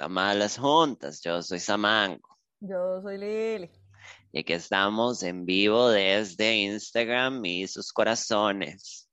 a 0.00 0.08
malas 0.08 0.58
juntas. 0.58 1.20
Yo 1.22 1.42
soy 1.42 1.58
Samango. 1.60 2.38
Yo 2.60 3.00
soy 3.02 3.18
Lili. 3.18 3.70
Y 4.32 4.40
aquí 4.40 4.52
estamos 4.52 5.22
en 5.22 5.44
vivo 5.44 5.90
desde 5.90 6.54
Instagram 6.56 7.44
y 7.44 7.66
sus 7.66 7.92
corazones. 7.92 9.10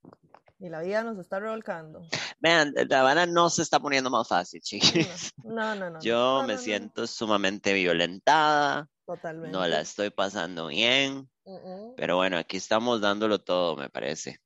Y 0.60 0.70
la 0.70 0.82
vida 0.82 1.04
nos 1.04 1.18
está 1.18 1.40
revolcando. 1.40 2.02
Vean, 2.40 2.74
la 2.90 3.00
Habana 3.02 3.26
no 3.26 3.50
se 3.50 3.62
está 3.62 3.80
poniendo 3.80 4.10
más 4.10 4.28
fácil, 4.28 4.62
chicos. 4.62 5.32
No, 5.44 5.76
no, 5.76 5.90
no. 5.90 6.00
Yo 6.02 6.42
no, 6.42 6.48
me 6.48 6.54
no, 6.54 6.60
no. 6.60 6.64
siento 6.64 7.08
sumamente 7.08 7.74
violentada, 7.74 8.88
Totalmente. 9.06 9.52
no 9.52 9.66
la 9.68 9.82
estoy 9.82 10.10
pasando 10.10 10.68
bien, 10.68 11.30
pero 11.98 12.18
bueno, 12.18 12.38
aquí 12.38 12.58
estamos 12.58 13.02
dándolo 13.02 13.40
todo, 13.40 13.76
me 13.76 13.90
parece. 13.90 14.40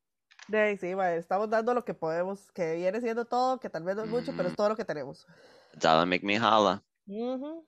Sí, 0.79 0.93
va, 0.93 1.13
estamos 1.13 1.49
dando 1.49 1.73
lo 1.73 1.83
que 1.85 1.93
podemos, 1.93 2.51
que 2.51 2.75
viene 2.75 2.99
siendo 3.01 3.25
todo, 3.25 3.59
que 3.59 3.69
tal 3.69 3.83
vez 3.83 3.95
no 3.95 4.03
es 4.03 4.09
mucho, 4.09 4.33
pero 4.35 4.49
es 4.49 4.55
todo 4.55 4.69
lo 4.69 4.75
que 4.75 4.85
tenemos. 4.85 5.25
Make 5.81 6.25
me 6.25 6.37
holla. 6.39 6.83
Ujú. 7.07 7.65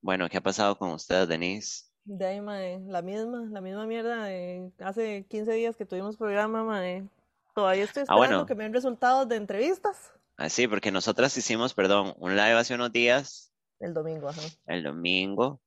Bueno, 0.00 0.28
¿qué 0.28 0.38
ha 0.38 0.42
pasado 0.42 0.76
con 0.76 0.90
usted, 0.90 1.28
Denise? 1.28 1.84
De 2.04 2.26
ahí, 2.26 2.40
mae, 2.40 2.80
la 2.86 3.02
misma, 3.02 3.46
la 3.50 3.60
misma 3.60 3.86
mierda 3.86 4.24
de 4.24 4.72
hace 4.78 5.26
15 5.28 5.52
días 5.52 5.76
que 5.76 5.84
tuvimos 5.84 6.16
programa, 6.16 6.64
mae. 6.64 7.06
Todavía 7.54 7.84
estoy 7.84 8.02
Ah, 8.02 8.04
esperando 8.04 8.16
bueno. 8.36 8.46
que 8.46 8.54
me 8.54 8.64
den 8.64 8.72
resultados 8.72 9.28
de 9.28 9.36
entrevistas 9.36 10.12
Ah, 10.36 10.48
sí, 10.48 10.66
porque 10.66 10.90
nosotras 10.90 11.36
hicimos, 11.36 11.74
perdón, 11.74 12.14
un 12.16 12.30
live 12.34 12.54
hace 12.54 12.74
unos 12.74 12.90
días, 12.90 13.52
el 13.78 13.92
domingo, 13.92 14.28
ajá. 14.30 14.40
el 14.66 14.82
domingo, 14.82 15.60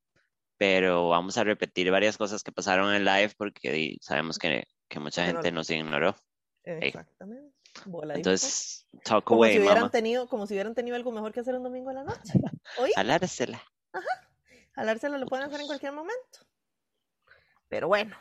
pero 0.57 1.09
vamos 1.09 1.37
a 1.37 1.43
repetir 1.43 1.91
varias 1.91 2.17
cosas 2.17 2.41
que 2.41 2.51
pasaron 2.51 2.89
en 2.89 2.95
el 2.95 3.05
live 3.05 3.33
porque 3.37 3.97
sabemos 4.01 4.39
que, 4.39 4.63
que 4.87 4.99
mucha 4.99 5.25
gente 5.25 5.51
nos 5.51 5.69
ignoró. 5.69 6.15
Exactamente. 6.63 7.52
Bola 7.85 8.15
Entonces, 8.15 8.87
talk 9.03 9.23
como 9.23 9.41
away, 9.41 9.53
si 9.53 9.59
hubieran 9.59 9.91
tenido, 9.91 10.27
como 10.27 10.47
si 10.47 10.53
hubieran 10.53 10.75
tenido 10.75 10.95
algo 10.95 11.11
mejor 11.11 11.31
que 11.33 11.39
hacer 11.41 11.55
un 11.55 11.63
domingo 11.63 11.89
a 11.89 11.93
la 11.93 12.03
noche. 12.03 12.33
Jalársela. 12.95 13.61
jalárselo 14.75 15.17
lo 15.17 15.25
pueden 15.27 15.45
hacer 15.45 15.61
en 15.61 15.67
cualquier 15.67 15.93
momento. 15.93 16.39
Pero 17.67 17.87
bueno, 17.87 18.15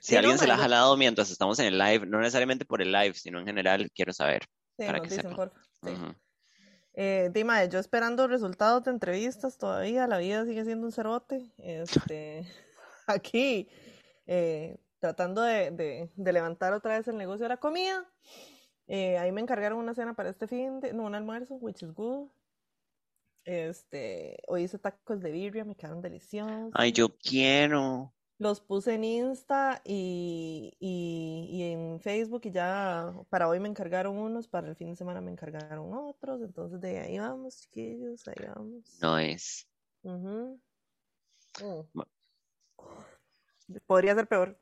Si 0.00 0.14
no, 0.14 0.20
alguien 0.20 0.38
se 0.38 0.46
la 0.46 0.54
ha 0.54 0.58
jalado 0.58 0.96
mientras 0.96 1.30
estamos 1.30 1.58
en 1.58 1.66
el 1.66 1.78
live, 1.78 2.06
no 2.06 2.18
necesariamente 2.18 2.64
por 2.64 2.80
el 2.82 2.92
live, 2.92 3.14
sino 3.14 3.38
en 3.38 3.46
general, 3.46 3.90
quiero 3.94 4.12
saber. 4.12 4.44
sí, 4.78 4.86
Para 4.86 5.00
que 5.00 5.08
dicen, 5.08 5.34
porfa. 5.34 5.60
Sí. 5.82 5.90
Ujú. 5.90 6.14
Eh, 6.94 7.30
Dima, 7.32 7.64
yo 7.66 7.78
esperando 7.78 8.26
resultados 8.26 8.82
de 8.84 8.90
entrevistas 8.90 9.56
todavía, 9.58 10.06
la 10.06 10.18
vida 10.18 10.44
sigue 10.44 10.64
siendo 10.64 10.86
un 10.86 10.92
cerote. 10.92 11.52
Este, 11.58 12.46
aquí, 13.06 13.68
eh, 14.26 14.76
tratando 14.98 15.42
de, 15.42 15.70
de- 15.70 16.10
de 16.14 16.32
levantar 16.32 16.72
otra 16.72 16.96
vez 16.98 17.06
el 17.08 17.16
negocio 17.16 17.44
de 17.44 17.48
la 17.50 17.56
comida. 17.58 18.04
Eh, 18.92 19.16
ahí 19.18 19.30
me 19.30 19.40
encargaron 19.40 19.78
una 19.78 19.94
cena 19.94 20.14
para 20.14 20.30
este 20.30 20.48
fin 20.48 20.80
de, 20.80 20.92
no, 20.92 21.04
un 21.04 21.14
almuerzo, 21.14 21.54
which 21.54 21.80
is 21.84 21.94
good. 21.94 22.28
Este, 23.44 24.42
hoy 24.48 24.64
hice 24.64 24.80
tacos 24.80 25.20
de 25.20 25.30
birria, 25.30 25.64
me 25.64 25.76
quedaron 25.76 26.02
deliciosos. 26.02 26.72
Ay, 26.74 26.90
yo 26.90 27.16
quiero. 27.16 28.12
Los 28.38 28.60
puse 28.60 28.94
en 28.94 29.04
Insta 29.04 29.80
y, 29.84 30.76
y, 30.80 31.46
y 31.52 31.62
en 31.70 32.00
Facebook 32.00 32.40
y 32.46 32.50
ya 32.50 33.14
para 33.28 33.46
hoy 33.46 33.60
me 33.60 33.68
encargaron 33.68 34.18
unos, 34.18 34.48
para 34.48 34.68
el 34.68 34.74
fin 34.74 34.90
de 34.90 34.96
semana 34.96 35.20
me 35.20 35.30
encargaron 35.30 35.92
otros, 35.92 36.42
entonces 36.42 36.80
de 36.80 36.98
ahí 36.98 37.16
vamos, 37.16 37.60
chiquillos, 37.60 38.26
ahí 38.26 38.44
vamos. 38.44 38.98
No 39.00 39.16
es. 39.18 39.68
Mm. 40.02 40.54
Podría 43.86 44.16
ser 44.16 44.26
peor. 44.26 44.58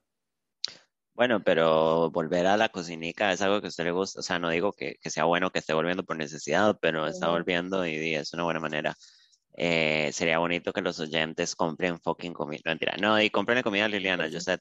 Bueno, 1.19 1.43
pero 1.43 2.12
volver 2.12 2.47
a 2.47 2.56
la 2.56 2.69
cocinica 2.69 3.33
es 3.33 3.43
algo 3.43 3.61
que 3.61 3.67
a 3.67 3.71
usted 3.71 3.83
le 3.83 3.91
gusta. 3.91 4.21
O 4.21 4.23
sea, 4.23 4.39
no 4.39 4.51
digo 4.51 4.73
que, 4.73 4.99
que 5.01 5.11
sea 5.11 5.25
bueno 5.25 5.51
que 5.51 5.59
esté 5.59 5.75
volviendo 5.75 6.05
por 6.05 6.17
necesidad, 6.17 6.79
pero 6.81 7.09
está 7.09 7.29
volviendo 7.29 7.84
y, 7.84 8.15
es 8.15 8.33
una 8.34 8.45
buena 8.45 8.61
manera. 8.61 8.95
Eh, 9.55 10.11
sería 10.12 10.39
bonito 10.39 10.73
que 10.73 10.81
los 10.81 11.01
oyentes 11.01 11.56
compren 11.56 11.99
fucking 11.99 12.33
comida. 12.33 12.61
No, 12.65 12.71
mentira. 12.71 12.97
No, 13.01 13.21
y 13.21 13.31
compren 13.31 13.65
comida 13.65 13.89
Liliana, 13.89 14.31
sí. 14.31 14.39
sé. 14.39 14.61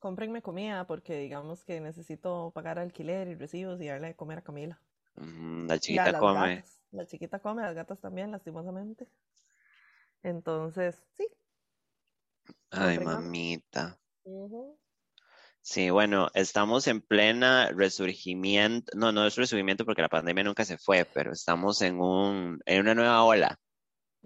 Cómprenme 0.00 0.42
comida 0.42 0.88
porque 0.88 1.16
digamos 1.16 1.62
que 1.62 1.80
necesito 1.80 2.50
pagar 2.52 2.80
alquiler 2.80 3.28
y 3.28 3.36
recibos 3.36 3.80
y 3.80 3.86
darle 3.86 4.08
de 4.08 4.16
comer 4.16 4.38
a 4.38 4.42
Camila. 4.42 4.80
Mm, 5.14 5.68
La 5.68 5.74
a 5.74 5.78
chiquita 5.78 6.18
come. 6.18 6.56
gatas. 6.56 6.82
La 6.90 7.06
chiquita 7.06 7.38
come, 7.38 7.62
las 7.62 7.76
gatas 7.76 8.00
también, 8.00 8.32
lastimosamente. 8.32 9.06
Entonces, 10.24 11.00
sí. 11.16 11.28
Ay, 12.72 12.98
mamita. 12.98 13.96
Sí, 15.62 15.90
bueno, 15.90 16.28
estamos 16.34 16.86
en 16.86 17.00
plena 17.00 17.70
resurgimiento. 17.70 18.92
No, 18.96 19.12
no 19.12 19.26
es 19.26 19.36
resurgimiento 19.36 19.84
porque 19.84 20.02
la 20.02 20.08
pandemia 20.08 20.42
nunca 20.44 20.64
se 20.64 20.78
fue, 20.78 21.04
pero 21.14 21.32
estamos 21.32 21.82
en 21.82 22.00
un, 22.00 22.60
en 22.64 22.80
una 22.80 22.94
nueva 22.94 23.22
ola. 23.24 23.58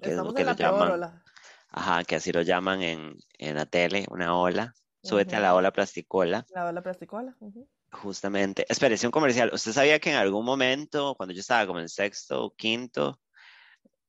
que 0.00 0.11
es 0.11 0.17
lo 0.17 0.23
Estamos 0.23 0.34
que 0.34 0.41
en 0.43 0.47
la 0.47 0.55
peor 0.56 0.75
llaman. 0.75 0.93
ola. 0.93 1.23
Ajá, 1.71 2.05
que 2.05 2.17
así 2.17 2.33
lo 2.33 2.43
llaman 2.43 2.83
en, 2.83 3.17
en 3.39 3.56
la 3.56 3.67
tele, 3.67 4.06
una 4.11 4.37
ola. 4.37 4.73
Súbete 5.03 5.37
a 5.37 5.41
la 5.41 5.55
ola 5.55 5.73
plasticola. 5.73 6.47
La 6.50 6.67
ola 6.67 6.83
plasticola. 6.83 7.37
ujú. 7.41 7.69
Justamente, 7.91 8.65
espérese 8.69 9.06
un 9.06 9.12
comercial. 9.12 9.50
¿Usted 9.53 9.73
sabía 9.73 9.99
que 9.99 10.11
en 10.11 10.17
algún 10.17 10.44
momento, 10.44 11.15
cuando 11.17 11.34
yo 11.34 11.41
estaba 11.41 11.67
como 11.67 11.81
en 11.81 11.89
sexto 11.89 12.44
o 12.44 12.55
quinto, 12.55 13.21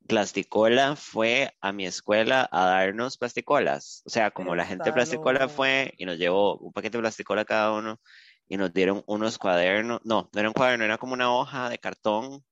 Plasticola 0.07 0.95
fue 0.95 1.51
a 1.61 1.71
mi 1.71 1.85
escuela 1.85 2.47
a 2.51 2.65
darnos 2.65 3.17
plasticolas? 3.17 4.03
O 4.05 4.09
sea, 4.09 4.31
como 4.31 4.55
la 4.55 4.65
gente 4.65 4.85
de 4.85 4.93
Plasticola 4.93 5.49
fue 5.49 5.93
y 5.97 6.05
nos 6.05 6.17
llevó 6.17 6.57
un 6.57 6.71
paquete 6.71 6.97
de 6.97 7.01
plasticola 7.01 7.43
cada 7.43 7.73
uno 7.73 7.99
y 8.47 8.57
nos 8.57 8.71
dieron 8.71 9.03
unos 9.07 9.37
cuadernos. 9.37 10.01
No, 10.03 10.29
no 10.31 10.39
era 10.39 10.49
un 10.49 10.53
cuaderno, 10.53 10.85
era 10.85 10.97
como 10.97 11.13
una 11.13 11.33
hoja 11.33 11.69
de 11.69 11.79
cartón, 11.79 12.43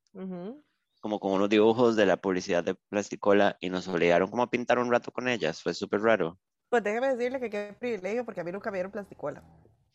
como 1.00 1.20
con 1.20 1.34
unos 1.34 1.50
dibujos 1.50 1.96
de 1.96 2.06
la 2.06 2.18
publicidad 2.18 2.64
de 2.64 2.76
Plasticola 2.90 3.58
y 3.60 3.70
nos 3.70 3.88
obligaron 3.88 4.30
como 4.30 4.44
a 4.44 4.50
pintar 4.50 4.80
un 4.80 4.92
rato 4.92 5.12
con 5.12 5.28
ellas. 5.28 5.62
Fue 5.62 5.74
súper 5.74 6.02
raro. 6.02 6.40
Pues 6.70 6.84
déjeme 6.84 7.14
decirle 7.14 7.40
que 7.40 7.50
qué 7.52 7.76
privilegio 7.80 8.26
porque 8.26 8.42
a 8.42 8.44
mí 8.44 8.52
nunca 8.52 8.72
me 8.72 8.78
dieron 8.78 8.92
plasticola. 8.92 9.44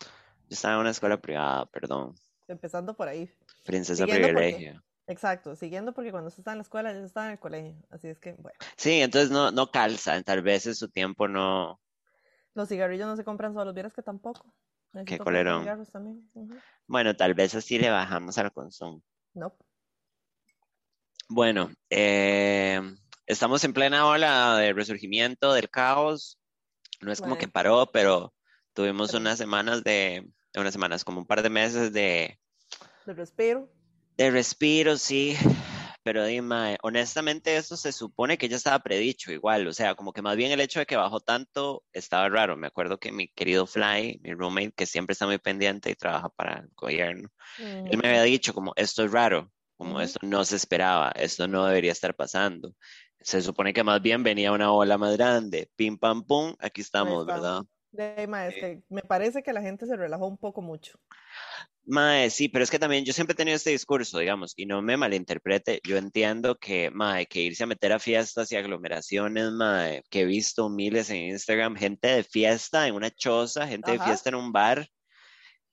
Yo 0.01 0.07
estaba 0.55 0.75
en 0.75 0.81
una 0.81 0.91
escuela 0.91 1.21
privada, 1.21 1.67
perdón. 1.67 2.15
Empezando 2.47 2.95
por 2.95 3.09
ahí. 3.09 3.29
Princesa 3.65 4.07
privilegio. 4.07 4.83
Exacto, 5.09 5.57
siguiendo 5.57 5.95
porque 5.95 6.11
cuando 6.11 6.29
usted 6.29 6.41
está 6.41 6.53
en 6.53 6.59
la 6.59 6.63
escuela, 6.63 6.93
yo 6.93 7.01
estaba 7.01 7.27
en 7.27 7.33
el 7.33 7.39
colegio. 7.39 7.75
Así 7.91 8.09
es 8.09 8.19
que, 8.19 8.35
bueno, 8.35 8.59
Sí, 8.77 9.01
entonces 9.01 9.31
no, 9.31 9.51
no 9.51 9.71
calza. 9.71 10.23
Tal 10.23 10.43
vez 10.43 10.67
en 10.67 10.75
su 10.75 10.91
tiempo 10.91 11.27
no. 11.27 11.81
los 12.53 12.69
cigarrillos 12.69 13.07
no 13.07 13.17
se 13.17 13.25
compran 13.25 13.55
solos, 13.55 13.73
vieras 13.73 13.95
que 13.95 14.03
tampoco. 14.03 14.53
Necesito 14.93 15.25
comprar 15.25 15.45
colerón. 15.45 15.63
cigarros 15.63 15.91
también. 15.91 16.31
Ujú. 16.35 16.55
Bueno, 16.87 17.17
tal 17.17 17.33
vez 17.33 17.55
así 17.55 17.79
le 17.79 17.89
bajamos 17.89 18.37
al 18.37 18.53
consumo. 18.53 19.03
No. 19.33 19.57
Bueno, 21.31 21.71
eh, 21.89 22.79
estamos 23.27 23.65
en 23.65 23.73
plena 23.73 24.07
ola 24.07 24.59
de 24.59 24.75
resurgimiento 24.75 25.55
del 25.55 25.71
caos. 25.71 26.39
No 27.01 27.13
es 27.13 27.23
como 27.23 27.39
que 27.39 27.49
paró, 27.49 27.87
pero 27.91 28.35
tuvimos 28.75 29.15
unas 29.15 29.39
semanas 29.39 29.83
de, 29.85 30.31
unas 30.55 30.73
semanas, 30.75 31.03
como 31.03 31.21
un 31.21 31.27
par 31.27 31.43
de 31.43 31.49
meses 31.49 31.95
de, 31.95 32.39
De 33.07 33.15
respiro. 33.15 33.71
De 34.19 34.31
respiro, 34.31 34.99
sí. 34.99 35.37
Pero 36.03 36.25
dime, 36.25 36.79
honestamente 36.83 37.57
eso 37.57 37.77
se 37.77 37.93
supone 37.93 38.39
que 38.39 38.49
ya 38.49 38.57
estaba 38.57 38.79
predicho 38.79 39.31
igual, 39.31 39.67
o 39.67 39.73
sea, 39.73 39.95
como 39.95 40.13
que 40.13 40.23
más 40.23 40.37
bien 40.37 40.51
el 40.51 40.61
hecho 40.61 40.79
de 40.81 40.87
que 40.87 40.97
bajó 40.97 41.21
tanto 41.21 41.85
estaba 41.93 42.29
raro. 42.29 42.57
Me 42.57 42.67
acuerdo 42.67 42.99
que 42.99 43.13
mi 43.13 43.29
querido 43.29 43.67
Fly, 43.67 44.21
mi 44.23 44.33
roommate, 44.33 44.73
que 44.73 44.87
siempre 44.87 45.13
está 45.13 45.27
muy 45.27 45.39
pendiente 45.39 45.91
y 45.91 45.95
trabaja 45.95 46.31
para 46.31 46.61
el 46.61 46.71
gobierno, 46.75 47.29
él 47.59 47.99
me 47.99 48.09
había 48.09 48.23
dicho 48.23 48.55
como 48.55 48.73
esto 48.77 49.05
es 49.05 49.13
raro, 49.13 49.53
como 49.77 50.01
esto 50.01 50.19
no 50.23 50.45
se 50.45 50.57
esperaba, 50.57 51.11
esto 51.11 51.47
no 51.47 51.67
debería 51.67 51.93
estar 51.93 52.15
pasando. 52.15 52.75
Se 53.21 53.43
supone 53.43 53.75
que 53.75 53.85
más 53.85 54.01
bien 54.01 54.23
venía 54.23 54.53
una 54.53 54.73
ola 54.73 54.97
más 54.97 55.17
grande, 55.17 55.71
pim 55.77 55.99
pam 55.99 56.25
pum, 56.25 56.55
aquí 56.59 56.81
estamos. 56.81 57.27
¿verdad? 57.27 57.65
De 57.91 58.15
ahí, 58.17 58.27
mae, 58.27 58.49
es 58.49 58.55
que 58.55 58.83
me 58.89 59.03
parece 59.03 59.43
que 59.43 59.53
la 59.53 59.61
gente 59.61 59.87
se 59.87 59.97
relajó 59.97 60.27
un 60.27 60.39
poco 60.39 60.63
mucho. 60.63 60.99
Mae, 61.91 62.29
sí, 62.29 62.51
pero 62.51 62.65
es 62.65 62.71
que 62.71 62.79
también 62.79 63.07
yo 63.07 63.15
siempre 63.15 63.33
he 63.33 63.37
tenido 63.37 63.57
este 63.57 63.71
discurso, 63.71 64.19
digamos, 64.19 64.53
y 64.57 64.67
no 64.67 64.83
me 64.83 64.99
malinterprete, 64.99 65.81
yo 65.83 65.97
entiendo 65.97 66.59
que, 66.59 66.91
mae, 66.91 67.25
que 67.25 67.41
irse 67.41 67.65
a 67.65 67.67
meter 67.67 67.95
a 67.95 67.99
fiestas 67.99 68.53
y 68.53 68.57
aglomeraciones, 68.57 69.53
mae, 69.53 70.03
que 70.11 70.21
he 70.21 70.25
visto 70.27 70.69
miles 70.69 71.09
en 71.09 71.31
Instagram, 71.31 71.77
gente 71.77 72.09
de 72.09 72.25
fiesta 72.25 72.87
en 72.87 72.95
una 72.95 73.11
choza, 73.11 73.67
gente 73.67 73.91
de 73.91 73.97
Ajá. 73.97 74.07
fiesta 74.07 74.29
en 74.29 74.35
un 74.35 74.53
bar, 74.53 74.87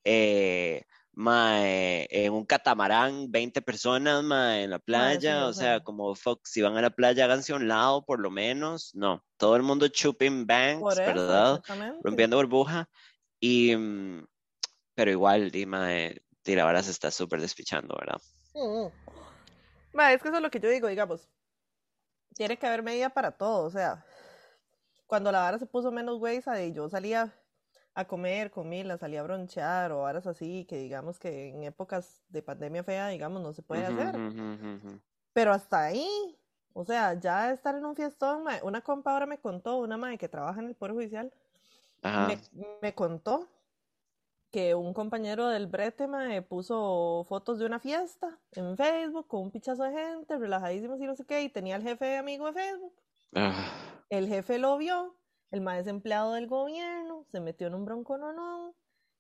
eh, 0.05 0.83
mae, 1.11 2.07
en 2.09 2.31
un 2.31 2.45
catamarán, 2.45 3.29
20 3.29 3.61
personas, 3.61 4.23
mae, 4.23 4.63
en 4.63 4.69
la 4.69 4.79
playa, 4.79 5.39
sí, 5.39 5.43
o 5.49 5.53
sea, 5.53 5.65
sea. 5.65 5.79
como, 5.81 6.15
fuck, 6.15 6.39
si 6.45 6.61
van 6.61 6.77
a 6.77 6.81
la 6.81 6.91
playa, 6.91 7.25
háganse 7.25 7.51
a 7.51 7.57
un 7.57 7.67
lado, 7.67 8.05
por 8.05 8.21
lo 8.21 8.31
menos, 8.31 8.95
no, 8.95 9.21
todo 9.35 9.57
el 9.57 9.63
mundo 9.63 9.89
chuping 9.89 10.47
banks, 10.47 10.95
¿verdad? 10.95 11.61
rompiendo 12.01 12.37
burbuja 12.37 12.87
y 13.41 13.75
mm, 13.75 14.25
pero 14.95 15.11
igual 15.11 15.51
Dima 15.51 15.87
de, 15.87 16.23
de 16.43 16.55
la 16.55 16.83
se 16.83 16.91
está 16.91 17.11
súper 17.11 17.41
despichando, 17.41 17.95
¿verdad? 17.99 18.21
Mm. 18.55 18.89
Ma, 19.93 20.13
es 20.13 20.21
que 20.21 20.27
eso 20.29 20.37
es 20.37 20.43
lo 20.43 20.51
que 20.51 20.59
yo 20.59 20.69
digo, 20.69 20.87
digamos. 20.87 21.29
Tiene 22.35 22.57
que 22.59 22.67
haber 22.67 22.83
medida 22.83 23.09
para 23.09 23.31
todo, 23.31 23.63
o 23.65 23.69
sea, 23.71 24.05
cuando 25.07 25.31
la 25.31 25.39
vara 25.39 25.59
se 25.59 25.65
puso 25.65 25.91
menos 25.91 26.19
güeyza 26.19 26.61
y 26.63 26.73
yo 26.73 26.89
salía 26.89 27.33
a 27.93 28.05
comer 28.07 28.51
con 28.51 28.67
Mila, 28.69 28.97
salir 28.97 29.19
a 29.19 29.23
bronchear 29.23 29.91
o 29.91 30.01
horas 30.01 30.27
así, 30.27 30.65
que 30.65 30.77
digamos 30.77 31.19
que 31.19 31.49
en 31.49 31.63
épocas 31.63 32.23
de 32.29 32.41
pandemia 32.43 32.83
fea, 32.83 33.07
digamos, 33.09 33.41
no 33.41 33.53
se 33.53 33.61
puede 33.63 33.85
Ujú, 33.85 33.87
hacer. 33.87 34.21
ujú, 34.27 34.43
ujú, 34.53 34.69
ujú. 34.75 34.91
Pero 35.33 35.51
hasta 35.53 35.83
ahí, 35.85 36.07
o 36.73 36.85
sea, 36.85 37.19
ya 37.19 37.51
estar 37.51 37.75
en 37.75 37.85
un 37.85 37.95
fiestón, 37.95 38.45
una 38.63 38.81
compa 38.81 39.11
ahora 39.11 39.25
me 39.25 39.39
contó, 39.39 39.77
una 39.77 39.97
madre 39.97 40.17
que 40.17 40.29
trabaja 40.29 40.61
en 40.61 40.67
el 40.67 40.75
Poder 40.75 40.93
Judicial, 40.93 41.33
Ajá. 42.01 42.41
me, 42.51 42.77
me 42.81 42.95
contó 42.95 43.49
que 44.55 44.73
un 44.73 44.93
compañero 44.93 45.49
del 45.49 45.67
brete 45.67 46.07
mae, 46.07 46.41
puso 46.41 47.25
fotos 47.27 47.59
de 47.59 47.65
una 47.65 47.77
fiesta 47.77 48.39
en 48.53 48.77
Facebook 48.77 49.27
con 49.27 49.41
un 49.41 49.51
pichazo 49.51 49.83
de 49.83 49.91
gente, 49.91 50.37
relajadísimos 50.37 50.97
y 51.01 51.05
no 51.05 51.13
sé 51.13 51.25
qué, 51.25 51.41
y 51.43 51.49
tenía 51.49 51.75
el 51.75 51.83
jefe 51.83 52.05
de 52.05 52.15
amigo 52.15 52.45
de 52.45 52.53
Facebook. 52.53 52.93
Ah, 53.35 53.53
El 54.07 54.29
jefe 54.29 54.57
lo 54.57 54.77
vio, 54.77 55.17
el 55.51 55.67
es 55.67 55.87
empleado 55.87 56.31
del 56.31 56.47
gobierno, 56.47 57.25
se 57.33 57.41
metió 57.41 57.67
en 57.67 57.75
un 57.75 57.83
bronco 57.83 58.17
no 58.17 58.31
no, 58.31 58.73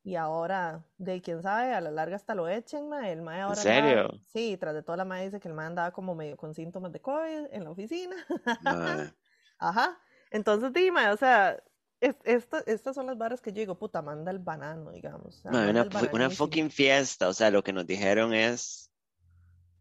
y 0.03 0.15
ahora, 0.15 0.85
de 0.97 1.21
quién 1.21 1.41
sabe, 1.41 1.73
a 1.73 1.81
la 1.81 1.91
larga 1.91 2.15
hasta 2.15 2.33
lo 2.33 2.47
echen, 2.47 2.87
mae, 2.87 3.11
el 3.11 3.21
mae 3.21 3.39
¿En 3.39 3.43
ahora 3.43 3.55
serio? 3.57 3.89
andaba- 3.89 4.19
sí, 4.27 4.55
tras 4.55 4.73
de 4.73 4.83
todo 4.83 4.95
la 4.95 5.03
mae 5.03 5.25
dice 5.25 5.41
que 5.41 5.49
el 5.49 5.53
mae 5.53 5.67
andaba 5.67 5.91
como 5.91 6.15
medio 6.15 6.37
con 6.37 6.53
síntomas 6.53 6.93
de 6.93 7.01
COVID 7.01 7.47
en 7.51 7.63
la 7.65 7.71
oficina. 7.71 8.15
Ajá. 9.59 9.99
Entonces, 10.31 10.71
dime, 10.71 11.09
o 11.09 11.17
sea, 11.17 11.61
es- 12.05 12.15
esta- 12.23 12.63
estas 12.65 12.95
son 12.95 13.07
las 13.07 13.17
varas 13.17 13.41
que 13.41 13.51
yo 13.51 13.59
digo, 13.59 13.77
puta, 13.77 14.01
manda 14.01 14.31
el 14.31 14.39
banano, 14.39 14.91
digamos. 14.91 15.37
o 15.37 15.41
sea, 15.41 15.51
Mae, 15.51 15.73
manda 15.73 15.99
una, 15.99 16.09
una 16.11 16.29
fucking 16.29 16.69
fiesta. 16.69 17.27
O 17.27 17.33
sea, 17.33 17.51
lo 17.51 17.63
que 17.63 17.73
nos 17.73 17.85
dijeron 17.85 18.33
es 18.33 18.91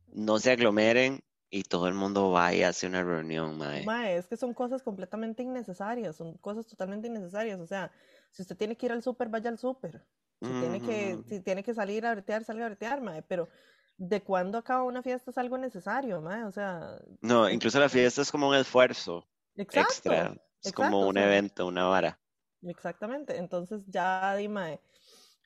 no 0.06 0.38
se 0.38 0.52
aglomeren 0.52 1.22
y 1.50 1.62
todo 1.64 1.88
el 1.88 1.94
mundo 1.94 2.30
vaya 2.30 2.58
y 2.58 2.62
hace 2.62 2.86
una 2.86 3.02
reunión, 3.02 3.58
mae. 3.58 3.84
Mae, 3.84 4.16
es 4.16 4.26
que 4.26 4.36
son 4.36 4.54
cosas 4.54 4.82
completamente 4.82 5.42
innecesarias, 5.42 6.16
son 6.16 6.36
cosas 6.38 6.66
totalmente 6.66 7.08
innecesarias. 7.08 7.60
O 7.60 7.66
sea, 7.66 7.90
si 8.30 8.42
usted 8.42 8.56
tiene 8.56 8.76
que 8.76 8.86
ir 8.86 8.92
al 8.92 9.02
súper, 9.02 9.28
vaya 9.28 9.50
al 9.50 9.58
súper. 9.58 10.04
Si 10.40 10.52
tiene 10.60 10.80
que, 10.80 11.18
si 11.28 11.40
tiene 11.40 11.62
que 11.62 11.72
salir 11.74 12.04
a 12.04 12.12
bretear, 12.12 12.44
salga 12.44 12.66
a 12.66 12.68
bretear, 12.68 13.00
mae. 13.00 13.22
Pero, 13.22 13.48
¿de 13.96 14.22
cuándo 14.22 14.58
acaba 14.58 14.82
una 14.84 15.02
fiesta 15.02 15.30
es 15.30 15.38
algo 15.38 15.56
necesario, 15.58 16.20
mae? 16.20 16.44
O 16.44 16.52
sea, 16.52 16.98
No, 17.22 17.48
incluso 17.48 17.78
la 17.80 17.88
fiesta 17.88 18.22
es 18.22 18.30
como 18.30 18.48
un 18.48 18.56
esfuerzo 18.56 19.26
exacto, 19.56 19.90
extra. 19.92 20.34
Es 20.64 20.72
como 20.72 20.88
exacto, 20.88 21.08
un 21.08 21.18
evento, 21.18 21.66
una 21.66 21.84
vara. 21.84 22.18
exactamente. 22.62 23.36
Entonces, 23.36 23.82
ya, 23.86 24.34
di, 24.34 24.48
mae, 24.48 24.80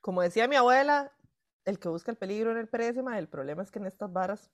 como 0.00 0.22
decía 0.22 0.48
mi 0.48 0.56
abuela, 0.56 1.12
el 1.64 1.78
que 1.78 1.88
busca 1.88 2.10
el 2.10 2.16
peligro 2.16 2.52
en 2.52 2.58
el 2.58 2.68
perece, 2.68 3.02
mae. 3.02 3.18
El 3.18 3.28
problema 3.28 3.62
es 3.62 3.70
que 3.70 3.78
en 3.78 3.86
estas 3.86 4.12
varas 4.12 4.50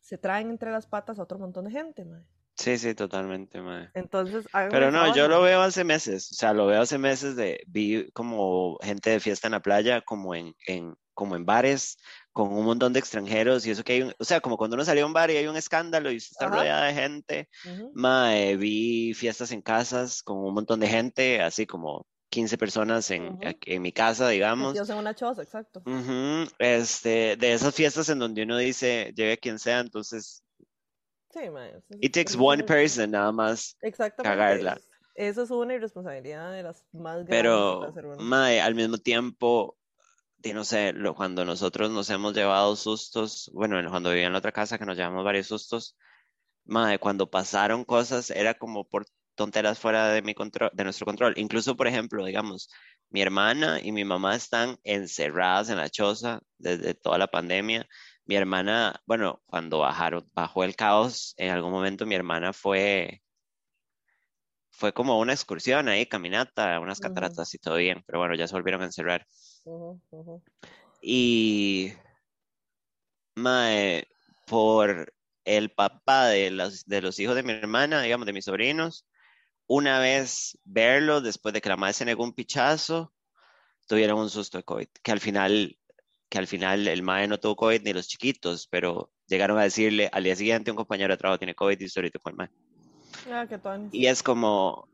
se 0.00 0.18
traen 0.18 0.50
entre 0.50 0.70
las 0.70 0.86
patas 0.86 1.18
a 1.18 1.22
otro 1.22 1.38
montón 1.38 1.64
de 1.64 1.70
gente, 1.70 2.04
mae. 2.04 2.22
Sí, 2.56 2.78
sí, 2.78 2.94
totalmente, 2.94 3.60
mae. 3.60 3.90
Entonces, 3.94 4.46
Pero 4.52 4.90
no, 4.92 5.14
yo 5.14 5.26
lo 5.28 5.42
veo 5.42 5.60
hace 5.60 5.82
meses, 5.82 6.30
o 6.30 6.34
sea, 6.34 6.52
lo 6.52 6.66
veo 6.66 6.82
hace 6.82 6.98
meses 6.98 7.34
de, 7.34 7.64
vi 7.66 8.10
como 8.12 8.78
gente 8.80 9.10
de 9.10 9.20
fiesta 9.20 9.48
en 9.48 9.52
la 9.52 9.60
playa, 9.60 10.02
como 10.02 10.34
en, 10.36 10.54
en, 10.66 10.94
como 11.14 11.34
en 11.34 11.44
bares, 11.44 11.98
con 12.34 12.52
un 12.52 12.64
montón 12.66 12.92
de 12.92 12.98
extranjeros 12.98 13.64
y 13.64 13.70
eso 13.70 13.84
que 13.84 13.94
hay, 13.94 14.02
un- 14.02 14.14
o 14.18 14.24
sea, 14.24 14.40
como 14.42 14.58
cuando 14.58 14.74
uno 14.74 14.84
salió 14.84 15.04
a 15.04 15.06
un 15.06 15.14
bar 15.14 15.30
y 15.30 15.36
hay 15.38 15.46
un 15.46 15.56
escándalo 15.56 16.10
y 16.12 16.16
usted 16.18 16.32
está 16.32 16.46
Ajá. 16.46 16.56
rodeada 16.56 16.86
de 16.88 16.94
gente, 16.94 17.48
Ujú, 17.64 17.92
mae, 17.94 18.56
vi 18.56 19.14
fiestas 19.14 19.52
en 19.52 19.62
casas 19.62 20.22
con 20.22 20.38
un 20.38 20.52
montón 20.52 20.80
de 20.80 20.88
gente, 20.88 21.40
así 21.40 21.64
como 21.66 22.06
15 22.28 22.58
personas 22.58 23.10
en, 23.12 23.34
ujú. 23.34 23.46
aquí 23.46 23.72
en 23.74 23.82
mi 23.82 23.92
casa, 23.92 24.28
digamos. 24.28 24.72
Metidos 24.72 24.90
en 24.90 24.96
una 24.96 25.14
choza, 25.14 25.42
exacto. 25.42 25.80
Ujú, 25.86 26.50
Este, 26.58 27.36
de 27.36 27.52
esas 27.54 27.72
fiestas 27.74 28.08
en 28.08 28.18
donde 28.18 28.42
uno 28.42 28.58
dice, 28.58 29.12
llegue 29.16 29.38
quien 29.38 29.58
sea, 29.58 29.80
entonces, 29.80 30.42
Sí, 31.32 31.50
mae. 31.50 31.82
it 32.00 32.12
takes 32.12 32.36
one 32.38 32.62
person 32.64 33.10
nada 33.12 33.32
más 33.32 33.76
Exactamente. 33.80 34.36
cagarla. 34.36 34.72
es- 34.74 34.88
Eso 35.16 35.42
es 35.44 35.50
una 35.52 35.74
irresponsabilidad 35.74 36.52
de 36.52 36.64
las 36.64 36.84
más 36.92 37.24
grandes 37.24 37.28
Pero, 37.30 37.92
mae, 38.18 38.60
al 38.60 38.74
mismo 38.74 38.98
tiempo, 38.98 39.76
di, 40.44 40.52
no 40.52 40.64
sé, 40.64 40.92
lo- 40.92 41.14
cuando 41.14 41.44
nosotros 41.44 41.90
nos 41.90 42.10
hemos 42.10 42.34
llevado 42.34 42.76
sustos, 42.76 43.50
bueno, 43.54 43.80
cuando 43.90 44.10
vivía 44.10 44.26
en 44.26 44.32
la 44.32 44.38
otra 44.38 44.52
casa 44.52 44.78
que 44.78 44.86
nos 44.86 44.96
llevamos 44.96 45.24
varios 45.24 45.46
sustos, 45.48 45.96
mae, 46.66 46.98
cuando 47.00 47.30
pasaron 47.30 47.84
cosas 47.84 48.30
era 48.30 48.54
como 48.54 48.86
por 48.88 49.06
tonteras 49.36 49.80
fuera 49.80 50.08
de 50.10 50.22
mi 50.22 50.34
control, 50.34 50.70
de 50.74 50.84
nuestro 50.84 51.06
control. 51.06 51.34
Incluso, 51.38 51.76
por 51.76 51.88
ejemplo, 51.88 52.24
digamos, 52.26 52.70
mi 53.10 53.22
hermana 53.22 53.80
y 53.82 53.92
mi 53.92 54.04
mamá 54.06 54.36
están 54.36 54.78
encerradas 54.84 55.70
en 55.70 55.78
la 55.78 55.90
choza 55.90 56.40
desde 56.58 56.94
toda 56.94 57.18
la 57.18 57.28
pandemia. 57.28 57.88
Mi 58.26 58.36
hermana, 58.36 59.02
bueno, 59.06 59.42
cuando 59.46 59.80
bajaron, 59.80 60.30
bajó 60.34 60.64
el 60.64 60.76
caos, 60.76 61.34
en 61.38 61.50
algún 61.52 61.72
momento 61.72 62.06
mi 62.06 62.16
hermana 62.16 62.54
fue 62.54 63.23
fue 64.76 64.92
como 64.92 65.18
una 65.18 65.32
excursión 65.32 65.88
ahí, 65.88 66.06
caminata, 66.06 66.80
unas 66.80 66.98
cataratas 67.00 67.54
y 67.54 67.58
todo 67.58 67.76
bien, 67.76 68.02
pero 68.06 68.18
bueno, 68.18 68.34
ya 68.34 68.48
se 68.48 68.54
volvieron 68.54 68.82
a 68.82 68.86
encerrar. 68.86 69.26
ujú, 69.64 70.00
ujú. 70.10 70.42
Y, 71.00 71.92
mae, 73.36 74.06
por 74.46 75.12
el 75.44 75.70
papá 75.70 76.28
de 76.28 76.50
los, 76.50 76.84
de 76.86 77.02
los 77.02 77.18
hijos 77.18 77.36
de 77.36 77.42
mi 77.42 77.52
hermana, 77.52 78.02
digamos, 78.02 78.26
de 78.26 78.32
mis 78.32 78.46
sobrinos, 78.46 79.06
una 79.66 79.98
vez 79.98 80.58
verlo 80.64 81.20
después 81.20 81.52
de 81.52 81.60
que 81.60 81.68
la 81.68 81.76
madre 81.76 81.94
se 81.94 82.04
negó 82.04 82.24
un 82.24 82.34
pichazo, 82.34 83.12
tuvieron 83.86 84.18
un 84.18 84.30
susto 84.30 84.58
de 84.58 84.64
COVID, 84.64 84.88
que 85.02 85.12
al 85.12 85.20
final, 85.20 85.78
que 86.28 86.38
al 86.38 86.46
final 86.46 86.88
el 86.88 87.02
mae 87.02 87.28
no 87.28 87.38
tuvo 87.38 87.56
COVID 87.56 87.82
ni 87.82 87.92
los 87.92 88.08
chiquitos, 88.08 88.66
pero 88.68 89.12
llegaron 89.26 89.58
a 89.58 89.62
decirle 89.62 90.08
al 90.12 90.24
día 90.24 90.36
siguiente 90.36 90.70
un 90.70 90.76
compañero 90.76 91.12
de 91.12 91.18
trabajo 91.18 91.38
tiene 91.38 91.54
COVID 91.54 91.80
y 91.80 91.84
estoy 91.84 92.02
ahorita 92.02 92.18
con 92.18 92.32
el 92.32 92.36
mae. 92.36 92.63
Ah, 93.30 93.46
qué. 93.48 93.58
Y 93.92 94.06
es 94.06 94.22
como, 94.22 94.88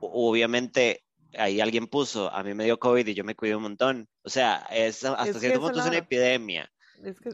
obviamente, 0.00 1.04
ahí 1.36 1.60
alguien 1.60 1.86
puso, 1.86 2.30
a 2.32 2.42
mí 2.42 2.54
me 2.54 2.64
dio 2.64 2.78
COVID 2.78 3.06
y 3.06 3.14
yo 3.14 3.24
me 3.24 3.34
cuido 3.34 3.58
un 3.58 3.64
montón. 3.64 4.08
O 4.22 4.28
sea, 4.28 4.66
es 4.70 5.04
hasta 5.04 5.24
Es 5.30 5.40
cierto 5.40 5.60
punto 5.60 5.80
es 5.80 5.86
una 5.86 5.98
epidemia. 5.98 6.70
Es 7.02 7.18
que. 7.20 7.30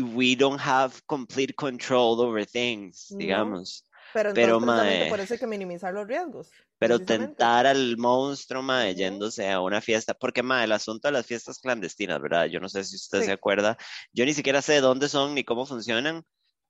We 0.00 0.34
don't 0.36 0.60
have 0.60 0.94
complete 1.06 1.54
control 1.54 2.20
over 2.20 2.46
things, 2.46 3.10
No. 3.10 3.18
digamos. 3.18 3.84
Pero 4.12 4.32
Pero, 4.32 4.60
mae, 4.60 5.08
por 5.08 5.20
eso 5.20 5.34
hay 5.34 5.40
que 5.40 5.46
minimizar 5.46 5.92
los 5.92 6.06
riesgos. 6.06 6.50
pero 6.78 7.00
tentar 7.00 7.66
al 7.66 7.96
monstruo, 7.96 8.62
mae, 8.62 8.94
yéndose 8.94 9.50
a 9.50 9.60
una 9.60 9.80
fiesta, 9.80 10.14
porque, 10.14 10.42
mae, 10.42 10.64
el 10.64 10.72
asunto 10.72 11.08
de 11.08 11.12
las 11.12 11.26
fiestas 11.26 11.58
clandestinas, 11.58 12.20
¿verdad? 12.20 12.46
Yo 12.46 12.60
no 12.60 12.68
sé 12.68 12.84
si 12.84 12.96
usted 12.96 13.20
Sí. 13.20 13.24
se 13.26 13.32
acuerda, 13.32 13.76
yo 14.12 14.24
ni 14.24 14.34
siquiera 14.34 14.60
sé 14.62 14.74
de 14.74 14.80
dónde 14.82 15.08
son 15.08 15.34
ni 15.34 15.42
cómo 15.44 15.66
funcionan, 15.66 16.24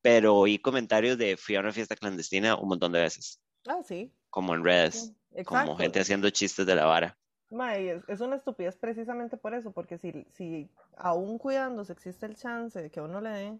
pero 0.04 0.36
oí 0.36 0.58
comentarios 0.58 1.16
de 1.16 1.38
fui 1.38 1.56
a 1.56 1.60
una 1.60 1.72
fiesta 1.72 1.96
clandestina 1.96 2.56
un 2.56 2.68
montón 2.68 2.92
de 2.92 3.00
veces, 3.00 3.40
Ah, 3.66 3.80
sí. 3.82 4.12
como 4.28 4.54
en 4.54 4.62
redes. 4.62 5.14
sí, 5.34 5.44
como 5.44 5.76
gente 5.78 5.98
haciendo 5.98 6.28
chistes 6.28 6.66
de 6.66 6.74
la 6.74 6.84
vara. 6.84 7.16
Mae, 7.50 8.02
es, 8.06 8.20
una 8.20 8.36
estupidez 8.36 8.76
precisamente 8.76 9.38
por 9.38 9.54
eso, 9.54 9.72
porque 9.72 9.96
si, 9.96 10.26
si 10.34 10.68
aún 10.98 11.38
cuidándose 11.38 11.94
existe 11.94 12.26
el 12.26 12.36
chance 12.36 12.82
de 12.82 12.90
que 12.90 13.00
a 13.00 13.04
uno 13.04 13.22
le 13.22 13.30
dé, 13.30 13.58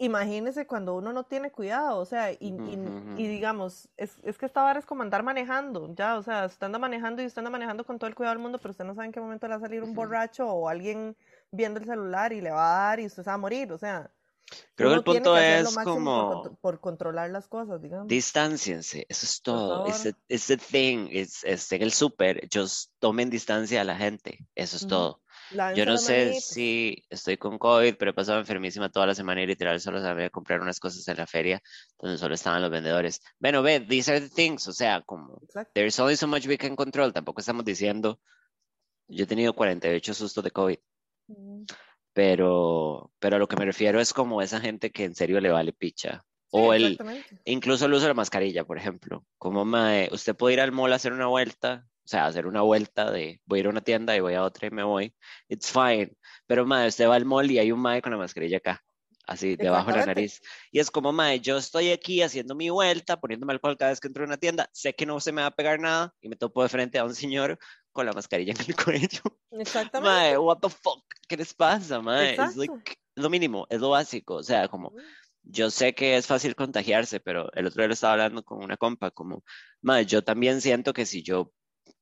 imagínese 0.00 0.66
cuando 0.66 0.96
uno 0.96 1.12
no 1.12 1.22
tiene 1.22 1.52
cuidado, 1.52 2.00
o 2.00 2.04
sea, 2.04 2.32
y, 2.32 2.50
digamos, 3.16 3.88
es, 3.96 4.16
es 4.24 4.38
que 4.38 4.46
esta 4.46 4.64
vara 4.64 4.80
es 4.80 4.86
como 4.86 5.04
andar 5.04 5.22
manejando, 5.22 5.94
ya, 5.94 6.18
o 6.18 6.22
sea, 6.24 6.46
usted 6.46 6.66
anda 6.66 6.80
manejando 6.80 7.22
y 7.22 7.26
usted 7.26 7.38
anda 7.38 7.50
manejando 7.52 7.84
con 7.84 8.00
todo 8.00 8.08
el 8.08 8.16
cuidado 8.16 8.34
del 8.34 8.42
mundo, 8.42 8.58
pero 8.58 8.72
usted 8.72 8.84
no 8.84 8.96
sabe 8.96 9.06
en 9.06 9.12
qué 9.12 9.20
momento 9.20 9.46
le 9.46 9.52
va 9.52 9.58
a 9.58 9.68
salir 9.68 9.84
un 9.84 9.94
borracho 9.94 10.48
o 10.48 10.68
alguien 10.68 11.16
viendo 11.52 11.78
el 11.78 11.86
celular 11.86 12.32
y 12.32 12.40
le 12.40 12.50
va 12.50 12.74
a 12.74 12.88
dar 12.88 12.98
y 12.98 13.06
usted 13.06 13.22
se 13.22 13.30
va 13.30 13.34
a 13.34 13.38
morir, 13.38 13.70
o 13.70 13.78
sea, 13.78 14.10
Creo 14.74 14.90
que 14.90 14.96
el 14.96 15.04
punto 15.04 15.34
que 15.34 15.60
es 15.60 15.74
por, 15.74 15.84
como 15.84 16.58
por 16.60 16.80
controlar 16.80 17.30
las 17.30 17.48
cosas, 17.48 17.80
digamos. 17.80 18.08
distanciense, 18.08 19.06
eso 19.08 19.26
es 19.26 19.40
todo. 19.40 19.86
It's 19.86 20.02
the, 20.02 20.14
it's 20.28 20.46
the 20.46 20.56
thing, 20.56 21.08
it's, 21.10 21.44
it's 21.44 21.70
en 21.72 21.82
el 21.82 21.92
súper, 21.92 22.48
just 22.52 22.90
tomen 22.98 23.30
distancia 23.30 23.80
a 23.80 23.84
la 23.84 23.96
gente, 23.96 24.46
eso 24.54 24.76
es 24.76 24.86
todo. 24.86 25.22
Yo 25.74 25.86
no 25.86 25.98
sé 25.98 26.24
manitas. 26.24 26.44
si 26.44 27.04
estoy 27.08 27.36
con 27.36 27.58
COVID, 27.58 27.96
pero 27.96 28.10
he 28.10 28.14
pasado 28.14 28.38
enfermísima 28.38 28.90
toda 28.90 29.06
la 29.06 29.14
semana 29.14 29.42
y 29.42 29.46
literal 29.46 29.80
solo 29.80 30.00
sabía 30.00 30.30
comprar 30.30 30.60
unas 30.60 30.80
cosas 30.80 31.06
en 31.08 31.16
la 31.16 31.26
feria 31.26 31.62
donde 31.98 32.18
solo 32.18 32.34
estaban 32.34 32.60
los 32.60 32.70
vendedores. 32.70 33.20
Bueno, 33.38 33.62
ve, 33.62 33.80
these 33.80 34.10
are 34.10 34.20
the 34.20 34.30
things, 34.30 34.66
o 34.68 34.72
sea, 34.72 35.02
como 35.02 35.38
Exacto. 35.42 35.72
there's 35.74 35.98
only 36.00 36.16
so 36.16 36.26
much 36.26 36.46
we 36.46 36.58
can 36.58 36.74
control, 36.76 37.12
tampoco 37.12 37.40
estamos 37.40 37.64
diciendo, 37.64 38.20
yo 39.06 39.24
he 39.24 39.26
tenido 39.26 39.52
48 39.54 40.14
sustos 40.14 40.42
de 40.42 40.50
COVID. 40.50 40.78
Ujú. 41.28 41.66
Pero, 42.14 43.12
pero 43.18 43.36
a 43.36 43.38
lo 43.40 43.48
que 43.48 43.56
me 43.56 43.66
refiero 43.66 44.00
es 44.00 44.14
como 44.14 44.40
esa 44.40 44.60
gente 44.60 44.90
que 44.92 45.04
en 45.04 45.14
serio 45.16 45.40
le 45.40 45.50
vale 45.50 45.72
picha. 45.74 46.24
Sí, 46.56 46.60
O 46.62 46.72
el, 46.72 46.92
exactamente. 46.92 47.40
incluso 47.44 47.86
el 47.86 47.92
uso 47.94 48.02
de 48.04 48.08
la 48.08 48.14
mascarilla, 48.14 48.64
por 48.64 48.78
ejemplo. 48.78 49.26
Como 49.38 49.64
mae, 49.64 50.08
usted 50.12 50.36
puede 50.36 50.54
ir 50.54 50.60
al 50.60 50.72
mall 50.72 50.92
a 50.92 50.96
hacer 50.96 51.12
una 51.12 51.26
vuelta, 51.26 51.86
o 52.04 52.08
sea, 52.08 52.26
hacer 52.26 52.46
una 52.46 52.62
vuelta 52.62 53.10
de 53.10 53.40
voy 53.44 53.58
a 53.58 53.60
ir 53.60 53.66
a 53.66 53.70
una 53.70 53.80
tienda 53.82 54.16
y 54.16 54.20
voy 54.20 54.34
a 54.34 54.44
otra 54.44 54.68
y 54.68 54.70
me 54.70 54.84
voy. 54.84 55.14
It's 55.48 55.70
fine. 55.72 56.16
Pero 56.46 56.64
mae, 56.66 56.88
usted 56.88 57.08
va 57.08 57.16
al 57.16 57.24
mall 57.24 57.50
y 57.50 57.58
hay 57.58 57.72
un 57.72 57.80
mae 57.80 58.00
con 58.00 58.12
la 58.12 58.18
mascarilla 58.18 58.58
acá, 58.58 58.84
así 59.26 59.56
debajo 59.56 59.90
de 59.90 59.98
la 59.98 60.06
nariz. 60.06 60.40
Y 60.70 60.78
es 60.78 60.90
como 60.92 61.12
mae, 61.12 61.40
yo 61.40 61.56
estoy 61.56 61.90
aquí 61.90 62.22
haciendo 62.22 62.54
mi 62.54 62.70
vuelta, 62.70 63.18
poniéndome 63.20 63.54
alcohol 63.54 63.76
cada 63.76 63.90
vez 63.90 64.00
que 64.00 64.06
entro 64.08 64.22
a 64.22 64.26
una 64.28 64.36
tienda, 64.36 64.68
sé 64.72 64.94
que 64.94 65.06
no 65.06 65.18
se 65.18 65.32
me 65.32 65.42
va 65.42 65.48
a 65.48 65.56
pegar 65.56 65.80
nada 65.80 66.14
y 66.20 66.28
me 66.28 66.36
topo 66.36 66.62
de 66.62 66.68
frente 66.68 66.98
a 66.98 67.04
un 67.04 67.14
señor 67.16 67.58
con 67.94 68.04
la 68.04 68.12
mascarilla 68.12 68.52
en 68.52 68.60
el 68.60 68.76
cuello. 68.84 69.22
Exactamente. 69.52 70.14
Mae, 70.14 70.36
what 70.36 70.58
the 70.58 70.68
fuck, 70.68 71.02
¿qué 71.26 71.38
les 71.38 71.54
pasa, 71.54 72.02
mae? 72.02 72.34
Es 72.34 72.56
like, 72.56 72.98
lo 73.14 73.30
mínimo, 73.30 73.66
es 73.70 73.80
lo 73.80 73.90
básico, 73.90 74.34
o 74.34 74.42
sea, 74.42 74.68
como, 74.68 74.92
yo 75.42 75.70
sé 75.70 75.94
que 75.94 76.16
es 76.16 76.26
fácil 76.26 76.54
contagiarse, 76.54 77.20
pero 77.20 77.50
el 77.54 77.66
otro 77.66 77.80
día 77.80 77.88
lo 77.88 77.94
estaba 77.94 78.14
hablando 78.14 78.44
con 78.44 78.62
una 78.62 78.76
compa, 78.76 79.10
como, 79.10 79.44
mae, 79.80 80.04
yo 80.04 80.22
también 80.22 80.60
siento 80.60 80.92
que 80.92 81.06
si 81.06 81.22
yo 81.22 81.52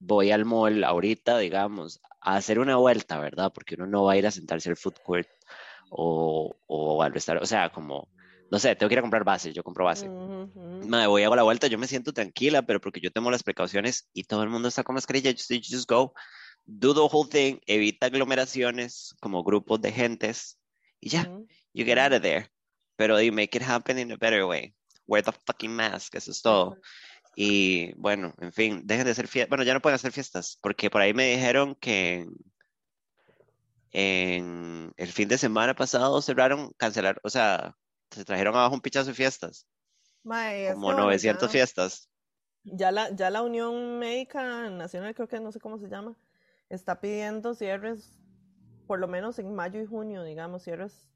voy 0.01 0.33
al 0.33 0.45
mall 0.45 0.83
ahorita, 0.83 1.39
digamos, 1.39 2.01
a 2.21 2.37
hacer 2.37 2.59
una 2.59 2.77
vuelta, 2.77 3.21
¿verdad? 3.21 3.53
Porque 3.55 3.77
uno 3.77 3.87
no 3.87 4.05
va 4.05 4.15
a 4.15 4.17
ir 4.17 4.27
a 4.27 4.33
sentarse 4.33 4.71
al 4.71 4.77
food 4.77 4.97
court 5.05 5.29
o, 5.91 6.57
o 6.67 7.03
al 7.03 7.13
restaurante, 7.13 7.45
o 7.45 7.47
sea, 7.47 7.71
como, 7.71 8.09
no 8.53 8.59
sé, 8.59 8.77
tengo 8.77 8.91
que 8.91 8.97
ir 8.97 8.99
a 8.99 9.03
comprar 9.03 9.25
base, 9.25 9.51
yo 9.55 9.65
compro 9.65 9.87
base. 9.87 10.11
Me 10.11 11.07
voy, 11.07 11.23
hago 11.23 11.35
la 11.35 11.43
vuelta, 11.43 11.69
yo 11.69 11.79
me 11.79 11.87
siento 11.87 12.13
tranquila, 12.13 12.61
pero 12.61 12.83
porque 12.83 13.01
yo 13.01 13.11
tomo 13.11 13.31
las 13.31 13.43
precauciones 13.43 14.11
y 14.13 14.25
todo 14.25 14.43
el 14.43 14.51
mundo 14.51 14.69
está 14.69 14.85
con 14.85 14.95
mascarilla, 14.95 15.33
just, 15.33 15.51
just 15.51 15.89
go, 15.89 16.13
do 16.67 16.93
the 16.93 17.01
whole 17.01 17.27
thing, 17.27 17.59
evita 17.65 18.09
aglomeraciones 18.09 19.15
como 19.23 19.43
grupos 19.43 19.81
de 19.81 19.91
gentes 19.91 20.59
y 21.01 21.09
ya, 21.09 21.23
you 21.73 21.87
get 21.87 21.97
out 21.97 22.13
of 22.13 22.21
there. 22.21 22.47
Pero 22.97 23.19
you 23.23 23.33
make 23.33 23.57
it 23.57 23.63
happen 23.63 23.99
in 23.99 24.13
a 24.13 24.19
better 24.19 24.45
way. 24.45 24.75
Wear 25.07 25.25
the 25.25 25.33
fucking 25.47 25.75
mask, 25.75 26.15
eso 26.15 26.31
es 26.31 26.43
todo. 26.43 26.77
Y 27.35 27.95
bueno, 27.95 28.35
en 28.39 28.53
fin, 28.53 28.83
dejen 28.85 29.07
de 29.07 29.13
hacer 29.13 29.29
fiestas. 29.29 29.49
Bueno, 29.49 29.65
ya 29.65 29.73
no 29.73 29.81
pueden 29.81 29.95
hacer 29.95 30.13
fiestas, 30.13 30.59
porque 30.61 30.91
por 30.91 31.01
ahí 31.01 31.15
me 31.15 31.35
dijeron 31.35 31.75
que 31.81 32.27
en 33.93 34.93
el 34.99 35.09
fin 35.09 35.29
de 35.29 35.39
semana 35.39 35.75
pasado 35.75 36.21
cerraron, 36.21 36.71
cancelaron, 36.77 37.21
o 37.25 37.31
sea, 37.31 37.75
se 38.13 38.25
trajeron 38.25 38.55
abajo 38.55 38.75
un 38.75 38.81
pichazo 38.81 39.09
de 39.09 39.15
fiestas. 39.15 39.67
como 40.23 40.93
900 40.93 41.51
fiestas. 41.51 42.09
Ya 42.65 42.93
la, 42.93 43.11
ya 43.11 43.31
la 43.31 43.43
Unión 43.43 43.99
Médica 43.99 44.71
Nacional, 44.71 45.15
creo 45.15 45.29
que 45.29 45.41
no 45.41 45.51
sé 45.51 45.59
cómo 45.59 45.79
se 45.79 45.89
llama, 45.89 46.17
está 46.69 47.01
pidiendo 47.01 47.55
cierres, 47.55 48.21
por 48.87 49.01
lo 49.01 49.09
menos 49.09 49.39
en 49.39 49.55
mayo 49.55 49.81
y 49.81 49.87
junio, 49.87 50.23
digamos, 50.23 50.63
cierres 50.63 51.09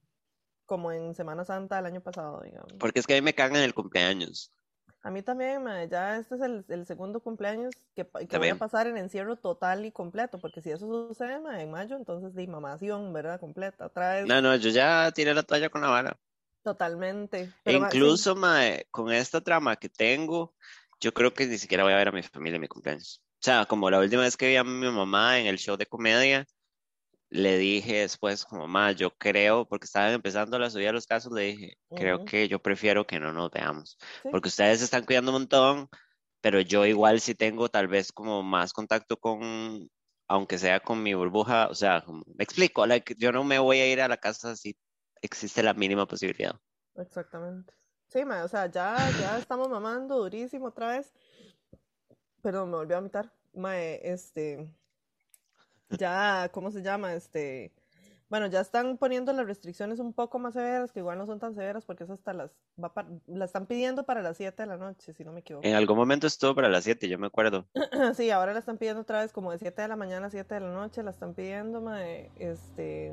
como 0.64 0.90
en 0.90 1.14
Semana 1.14 1.44
Santa 1.44 1.76
del 1.76 1.86
año 1.86 2.00
pasado, 2.00 2.42
digamos. 2.42 2.72
Porque 2.78 2.98
es 2.98 3.06
que 3.06 3.14
a 3.14 3.16
mí 3.16 3.22
me 3.22 3.34
cagan 3.34 3.62
el 3.62 3.74
cumpleaños. 3.74 4.52
A 5.02 5.10
mí 5.10 5.22
también, 5.22 5.62
ya 5.88 6.18
este 6.18 6.34
es 6.34 6.40
el, 6.40 6.84
segundo 6.84 7.20
cumpleaños 7.20 7.72
que, 7.94 8.04
que 8.28 8.38
voy 8.38 8.48
a 8.48 8.56
pasar 8.56 8.88
en 8.88 8.96
encierro 8.96 9.36
total 9.36 9.84
y 9.84 9.92
completo, 9.92 10.40
porque 10.40 10.60
si 10.60 10.72
eso 10.72 10.88
sucede 11.08 11.34
en 11.60 11.70
mayo, 11.70 11.94
entonces 11.94 12.34
de 12.34 12.44
mamación, 12.48 13.12
¿verdad? 13.12 13.38
Completa, 13.38 13.86
otra 13.86 14.14
vez. 14.14 14.26
No, 14.26 14.42
no, 14.42 14.56
yo 14.56 14.70
ya 14.70 15.12
tiré 15.12 15.32
la 15.32 15.44
toalla 15.44 15.68
con 15.68 15.82
la 15.82 15.90
vara. 15.90 16.18
Totalmente. 16.66 17.52
E 17.64 17.74
incluso, 17.74 18.36
con 18.90 19.12
esta 19.12 19.40
trama 19.40 19.76
que 19.76 19.88
tengo, 19.88 20.52
yo 20.98 21.14
creo 21.14 21.32
que 21.32 21.46
ni 21.46 21.58
siquiera 21.58 21.84
voy 21.84 21.92
a 21.92 21.96
ver 21.96 22.08
a 22.08 22.12
mi 22.12 22.24
familia 22.24 22.56
en 22.56 22.62
mi 22.62 22.66
cumpleaños. 22.66 23.22
O 23.34 23.38
sea, 23.40 23.66
como 23.66 23.88
la 23.88 24.00
última 24.00 24.22
vez 24.22 24.36
que 24.36 24.48
vi 24.48 24.56
a 24.56 24.64
mi 24.64 24.90
mamá 24.90 25.38
en 25.38 25.46
el 25.46 25.58
show 25.58 25.76
de 25.76 25.86
comedia, 25.86 26.44
le 27.30 27.56
dije 27.56 28.00
después 28.00 28.44
como 28.44 28.62
mamá, 28.62 28.90
yo 28.90 29.12
creo, 29.12 29.64
porque 29.64 29.84
estaban 29.84 30.12
empezando 30.12 30.56
a 30.56 30.70
subir 30.70 30.92
los 30.92 31.06
casos, 31.06 31.32
le 31.32 31.42
dije, 31.42 31.78
creo 31.94 32.24
que 32.24 32.48
yo 32.48 32.58
prefiero 32.58 33.06
que 33.06 33.20
no 33.20 33.32
nos 33.32 33.52
veamos, 33.52 33.96
porque 34.28 34.48
ustedes 34.48 34.82
están 34.82 35.04
cuidando 35.04 35.30
un 35.30 35.42
montón, 35.42 35.88
pero 36.40 36.60
yo 36.60 36.84
igual 36.84 37.20
sí 37.20 37.36
tengo 37.36 37.68
tal 37.68 37.86
vez 37.86 38.10
como 38.10 38.42
más 38.42 38.72
contacto 38.72 39.16
con, 39.18 39.88
aunque 40.26 40.58
sea 40.58 40.80
con 40.80 41.00
mi 41.00 41.14
burbuja, 41.14 41.68
o 41.68 41.76
sea, 41.76 42.02
me 42.36 42.42
explico, 42.42 42.84
yo 43.18 43.30
no 43.30 43.44
me 43.44 43.60
voy 43.60 43.78
a 43.78 43.86
ir 43.92 44.00
a 44.00 44.08
la 44.08 44.16
casa 44.16 44.56
si 44.56 44.76
existe 45.22 45.62
la 45.62 45.74
mínima 45.74 46.06
posibilidad. 46.06 46.58
Exactamente. 46.96 47.74
Sí, 48.08 48.20
o 48.22 48.48
sea, 48.48 48.66
ya, 48.66 48.96
ya 49.20 49.38
estamos 49.38 49.68
mamando 49.68 50.18
durísimo 50.18 50.66
otra 50.66 50.88
vez. 50.88 51.12
Perdón, 52.40 52.70
me 52.70 52.76
volví 52.76 52.94
a 52.94 52.98
vomitar. 52.98 53.32
Mae, 53.52 54.00
este, 54.02 54.72
ya, 55.90 56.48
¿cómo 56.52 56.70
se 56.70 56.82
llama? 56.82 57.14
Este, 57.14 57.72
bueno, 58.28 58.46
ya 58.46 58.60
están 58.60 58.98
poniendo 58.98 59.32
las 59.32 59.46
restricciones 59.46 59.98
un 59.98 60.12
poco 60.12 60.38
más 60.38 60.54
severas, 60.54 60.92
que 60.92 61.00
igual 61.00 61.18
no 61.18 61.26
son 61.26 61.38
tan 61.38 61.54
severas 61.54 61.84
porque 61.84 62.04
eso 62.04 62.12
hasta 62.12 62.32
las, 62.32 62.50
va 62.82 62.92
las 63.26 63.50
están 63.50 63.66
pidiendo 63.66 64.04
para 64.04 64.20
las 64.20 64.36
7 64.36 64.62
de 64.62 64.66
la 64.66 64.76
noche, 64.76 65.12
si 65.12 65.24
no 65.24 65.32
me 65.32 65.40
equivoco. 65.40 65.66
En 65.66 65.74
algún 65.74 65.96
momento 65.96 66.26
estuvo 66.26 66.54
para 66.54 66.68
las 66.68 66.84
7, 66.84 67.08
yo 67.08 67.18
me 67.18 67.28
acuerdo. 67.28 67.66
sí, 68.14 68.30
ahora 68.30 68.52
la 68.52 68.58
están 68.58 68.78
pidiendo 68.78 69.02
otra 69.02 69.20
vez 69.20 69.32
como 69.32 69.52
de 69.52 69.58
7 69.58 69.82
de 69.82 69.88
la 69.88 69.96
mañana 69.96 70.26
a 70.26 70.30
7 70.30 70.54
de 70.54 70.60
la 70.60 70.72
noche, 70.72 71.02
la 71.02 71.10
están 71.10 71.34
pidiendo, 71.34 71.80
mae, 71.80 72.30
este, 72.38 73.12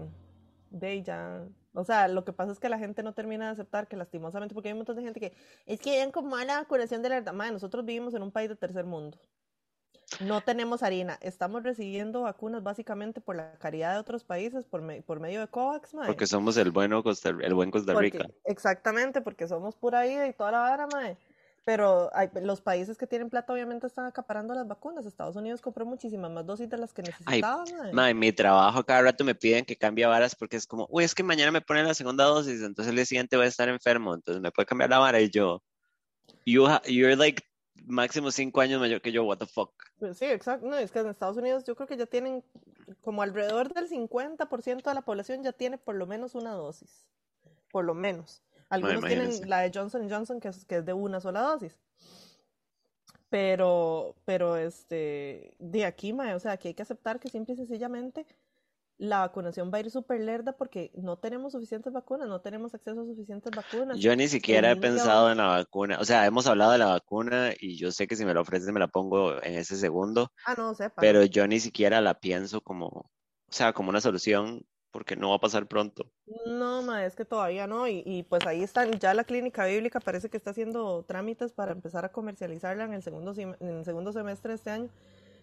de 0.74 1.02
ya. 1.04 1.48
O 1.74 1.84
sea, 1.86 2.08
lo 2.08 2.26
que 2.26 2.34
pasa 2.34 2.52
es 2.52 2.60
que 2.60 2.68
la 2.68 2.78
gente 2.78 3.04
no 3.04 3.14
termina 3.14 3.46
de 3.46 3.52
aceptar 3.52 3.88
que 3.88 3.96
lastimosamente, 3.96 4.54
porque 4.54 4.70
hay 4.70 4.74
un 4.74 4.80
montón 4.80 4.98
de 4.98 5.04
gente 5.04 5.20
que 5.20 5.34
es 5.66 5.80
que 5.80 6.00
ven 6.00 6.12
como 6.12 6.36
a 6.36 6.44
la 6.44 6.64
curación 6.66 7.02
de 7.02 7.10
la 7.10 7.16
verdad. 7.16 7.34
Mae, 7.34 7.52
nosotros 7.52 7.86
vivimos 7.86 8.14
en 8.14 8.24
un 8.24 8.32
país 8.32 8.50
de 8.50 8.56
tercer 8.56 8.86
mundo. 8.86 9.18
No 10.20 10.42
tenemos 10.42 10.84
harina. 10.84 11.18
Estamos 11.22 11.64
recibiendo 11.64 12.22
vacunas 12.22 12.62
básicamente 12.62 13.22
por 13.22 13.36
la 13.36 13.58
caridad 13.58 13.94
de 13.94 14.00
otros 14.00 14.24
países, 14.24 14.66
por, 14.66 14.84
por 15.04 15.20
medio 15.20 15.40
de 15.40 15.48
COVAX, 15.48 15.94
mae. 15.94 16.08
Porque 16.08 16.28
somos 16.28 16.58
el, 16.58 16.72
bueno 16.72 17.02
Costa, 17.02 17.30
el 17.30 17.54
buen 17.54 17.72
Costa 17.72 17.94
Rica. 17.96 18.28
exactamente, 18.44 19.22
porque 19.22 19.48
somos 19.48 19.76
pura 19.76 20.04
vida 20.04 20.28
y 20.28 20.34
toda 20.34 20.52
la 20.52 20.60
vara, 20.60 20.88
mae. 20.88 21.18
Pero 21.66 22.10
hay, 22.14 22.30
los 22.42 22.60
países 22.60 22.98
que 22.98 23.08
tienen 23.08 23.30
plata 23.30 23.54
obviamente 23.54 23.88
están 23.88 24.06
acaparando 24.06 24.54
las 24.54 24.68
vacunas. 24.68 25.06
Estados 25.06 25.36
Unidos 25.38 25.62
compró 25.62 25.86
muchísimas 25.86 26.30
más 26.30 26.46
dosis 26.46 26.70
de 26.70 26.78
las 26.78 26.92
que 26.92 27.04
necesitaba. 27.04 27.64
Ay, 27.98 28.14
mi 28.14 28.34
trabajo 28.34 28.84
cada 28.84 29.02
rato 29.02 29.24
me 29.24 29.34
piden 29.34 29.64
que 29.64 29.78
cambie 29.78 30.06
varas 30.06 30.36
porque 30.36 30.58
es 30.58 30.68
como, 30.68 30.88
uy, 30.90 31.06
es 31.06 31.16
que 31.16 31.24
mañana 31.24 31.52
me 31.52 31.62
ponen 31.62 31.88
la 31.88 31.94
segunda 31.94 32.26
dosis, 32.26 32.62
entonces 32.62 32.90
el 32.90 32.96
día 32.96 33.06
siguiente 33.06 33.38
voy 33.38 33.46
a 33.46 33.50
estar 33.50 33.70
enfermo, 33.70 34.14
entonces 34.14 34.42
me 34.42 34.52
puede 34.52 34.66
cambiar 34.66 34.90
la 34.90 35.00
vara 35.00 35.22
y 35.22 35.30
yo, 35.30 35.64
you 36.46 36.68
you're 36.86 37.16
like 37.16 37.44
máximo 37.86 38.32
cinco 38.32 38.62
años 38.62 38.80
mayor 38.80 39.02
que 39.02 39.12
yo, 39.12 39.24
what 39.24 39.38
the 39.38 39.46
fuck. 39.46 39.72
Pues 40.00 40.18
sí, 40.18 40.26
exacto. 40.26 40.68
No, 40.68 40.78
es 40.78 40.92
que 40.92 41.00
en 41.00 41.08
Estados 41.08 41.38
Unidos 41.38 41.64
yo 41.64 41.76
creo 41.76 41.88
que 41.88 41.98
ya 41.98 42.06
tienen 42.06 42.44
como 43.02 43.22
alrededor 43.22 43.74
del 43.74 43.90
50% 43.90 44.84
de 44.84 44.94
la 44.94 45.02
población 45.02 45.44
ya 45.44 45.54
tiene 45.54 45.78
por 45.78 45.96
lo 45.96 46.06
menos 46.06 46.36
una 46.36 46.52
dosis. 46.52 47.06
Por 47.72 47.86
lo 47.86 47.94
menos. 47.94 48.44
Algunos 48.74 49.04
tienen 49.06 49.50
la 49.50 49.60
de 49.60 49.72
Johnson 49.74 50.10
Johnson, 50.10 50.40
que 50.40 50.50
es, 50.50 50.66
que 50.66 50.78
es 50.78 50.86
de 50.86 50.94
una 50.94 51.20
sola 51.20 51.42
dosis. 51.42 51.78
Pero, 53.30 54.16
pero 54.26 54.58
este, 54.58 55.56
de 55.60 55.86
aquí, 55.86 56.12
o 56.12 56.40
sea, 56.40 56.52
aquí 56.54 56.70
hay 56.70 56.74
que 56.74 56.84
aceptar 56.84 57.20
que 57.20 57.30
simple 57.30 57.54
y 57.54 57.58
sencillamente 57.58 58.28
la 58.98 59.20
vacunación 59.20 59.72
va 59.74 59.78
a 59.78 59.82
ir 59.82 59.92
súper 59.92 60.22
lerda 60.22 60.56
porque 60.56 60.92
no 60.96 61.18
tenemos 61.18 61.54
suficientes 61.54 61.92
vacunas, 61.92 62.28
no 62.28 62.42
tenemos 62.42 62.74
acceso 62.74 63.02
a 63.02 63.06
suficientes 63.06 63.52
vacunas. 63.56 63.98
Yo 64.00 64.16
ni 64.16 64.28
siquiera 64.28 64.72
he 64.72 64.76
pensado 64.76 65.32
en 65.32 65.40
la 65.40 65.48
vacuna, 65.48 65.98
o 66.00 66.06
sea, 66.06 66.26
hemos 66.26 66.48
hablado 66.48 66.72
de 66.72 66.78
la 66.78 66.86
vacuna 66.86 67.52
y 67.60 67.76
yo 67.76 67.92
sé 67.92 68.08
que 68.08 68.16
si 68.16 68.24
me 68.24 68.34
la 68.34 68.42
ofreces 68.42 68.72
me 68.72 68.80
la 68.80 68.88
pongo 68.88 69.42
en 69.44 69.56
ese 69.56 69.78
segundo. 69.78 70.32
Ah, 70.46 70.56
no, 70.58 70.74
sepa. 70.74 71.02
Pero 71.02 71.24
yo 71.26 71.48
ni 71.48 71.60
siquiera 71.60 72.02
la 72.02 72.20
pienso 72.20 72.62
como, 72.62 72.88
o 72.88 73.12
sea, 73.50 73.74
como 73.74 73.90
una 73.90 74.02
solución 74.02 74.66
porque 74.94 75.16
no 75.16 75.32
va 75.32 75.36
a 75.38 75.40
pasar 75.40 75.66
pronto. 75.68 76.06
No, 76.46 76.84
ma, 76.84 77.04
es 77.04 77.16
que 77.16 77.26
todavía 77.26 77.66
no, 77.66 77.88
y, 77.88 78.04
y, 78.06 78.22
pues 78.24 78.46
ahí 78.46 78.62
están, 78.64 78.92
ya 79.00 79.16
la 79.16 79.24
clínica 79.24 79.66
bíblica 79.66 80.00
parece 80.00 80.30
que 80.30 80.38
está 80.38 80.52
haciendo 80.52 81.04
trámites 81.04 81.52
para 81.52 81.72
empezar 81.72 82.06
a 82.06 82.12
comercializarla 82.12 82.86
en 82.86 82.94
el 82.94 83.02
segundo, 83.02 83.34
en 83.36 83.58
el 83.60 83.84
segundo 83.84 84.14
semestre 84.14 84.50
de 84.50 84.56
este 84.56 84.70
año, 84.70 84.90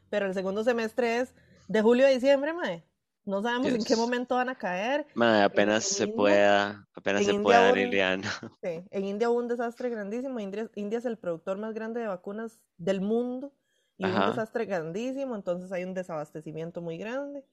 pero 0.08 0.26
el 0.26 0.34
segundo 0.34 0.62
semestre 0.62 1.18
es 1.18 1.34
de 1.66 1.82
julio 1.82 2.06
a 2.06 2.10
diciembre, 2.10 2.54
mae. 2.54 2.84
No 3.24 3.42
sabemos 3.42 3.68
en 3.68 3.84
qué 3.84 3.96
momento 3.96 4.36
van 4.36 4.48
a 4.48 4.54
caer. 4.54 5.06
apenas 5.16 5.84
se 5.84 6.06
pueda, 6.06 6.88
apenas 6.94 7.24
se 7.24 7.34
pueda, 7.34 7.72
Liliana. 7.72 8.30
Sí, 8.62 8.82
en 8.90 9.04
India 9.04 9.30
hubo 9.30 9.38
un 9.38 9.48
desastre 9.48 9.90
grandísimo. 9.90 10.40
India, 10.40 10.70
India, 10.76 10.98
es 10.98 11.04
el 11.04 11.18
productor 11.18 11.58
más 11.58 11.74
grande 11.74 12.00
de 12.00 12.06
vacunas 12.06 12.60
del 12.78 13.00
mundo 13.00 13.52
y 13.98 14.04
un 14.06 14.28
desastre 14.28 14.64
grandísimo, 14.64 15.34
entonces 15.34 15.70
hay 15.72 15.84
un 15.84 15.92
desabastecimiento 15.92 16.80
muy 16.80 16.96
grande. 16.96 17.44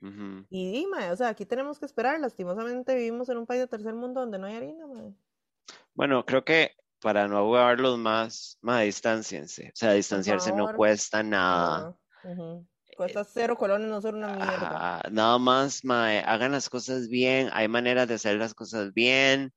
Y 0.00 0.72
dime, 0.72 1.10
o 1.10 1.16
sea, 1.16 1.28
aquí 1.28 1.46
tenemos 1.46 1.78
que 1.78 1.86
esperar. 1.86 2.20
Lastimosamente 2.20 2.94
vivimos 2.94 3.28
en 3.28 3.38
un 3.38 3.46
país 3.46 3.60
de 3.60 3.66
tercer 3.66 3.94
mundo 3.94 4.20
donde 4.20 4.38
no 4.38 4.46
hay 4.46 4.56
harina, 4.56 4.84
Bueno, 5.94 6.24
creo 6.24 6.44
que 6.44 6.76
para 7.00 7.28
no 7.28 7.38
ahogarlos 7.38 7.98
más, 7.98 8.58
más 8.60 8.82
distanciense. 8.82 9.68
O 9.68 9.76
sea, 9.76 9.92
distanciarse 9.92 10.52
no 10.52 10.74
cuesta 10.74 11.22
nada. 11.22 11.96
Cuesta 12.96 13.24
cero 13.24 13.56
colones 13.56 13.88
no 13.88 14.00
ser 14.00 14.14
una 14.14 14.28
mierda. 14.28 15.02
nada 15.10 15.38
más, 15.38 15.84
mae, 15.84 16.20
hagan 16.20 16.52
las 16.52 16.70
cosas 16.70 17.08
bien. 17.08 17.50
Hay 17.52 17.68
maneras 17.68 18.08
de 18.08 18.14
hacer 18.14 18.36
las 18.36 18.54
cosas 18.54 18.94
bien. 18.94 19.52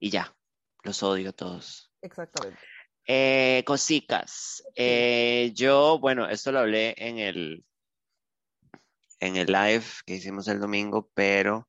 Y 0.00 0.10
ya, 0.10 0.34
los 0.82 1.02
odio 1.02 1.30
a 1.30 1.32
todos. 1.32 1.92
Exactamente. 2.00 2.58
Eh, 3.06 3.62
cosicas. 3.66 4.64
Eh, 4.74 5.52
yo, 5.54 5.98
bueno, 6.00 6.28
esto 6.28 6.50
lo 6.50 6.60
hablé 6.60 6.94
en 6.98 7.18
el, 7.18 7.64
en 9.22 9.36
el 9.36 9.46
live 9.46 9.84
que 10.04 10.16
hicimos 10.16 10.48
el 10.48 10.58
domingo, 10.58 11.08
pero 11.14 11.68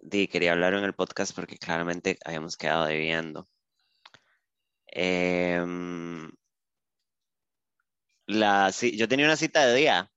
di, 0.00 0.26
quería 0.26 0.52
hablar 0.52 0.72
en 0.72 0.84
el 0.84 0.94
podcast 0.94 1.34
porque 1.34 1.58
claramente 1.58 2.18
habíamos 2.24 2.56
quedado 2.56 2.86
debiendo. 2.86 3.46
Em, 4.86 6.30
la, 8.26 8.70
yo 8.70 9.06
tenía 9.06 9.26
una 9.26 9.36
cita 9.36 9.66
de 9.66 9.74
día. 9.74 10.10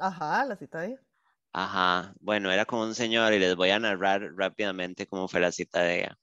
Ajá, 0.00 0.44
la 0.44 0.56
cita 0.56 0.80
de 0.80 0.88
día. 0.88 1.00
Ajá, 1.52 2.12
bueno, 2.20 2.50
era 2.50 2.64
con 2.64 2.80
un 2.80 2.96
señor 2.96 3.32
y 3.32 3.38
les 3.38 3.54
voy 3.54 3.70
a 3.70 3.78
narrar 3.78 4.22
rápidamente 4.36 5.06
cómo 5.06 5.28
fue 5.28 5.38
la 5.38 5.52
cita 5.52 5.82
de 5.82 6.00
ella. 6.00 6.18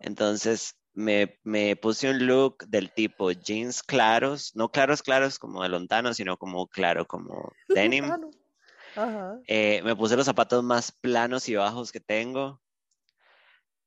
Entonces, 0.00 0.74
me, 0.94 1.38
me, 1.42 1.76
puse 1.76 2.08
un 2.08 2.26
look 2.26 2.64
del 2.66 2.90
tipo 2.92 3.30
jeans 3.30 3.82
claros, 3.82 4.56
no 4.56 4.70
claros 4.70 5.02
claros 5.02 5.38
como 5.38 5.62
de 5.62 5.68
lontano, 5.68 6.14
sino 6.14 6.38
como 6.38 6.66
claro, 6.66 7.06
como 7.06 7.52
denim. 7.68 8.10
Eh, 9.46 9.80
me 9.84 9.96
puse 9.96 10.16
los 10.16 10.26
zapatos 10.26 10.62
más 10.62 10.92
planos 10.92 11.48
y 11.48 11.54
bajos 11.54 11.92
que 11.92 12.00
tengo 12.00 12.60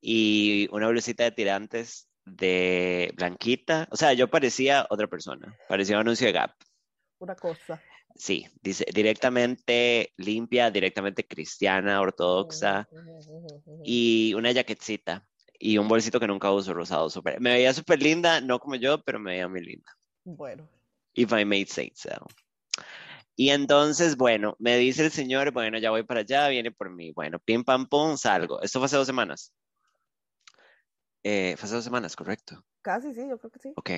y 0.01 0.67
una 0.71 0.87
blusita 0.87 1.23
de 1.23 1.31
tirantes 1.31 2.07
de 2.25 3.11
blanquita. 3.15 3.87
O 3.91 3.97
sea, 3.97 4.13
yo 4.13 4.29
parecía 4.29 4.85
otra 4.89 5.07
persona, 5.07 5.57
parecía 5.67 5.95
un 5.95 6.01
anuncio 6.01 6.27
de 6.27 6.33
Gap. 6.33 6.51
Una 7.19 7.35
cosa. 7.35 7.81
Sí, 8.15 8.47
dice 8.61 8.85
directamente 8.93 10.13
limpia, 10.17 10.71
directamente 10.71 11.27
cristiana, 11.27 11.99
ortodoxa 11.99 12.87
y 13.83 14.33
una 14.35 14.53
jaquetcita 14.53 15.27
y 15.59 15.77
un 15.77 15.87
bolsito 15.87 16.19
que 16.19 16.27
nunca 16.27 16.51
uso 16.51 16.73
rosado. 16.73 17.09
Super. 17.09 17.41
Me 17.41 17.53
veía 17.53 17.73
súper 17.73 18.01
linda, 18.01 18.39
no 18.41 18.59
como 18.59 18.75
yo, 18.75 19.01
pero 19.03 19.19
me 19.19 19.31
veía 19.31 19.47
muy 19.47 19.61
linda. 19.61 19.91
Bueno. 20.23 20.69
If 21.13 21.31
I 21.31 21.45
made 21.45 21.67
say 21.67 21.91
so. 21.95 22.27
Y 23.35 23.49
entonces, 23.49 24.15
bueno, 24.15 24.55
me 24.59 24.77
dice 24.77 25.03
el 25.03 25.11
señor, 25.11 25.51
bueno, 25.51 25.77
ya 25.77 25.89
voy 25.89 26.03
para 26.03 26.21
allá, 26.21 26.47
viene 26.47 26.71
por 26.71 26.89
mí. 26.89 27.11
Bueno, 27.11 27.39
pim, 27.39 27.63
pam, 27.63 27.87
pum, 27.87 28.15
salgo. 28.15 28.61
Esto 28.61 28.79
fue 28.79 28.85
hace 28.85 28.95
dos 28.95 29.07
semanas. 29.07 29.53
Eh, 31.23 31.55
fue 31.57 31.65
hace 31.65 31.75
dos 31.75 31.83
semanas, 31.83 32.15
correcto. 32.15 32.63
Casi, 32.81 33.13
sí, 33.13 33.27
yo 33.27 33.37
creo 33.37 33.51
que 33.51 33.59
sí. 33.59 33.73
Ok. 33.75 33.89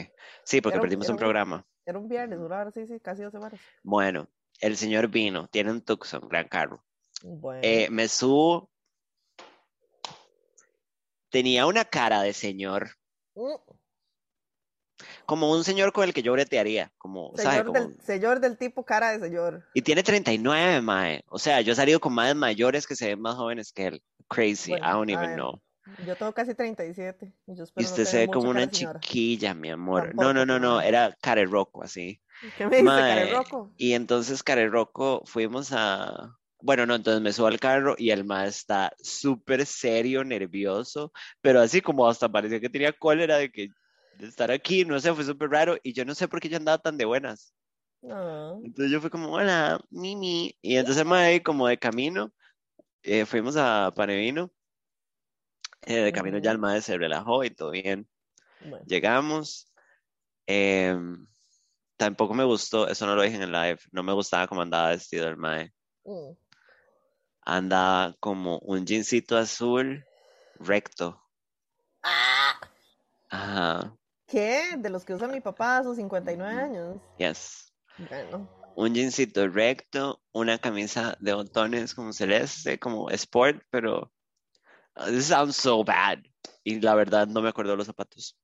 Sí, 0.43 0.61
porque 0.61 0.79
perdimos 0.79 1.09
un, 1.09 1.17
programa. 1.17 1.67
Era 1.85 1.99
un 1.99 2.07
viernes, 2.07 2.39
duraba, 2.39 2.71
sí, 2.71 2.87
sí, 2.87 2.99
casi 2.99 3.21
dos 3.21 3.31
semanas. 3.31 3.59
Bueno, 3.83 4.27
el 4.59 4.75
señor 4.75 5.09
vino, 5.09 5.47
tiene 5.49 5.71
un 5.71 5.81
Tucson, 5.81 6.27
gran 6.27 6.47
carro. 6.47 6.83
Bueno. 7.21 7.61
Eh, 7.63 7.89
me 7.91 8.07
subo. 8.07 8.71
Tenía 11.29 11.67
una 11.67 11.85
cara 11.85 12.21
de 12.21 12.33
señor. 12.33 12.89
Mm. 13.35 13.55
Como 15.25 15.51
un 15.51 15.63
señor 15.63 15.91
con 15.91 16.03
el 16.03 16.13
que 16.13 16.23
yo 16.23 16.33
bretearía. 16.33 16.91
Como, 16.97 17.33
¿sabe? 17.35 17.49
señor, 17.57 17.65
Como- 17.65 17.79
del, 17.79 18.01
señor 18.01 18.39
del 18.39 18.57
tipo 18.57 18.85
cara 18.85 19.17
de 19.17 19.19
señor. 19.19 19.65
Y 19.73 19.81
tiene 19.81 20.03
39, 20.03 20.81
mae. 20.81 21.23
O 21.27 21.39
sea, 21.39 21.61
yo 21.61 21.73
he 21.73 21.75
salido 21.75 21.99
con 21.99 22.13
madres 22.13 22.35
mayores 22.35 22.87
que 22.87 22.95
se 22.95 23.07
ven 23.07 23.21
más 23.21 23.35
jóvenes 23.35 23.71
que 23.71 23.87
él. 23.87 24.03
Crazy, 24.29 24.71
Bueno, 24.71 24.85
I 24.85 24.91
don't 24.91 25.09
even 25.09 25.27
ver, 25.27 25.35
know. 25.35 25.61
Yo 26.05 26.15
tengo 26.15 26.33
casi 26.33 26.53
37. 26.53 27.33
Y, 27.47 27.55
yo 27.55 27.63
Y 27.63 27.81
no 27.81 27.85
usted 27.85 28.05
se 28.05 28.11
tener 28.11 28.27
ve 28.27 28.33
como 28.33 28.49
una 28.49 28.69
chiquilla, 28.69 29.53
mi 29.53 29.69
amor. 29.69 30.07
Tampoco, 30.07 30.23
no, 30.23 30.33
no, 30.33 30.45
no, 30.45 30.59
no, 30.59 30.81
era 30.81 31.15
Carerroco, 31.21 31.83
así. 31.83 32.21
¿Qué 32.57 32.65
me 32.65 32.71
dice, 32.77 32.83
Mae, 32.83 33.15
Karen 33.15 33.35
Rocco? 33.35 33.71
Y 33.77 33.93
entonces 33.93 34.43
Carerroco 34.43 35.23
fuimos 35.25 35.71
a... 35.71 36.37
Bueno, 36.59 36.85
no, 36.85 36.95
entonces 36.95 37.21
me 37.21 37.31
subo 37.31 37.47
al 37.47 37.59
carro 37.59 37.93
y 37.99 38.09
el 38.09 38.25
mae 38.25 38.47
está 38.47 38.91
súper 38.99 39.63
serio, 39.67 40.23
nervioso, 40.23 41.13
pero 41.39 41.61
así 41.61 41.81
como 41.81 42.07
hasta 42.07 42.29
parecía 42.29 42.59
que 42.59 42.69
tenía 42.69 42.91
cólera 42.93 43.37
de 43.37 43.51
que 43.51 43.69
de 44.17 44.27
estar 44.27 44.51
aquí, 44.51 44.85
no 44.85 44.99
sé, 44.99 45.13
fue 45.13 45.23
súper 45.23 45.49
raro 45.49 45.77
y 45.83 45.93
yo 45.93 46.05
no 46.05 46.15
sé 46.15 46.27
por 46.27 46.39
qué 46.39 46.49
yo 46.49 46.57
andaba 46.57 46.77
tan 46.77 46.97
de 46.97 47.05
buenas. 47.05 47.53
No. 48.01 48.61
Entonces 48.63 48.91
yo 48.91 49.01
fui 49.01 49.09
como, 49.09 49.31
hola, 49.31 49.79
Mimi. 49.89 50.55
Y 50.61 50.77
entonces 50.77 51.01
el 51.01 51.07
mae 51.07 51.41
como 51.43 51.67
de 51.67 51.77
camino, 51.77 52.31
eh, 53.03 53.25
fuimos 53.25 53.55
a 53.57 53.91
Panevino. 53.95 54.51
Eh, 55.85 56.01
de 56.01 56.11
camino 56.11 56.37
ya 56.39 56.51
el 56.51 56.57
mae 56.59 56.81
se 56.81 56.97
relajó 56.97 57.43
y 57.43 57.49
todo 57.49 57.71
bien. 57.71 58.07
Bueno, 58.59 58.85
Llegamos. 58.85 59.71
em, 60.45 61.27
tampoco 61.97 62.33
me 62.33 62.43
gustó, 62.43 62.87
eso 62.87 63.05
no 63.05 63.15
lo 63.15 63.21
dije 63.21 63.35
en 63.35 63.43
el 63.43 63.51
live, 63.51 63.79
no 63.91 64.03
me 64.03 64.13
gustaba 64.13 64.47
cómo 64.47 64.61
andaba 64.61 64.89
vestido 64.89 65.27
el 65.27 65.37
mae. 65.37 65.73
mm. 66.05 66.31
Andaba 67.41 68.13
como 68.19 68.59
un 68.59 68.85
jeansito 68.85 69.37
azul 69.37 70.03
recto. 70.59 71.23
Ajá, 73.29 73.95
¿Qué? 74.27 74.75
De 74.77 74.89
los 74.89 75.05
que 75.05 75.13
usa 75.13 75.27
mi 75.27 75.41
papá 75.41 75.77
a 75.77 75.83
sus 75.83 75.95
59 75.95 76.61
años. 76.61 76.97
yes. 77.17 77.73
Bueno, 77.97 78.47
Un 78.75 78.93
jeansito 78.93 79.47
recto, 79.47 80.21
una 80.33 80.59
camisa 80.59 81.17
de 81.19 81.33
botones 81.33 81.95
como 81.95 82.13
celeste, 82.13 82.77
como 82.77 83.09
sport, 83.09 83.63
pero 83.71 84.11
uh, 84.97 85.05
this 85.05 85.25
sounds 85.25 85.55
so 85.55 85.83
bad. 85.83 86.19
Y 86.63 86.79
la 86.81 86.93
verdad 86.93 87.25
no 87.27 87.41
me 87.41 87.49
acuerdo 87.49 87.75
los 87.75 87.87
zapatos. 87.87 88.37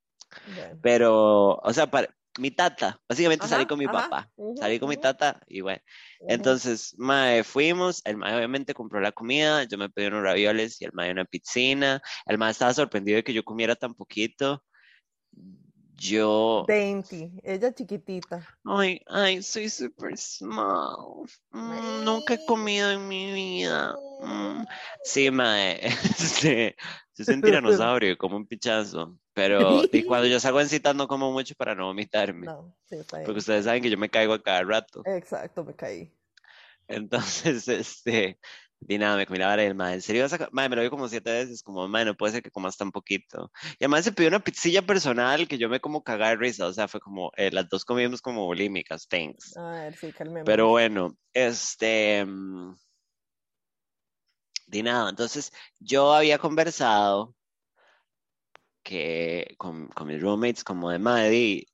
bueno. 0.47 0.79
Pero, 0.81 1.55
o 1.57 1.73
sea, 1.73 1.91
para, 1.91 2.15
mi 2.39 2.49
tata, 2.49 2.99
básicamente 3.07 3.47
salí 3.47 3.65
con 3.65 3.77
mi 3.77 3.85
ajá, 3.85 4.09
papá. 4.09 4.31
Salí 4.57 4.79
con 4.79 4.89
mi 4.89 4.97
tata 4.97 5.39
y 5.47 5.61
bueno. 5.61 5.81
ujú. 6.19 6.31
Entonces, 6.31 6.95
mae, 6.97 7.43
fuimos, 7.43 8.01
el 8.05 8.17
mae 8.17 8.35
obviamente 8.35 8.73
compró 8.73 8.99
la 9.01 9.11
comida, 9.11 9.65
yo 9.65 9.77
me 9.77 9.89
pedí 9.89 10.07
unos 10.07 10.23
ravioles 10.23 10.81
y 10.81 10.85
el 10.85 10.93
mae 10.93 11.11
una 11.11 11.25
pizzina. 11.25 12.01
El 12.25 12.37
mae 12.37 12.51
estaba 12.51 12.73
sorprendido 12.73 13.17
de 13.17 13.23
que 13.23 13.33
yo 13.33 13.43
comiera 13.43 13.75
tan 13.75 13.93
poquito. 13.93 14.63
Yo, 15.95 16.65
Dainty, 16.67 17.31
ella 17.43 17.73
chiquitita. 17.73 18.45
ay, 18.65 19.01
ay, 19.07 19.41
soy 19.41 19.69
super 19.69 20.17
small. 20.17 21.25
Mm, 21.51 22.03
nunca 22.03 22.33
he 22.33 22.45
comido 22.45 22.91
en 22.91 23.07
mi 23.07 23.31
vida. 23.31 23.95
Mm. 24.21 24.65
Sí, 25.03 25.29
mae, 25.31 25.79
este, 25.85 26.75
yo 27.15 27.25
soy 27.25 27.35
un 27.35 27.41
tiranosaurio, 27.43 28.17
como 28.17 28.37
un 28.37 28.47
pichazo. 28.47 29.17
Pero 29.33 29.83
y 29.91 30.03
cuando 30.07 30.27
yo 30.27 30.39
salgo 30.39 30.61
en 30.61 30.69
citas 30.69 30.95
no 30.95 31.07
como 31.07 31.31
mucho 31.31 31.55
para 31.55 31.75
no 31.75 31.85
vomitarme. 31.85 32.47
No, 32.47 32.75
sí, 32.85 32.95
está 32.95 33.17
Porque 33.17 33.25
bien. 33.25 33.37
ustedes 33.37 33.65
saben 33.65 33.83
que 33.83 33.89
yo 33.89 33.97
me 33.97 34.09
caigo 34.09 34.33
a 34.33 34.41
cada 34.41 34.63
rato. 34.63 35.03
Exacto, 35.05 35.63
me 35.63 35.73
caí. 35.75 36.11
Entonces, 36.87 37.67
este, 37.67 38.39
di 38.87 38.97
nada, 38.97 39.17
me 39.17 39.25
comí 39.25 39.39
la 39.39 39.47
vara 39.47 39.63
y 39.63 39.67
el 39.67 39.75
mae, 39.75 39.95
¿en 39.95 40.01
serio 40.01 40.23
vas 40.23 40.33
a 40.33 40.37
co-?" 40.37 40.49
Mae, 40.51 40.69
me 40.69 40.75
lo 40.75 40.81
dijo 40.81 40.91
como 40.91 41.07
siete 41.07 41.31
veces, 41.31 41.63
como, 41.63 41.87
mae, 41.87 42.05
no 42.05 42.15
puede 42.15 42.33
ser 42.33 42.43
que 42.43 42.51
comas 42.51 42.77
tan 42.77 42.91
poquito. 42.91 43.51
Y 43.79 43.83
además 43.85 44.05
se 44.05 44.11
pidió 44.11 44.29
una 44.29 44.43
pizzilla 44.43 44.81
personal 44.81 45.47
que 45.47 45.57
yo 45.57 45.69
me 45.69 45.79
como 45.79 46.03
cagar 46.03 46.37
de 46.37 46.43
risa, 46.43 46.67
o 46.67 46.73
sea, 46.73 46.87
fue 46.87 46.99
como, 46.99 47.31
eh, 47.37 47.51
las 47.51 47.69
dos 47.69 47.85
comimos 47.85 48.21
como 48.21 48.45
bulímicas, 48.45 49.07
thanks. 49.07 49.55
A 49.57 49.71
ver, 49.71 49.95
sí, 49.95 50.11
calmemos. 50.11 50.45
Pero 50.45 50.69
bueno, 50.69 51.17
este, 51.33 52.25
mm, 52.25 52.75
di 54.67 54.83
nada, 54.83 55.09
entonces 55.09 55.51
yo 55.79 56.13
había 56.13 56.37
conversado 56.37 57.35
que 58.83 59.55
con, 59.57 59.87
con 59.87 60.07
mis 60.07 60.21
roommates, 60.21 60.63
como 60.63 60.91
de 60.91 61.65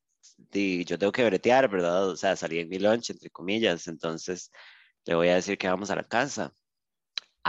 di, 0.51 0.85
yo 0.85 0.97
tengo 0.97 1.11
que 1.11 1.25
bretear, 1.25 1.69
¿verdad? 1.69 2.09
O 2.09 2.15
sea, 2.15 2.35
salí 2.35 2.59
en 2.59 2.69
mi 2.69 2.79
lunch, 2.79 3.09
entre 3.09 3.29
comillas, 3.29 3.87
entonces 3.87 4.51
le 5.05 5.15
voy 5.15 5.29
a 5.29 5.35
decir 5.35 5.57
que 5.57 5.67
vamos 5.67 5.89
a 5.89 5.95
la 5.95 6.07
casa, 6.07 6.53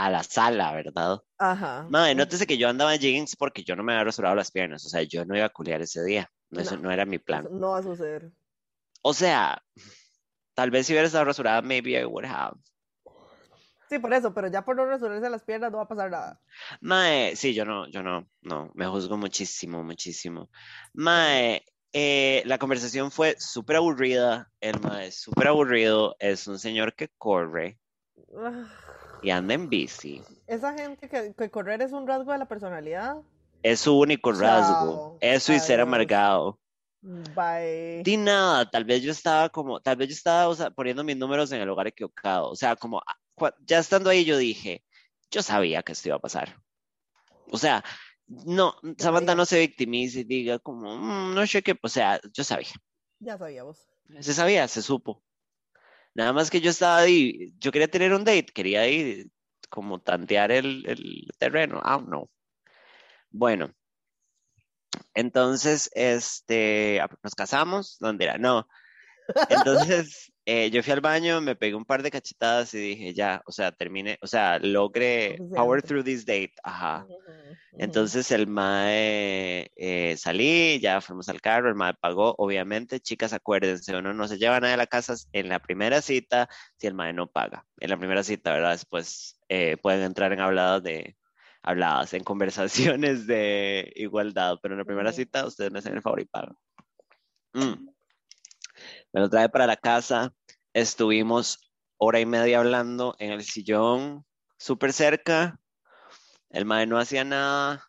a 0.05 0.09
la 0.09 0.23
sala, 0.23 0.73
¿verdad? 0.73 1.19
Ajá. 1.37 1.85
Madre, 1.89 2.15
nótese 2.15 2.47
que 2.47 2.57
yo 2.57 2.69
andaba 2.69 2.95
en 2.95 3.01
jeans 3.01 3.35
porque 3.35 3.63
yo 3.63 3.75
no 3.75 3.83
me 3.83 3.93
había 3.93 4.05
rasurado 4.05 4.35
las 4.35 4.51
piernas, 4.51 4.85
o 4.85 4.89
sea, 4.89 5.03
yo 5.03 5.25
no 5.25 5.35
iba 5.35 5.45
a 5.45 5.49
culiar 5.49 5.81
ese 5.81 6.03
día, 6.03 6.31
no, 6.49 6.61
eso 6.61 6.75
No. 6.75 6.83
no 6.83 6.91
era 6.91 7.05
mi 7.05 7.19
plan. 7.19 7.47
no 7.51 7.71
va 7.71 7.79
a 7.79 7.83
suceder. 7.83 8.31
O 9.03 9.13
sea, 9.13 9.61
tal 10.53 10.71
vez 10.71 10.85
si 10.87 10.93
hubiera 10.93 11.07
estado 11.07 11.25
rasurada, 11.25 11.61
maybe 11.61 11.91
I 11.99 12.05
would 12.05 12.25
have. 12.25 12.57
Sí, 13.89 13.99
por 13.99 14.13
eso, 14.13 14.33
pero 14.33 14.47
ya 14.47 14.63
por 14.63 14.75
no 14.77 14.85
resolverse 14.85 15.29
las 15.29 15.43
piernas 15.43 15.69
no 15.71 15.77
va 15.77 15.83
a 15.83 15.87
pasar 15.87 16.09
nada. 16.09 16.39
Mae, 16.79 17.35
sí, 17.35 17.53
yo 17.53 17.65
no, 17.65 17.87
yo 17.89 18.01
no, 18.01 18.25
no, 18.41 18.71
me 18.73 18.87
juzgo 18.87 19.17
muchísimo, 19.17 19.83
muchísimo. 19.83 20.49
Mae, 20.93 21.65
eh, 21.91 22.41
la 22.45 22.57
conversación 22.57 23.11
fue 23.11 23.35
súper 23.37 23.75
aburrida, 23.75 24.49
el 24.61 24.79
mae 24.79 25.07
es 25.07 25.19
súper 25.21 25.47
aburrido, 25.47 26.15
es 26.19 26.47
un 26.47 26.57
señor 26.57 26.95
que 26.95 27.09
corre 27.17 27.79
Ah, 28.37 28.65
y 29.21 29.29
anda 29.29 29.53
en 29.53 29.69
bici. 29.69 30.21
Esa 30.47 30.73
gente 30.73 31.07
que, 31.07 31.33
que 31.37 31.49
correr 31.49 31.81
es 31.81 31.91
un 31.91 32.07
rasgo 32.07 32.31
de 32.31 32.37
la 32.37 32.47
personalidad. 32.47 33.17
Es 33.63 33.81
su 33.81 33.97
único 33.97 34.31
rasgo, 34.31 34.95
Chao, 34.95 35.17
eso 35.21 35.53
y 35.53 35.59
ser 35.59 35.79
amargado. 35.79 36.59
Bye. 37.01 38.01
Di 38.03 38.17
nada, 38.17 38.69
tal 38.69 38.85
vez 38.85 39.01
yo 39.01 39.11
estaba 39.11 39.49
como, 39.49 39.79
tal 39.81 39.95
vez 39.95 40.09
yo 40.09 40.13
estaba 40.13 40.47
o 40.47 40.55
sea, 40.55 40.69
poniendo 40.69 41.03
mis 41.03 41.17
números 41.17 41.51
en 41.51 41.61
el 41.61 41.67
lugar 41.67 41.87
equivocado, 41.87 42.49
o 42.49 42.55
sea, 42.55 42.75
como 42.75 43.01
ah, 43.05 43.51
ya 43.65 43.79
estando 43.79 44.09
ahí 44.09 44.23
yo 44.23 44.37
dije, 44.37 44.83
yo 45.31 45.41
sabía 45.41 45.81
que 45.83 45.93
esto 45.93 46.09
iba 46.09 46.17
a 46.17 46.21
pasar. 46.21 46.57
O 47.49 47.57
sea, 47.57 47.83
no, 48.27 48.75
Samantha 48.97 49.35
no 49.35 49.45
se 49.45 49.59
victimice 49.59 50.19
y 50.19 50.23
diga 50.23 50.59
como, 50.59 50.95
"Mm, 50.95 51.33
no 51.33 51.45
sé 51.47 51.61
qué, 51.63 51.77
o 51.81 51.87
sea, 51.89 52.19
yo 52.33 52.43
sabía, 52.43 52.69
Ya 53.19 53.37
sabíamos. 53.37 53.87
se 54.19 54.33
sabía, 54.33 54.67
se 54.67 54.81
supo. 54.81 55.23
Nada 56.13 56.33
más 56.33 56.49
que 56.49 56.61
yo 56.61 56.69
estaba 56.71 56.97
ahí, 56.99 57.53
yo 57.59 57.71
quería 57.71 57.87
tener 57.89 58.13
un 58.13 58.23
date, 58.23 58.47
quería 58.53 58.87
ir 58.87 59.29
como 59.69 59.99
tantear 60.01 60.51
el, 60.51 60.85
el 60.87 61.27
terreno, 61.37 61.81
ah, 61.83 62.03
no. 62.05 62.29
Bueno, 63.31 63.73
entonces, 65.13 65.89
este, 65.93 66.99
ah, 67.01 67.09
nos 67.23 67.35
casamos, 67.35 67.97
¿dónde 67.99 68.25
era? 68.25 68.37
No. 68.37 68.67
Entonces, 69.49 70.31
eh, 70.45 70.71
yo 70.71 70.81
fui 70.81 70.91
al 70.91 71.01
baño, 71.01 71.39
me 71.39 71.55
pegué 71.55 71.75
un 71.75 71.85
par 71.85 72.01
de 72.01 72.09
cachetadas 72.09 72.73
y 72.73 72.79
dije, 72.79 73.13
ya, 73.13 73.43
o 73.45 73.51
sea, 73.51 73.71
terminé, 73.71 74.17
o 74.21 74.27
sea, 74.27 74.57
logré 74.57 75.37
power 75.55 75.83
through 75.83 76.03
this 76.03 76.25
date, 76.25 76.53
ajá. 76.63 77.05
Entonces 77.73 78.31
el 78.31 78.47
mae 78.47 79.71
eh, 79.75 80.15
salí, 80.17 80.79
ya 80.79 80.99
fuimos 80.99 81.29
al 81.29 81.41
carro, 81.41 81.69
el 81.69 81.75
mae 81.75 81.93
pagó, 81.93 82.33
obviamente, 82.37 82.99
chicas, 82.99 83.33
acuérdense, 83.33 83.95
uno 83.95 84.13
no 84.13 84.27
se 84.27 84.39
lleva 84.39 84.59
nada 84.59 84.71
de 84.71 84.77
la 84.77 84.87
casa 84.87 85.15
en 85.31 85.47
la 85.47 85.59
primera 85.59 86.01
cita 86.01 86.49
si 86.77 86.87
el 86.87 86.95
mae 86.95 87.13
no 87.13 87.27
paga. 87.27 87.65
En 87.79 87.91
la 87.91 87.97
primera 87.97 88.23
cita, 88.23 88.51
¿verdad? 88.51 88.71
Después 88.71 89.39
eh, 89.47 89.77
pueden 89.77 90.01
entrar 90.01 90.33
en 90.33 90.41
habladas 90.41 90.81
de 90.81 91.17
habladas, 91.61 92.13
en 92.15 92.23
conversaciones 92.23 93.27
de 93.27 93.91
igualdad, 93.95 94.57
pero 94.61 94.73
en 94.73 94.79
la 94.79 94.85
primera 94.85 95.11
cita 95.11 95.45
ustedes 95.45 95.71
me 95.71 95.79
hacen 95.79 95.93
el 95.93 96.01
favor 96.01 96.19
y 96.19 96.25
pagan. 96.25 96.55
Mm. 97.53 97.90
Me 99.13 99.21
lo 99.21 99.29
trae 99.29 99.49
para 99.49 99.67
la 99.67 99.77
casa, 99.77 100.33
estuvimos 100.73 101.71
hora 101.97 102.19
y 102.19 102.25
media 102.25 102.59
hablando 102.59 103.15
en 103.19 103.31
el 103.31 103.43
sillón, 103.43 104.25
súper 104.57 104.93
cerca, 104.93 105.59
el 106.49 106.65
mae 106.65 106.85
no 106.85 106.97
hacía 106.97 107.23
nada 107.23 107.83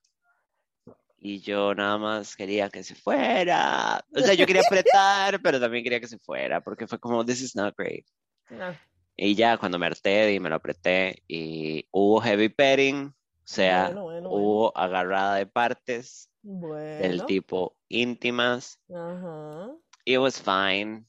y 1.18 1.40
yo 1.40 1.74
nada 1.74 1.98
más 1.98 2.34
quería 2.34 2.68
que 2.68 2.82
se 2.82 2.96
fuera. 2.96 4.04
O 4.14 4.18
sea, 4.20 4.34
yo 4.34 4.44
quería 4.44 4.62
apretar, 4.66 5.40
pero 5.40 5.60
también 5.60 5.84
quería 5.84 6.00
que 6.00 6.08
se 6.08 6.18
fuera 6.18 6.60
porque 6.60 6.88
fue 6.88 6.98
como, 6.98 7.24
this 7.24 7.40
is 7.40 7.54
not 7.54 7.74
great. 7.76 8.04
Ah, 8.50 8.74
Y 9.16 9.36
ya 9.36 9.56
cuando 9.56 9.78
me 9.78 9.86
harté 9.86 10.34
y 10.34 10.40
me 10.40 10.48
lo 10.48 10.56
apreté 10.56 11.22
y 11.28 11.86
hubo 11.92 12.20
heavy 12.20 12.48
petting, 12.48 13.06
o 13.06 13.14
sea, 13.44 13.86
bueno, 13.86 14.02
bueno, 14.02 14.28
bueno. 14.28 14.44
hubo 14.44 14.76
agarrada 14.76 15.36
de 15.36 15.46
partes 15.46 16.28
del 16.42 17.24
tipo 17.26 17.76
íntimas. 17.88 18.80
Ajá. 18.92 19.70
It 20.04 20.18
was 20.18 20.40
fine. 20.40 21.06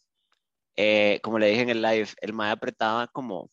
Eh, 0.75 1.19
como 1.23 1.39
le 1.39 1.47
dije 1.47 1.62
en 1.62 1.69
el 1.69 1.81
live, 1.81 2.09
el 2.21 2.33
mae 2.33 2.51
apretaba 2.51 3.07
como, 3.07 3.49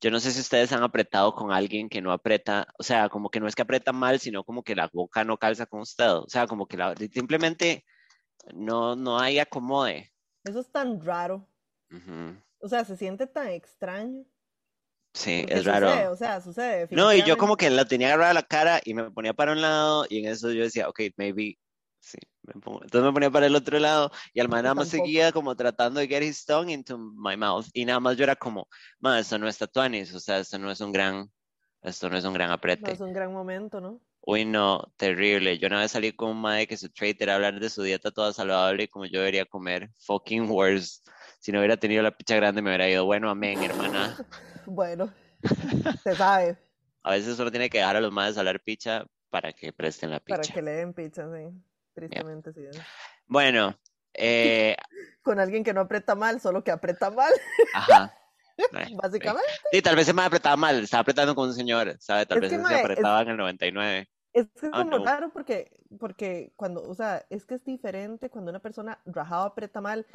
yo 0.00 0.10
no 0.10 0.18
sé 0.20 0.32
si 0.32 0.40
ustedes 0.40 0.72
han 0.72 0.82
apretado 0.82 1.34
con 1.34 1.52
alguien 1.52 1.88
que 1.88 2.00
no 2.02 2.12
aprieta, 2.12 2.66
o 2.78 2.82
sea, 2.82 3.08
como 3.08 3.30
que 3.30 3.40
no 3.40 3.46
es 3.46 3.54
que 3.54 3.62
aprieta 3.62 3.92
mal, 3.92 4.18
sino 4.18 4.42
como 4.44 4.62
que 4.62 4.74
la 4.74 4.90
boca 4.92 5.24
no 5.24 5.38
calza 5.38 5.66
con 5.66 5.80
usted, 5.80 6.10
o 6.10 6.28
sea, 6.28 6.46
como 6.46 6.66
que 6.66 6.76
la- 6.76 6.94
simplemente 7.12 7.84
no, 8.54 8.96
no 8.96 9.18
hay 9.18 9.38
acomode. 9.38 10.12
Eso 10.44 10.60
es 10.60 10.70
tan 10.72 11.00
raro. 11.00 11.48
O 12.58 12.68
sea, 12.68 12.84
se 12.84 12.96
siente 12.96 13.26
tan 13.26 13.48
extraño. 13.48 14.24
Sí, 15.14 15.42
porque 15.42 15.54
es 15.58 15.64
raro. 15.66 16.12
O 16.12 16.16
sea, 16.16 16.40
sucede. 16.40 16.88
No, 16.90 17.12
y 17.12 17.22
yo 17.22 17.36
como 17.36 17.56
que 17.56 17.70
la 17.70 17.84
tenía 17.84 18.08
agarrada 18.08 18.34
la 18.34 18.42
cara 18.42 18.80
y 18.84 18.94
me 18.94 19.10
ponía 19.10 19.34
para 19.34 19.52
un 19.52 19.60
lado 19.60 20.06
y 20.08 20.18
en 20.18 20.26
eso 20.26 20.50
yo 20.52 20.62
decía, 20.62 20.88
ok, 20.88 21.00
maybe, 21.16 21.58
sí, 22.02 22.18
me 22.42 22.54
pongo- 22.60 22.82
Entonces 22.82 23.06
me 23.06 23.12
ponía 23.12 23.30
para 23.30 23.46
el 23.46 23.54
otro 23.56 23.78
lado 23.78 24.10
y 24.34 24.40
al 24.40 24.48
man 24.48 24.64
nada 24.64 24.74
más 24.74 24.88
tampoco. 24.88 25.06
seguía 25.06 25.32
como 25.32 25.56
tratando 25.56 26.00
de 26.00 26.08
get 26.08 26.22
his 26.22 26.44
tongue 26.44 26.72
into 26.72 26.98
my 26.98 27.36
mouth 27.36 27.66
y 27.72 27.84
nada 27.84 28.00
más 28.00 28.16
yo 28.16 28.24
era 28.24 28.36
como, 28.36 28.68
man, 29.00 29.18
esto 29.18 29.38
no 29.38 29.48
es 29.48 29.58
tatuanis, 29.58 30.12
o 30.14 30.20
sea, 30.20 30.38
esto 30.40 30.58
no 30.58 30.70
es 30.70 30.80
un 30.80 30.92
gran, 30.92 31.30
esto 31.82 32.10
no 32.10 32.16
es 32.18 32.24
un 32.24 32.34
gran 32.34 32.50
No, 32.50 32.54
aprete. 32.54 32.92
es 32.92 33.00
un 33.00 33.12
gran 33.12 33.32
momento, 33.32 33.80
¿no? 33.80 34.00
Uy, 34.24 34.44
no, 34.44 34.92
terrible. 34.96 35.58
Yo 35.58 35.66
una 35.68 35.80
vez 35.80 35.90
salí 35.92 36.12
con 36.12 36.30
un 36.30 36.40
mae 36.40 36.66
que 36.68 36.76
su 36.76 36.88
trait 36.90 37.20
era 37.20 37.34
hablar 37.34 37.58
de 37.58 37.68
su 37.70 37.82
dieta 37.82 38.10
toda 38.12 38.32
saludable 38.32 38.84
y 38.84 38.88
como 38.88 39.04
yo 39.06 39.18
debería 39.20 39.44
comer, 39.46 39.90
fucking 39.98 40.48
worse. 40.50 41.00
Si 41.40 41.50
no 41.52 41.58
hubiera 41.58 41.76
tenido 41.76 42.02
la 42.04 42.16
picha 42.16 42.36
grande 42.36 42.62
me 42.62 42.70
hubiera 42.70 42.88
ido, 42.88 43.04
bueno, 43.04 43.30
amén, 43.30 43.62
hermana. 43.62 44.16
Bueno, 44.64 45.12
se 46.04 46.14
sabe, 46.16 46.56
A 47.04 47.12
veces 47.12 47.36
solo 47.36 47.50
tiene 47.50 47.68
que 47.70 47.78
dejar 47.78 47.96
a 47.96 48.00
los 48.00 48.12
maes 48.12 48.36
hablar 48.38 48.60
picha 48.62 49.06
para 49.30 49.52
que 49.52 49.72
presten 49.72 50.10
la 50.10 50.20
para 50.20 50.42
picha. 50.42 50.54
que 50.54 50.62
le 50.62 50.72
den 50.72 50.92
pizza, 50.94 51.28
sí. 51.34 51.50
Tristemente, 51.94 52.52
sí. 52.52 52.62
Bueno, 53.26 53.76
eh, 54.14 54.76
Con 55.22 55.38
alguien 55.38 55.62
que 55.64 55.72
no 55.72 55.82
aprieta 55.82 56.14
mal, 56.14 56.40
solo 56.40 56.64
que 56.64 56.70
aprieta 56.70 57.10
mal, 57.10 57.32
ajá. 57.74 58.14
Básicamente. 59.02 59.48
Sí, 59.72 59.80
tal 59.82 59.96
vez 59.96 60.06
se 60.06 60.12
me 60.12 60.22
apretaba 60.22 60.56
mal, 60.56 60.82
estaba 60.82 61.00
apretando 61.00 61.34
con 61.34 61.48
un 61.48 61.54
señor, 61.54 61.96
¿sabe? 62.00 62.26
Tal 62.26 62.38
Es 62.38 62.42
vez 62.42 62.50
que, 62.50 62.56
se 62.56 62.62
mae, 62.62 62.74
es- 62.76 62.80
apretaba 62.84 63.22
en 63.22 63.28
el 63.30 63.36
99. 63.36 64.08
Es 64.34 64.46
que 64.58 64.66
es 64.66 64.72
Ah, 64.72 64.78
como 64.84 64.98
no. 64.98 65.04
raro 65.04 65.30
porque, 65.30 65.70
porque 66.00 66.52
cuando, 66.56 66.82
o 66.82 66.94
sea, 66.94 67.24
es 67.28 67.44
que 67.44 67.54
es 67.56 67.64
diferente 67.64 68.30
cuando 68.30 68.50
una 68.50 68.60
persona 68.60 68.98
rajado 69.04 69.44
aprieta 69.44 69.80
mal. 69.82 70.06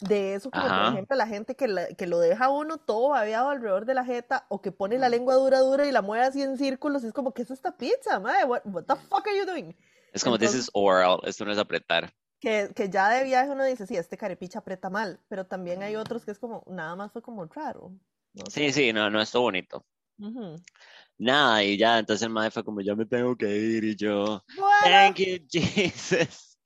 De 0.00 0.34
eso, 0.34 0.50
como 0.50 0.64
Ajá. 0.66 0.84
por 0.84 0.92
ejemplo 0.94 1.16
la 1.16 1.26
gente 1.26 1.56
que, 1.56 1.68
la- 1.68 1.88
que 1.88 2.06
lo 2.06 2.18
deja 2.18 2.48
uno 2.50 2.76
todo 2.78 3.10
babeado 3.10 3.48
alrededor 3.50 3.84
de 3.86 3.94
la 3.94 4.04
jeta 4.04 4.46
o 4.48 4.60
que 4.62 4.72
pone 4.72 4.98
la 4.98 5.08
lengua 5.10 5.34
dura 5.34 5.58
dura 5.60 5.86
y 5.86 5.92
la 5.92 6.00
mueve 6.02 6.24
así 6.24 6.42
en 6.42 6.56
círculos. 6.58 7.02
Es 7.04 7.12
como, 7.12 7.32
¿qué 7.34 7.42
es 7.42 7.50
esta 7.50 7.76
pizza, 7.76 8.18
madre? 8.20 8.44
What, 8.44 8.62
what 8.64 8.84
the 8.84 8.96
fuck 8.96 9.26
are 9.26 9.36
you 9.38 9.44
doing? 9.46 9.74
Es 10.16 10.24
como, 10.24 10.38
this 10.38 10.48
Entonces- 10.48 10.64
is 10.68 10.70
oral, 10.72 11.18
esto 11.24 11.44
no 11.44 11.52
es 11.52 11.58
apretar. 11.58 12.12
Que, 12.40 12.70
que 12.74 12.88
ya 12.90 13.08
de 13.10 13.24
viaje 13.24 13.50
uno 13.50 13.64
dice, 13.64 13.86
sí, 13.86 13.96
este 13.96 14.16
carepicha 14.16 14.58
aprieta 14.58 14.90
mal, 14.90 15.20
pero 15.28 15.46
también 15.46 15.82
hay 15.82 15.96
otros 15.96 16.24
que 16.24 16.30
es 16.30 16.38
como, 16.38 16.62
nada 16.66 16.94
más 16.96 17.12
fue 17.12 17.22
como 17.22 17.44
raro. 17.46 17.92
no 18.34 18.44
Sí, 18.50 18.72
sí, 18.72 18.92
no, 18.92 19.08
no 19.10 19.20
estuvo 19.20 19.42
bonito. 19.42 19.84
Ujú. 20.18 20.56
Nada, 21.18 21.62
y 21.64 21.78
ya, 21.78 21.98
entonces 21.98 22.22
el 22.26 22.30
mae 22.30 22.50
fue 22.50 22.62
como, 22.64 22.80
ya 22.82 22.94
me 22.94 23.06
tengo 23.06 23.36
que 23.36 23.48
ir 23.56 23.84
y 23.84 23.96
yo, 23.96 24.42
Bueno, 24.56 24.80
thank 24.82 25.16
you, 25.16 25.38
Jesus. 25.50 26.58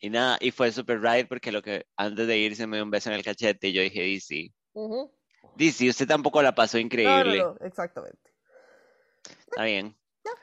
Y 0.00 0.10
nada, 0.10 0.36
y 0.40 0.50
fue 0.50 0.70
super 0.70 1.00
right 1.00 1.26
porque 1.28 1.50
lo 1.50 1.62
que 1.62 1.86
antes 1.96 2.26
de 2.26 2.38
irse 2.38 2.66
me 2.66 2.76
dio 2.76 2.84
un 2.84 2.90
beso 2.90 3.08
en 3.10 3.16
el 3.16 3.24
cachete 3.24 3.68
y 3.68 3.72
yo 3.72 3.82
dije, 3.82 4.02
DC, 4.02 4.52
ujú. 4.74 5.12
DC, 5.56 5.88
usted 5.88 6.06
tampoco 6.06 6.42
la 6.42 6.54
pasó 6.54 6.76
No, 6.76 6.82
no, 6.82 6.86
increíble. 6.86 7.38
no, 7.38 7.56
exactamente. 7.66 8.32
Está 9.48 9.64
bien. 9.64 9.96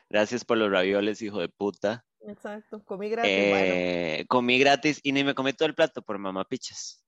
Gracias 0.10 0.44
por 0.46 0.58
los 0.58 0.70
ravioles, 0.72 1.22
hijo 1.22 1.40
de 1.40 1.50
puta. 1.50 2.06
Exacto, 2.28 2.84
comí 2.86 3.10
gratis, 3.10 3.50
bueno. 3.50 3.74
Eh, 3.74 4.26
comí 4.30 4.60
gratis 4.60 5.00
y 5.04 5.12
ni 5.12 5.24
me 5.24 5.34
comí 5.34 5.54
todo 5.54 5.68
el 5.68 5.76
plato 5.76 6.02
por 6.02 6.18
mamá 6.18 6.46
pichas. 6.46 7.04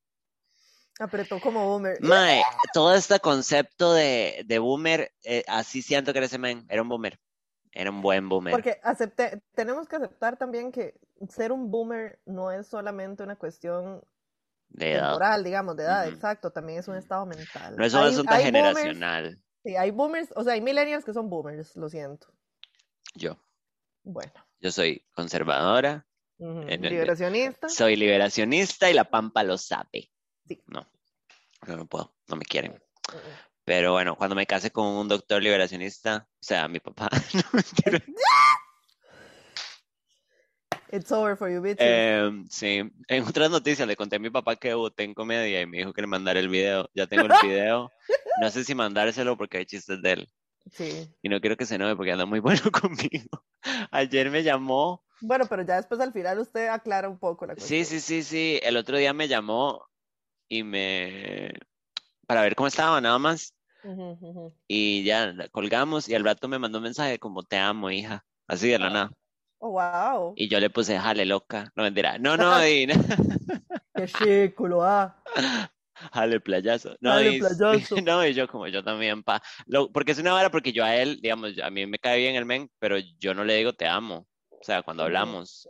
Apretó 1.00 1.40
como 1.40 1.66
boomer. 1.68 2.00
Mae, 2.02 2.44
todo 2.74 2.94
este 2.94 3.20
concepto 3.20 3.94
de, 3.94 4.44
de 4.46 4.60
boomer, 4.60 5.12
eh, 5.24 5.44
así 5.48 5.82
siento 5.82 6.14
que 6.14 6.20
era 6.20 6.26
ese 6.28 6.38
man, 6.38 6.66
era 6.70 6.82
un 6.82 6.90
boomer. 6.90 7.20
Era 7.72 7.90
un 7.90 8.02
buen 8.02 8.30
boomer. 8.30 8.52
Porque 8.52 8.80
acepté, 8.84 9.42
tenemos 9.56 9.88
que 9.88 9.96
aceptar 9.96 10.38
también 10.38 10.72
que 10.72 10.94
ser 11.30 11.52
un 11.52 11.72
boomer 11.72 12.20
no 12.26 12.52
es 12.52 12.68
solamente 12.68 13.24
una 13.24 13.36
cuestión 13.36 14.04
de 14.70 14.94
edad. 14.94 15.10
temporal, 15.10 15.44
digamos, 15.44 15.76
de 15.78 15.84
edad, 15.84 16.08
exacto, 16.08 16.52
también 16.52 16.80
es 16.80 16.88
un 16.88 16.96
estado 16.96 17.26
mental. 17.26 17.76
No 17.76 17.84
es 17.86 17.94
un 17.94 18.02
asunto 18.02 18.32
boomers- 18.32 18.44
generacional. 18.44 19.40
sí, 19.64 19.76
hay 19.76 19.90
boomers, 19.92 20.32
o 20.36 20.44
sea, 20.44 20.54
hay 20.54 20.62
millennials 20.62 21.04
que 21.06 21.14
son 21.14 21.30
boomers, 21.30 21.76
lo 21.76 21.90
siento. 21.90 22.28
Yo, 23.16 23.38
Bueno, 24.04 24.34
yo 24.64 24.72
soy 24.72 25.06
conservadora, 25.14 26.08
En 26.40 26.82
liberacionista. 26.82 27.68
soy 27.68 27.98
liberacionista 27.98 28.90
y 28.90 28.94
la 28.94 29.04
pampa 29.04 29.44
lo 29.44 29.58
sabe. 29.58 30.10
Sí. 30.48 30.64
No, 30.68 30.90
yo 31.68 31.76
no 31.76 31.86
puedo, 31.86 32.16
no 32.28 32.38
me 32.38 32.46
quieren. 32.46 32.82
Pero 33.66 33.92
bueno, 33.92 34.16
cuando 34.16 34.36
me 34.36 34.46
case 34.48 34.72
con 34.72 34.88
un 34.88 35.08
doctor 35.10 35.44
liberacionista, 35.44 36.28
o 36.32 36.44
sea, 36.44 36.68
mi 36.70 36.80
papá, 36.80 37.10
no. 37.34 37.44
It's 40.92 41.12
over 41.12 41.36
for 41.36 41.50
you, 41.50 41.60
bitches. 41.60 41.88
Em, 41.88 42.48
sí, 42.50 42.84
en 43.08 43.24
otras 43.24 43.50
noticias 43.50 43.88
le 43.88 43.96
conté 43.96 44.18
a 44.18 44.20
mi 44.20 44.30
papá 44.30 44.56
que 44.56 44.68
debuté 44.70 45.04
en 45.04 45.16
comedia 45.16 45.60
y 45.60 45.66
me 45.66 45.78
dijo 45.80 45.92
que 45.92 46.02
le 46.02 46.08
mandara 46.08 46.40
el 46.40 46.50
video. 46.50 46.88
Ya 46.94 47.08
tengo 47.08 47.24
el 47.26 47.32
video. 47.44 47.92
No 48.40 48.52
sé 48.52 48.64
si 48.64 48.76
mandárselo 48.76 49.36
porque 49.36 49.58
hay 49.58 49.66
chistes 49.66 50.02
de 50.04 50.12
él. 50.12 50.30
Sí. 50.72 51.14
Y 51.22 51.30
no 51.30 51.40
quiero 51.42 51.58
que 51.58 51.66
se 51.66 51.76
enoje 51.76 51.96
porque 51.96 52.12
anda 52.12 52.26
muy 52.26 52.40
bueno 52.42 52.62
conmigo. 52.72 53.46
Ayer 53.92 54.30
me 54.32 54.44
llamó. 54.44 55.04
Bueno, 55.22 55.46
pero 55.48 55.64
ya 55.64 55.78
después 55.78 56.00
al 56.02 56.12
final 56.14 56.40
usted 56.40 56.68
aclara 56.68 57.08
un 57.10 57.20
poco 57.20 57.46
la 57.46 57.56
Sí, 57.56 57.84
cuestión. 57.84 57.86
sí, 57.86 58.00
sí, 58.00 58.24
sí. 58.24 58.60
El 58.64 58.78
otro 58.78 58.98
día 58.98 59.14
me 59.14 59.28
llamó 59.28 59.86
y 60.50 60.64
me... 60.64 61.54
para 62.28 62.42
ver 62.42 62.56
cómo 62.56 62.68
estaba 62.68 63.00
nada 63.02 63.20
más. 63.20 63.56
Y 64.68 65.04
ya 65.04 65.34
colgamos 65.52 66.08
y 66.08 66.16
al 66.16 66.24
rato 66.24 66.48
me 66.48 66.60
mandó 66.60 66.78
un 66.80 66.86
mensaje 66.86 67.20
como 67.20 67.44
te 67.44 67.58
amo, 67.58 67.90
hija. 67.92 68.26
Así 68.48 68.70
de 68.70 68.80
la 68.80 68.90
nada. 68.90 69.12
Oh, 69.60 69.72
wow. 69.72 70.34
Y 70.36 70.50
yo 70.50 70.60
le 70.60 70.70
puse, 70.70 70.98
jale 71.00 71.26
loca. 71.26 71.72
No 71.76 71.84
mentira. 71.84 72.18
No, 72.18 72.36
no, 72.38 72.66
y, 72.68 72.88
Qué 73.96 74.08
chiculo, 74.08 74.84
ah. 74.84 75.22
Jale 76.12 76.40
playazo. 76.40 76.96
No, 77.00 77.12
Jale 77.12 77.36
y, 77.36 77.40
playazo. 77.40 77.96
no, 78.04 78.26
y 78.26 78.34
yo 78.34 78.48
como 78.48 78.68
yo 78.68 78.84
también, 78.84 79.24
pa. 79.24 79.42
Lo, 79.66 79.92
porque 79.92 80.12
es 80.12 80.20
una 80.20 80.34
vara 80.34 80.52
porque 80.52 80.74
yo 80.74 80.84
a 80.84 80.96
él, 80.96 81.20
digamos, 81.22 81.58
a 81.62 81.70
mí 81.70 81.86
me 81.86 82.00
cae 82.00 82.20
bien 82.20 82.36
el 82.36 82.46
men, 82.46 82.70
pero 82.80 82.98
yo 83.20 83.34
no 83.34 83.44
le 83.44 83.56
digo 83.56 83.74
te 83.74 83.88
amo. 83.88 84.28
O 84.64 84.66
sea, 84.66 84.82
cuando 84.82 85.04
hablamos. 85.04 85.68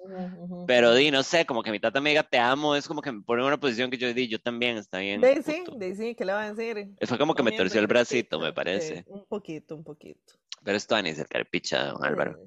Pero 0.67 0.93
di, 0.93 1.09
no 1.09 1.23
sé, 1.23 1.47
como 1.47 1.63
que 1.63 1.71
mi 1.71 1.79
tata 1.79 1.99
me 1.99 2.11
diga 2.11 2.21
te 2.21 2.37
amo, 2.37 2.75
es 2.75 2.87
como 2.87 3.01
que 3.01 3.11
me 3.11 3.23
pone 3.23 3.41
en 3.41 3.47
una 3.47 3.59
posición 3.59 3.89
que 3.89 3.97
yo 3.97 4.13
di, 4.13 4.27
yo 4.27 4.39
también, 4.39 4.77
está 4.77 4.99
bien. 4.99 5.19
De 5.19 5.29
ahí 5.29 5.41
sí, 5.43 5.63
puto. 5.65 5.79
de 5.79 5.87
ahí 5.87 5.95
sí, 5.95 6.13
¿qué 6.13 6.23
le 6.23 6.33
va 6.33 6.43
a 6.43 6.53
decir? 6.53 6.89
Fue 7.01 7.17
como 7.17 7.33
que 7.33 7.41
me 7.41 7.53
torció 7.53 7.79
el 7.79 7.87
bracito, 7.87 8.39
me 8.39 8.53
parece. 8.53 8.97
Sí, 8.97 9.03
un 9.07 9.25
poquito, 9.25 9.75
un 9.75 9.83
poquito. 9.83 10.33
Pero 10.63 10.77
esto 10.77 11.01
ni 11.01 11.11
cerca 11.15 11.39
del 11.39 11.47
picha, 11.47 11.87
don 11.87 12.05
Álvaro. 12.05 12.37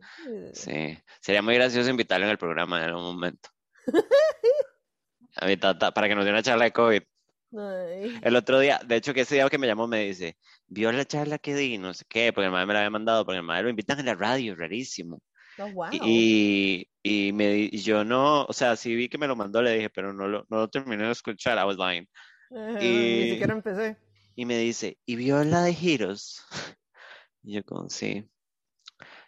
Sí. 0.52 0.96
Sería 1.20 1.42
muy 1.42 1.56
gracioso 1.56 1.90
invitarlo 1.90 2.26
en 2.26 2.30
el 2.30 2.38
programa 2.38 2.78
en 2.78 2.90
algún 2.90 3.04
momento. 3.04 3.50
A 5.34 5.46
mi 5.46 5.56
tata, 5.56 5.92
para 5.92 6.08
que 6.08 6.14
nos 6.14 6.24
dé 6.24 6.30
una 6.30 6.44
charla 6.44 6.64
de 6.66 6.72
COVID. 6.72 7.02
Ay. 7.52 8.18
El 8.22 8.36
otro 8.36 8.58
día, 8.58 8.80
de 8.84 8.96
hecho, 8.96 9.14
que 9.14 9.22
ese 9.22 9.36
día 9.36 9.48
que 9.48 9.58
me 9.58 9.66
llamó 9.66 9.86
me 9.86 10.04
dice, 10.04 10.36
vio 10.66 10.90
la 10.92 11.04
charla 11.04 11.38
que 11.38 11.54
di, 11.54 11.78
no 11.78 11.94
sé 11.94 12.04
qué, 12.08 12.32
porque 12.32 12.46
el 12.46 12.52
madre 12.52 12.66
me 12.66 12.72
la 12.74 12.80
había 12.80 12.90
mandado, 12.90 13.24
porque 13.24 13.38
el 13.38 13.44
madre 13.44 13.64
lo 13.64 13.70
invitan 13.70 13.98
en 14.00 14.06
la 14.06 14.14
radio, 14.14 14.54
rarísimo. 14.56 15.20
Oh, 15.58 15.68
wow. 15.68 15.88
Y, 15.92 16.86
y 17.02 17.32
me 17.32 17.48
di- 17.48 17.70
y 17.72 17.78
yo 17.78 18.04
no, 18.04 18.44
o 18.44 18.52
sea, 18.52 18.76
sí 18.76 18.94
vi 18.94 19.08
que 19.08 19.16
me 19.18 19.26
lo 19.26 19.36
mandó, 19.36 19.62
le 19.62 19.74
dije, 19.74 19.90
pero 19.90 20.12
no 20.12 20.28
lo, 20.28 20.44
no 20.50 20.58
lo 20.58 20.68
terminé 20.68 21.04
de 21.04 21.12
escuchar, 21.12 21.56
I 21.58 21.64
was 21.64 21.76
lying. 21.78 22.06
Y- 22.80 23.20
Ni 23.24 23.30
siquiera 23.30 23.52
empecé. 23.54 23.96
Y 24.34 24.44
me 24.44 24.58
dice, 24.58 24.98
¿y 25.06 25.16
vio 25.16 25.42
la 25.44 25.62
de 25.62 25.74
Giros? 25.74 26.44
Y 27.42 27.54
yo 27.54 27.64
como, 27.64 27.88
sí, 27.88 28.28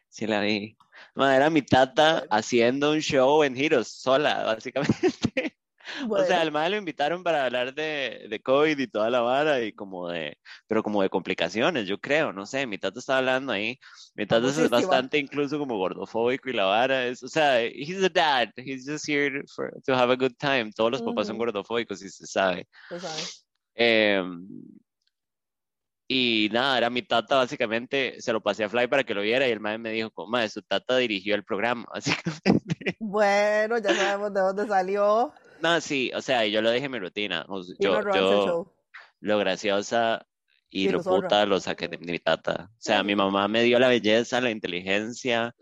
sí 0.08 0.26
la 0.26 0.40
vi. 0.40 0.76
Madre, 1.14 1.36
era 1.36 1.50
mi 1.50 1.62
tata 1.62 2.26
haciendo 2.30 2.90
un 2.92 2.98
show 3.00 3.42
en 3.44 3.54
Giros, 3.54 3.88
sola, 3.88 4.42
básicamente. 4.44 5.57
O 6.10 6.16
sea, 6.16 6.26
Bueno, 6.26 6.40
al 6.40 6.52
madre 6.52 6.70
lo 6.70 6.76
invitaron 6.76 7.22
para 7.22 7.44
hablar 7.44 7.74
de, 7.74 8.26
de 8.28 8.40
COVID 8.40 8.78
y 8.78 8.86
toda 8.86 9.10
la 9.10 9.20
vara 9.20 9.62
y 9.62 9.72
como 9.72 10.08
de, 10.08 10.38
pero 10.66 10.82
como 10.82 11.02
de 11.02 11.10
complicaciones, 11.10 11.86
yo 11.86 11.98
creo, 11.98 12.32
no 12.32 12.46
sé, 12.46 12.66
mi 12.66 12.78
tata 12.78 12.98
está 12.98 13.18
hablando 13.18 13.52
ahí, 13.52 13.78
mi 14.14 14.26
tata 14.26 14.48
es 14.48 14.70
bastante 14.70 15.18
incluso 15.18 15.58
como 15.58 15.76
gordofóbico 15.78 16.50
y 16.50 16.52
la 16.52 16.64
vara, 16.64 17.06
es, 17.06 17.22
o 17.22 17.28
sea, 17.28 17.62
he's 17.62 18.02
a 18.02 18.08
dad, 18.08 18.48
he's 18.56 18.84
just 18.86 19.08
here 19.08 19.42
for, 19.54 19.72
to 19.84 19.94
have 19.94 20.12
a 20.12 20.16
good 20.16 20.34
time, 20.38 20.70
todos 20.72 20.92
los 20.92 21.02
papás 21.02 21.26
son 21.26 21.36
Ujú. 21.36 21.44
gordofóbicos 21.44 22.02
y 22.02 22.10
se 22.10 22.26
sabe. 22.26 22.66
tú 22.88 22.98
sabes. 22.98 23.46
Em, 23.74 24.46
y 26.10 26.48
nada, 26.52 26.78
era 26.78 26.90
mi 26.90 27.02
tata 27.02 27.36
básicamente, 27.36 28.20
se 28.20 28.32
lo 28.32 28.40
pasé 28.40 28.64
a 28.64 28.68
Fly 28.70 28.86
para 28.88 29.04
que 29.04 29.12
lo 29.12 29.20
viera 29.20 29.46
y 29.46 29.50
el 29.50 29.60
madre 29.60 29.78
me 29.78 29.90
dijo, 29.90 30.10
como, 30.10 30.38
su 30.48 30.62
tata 30.62 30.96
dirigió 30.96 31.34
el 31.34 31.44
programa, 31.44 31.84
básicamente. 31.92 32.96
Bueno, 32.98 33.78
ya 33.78 33.94
sabemos 33.94 34.32
de 34.32 34.40
dónde 34.40 34.66
salió. 34.66 35.32
No, 35.60 35.80
sí, 35.80 36.10
o 36.14 36.22
sea, 36.22 36.46
y 36.46 36.52
yo 36.52 36.62
lo 36.62 36.70
dije 36.70 36.86
en 36.86 36.92
mi 36.92 36.98
rutina. 36.98 37.46
yo, 37.78 38.00
yo, 38.14 38.74
lo 39.20 39.38
graciosa 39.38 40.26
y 40.70 40.88
lo 40.88 41.02
puta 41.02 41.46
lo 41.46 41.60
saqué 41.60 41.88
de 41.88 41.98
mi 41.98 42.18
tata. 42.18 42.70
O 42.72 42.80
sea, 42.80 43.02
mi 43.02 43.16
mamá 43.16 43.48
me 43.48 43.62
dio 43.62 43.78
la 43.78 43.88
belleza, 43.88 44.40
la 44.40 44.50
inteligencia. 44.50 45.54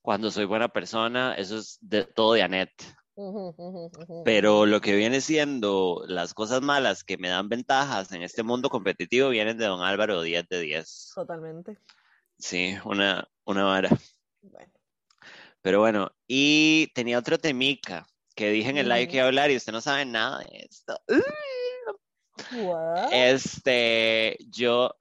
Cuando 0.00 0.30
soy 0.30 0.44
buena 0.44 0.68
persona, 0.68 1.34
eso 1.34 1.58
es 1.58 1.78
de, 1.80 2.04
todo 2.04 2.34
de 2.34 2.68
ujú. 3.14 4.22
Pero 4.24 4.66
lo 4.66 4.80
que 4.80 4.94
viene 4.94 5.20
siendo 5.20 6.04
las 6.06 6.34
cosas 6.34 6.62
malas 6.62 7.04
que 7.04 7.18
me 7.18 7.28
dan 7.28 7.48
ventajas 7.48 8.12
en 8.12 8.22
este 8.22 8.42
mundo 8.42 8.68
competitivo 8.68 9.30
vienen 9.30 9.58
de 9.58 9.66
don 9.66 9.82
Álvaro 9.82 10.22
10 10.22 10.48
de 10.48 10.60
10. 10.60 11.12
Totalmente. 11.14 11.78
Sí, 12.38 12.76
una, 12.84 13.28
una 13.44 13.64
vara. 13.64 13.90
Bueno. 14.42 14.72
Pero 15.60 15.78
bueno, 15.80 16.10
y 16.26 16.88
tenía 16.94 17.18
otro 17.18 17.38
temica 17.38 18.06
que 18.34 18.50
dije 18.50 18.70
en 18.70 18.78
el 18.78 18.88
live 18.88 19.08
que 19.08 19.16
iba 19.16 19.24
a 19.24 19.28
hablar 19.28 19.50
y 19.50 19.56
usted 19.56 19.72
no 19.72 19.80
sabe 19.80 20.04
nada 20.04 20.38
de 20.40 20.66
esto. 20.70 20.98
What? 22.52 23.12
Este, 23.12 24.36
yo, 24.48 24.94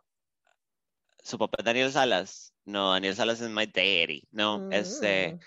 su 1.24 1.38
papá 1.38 1.58
es 1.60 1.65
Daniel 1.65 1.91
Salas. 1.91 2.54
No, 2.65 2.91
Daniel 2.91 3.15
Salas 3.15 3.41
es 3.41 3.50
my 3.50 3.65
daddy. 3.65 4.28
No, 4.32 4.70
este, 4.72 5.34
Mm, 5.36 5.39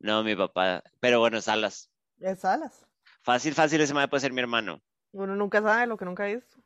no, 0.00 0.22
mi 0.24 0.36
papá. 0.36 0.82
Pero 1.00 1.20
bueno, 1.20 1.40
Salas. 1.40 1.90
Es 2.20 2.40
Salas. 2.40 2.86
Fácil, 3.22 3.54
fácil, 3.54 3.80
ese 3.80 3.94
madre 3.94 4.08
puede 4.08 4.20
ser 4.20 4.32
mi 4.32 4.40
hermano. 4.40 4.80
Uno 5.12 5.34
nunca 5.34 5.62
sabe 5.62 5.86
lo 5.86 5.96
que 5.96 6.04
nunca 6.04 6.24
visto. 6.26 6.58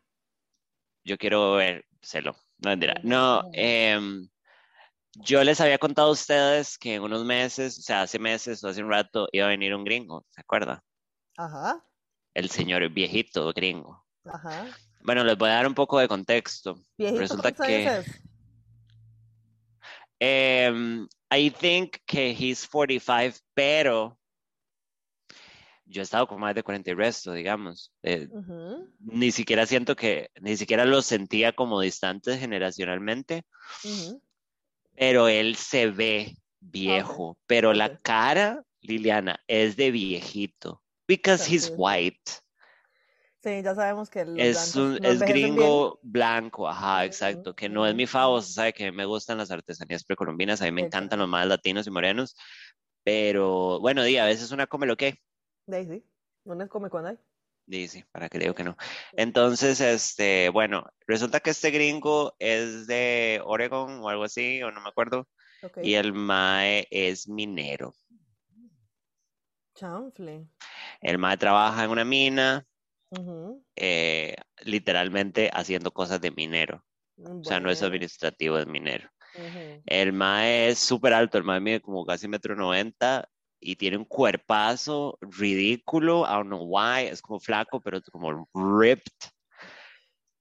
Yo 1.05 1.19
quiero 1.19 1.55
vérselo. 1.55 2.37
No, 2.59 2.71
mentira. 2.71 2.95
No, 3.03 3.41
ujú. 3.41 3.51
Yo 5.15 5.45
les 5.45 5.61
había 5.61 5.79
contado 5.79 6.09
a 6.09 6.13
ustedes 6.13 6.79
que 6.79 6.95
en 6.95 7.03
unos 7.03 7.25
meses, 7.25 7.79
o 7.79 7.83
sea, 7.83 8.03
hace 8.03 8.19
meses 8.19 8.63
o 8.65 8.69
hace 8.69 8.83
un 8.83 8.91
rato, 8.91 9.29
iba 9.33 9.47
a 9.47 9.51
venir 9.51 9.75
un 9.75 9.85
gringo, 9.85 10.25
¿se 10.31 10.41
acuerda? 10.41 10.83
Ajá, 11.37 11.85
El 12.35 12.49
señor 12.51 12.89
viejito 12.91 13.53
gringo. 13.53 14.05
ajá. 14.25 14.67
Bueno, 15.01 15.25
les 15.25 15.37
voy 15.37 15.51
a 15.51 15.55
dar 15.55 15.67
un 15.67 15.75
poco 15.75 15.99
de 15.99 16.09
contexto. 16.09 16.77
Viejito, 16.97 17.21
Resulta 17.21 17.53
¿cuántos 17.53 17.67
que 17.67 18.03
em, 20.21 21.09
I 21.31 21.51
think 21.51 21.97
que 22.07 22.31
he's 22.31 22.67
45, 22.69 23.39
pero 23.55 24.19
yo 25.85 26.01
he 26.01 26.05
estado 26.05 26.27
con 26.27 26.41
más 26.41 26.55
de 26.55 26.63
40 26.63 26.91
y 26.91 26.95
resto, 26.95 27.33
digamos. 27.33 27.93
Eh, 28.03 28.29
ni 29.01 29.33
siquiera 29.33 29.67
siento 29.67 29.97
que, 29.97 30.31
ni 30.41 30.57
siquiera 30.57 30.85
lo 30.85 31.03
sentía 31.03 31.53
como 31.53 31.81
distantes 31.81 32.39
generacionalmente, 32.39 33.45
ujú. 33.85 34.23
Pero 34.97 35.29
él 35.29 35.57
se 35.57 35.89
ve 35.91 36.35
viejo, 36.61 37.39
pero 37.47 37.73
la 37.73 37.99
cara, 37.99 38.63
Liliana, 38.81 39.41
es 39.47 39.77
de 39.77 39.91
viejito. 39.91 40.83
Because 41.09 41.45
he's 41.53 41.73
white. 41.77 42.41
Sí, 43.43 43.61
ya 43.63 43.75
sabemos 43.75 44.09
que 44.09 44.25
los 44.25 44.39
Es, 44.39 44.77
un, 44.77 45.05
es 45.05 45.19
bien. 45.19 45.33
gringo 45.33 45.99
blanco, 46.03 46.69
ajá, 46.69 47.05
exacto, 47.05 47.55
que 47.55 47.69
no 47.69 47.87
es 47.87 47.95
mi 47.95 48.07
favo, 48.07 48.41
se 48.41 48.53
sabe 48.53 48.73
que 48.73 48.93
me 48.93 49.05
gustan 49.05 49.39
las 49.39 49.51
artesanías 49.51 50.05
precolombinas, 50.05 50.63
a 50.63 50.67
mí 50.67 50.73
me 50.73 50.83
encantan 50.83 51.19
los 51.19 51.29
más 51.29 51.47
latinos 51.47 51.87
y 51.89 51.91
morenos, 51.91 52.37
pero 53.03 53.81
bueno, 53.81 54.05
di, 54.05 54.19
a 54.19 54.27
veces 54.27 54.53
una 54.53 54.69
come 54.69 54.87
lo 54.87 54.97
que, 54.97 55.19
sí. 55.69 56.05
Uno 56.45 56.69
come 56.69 56.89
cuando 56.89 57.11
hay. 57.11 57.19
Dice, 57.67 58.07
para 58.13 58.29
que 58.29 58.39
le 58.39 58.45
digo 58.45 58.55
que 58.55 58.65
no. 58.65 58.77
Entonces, 59.13 59.81
este, 59.81 60.49
bueno, 60.49 60.85
resulta 61.07 61.41
que 61.41 61.51
este 61.51 61.71
gringo 61.71 62.35
es 62.39 62.87
de 62.87 63.41
Oregon 63.45 64.01
o 64.03 64.09
algo 64.09 64.25
así, 64.25 64.63
o 64.63 64.71
no 64.71 64.81
me 64.81 64.89
acuerdo, 64.89 65.29
y 65.83 65.95
el 65.95 66.13
mae 66.13 66.87
es 66.91 67.29
minero. 67.29 67.95
Chanfle. 69.75 70.47
El 71.01 71.19
mae 71.19 71.37
trabaja 71.37 71.85
en 71.85 71.91
una 71.91 72.05
mina, 72.05 72.67
eh, 73.77 74.35
literalmente 74.65 75.51
haciendo 75.53 75.93
cosas 75.93 76.21
de 76.21 76.31
minero. 76.31 76.85
O 77.17 77.45
sea, 77.45 77.61
no 77.61 77.71
es 77.71 77.83
administrativo, 77.83 78.59
es 78.59 78.67
minero. 78.67 79.09
El 79.87 80.13
mae 80.13 80.69
es 80.69 80.79
súper 80.79 81.15
alto, 81.15 81.39
el 81.39 81.45
mae 81.45 81.61
mide 81.61 81.81
como 81.81 82.05
casi 82.05 82.29
metro 82.29 82.55
noventa 82.55 83.29
y 83.63 83.77
tiene 83.77 83.97
un 83.97 84.05
cuerpazo 84.05 85.19
ridículo, 85.21 86.25
I 86.25 86.33
don't 86.33 86.47
know 86.49 86.65
why, 86.65 87.07
es 87.07 87.23
como 87.23 87.39
flaco, 87.39 87.81
pero 87.81 87.99
es 87.99 88.11
como 88.11 88.49
ripped. 88.53 89.13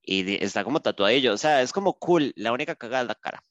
Y 0.01 0.43
está 0.43 0.63
como 0.63 0.81
tatuadillo, 0.81 1.34
o 1.34 1.38
sea, 1.38 1.62
es 1.62 1.71
como 1.71 1.93
cool, 1.93 2.34
la 2.36 2.51
única 2.51 2.75
cagada 2.75 3.03
es 3.03 3.07
la 3.07 3.15
cara. 3.15 3.43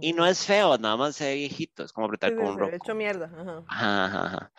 Y 0.00 0.12
no 0.12 0.26
es 0.26 0.44
feo, 0.44 0.78
nada 0.78 0.96
más 0.96 1.16
se 1.16 1.24
ve 1.24 1.34
viejito, 1.34 1.82
es 1.82 1.92
como 1.92 2.06
apretar 2.06 2.30
sí, 2.30 2.36
con 2.36 2.46
un 2.46 2.58
roco. 2.58 2.76
hecho 2.76 2.94
mierda. 2.94 3.64
Ajá. 3.66 4.52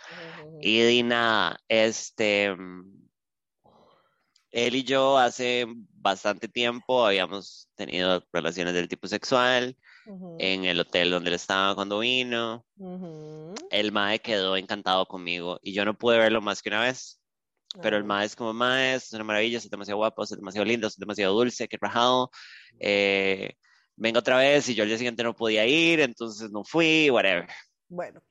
Y 0.59 0.81
di 0.81 1.03
nada, 1.03 1.57
este, 1.69 2.53
mm, 2.53 3.01
él 4.51 4.75
y 4.75 4.83
yo 4.83 5.17
hace 5.17 5.65
bastante 5.93 6.49
tiempo 6.49 7.05
habíamos 7.05 7.69
tenido 7.75 8.21
relaciones 8.33 8.73
del 8.73 8.89
tipo 8.89 9.07
sexual 9.07 9.77
en 10.39 10.65
el 10.65 10.79
hotel 10.79 11.11
donde 11.11 11.29
él 11.29 11.35
estaba 11.35 11.73
cuando 11.73 11.99
vino. 11.99 12.65
El 13.71 13.91
mae 13.91 14.19
quedó 14.19 14.57
encantado 14.57 15.05
conmigo 15.07 15.59
y 15.63 15.73
yo 15.73 15.85
no 15.85 15.97
pude 15.97 16.17
verlo 16.17 16.41
más 16.41 16.61
que 16.61 16.69
una 16.69 16.81
vez. 16.81 17.19
Pero 17.81 17.95
el 17.95 18.03
Ajá. 18.03 18.07
mae 18.07 18.25
es 18.25 18.35
como 18.35 18.53
mae, 18.53 18.95
es 18.95 19.13
una 19.13 19.23
maravilla, 19.23 19.57
es 19.57 19.69
demasiado 19.69 19.97
guapo, 19.97 20.23
es 20.23 20.29
demasiado 20.29 20.65
lindo, 20.65 20.87
es 20.87 20.97
demasiado 20.97 21.33
dulce, 21.33 21.69
qué 21.69 21.77
rajado. 21.79 22.29
Eh, 22.79 23.53
venga 23.95 24.19
otra 24.19 24.37
vez 24.37 24.67
y 24.67 24.75
yo 24.75 24.83
al 24.83 24.89
día 24.89 24.97
siguiente 24.97 25.23
no 25.23 25.33
podía 25.33 25.65
ir, 25.65 26.01
entonces 26.01 26.51
no 26.51 26.65
fui, 26.65 27.09
whatever. 27.09 27.47
Bueno, 27.87 28.21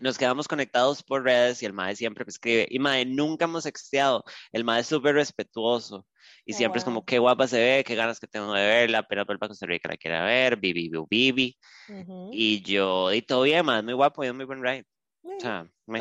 Nos 0.00 0.18
quedamos 0.18 0.46
conectados 0.48 1.02
por 1.02 1.24
redes 1.24 1.62
y 1.62 1.66
el 1.66 1.72
mae 1.72 1.96
siempre 1.96 2.24
me 2.24 2.28
escribe. 2.30 2.66
Y 2.70 2.78
mae, 2.78 3.04
nunca 3.06 3.46
hemos 3.46 3.64
sexteado. 3.64 4.22
El 4.52 4.64
mae 4.64 4.80
es 4.80 4.86
súper 4.86 5.14
respetuoso. 5.14 6.06
Y 6.44 6.52
siempre 6.52 6.78
es 6.78 6.84
como, 6.84 7.04
qué 7.04 7.18
guapa 7.18 7.46
se 7.46 7.58
ve, 7.58 7.84
qué 7.84 7.94
ganas 7.94 8.20
que 8.20 8.26
tengo 8.26 8.52
de 8.52 8.66
verla, 8.66 8.98
apenas 8.98 9.26
vuelva 9.26 9.46
a 9.46 9.48
Costa 9.48 9.66
Rica 9.66 9.88
la 9.88 9.96
quiera 9.96 10.24
ver, 10.24 10.56
bibi, 10.56 10.88
bibi, 10.90 11.06
bibi. 11.08 11.58
ujú. 11.88 12.30
Y 12.32 12.60
yo, 12.62 13.12
y 13.12 13.22
todo 13.22 13.42
bien, 13.42 13.64
mae, 13.64 13.78
es 13.78 13.84
muy 13.84 13.94
guapo 13.94 14.22
y 14.24 14.26
es 14.28 14.34
muy 14.34 14.44
buen 14.44 14.62
ride. 14.62 14.84
O 15.22 15.30
Eh, 15.30 15.36
sea, 15.40 15.66
me- 15.86 16.00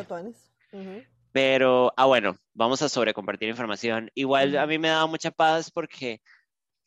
Pero, 1.32 1.94
ah, 1.96 2.06
bueno, 2.06 2.36
vamos 2.54 2.82
a 2.82 2.90
sobrecompartir 2.90 3.48
información. 3.50 4.10
Igual 4.16 4.58
a 4.58 4.66
mí 4.68 4.78
me 4.80 4.88
da 4.90 5.06
mucha 5.06 5.32
paz 5.32 5.70
porque, 5.72 6.20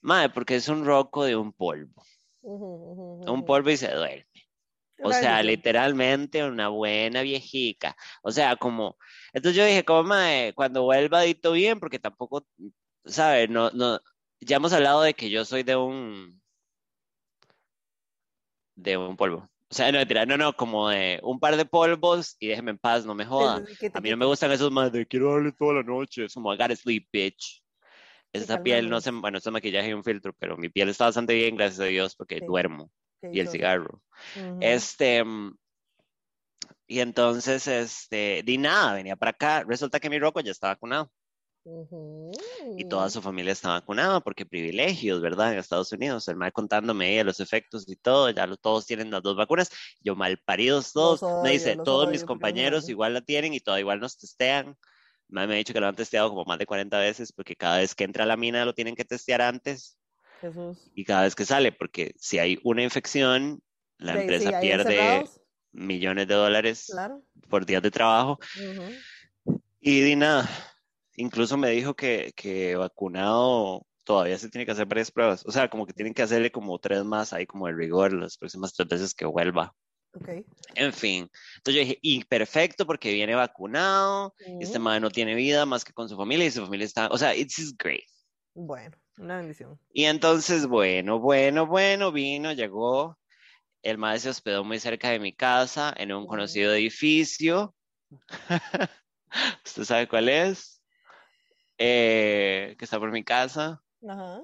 mae, 0.01 0.29
porque 0.29 0.57
es 0.57 0.69
un 0.69 0.85
roco 0.85 1.25
de 1.25 1.37
un 1.37 1.53
polvo. 1.53 2.03
Un 2.43 3.45
polvo 3.45 3.71
y 3.71 3.77
se 3.77 3.91
duerme. 3.93 4.27
O 5.03 5.13
sea, 5.13 5.43
literalmente 5.43 6.45
una 6.45 6.69
buena 6.69 7.23
viejica. 7.23 7.97
O 8.23 8.31
sea, 8.31 8.57
como, 8.57 8.97
entonces 9.33 9.57
yo 9.57 9.65
dije, 9.65 9.85
como, 9.85 10.05
mae, 10.05 10.53
cuando 10.55 10.83
vuelva 10.85 11.23
dito 11.23 11.53
bien, 11.53 11.81
porque 11.81 11.99
tampoco, 11.99 12.47
¿sabes? 13.05 13.49
No, 13.51 13.71
no, 13.71 14.01
ya 14.41 14.57
hemos 14.57 14.73
hablado 14.73 15.03
de 15.03 15.15
que 15.15 15.31
yo 15.31 15.45
soy 15.45 15.63
de 15.63 15.77
un, 15.77 16.41
de 18.75 18.97
un 18.97 19.17
polvo. 19.17 19.49
O 19.71 19.75
sea, 19.75 19.93
no, 19.93 20.01
no, 20.27 20.37
no, 20.37 20.53
como 20.57 20.89
de 20.89 21.21
un 21.23 21.39
par 21.39 21.57
de 21.57 21.65
polvos 21.65 22.37
y 22.41 22.49
déjeme 22.49 22.73
en 22.73 22.79
paz, 22.79 23.07
no 23.07 23.15
me 23.15 23.25
joda. 23.25 23.63
A 23.95 24.01
mí 24.01 24.11
no 24.11 24.17
me 24.17 24.27
gustan 24.27 24.51
esos 24.51 24.73
más 24.73 24.91
de 24.91 25.07
quiero 25.07 25.33
darle 25.33 25.53
toda 25.53 25.75
la 25.75 25.83
noche. 25.85 26.25
Es 26.25 26.35
como, 26.35 26.53
I 26.53 26.57
gotta 26.57 26.75
sleep, 26.75 27.07
bitch. 27.13 27.63
Sí, 28.33 28.39
Esta 28.41 28.63
piel 28.63 28.89
no 28.91 29.01
se, 29.01 29.11
bueno, 29.13 29.39
este 29.39 29.51
maquillaje 29.51 29.91
y 29.91 29.93
un 29.93 30.05
filtro, 30.05 30.33
pero 30.39 30.57
mi 30.57 30.69
piel 30.69 30.89
está 30.89 31.07
bastante 31.07 31.35
bien, 31.35 31.57
gracias 31.57 31.81
a 31.81 31.85
Dios, 31.85 32.17
porque 32.17 32.39
Sí. 32.39 32.45
duermo. 32.47 32.91
Qué 33.21 33.31
Y 33.33 33.41
el 33.41 33.49
cigarro. 33.49 34.03
Ujú. 34.37 34.59
Este, 34.61 35.23
mm, 35.25 35.57
y 36.87 37.01
entonces, 37.01 37.67
este, 37.67 38.43
di 38.45 38.59
nada, 38.59 38.95
venía 38.95 39.17
para 39.17 39.31
acá. 39.31 39.65
Resulta 39.67 40.01
que 40.01 40.11
mi 40.11 40.19
roco 40.19 40.41
ya 40.41 40.51
está 40.51 40.69
vacunado 40.69 41.11
Ujú. 41.65 42.33
y 42.77 42.85
toda 42.85 43.09
su 43.11 43.23
familia 43.23 43.53
está 43.53 43.69
vacunada 43.71 44.21
porque 44.21 44.45
privilegios, 44.45 45.21
¿verdad? 45.21 45.53
En 45.53 45.59
Estados 45.59 45.93
Unidos. 45.93 46.27
El 46.29 46.37
mal 46.37 46.53
contándome 46.53 47.13
ella 47.13 47.25
los 47.25 47.39
efectos 47.41 47.89
y 47.89 47.97
todo, 47.97 48.31
ya 48.31 48.47
lo- 48.47 48.57
todos 48.57 48.87
tienen 48.87 49.11
las 49.11 49.23
dos 49.23 49.37
vacunas. 49.37 49.71
Yo 50.01 50.17
mal 50.17 50.39
paridos 50.39 50.93
todos. 50.93 51.23
Me 51.43 51.51
dice, 51.53 51.77
todos 51.77 52.09
mis 52.09 52.23
no 52.23 52.27
compañeros 52.27 52.89
igual 52.89 53.15
la 53.15 53.21
tienen 53.21 53.55
y 53.55 53.61
todo 53.61 53.79
igual 53.79 54.01
nos 54.01 54.19
testean. 54.19 54.77
Me 55.29 55.43
ha 55.43 55.47
dicho 55.47 55.73
que 55.73 55.81
lo 55.81 55.87
han 55.87 55.95
testeado 55.95 56.29
como 56.31 56.45
más 56.45 56.59
de 56.59 56.67
40 56.67 56.99
veces 56.99 57.33
porque 57.33 57.55
cada 57.55 57.79
vez 57.79 57.95
que 57.95 58.03
entra 58.03 58.25
a 58.25 58.27
la 58.27 58.37
mina 58.37 58.65
lo 58.65 58.75
tienen 58.75 58.97
que 58.97 59.05
testear 59.05 59.43
antes 59.43 59.97
Jesús. 60.41 60.91
y 60.95 61.05
cada 61.05 61.23
vez 61.23 61.35
que 61.35 61.45
sale, 61.45 61.73
porque 61.73 62.15
si 62.19 62.39
hay 62.39 62.59
una 62.65 62.83
infección, 62.83 63.63
la 63.99 64.15
sí, 64.15 64.21
empresa 64.21 64.49
ahí 64.49 64.67
pierde 64.67 64.95
encerrados, 64.95 65.41
millones 65.73 66.27
de 66.29 66.35
dólares 66.35 66.87
Claro. 66.91 67.23
por 67.49 67.67
días 67.67 67.83
de 67.83 67.91
trabajo. 67.91 68.39
Ujú. 68.57 69.63
Y 69.81 70.01
di 70.01 70.17
nada, 70.17 70.49
incluso 71.17 71.57
me 71.57 71.71
dijo 71.71 71.95
que, 71.95 72.33
que 72.37 72.77
vacunado 72.77 73.87
todavía 74.05 74.39
se 74.39 74.49
tiene 74.49 74.67
que 74.67 74.73
hacer 74.73 74.87
varias 74.87 75.11
pruebas. 75.11 75.45
O 75.47 75.53
sea, 75.53 75.69
como 75.69 75.87
que 75.87 75.93
tienen 75.93 76.15
que 76.15 76.23
hacerle 76.23 76.51
como 76.51 76.79
tres 76.79 77.05
más 77.05 77.33
ahí 77.33 77.47
como 77.47 77.67
de 77.67 77.73
rigor 77.75 78.13
las 78.13 78.37
próximas 78.37 78.73
tres 78.75 78.89
veces 78.89 79.15
que 79.15 79.25
vuelva. 79.25 79.75
Ok. 80.13 80.29
En 80.75 80.93
fin, 80.93 81.31
entonces 81.57 81.75
yo 81.75 81.81
dije, 81.81 81.99
y 82.03 82.25
perfecto 82.25 82.85
porque 82.87 83.13
viene 83.13 83.35
vacunado, 83.35 84.35
este 84.61 84.79
Ujú. 84.79 84.85
madre 84.85 85.01
no 85.01 85.11
tiene 85.11 85.35
vida 85.35 85.65
más 85.67 85.85
que 85.85 85.93
con 85.93 86.09
su 86.09 86.17
familia 86.17 86.47
y 86.47 86.51
su 86.51 86.63
familia 86.63 86.87
está, 86.87 87.09
o 87.09 87.17
sea, 87.19 87.35
it's 87.35 87.75
great. 87.77 88.05
Bueno, 88.55 88.97
una 89.19 89.39
bendición. 89.39 89.79
Y 89.93 90.05
entonces, 90.05 90.67
bueno, 90.67 91.19
bueno, 91.19 91.67
bueno, 91.67 92.13
vino, 92.13 92.53
llegó, 92.53 93.19
el 93.83 93.99
madre 93.99 94.21
se 94.21 94.31
hospedó 94.31 94.65
muy 94.65 94.79
cerca 94.79 95.11
de 95.11 95.19
mi 95.21 95.35
casa, 95.35 95.95
en 95.97 96.13
un 96.13 96.27
conocido 96.27 96.75
edificio. 96.75 97.75
¿Usted 99.65 99.85
sabe 99.85 100.09
cuál 100.09 100.29
es? 100.29 100.81
eh, 101.83 102.77
que 102.79 102.85
está 102.85 102.99
por 103.01 103.11
mi 103.11 103.25
casa. 103.25 103.83
Ajá. 104.07 104.43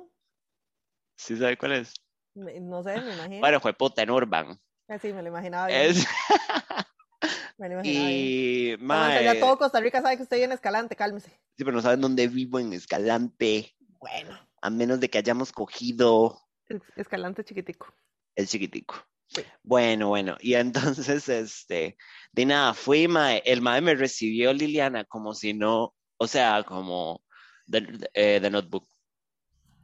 ¿Sí 1.16 1.37
sabe 1.37 1.57
cuál 1.59 1.73
es? 1.73 1.95
No 2.35 2.83
sé, 2.83 3.01
me 3.01 3.12
imagino. 3.12 3.40
Bueno, 3.40 3.61
fue 3.61 3.75
puta 3.75 4.03
en 4.03 4.11
Urban. 4.11 4.59
Eh, 4.88 4.99
sí, 4.99 5.12
me 5.12 5.23
lo 5.23 5.29
imaginaba 5.29 5.66
bien. 5.66 5.81
Es, 5.83 6.07
Me 7.59 7.69
lo 7.69 7.75
imaginaba 7.81 8.11
y, 8.11 8.73
Aguanta, 8.73 9.23
ya 9.23 9.33
mae, 9.33 9.40
todo 9.40 9.59
Costa 9.59 9.81
Rica 9.81 10.01
sabe 10.01 10.16
que 10.16 10.23
estoy 10.23 10.42
en 10.42 10.53
Escalante, 10.53 10.97
cálmese. 10.97 11.31
sí, 11.57 11.64
pero 11.64 11.73
no 11.73 11.83
saben 11.83 12.01
dónde 12.01 12.27
vivo 12.29 12.59
en 12.59 12.73
Escalante, 12.73 13.76
Bueno, 14.01 14.39
a 14.61 14.71
menos 14.71 15.01
de 15.01 15.09
que 15.11 15.19
hayamos 15.19 15.53
cogido 15.53 16.39
es- 16.69 16.83
Escalante 16.97 17.45
chiquitico. 17.45 17.93
el 18.35 18.47
chiquitico. 18.47 18.97
Sí. 19.29 19.43
Bueno, 19.63 20.09
bueno, 20.09 20.37
y 20.41 20.55
entonces, 20.55 21.29
este, 21.29 21.97
de 22.33 22.47
nada, 22.47 22.75
fui, 22.75 23.09
mae, 23.09 23.43
el 23.45 23.61
mae 23.61 23.81
me 23.81 23.95
recibió 23.95 24.53
Liliana 24.53 25.05
como 25.05 25.35
si 25.35 25.53
no, 25.55 25.95
o 26.19 26.27
sea, 26.27 26.63
como 26.63 27.23
de, 27.67 28.09
eh, 28.15 28.39
de 28.41 28.51
notebook. 28.51 28.87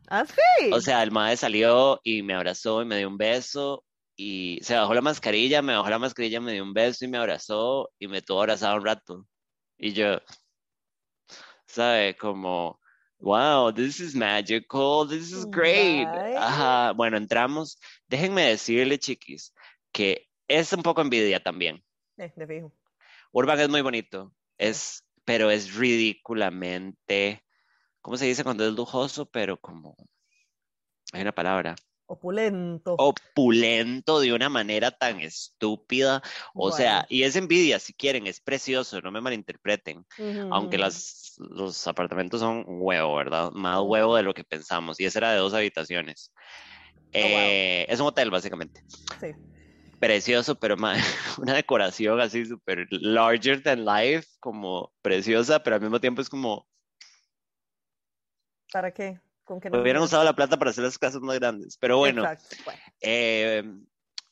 Ah, 0.08 0.24
sí. 0.26 0.70
O 0.72 0.80
sea, 0.80 1.02
el 1.02 1.10
mae 1.10 1.36
salió 1.36 2.00
y 2.04 2.22
me 2.22 2.34
abrazó 2.34 2.82
y 2.82 2.84
me 2.84 2.98
dio 2.98 3.08
un 3.08 3.16
beso 3.16 3.84
y 4.14 4.58
se 4.62 4.76
bajó 4.76 4.92
la 4.94 5.00
mascarilla, 5.00 5.62
me 5.62 5.74
bajó 5.74 5.88
la 5.88 5.98
mascarilla, 5.98 6.40
me 6.40 6.52
dio 6.52 6.62
un 6.62 6.74
beso 6.74 7.04
y 7.04 7.08
me 7.08 7.18
abrazó 7.18 7.90
y 7.98 8.08
me 8.08 8.20
tuvo 8.22 8.40
abrazado 8.40 8.76
un 8.76 8.84
rato. 8.84 9.26
Y 9.78 9.92
yo, 9.94 10.18
¿sabe? 11.66 12.16
Como, 12.16 12.78
wow, 13.22 13.70
this 13.70 14.00
is 14.00 14.14
magical, 14.14 15.06
this 15.06 15.32
is 15.32 15.46
great. 15.46 16.04
Right. 16.04 16.36
Ajá, 16.36 16.92
bueno, 16.92 17.16
entramos. 17.16 17.78
Déjenme 18.08 18.48
decirle, 18.48 18.98
chiquis, 18.98 19.54
que 19.92 20.28
es 20.48 20.72
un 20.72 20.82
poco 20.82 21.00
envidia 21.00 21.40
también. 21.40 21.82
Eh, 22.18 22.32
de 22.34 22.46
fijo. 22.46 22.72
Urban 23.32 23.60
es 23.60 23.68
muy 23.68 23.80
bonito, 23.80 24.34
es, 24.58 25.04
pero 25.24 25.50
es 25.50 25.74
ridículamente, 25.74 27.42
¿cómo 28.02 28.16
se 28.16 28.26
dice 28.26 28.44
cuando 28.44 28.66
es 28.66 28.74
lujoso? 28.74 29.24
Pero 29.26 29.56
como, 29.56 29.96
hay 31.12 31.22
una 31.22 31.32
palabra 31.32 31.74
Opulento. 32.12 32.94
opulento 32.98 34.20
de 34.20 34.34
una 34.34 34.50
manera 34.50 34.90
tan 34.90 35.20
estúpida. 35.20 36.22
O 36.54 36.70
sea, 36.70 37.06
y 37.08 37.22
es 37.22 37.36
envidia, 37.36 37.78
si 37.78 37.94
quieren, 37.94 38.26
es 38.26 38.38
precioso, 38.38 39.00
no 39.00 39.10
me 39.10 39.22
malinterpreten. 39.22 40.04
Aunque 40.50 40.76
las, 40.76 41.36
los 41.38 41.86
apartamentos 41.86 42.40
son 42.40 42.64
un 42.66 42.82
huevo, 42.82 43.16
¿verdad? 43.16 43.50
Más 43.52 43.80
huevo 43.80 44.14
de 44.14 44.22
lo 44.24 44.34
que 44.34 44.44
pensamos. 44.44 45.00
Y 45.00 45.06
ese 45.06 45.20
era 45.20 45.32
de 45.32 45.38
dos 45.38 45.54
habitaciones. 45.54 46.34
wow. 47.14 47.22
Eh, 47.22 47.86
Es 47.88 47.98
un 47.98 48.08
hotel, 48.08 48.30
básicamente. 48.30 48.82
Sí. 49.18 49.28
Precioso, 49.98 50.54
pero 50.56 50.76
ma, 50.76 50.94
una 51.38 51.54
decoración 51.54 52.20
así 52.20 52.44
súper 52.44 52.88
larger 52.90 53.62
than 53.62 53.86
life, 53.86 54.28
como 54.38 54.92
preciosa, 55.00 55.62
pero 55.62 55.76
al 55.76 55.82
mismo 55.82 55.98
tiempo 55.98 56.20
es 56.20 56.28
como, 56.28 56.68
¿Para 58.70 58.92
qué? 58.92 59.18
¿Con 59.44 59.60
qué 59.60 59.70
nos 59.70 59.80
hubieran 59.80 60.02
usado 60.02 60.24
la 60.24 60.34
plata 60.34 60.58
para 60.58 60.70
hacer 60.70 60.84
las 60.84 60.98
casas 60.98 61.20
más 61.20 61.38
grandes. 61.38 61.76
Pero 61.78 61.98
bueno, 61.98 62.22
Exacto. 62.22 62.56
Bueno, 62.64 62.80
Eh, 63.00 63.62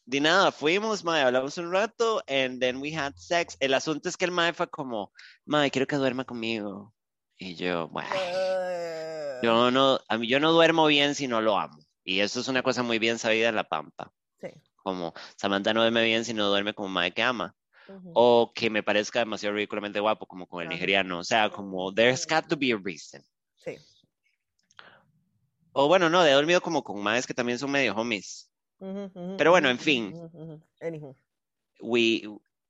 de 0.05 0.21
nada, 0.21 0.51
fuimos, 0.51 1.05
mae, 1.05 1.23
hablamos 1.23 1.57
un 1.59 1.73
rato, 1.73 2.23
and 2.27 2.61
then 2.61 2.79
we 2.79 2.93
had 2.97 3.15
sex. 3.17 3.57
El 3.61 3.75
asunto 3.75 4.09
es 4.09 4.17
que 4.17 4.25
el 4.25 4.33
mae 4.33 4.53
fue 4.53 4.69
como, 4.69 5.13
mae, 5.45 5.71
quiero 5.71 5.87
que 5.87 5.97
duerma 5.97 6.25
conmigo. 6.25 6.93
Y 7.39 7.55
yo, 7.55 7.89
bueno, 7.89 8.09
eh, 8.15 9.39
yo 9.43 9.71
no, 9.71 10.01
a 10.09 10.19
mí 10.19 10.29
yo 10.29 10.41
no 10.41 10.53
duermo 10.53 10.87
bien 10.87 11.15
si 11.15 11.27
no 11.29 11.41
lo 11.41 11.59
amo. 11.59 11.79
Y 12.05 12.21
eso 12.21 12.41
es 12.41 12.49
una 12.49 12.63
cosa 12.63 12.83
muy 12.83 12.99
bien 12.99 13.19
sabida 13.19 13.49
en 13.49 13.57
La 13.57 13.65
Pampa. 13.65 14.13
Sí. 14.41 14.49
Como 14.77 15.15
Samantha 15.37 15.73
no 15.73 15.81
duerme 15.83 16.05
bien 16.05 16.25
si 16.25 16.35
no 16.35 16.49
duerme 16.49 16.75
como 16.75 16.89
mae 16.89 17.13
que 17.13 17.23
ama. 17.23 17.55
O 18.15 18.53
que 18.55 18.71
me 18.71 18.85
parezca 18.85 19.19
demasiado 19.19 19.57
ridículamente 19.57 19.99
guapo, 19.99 20.27
como 20.27 20.47
con 20.47 20.63
el 20.63 20.69
nigeriano. 20.69 21.19
O 21.19 21.25
sea, 21.25 21.51
como, 21.51 21.93
there's 21.93 22.25
got 22.25 22.47
to 22.47 22.57
be 22.57 22.73
a 22.73 22.77
reason. 22.77 23.21
Sí. 23.57 23.77
O 25.73 25.89
bueno, 25.89 26.09
no, 26.11 26.25
he 26.25 26.33
dormido 26.33 26.61
como 26.61 26.83
con 26.83 27.03
maes 27.03 27.27
que 27.27 27.35
también 27.35 27.59
son 27.59 27.71
medio 27.71 27.95
homies. 27.95 28.51
Pero 29.37 29.51
bueno, 29.51 29.69
en 29.69 29.79
fin. 29.79 30.15
Anywho. 30.81 31.15
we, 31.81 32.23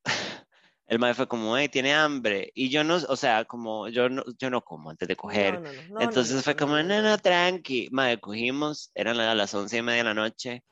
el 0.87 0.99
mae 0.99 1.15
fue 1.15 1.29
como, 1.29 1.57
hey, 1.57 1.69
tiene 1.69 1.95
hambre. 1.95 2.51
Y 2.55 2.69
yo 2.69 2.83
no, 2.85 2.97
o 2.97 3.17
sea, 3.17 3.45
como, 3.45 3.89
yo 3.89 4.09
no, 4.09 4.25
yo 4.39 4.51
no 4.51 4.63
como 4.63 4.91
antes 4.91 5.09
de 5.09 5.17
coger. 5.17 5.55
No, 5.55 5.61
no, 5.61 5.73
no, 5.73 5.83
no, 5.83 5.95
no, 5.95 6.01
Entonces 6.01 6.43
fue 6.45 6.57
como, 6.57 6.77
no, 6.83 7.03
no, 7.03 7.19
tranqui. 7.19 7.89
Mae, 7.93 8.19
cogimos, 8.21 8.91
eran 8.95 9.17
la- 9.17 9.35
las 9.35 9.55
once 9.55 9.79
y 9.79 9.83
media 9.83 9.99
de 9.99 10.05
la 10.05 10.15
noche. 10.15 10.65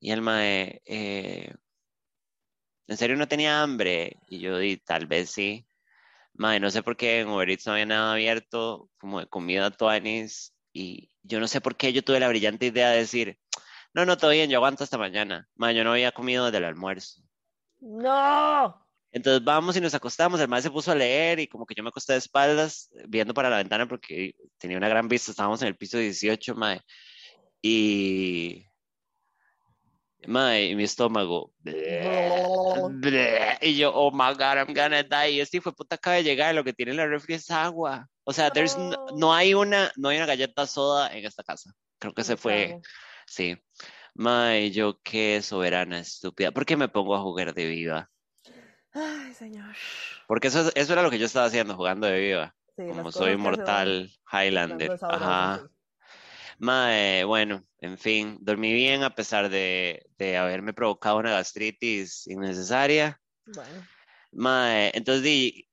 Y 0.00 0.10
el 0.10 0.22
mae, 0.22 0.82
eh, 0.86 1.52
¿en 2.88 2.96
serio 2.96 3.16
no 3.16 3.28
tenía 3.28 3.62
hambre? 3.62 4.16
Y 4.28 4.40
yo 4.40 4.58
di, 4.58 4.76
tal 4.78 5.06
vez 5.06 5.30
sí. 5.30 5.66
Mae, 6.34 6.58
no 6.60 6.70
sé 6.70 6.82
por 6.82 6.96
qué 6.96 7.20
en 7.20 7.28
Uber 7.28 7.48
Eats 7.50 7.66
no 7.66 7.72
había 7.72 7.86
nada 7.86 8.12
abierto, 8.12 8.88
como 8.98 9.20
de 9.20 9.26
comida 9.26 9.70
tuanis. 9.70 10.54
Y 10.72 11.09
yo 11.22 11.40
no 11.40 11.48
sé 11.48 11.60
por 11.60 11.76
qué 11.76 11.92
yo 11.92 12.02
tuve 12.02 12.20
la 12.20 12.28
brillante 12.28 12.66
idea 12.66 12.90
de 12.90 12.98
decir, 12.98 13.38
no, 13.92 14.04
no, 14.04 14.16
todo 14.16 14.30
bien, 14.30 14.50
yo 14.50 14.58
aguanto 14.58 14.84
hasta 14.84 14.98
mañana. 14.98 15.48
Mae, 15.56 15.74
yo 15.74 15.84
no 15.84 15.92
había 15.92 16.12
comido 16.12 16.46
desde 16.46 16.58
el 16.58 16.64
almuerzo. 16.64 17.22
¡No! 17.80 18.86
Entonces 19.12 19.42
vamos 19.42 19.76
y 19.76 19.80
nos 19.80 19.94
acostamos, 19.94 20.40
el 20.40 20.48
mae 20.48 20.62
se 20.62 20.70
puso 20.70 20.92
a 20.92 20.94
leer 20.94 21.40
y 21.40 21.48
como 21.48 21.66
que 21.66 21.74
yo 21.74 21.82
me 21.82 21.88
acosté 21.88 22.12
de 22.12 22.20
espaldas 22.20 22.88
viendo 23.08 23.34
para 23.34 23.50
la 23.50 23.56
ventana 23.56 23.88
porque 23.88 24.34
tenía 24.58 24.76
una 24.76 24.88
gran 24.88 25.08
vista, 25.08 25.32
estábamos 25.32 25.60
en 25.62 25.68
el 25.68 25.76
piso 25.76 25.98
18, 25.98 26.54
mae. 26.54 26.80
Y 27.62 28.66
mae, 30.26 30.66
y 30.66 30.76
mi 30.76 30.84
estómago 30.84 31.52
y 33.60 33.76
yo, 33.76 33.92
oh 33.94 34.10
my 34.10 34.34
god, 34.34 34.58
I'm 34.58 34.74
gonna 34.74 35.02
die. 35.02 35.32
Y 35.32 35.40
este 35.40 35.60
fue 35.60 35.74
puta 35.74 35.96
acaba 35.96 36.16
de 36.16 36.24
llegar, 36.24 36.54
lo 36.54 36.64
que 36.64 36.72
tiene 36.72 36.92
en 36.92 36.98
la 36.98 37.06
refri 37.06 37.34
es 37.34 37.50
agua. 37.50 38.08
O 38.30 38.32
sea, 38.32 38.48
there's 38.52 38.76
no, 38.78 38.90
No. 38.90 39.06
no 39.16 39.34
hay 39.34 39.54
una 39.54 39.90
no 39.96 40.08
hay 40.08 40.18
una 40.18 40.26
galleta 40.26 40.64
soda 40.66 41.12
en 41.12 41.24
esta 41.26 41.42
casa. 41.42 41.74
Creo 41.98 42.14
que 42.14 42.22
se 42.22 42.36
fue, 42.36 42.80
sí. 43.26 43.56
Mae, 44.14 44.70
yo 44.70 45.00
qué 45.02 45.42
soberana 45.42 45.98
estúpida. 45.98 46.52
¿Por 46.52 46.64
qué 46.64 46.76
me 46.76 46.88
pongo 46.88 47.16
a 47.16 47.20
jugar 47.20 47.52
de 47.54 47.66
viva? 47.66 48.08
Ay, 48.92 49.34
señor. 49.34 49.74
Porque 50.28 50.46
eso, 50.48 50.60
es- 50.68 50.72
eso 50.76 50.92
era 50.92 51.02
lo 51.02 51.10
que 51.10 51.18
yo 51.18 51.26
estaba 51.26 51.46
haciendo, 51.46 51.74
jugando 51.74 52.06
de 52.06 52.20
viva. 52.20 52.54
Sí, 52.76 52.84
Como 52.88 53.10
soy 53.10 53.32
inmortal 53.32 54.10
Highlander. 54.32 54.96
Ajá. 55.02 55.68
Mae, 56.58 57.24
bueno, 57.24 57.64
en 57.78 57.98
fin, 57.98 58.38
dormí 58.40 58.72
bien 58.72 59.02
a 59.02 59.14
pesar 59.14 59.48
de, 59.48 60.06
de 60.18 60.36
haberme 60.36 60.72
provocado 60.72 61.16
una 61.18 61.32
gastritis 61.32 62.26
innecesaria. 62.28 63.20
Bueno, 63.46 63.86
Mae, 64.32 64.92
entonces 64.94 65.22
di. 65.24 65.66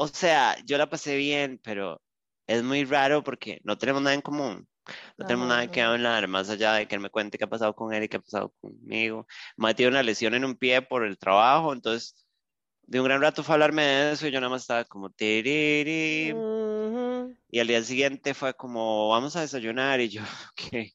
O 0.00 0.06
sea, 0.08 0.56
yo 0.64 0.78
la 0.78 0.88
pasé 0.88 1.16
bien, 1.16 1.58
pero 1.62 2.00
es 2.46 2.62
muy 2.62 2.84
raro 2.84 3.22
porque 3.24 3.60
no 3.64 3.76
tenemos 3.78 4.00
nada 4.02 4.14
en 4.14 4.20
común. 4.22 4.68
No 5.18 5.24
tenemos 5.26 5.48
Ajá, 5.48 5.48
nada 5.48 5.68
que 5.68 5.82
hablar, 5.82 6.28
más 6.28 6.48
allá 6.50 6.74
de 6.74 6.86
que 6.88 6.94
él 6.94 7.00
me 7.02 7.10
cuente 7.10 7.36
qué 7.38 7.44
ha 7.44 7.48
pasado 7.48 7.74
con 7.74 7.92
él 7.92 8.04
y 8.04 8.08
qué 8.08 8.16
ha 8.18 8.20
pasado 8.20 8.54
conmigo. 8.60 9.26
Mae 9.56 9.74
tiene 9.74 9.90
una 9.92 10.02
lesión 10.04 10.34
en 10.34 10.44
un 10.44 10.56
pie 10.56 10.82
por 10.82 11.04
el 11.04 11.18
trabajo, 11.18 11.72
entonces 11.72 12.26
de 12.84 13.00
un 13.00 13.06
gran 13.06 13.22
rato 13.22 13.44
fue 13.44 13.54
a 13.54 13.56
hablarme 13.56 13.84
de 13.84 14.12
eso 14.12 14.26
y 14.28 14.32
yo 14.32 14.40
nada 14.40 14.50
más 14.50 14.62
estaba 14.62 14.84
como 14.86 15.10
tiriri. 15.10 16.34
Ujú. 16.34 17.36
Y 17.50 17.60
al 17.60 17.66
día 17.68 17.82
siguiente 17.82 18.32
fue 18.34 18.54
como, 18.54 19.08
vamos 19.10 19.36
a 19.36 19.40
desayunar 19.42 20.00
y 20.00 20.08
yo, 20.08 20.22
ok. 20.52 20.88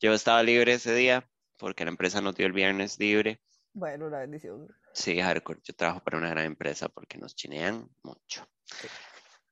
Yo 0.00 0.12
estaba 0.14 0.42
libre 0.42 0.74
ese 0.74 0.94
día 0.94 1.28
porque 1.58 1.84
la 1.84 1.90
empresa 1.90 2.20
no 2.20 2.32
dio 2.32 2.46
el 2.46 2.52
viernes 2.52 2.98
libre. 3.00 3.40
Bueno, 3.74 4.06
una 4.06 4.20
bendición. 4.20 4.68
Sí, 4.94 5.20
hardcore. 5.20 5.60
Yo 5.64 5.74
trabajo 5.74 6.00
para 6.00 6.18
una 6.18 6.30
gran 6.30 6.46
empresa 6.46 6.88
porque 6.88 7.18
nos 7.18 7.34
chinean 7.34 7.88
mucho. 8.02 8.46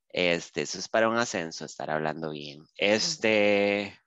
Este, 0.08 0.62
eso 0.62 0.78
es 0.78 0.88
para 0.88 1.08
un 1.08 1.16
ascenso, 1.16 1.64
estar 1.64 1.90
hablando 1.90 2.30
bien. 2.30 2.64
Este, 2.76 4.00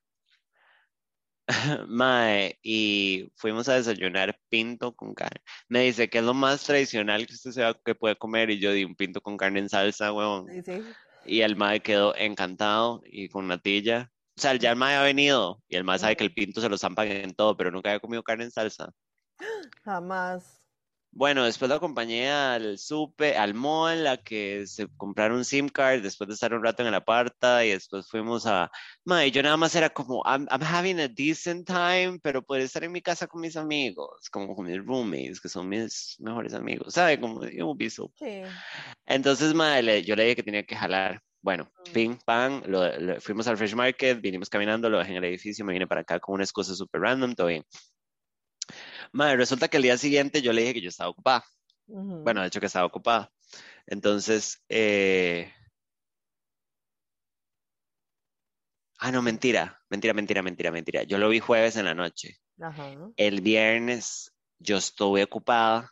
Mae, 1.87 2.57
y 2.61 3.31
fuimos 3.35 3.67
a 3.67 3.75
desayunar 3.75 4.37
pinto 4.49 4.95
con 4.95 5.13
carne. 5.13 5.41
Me 5.67 5.81
dice 5.81 6.09
que 6.09 6.19
es 6.19 6.23
lo 6.23 6.33
más 6.33 6.63
tradicional 6.63 7.27
que 7.27 7.33
usted 7.33 7.51
se 7.51 7.75
que 7.83 7.95
puede 7.95 8.15
comer 8.15 8.49
y 8.49 8.59
yo 8.59 8.71
di 8.71 8.83
un 8.83 8.95
pinto 8.95 9.21
con 9.21 9.37
carne 9.37 9.59
en 9.59 9.69
salsa, 9.69 10.13
huevón. 10.13 10.47
Sí, 10.47 10.61
sí. 10.63 10.83
Y 11.25 11.41
el 11.41 11.55
mae 11.55 11.81
quedó 11.81 12.15
encantado 12.15 13.01
y 13.05 13.29
con 13.29 13.47
natilla. 13.47 14.11
O 14.37 14.41
sea, 14.41 14.55
ya 14.55 14.71
el 14.71 14.77
mae 14.77 14.95
ha 14.95 15.03
venido 15.03 15.61
y 15.67 15.75
el 15.75 15.83
mae 15.83 15.99
sabe 15.99 16.15
que 16.15 16.23
el 16.23 16.33
pinto 16.33 16.59
se 16.59 16.69
lo 16.69 16.77
zampan 16.77 17.07
en 17.07 17.35
todo, 17.35 17.55
pero 17.55 17.71
nunca 17.71 17.89
había 17.89 17.99
comido 17.99 18.23
carne 18.23 18.45
en 18.45 18.51
salsa. 18.51 18.91
Jamás. 19.83 20.62
Bueno, 21.15 21.45
después 21.45 21.69
lo 21.69 21.75
acompañé 21.75 22.31
al 22.31 22.79
supe, 22.79 23.37
al 23.37 23.53
mall, 23.53 24.07
a 24.07 24.17
que 24.17 24.65
se 24.65 24.87
compraron 24.97 25.37
un 25.37 25.45
SIM 25.45 25.69
card, 25.69 26.01
después 26.01 26.27
de 26.27 26.33
estar 26.33 26.53
un 26.55 26.63
rato 26.63 26.81
en 26.81 26.87
el 26.87 26.95
aparta 26.95 27.63
y 27.63 27.69
después 27.69 28.07
fuimos 28.09 28.47
a... 28.47 28.71
Mae, 29.05 29.29
yo 29.29 29.43
nada 29.43 29.55
más 29.55 29.75
era 29.75 29.91
como, 29.91 30.23
I'm, 30.25 30.47
I'm 30.49 30.63
having 30.63 30.99
a 30.99 31.07
decent 31.07 31.67
time, 31.67 32.19
pero 32.23 32.41
poder 32.41 32.63
estar 32.63 32.83
en 32.83 32.91
mi 32.91 33.01
casa 33.01 33.27
con 33.27 33.41
mis 33.41 33.55
amigos, 33.55 34.27
como 34.31 34.55
con 34.55 34.65
mis 34.65 34.83
roommates, 34.83 35.39
que 35.39 35.49
son 35.49 35.69
mis 35.69 36.15
mejores 36.19 36.55
amigos, 36.55 36.95
¿sabe? 36.95 37.19
Como, 37.19 37.41
be 37.75 37.89
so 37.91 38.11
Sí. 38.17 38.41
entonces, 39.05 39.53
mae, 39.53 40.01
yo 40.03 40.15
le 40.15 40.23
dije 40.23 40.35
que 40.37 40.43
tenía 40.43 40.63
que 40.63 40.75
jalar. 40.75 41.21
Bueno, 41.41 41.69
ping, 41.91 42.17
pang, 42.25 42.63
lo- 42.65 42.97
lo- 42.99 43.21
fuimos 43.21 43.47
al 43.47 43.57
Fresh 43.57 43.75
Market, 43.75 44.19
vinimos 44.21 44.49
caminando, 44.49 44.89
lo 44.89 44.97
dejé 44.97 45.11
en 45.11 45.17
el 45.17 45.25
edificio, 45.25 45.63
me 45.65 45.73
vine 45.73 45.85
para 45.87 46.01
acá 46.01 46.19
con 46.19 46.35
unas 46.35 46.51
cosas 46.51 46.77
súper 46.77 47.01
random, 47.01 47.35
todo 47.35 47.47
bien. 47.47 47.63
Mae, 49.13 49.35
resulta 49.37 49.67
que 49.67 49.77
el 49.77 49.83
día 49.83 49.97
siguiente 49.97 50.41
yo 50.41 50.51
le 50.53 50.61
dije 50.61 50.73
que 50.75 50.81
yo 50.81 50.89
estaba 50.89 51.09
ocupada. 51.09 51.45
Bueno, 52.23 52.41
de 52.41 52.47
hecho 52.47 52.59
que 52.59 52.65
estaba 52.67 52.85
ocupada. 52.85 53.31
Entonces, 53.87 54.63
eh, 54.69 55.51
Ah, 58.99 59.11
no, 59.11 59.21
mentira, 59.21 59.81
mentira, 59.89 60.13
mentira, 60.13 60.41
mentira, 60.41 60.71
mentira. 60.71 61.03
Yo 61.03 61.17
lo 61.17 61.27
vi 61.29 61.39
jueves 61.39 61.75
en 61.75 61.85
la 61.85 61.93
noche. 61.93 62.37
Ajá. 62.61 62.93
El 63.17 63.41
viernes 63.41 64.31
yo 64.59 64.77
estuve 64.77 65.23
ocupada, 65.23 65.91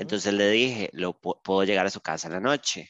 entonces 0.00 0.32
le 0.32 0.48
dije, 0.50 0.88
lo 0.92 1.12
pu- 1.20 1.40
puedo 1.42 1.64
llegar 1.64 1.84
a 1.86 1.90
su 1.90 2.00
casa 2.00 2.28
en 2.28 2.34
la 2.34 2.40
noche. 2.40 2.88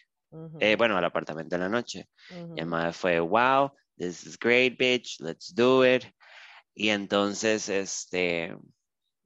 Eh, 0.61 0.77
bueno, 0.77 0.97
al 0.97 1.05
apartamento 1.05 1.57
en 1.57 1.62
la 1.62 1.69
noche. 1.69 2.09
Y 2.57 2.64
mae 2.64 2.93
fue, 2.93 3.19
wow, 3.21 3.73
this 3.97 4.25
is 4.25 4.39
great, 4.39 4.79
bitch, 4.79 5.19
let's 5.21 5.53
do 5.55 5.85
it. 5.85 6.05
Y 6.75 6.91
entonces, 6.91 7.69
este, 7.69 8.55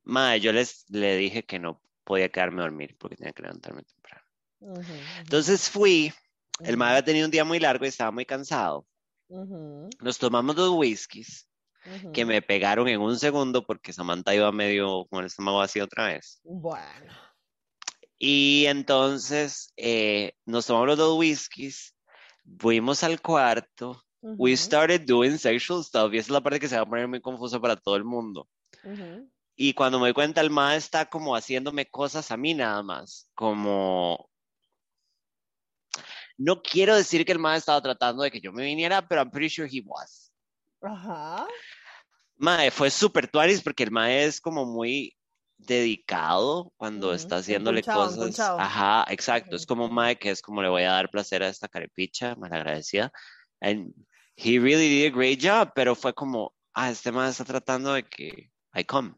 mae, 0.05 0.41
yo 0.41 0.53
les, 0.53 0.85
le 0.91 1.17
dije 1.17 1.45
que 1.45 1.59
no 1.59 1.81
podía 2.05 2.29
quedarme 2.31 2.61
a 2.61 2.65
dormir 2.65 2.97
porque 2.99 3.17
tenía 3.17 3.33
que 3.33 3.43
levantarme 3.43 3.83
temprano. 3.83 4.23
Ujú, 4.61 4.79
ujú, 4.81 5.03
Entonces 5.21 5.69
fui, 5.71 6.13
el 6.65 6.75
ujú, 6.77 6.85
había 6.85 7.05
tenido 7.05 7.27
un 7.27 7.31
día 7.31 7.45
muy 7.45 7.59
largo 7.59 7.85
y 7.85 7.89
estaba 7.89 8.11
muy 8.11 8.25
cansado. 8.27 8.87
Nos 10.01 10.19
tomamos 10.19 10.57
dos 10.57 10.71
whiskies 10.75 11.49
que 12.13 12.25
me 12.25 12.43
pegaron 12.43 12.89
en 12.89 13.01
un 13.01 13.19
segundo 13.19 13.65
porque 13.65 13.93
Samantha 13.93 14.35
iba 14.35 14.51
medio 14.53 15.07
con 15.07 15.21
el 15.21 15.27
estómago 15.27 15.59
vacío 15.59 15.85
otra 15.85 16.09
vez. 16.09 16.41
Bueno. 16.45 17.13
Y 18.19 18.67
entonces 18.67 19.73
eh, 19.77 20.33
nos 20.47 20.67
tomamos 20.67 20.89
los 20.89 20.99
dos 20.99 21.19
whiskies, 21.19 21.95
fuimos 22.59 23.03
al 23.03 23.21
cuarto, 23.21 24.03
we 24.39 24.57
started 24.57 25.03
doing 25.07 25.39
sexual 25.39 25.83
stuff 25.85 26.13
y 26.13 26.19
esa 26.19 26.27
es 26.27 26.31
la 26.31 26.41
parte 26.41 26.61
que 26.61 26.69
se 26.69 26.77
va 26.77 26.83
a 26.83 26.87
poner 26.87 27.09
muy 27.09 27.21
confusa 27.21 27.61
para 27.61 27.77
todo 27.77 27.97
el 27.97 28.05
mundo. 28.05 28.49
Y 29.55 29.75
cuando 29.75 29.99
me 29.99 30.07
doy 30.07 30.15
cuenta, 30.15 30.41
el 30.41 30.51
mae 30.51 30.77
está 30.77 31.07
como 31.07 31.37
haciéndome 31.37 31.87
cosas 31.87 32.31
a 32.31 32.37
mí 32.37 32.55
nada 32.55 32.83
más, 32.83 33.31
como... 33.35 34.29
No 36.39 36.63
quiero 36.63 36.97
decir 36.97 37.25
que 37.25 37.33
el 37.33 37.39
mae 37.39 37.59
estaba 37.59 37.81
tratando 37.81 38.23
de 38.23 38.31
que 38.31 38.41
yo 38.41 38.53
me 38.53 38.65
viniera, 38.65 39.07
pero 39.07 39.21
I'm 39.21 39.31
pretty 39.31 39.49
sure 39.49 39.69
he 39.71 39.83
was. 39.85 40.33
Ajá. 40.81 41.47
Mae, 42.37 42.71
fue 42.71 42.91
súper 42.91 43.29
tuanis 43.29 43.63
porque 43.63 43.85
el 43.85 43.91
mae 43.91 44.25
es 44.25 44.41
como 44.41 44.65
muy 44.65 45.15
dedicado 45.59 46.73
cuando 46.77 47.15
está 47.15 47.37
haciéndole 47.37 47.81
empunchado, 47.81 48.05
cosas. 48.05 48.19
empunchado. 48.19 48.59
Ajá, 48.59 49.05
exacto. 49.11 49.55
Es 49.55 49.67
como 49.67 49.89
mae 49.89 50.17
que 50.19 50.31
es 50.31 50.43
como 50.43 50.63
le 50.63 50.69
voy 50.69 50.83
a 50.83 50.93
dar 50.93 51.11
placer 51.11 51.43
a 51.43 51.49
esta 51.49 51.69
carepicha, 51.69 52.35
malagradecida. 52.35 53.13
And 53.61 53.95
he 54.37 54.59
really 54.59 54.89
did 54.89 55.13
a 55.13 55.17
great 55.17 55.41
job, 55.41 55.73
pero 55.75 55.95
fue 55.95 56.13
como, 56.15 56.53
ah, 56.75 56.91
este 56.91 57.13
mae 57.13 57.31
está 57.31 57.45
tratando 57.45 57.93
de 57.93 58.03
que 58.03 58.51
I 58.75 58.85
come. 58.85 59.15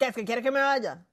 ¿Qué 0.00 0.06
es 0.08 0.14
que 0.16 0.24
quiere 0.24 0.42
que 0.42 0.50
me 0.50 0.60
vaya? 0.60 1.06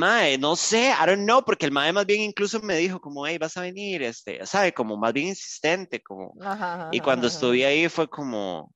Mae, 0.00 0.36
no 0.38 0.50
sé, 0.56 0.80
I 0.90 1.06
don't 1.06 1.24
know, 1.24 1.42
porque 1.44 1.66
el 1.66 1.72
mae 1.72 1.92
más 1.92 2.06
bien 2.06 2.20
incluso 2.22 2.60
me 2.60 2.76
dijo 2.76 3.00
como, 3.00 3.26
hey, 3.26 3.38
vas 3.38 3.56
a 3.56 3.60
venir, 3.62 4.02
este, 4.02 4.44
sabe, 4.46 4.72
como 4.74 4.96
más 4.96 5.12
bien 5.12 5.28
insistente, 5.28 6.02
como, 6.02 6.38
Ajá, 6.40 6.74
ajá, 6.74 6.90
y 6.90 7.00
cuando 7.00 7.26
ajá. 7.28 7.28
estuve 7.28 7.66
ahí 7.66 7.88
fue 7.88 8.08
como, 8.08 8.74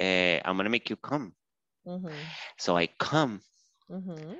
eh, 0.00 0.40
I'm 0.44 0.56
gonna 0.56 0.70
make 0.70 0.88
you 0.90 0.96
come. 0.96 1.32
Ujú, 1.84 2.30
So 2.58 2.76
I 2.76 2.88
come. 2.88 3.40
ujú. 3.88 4.38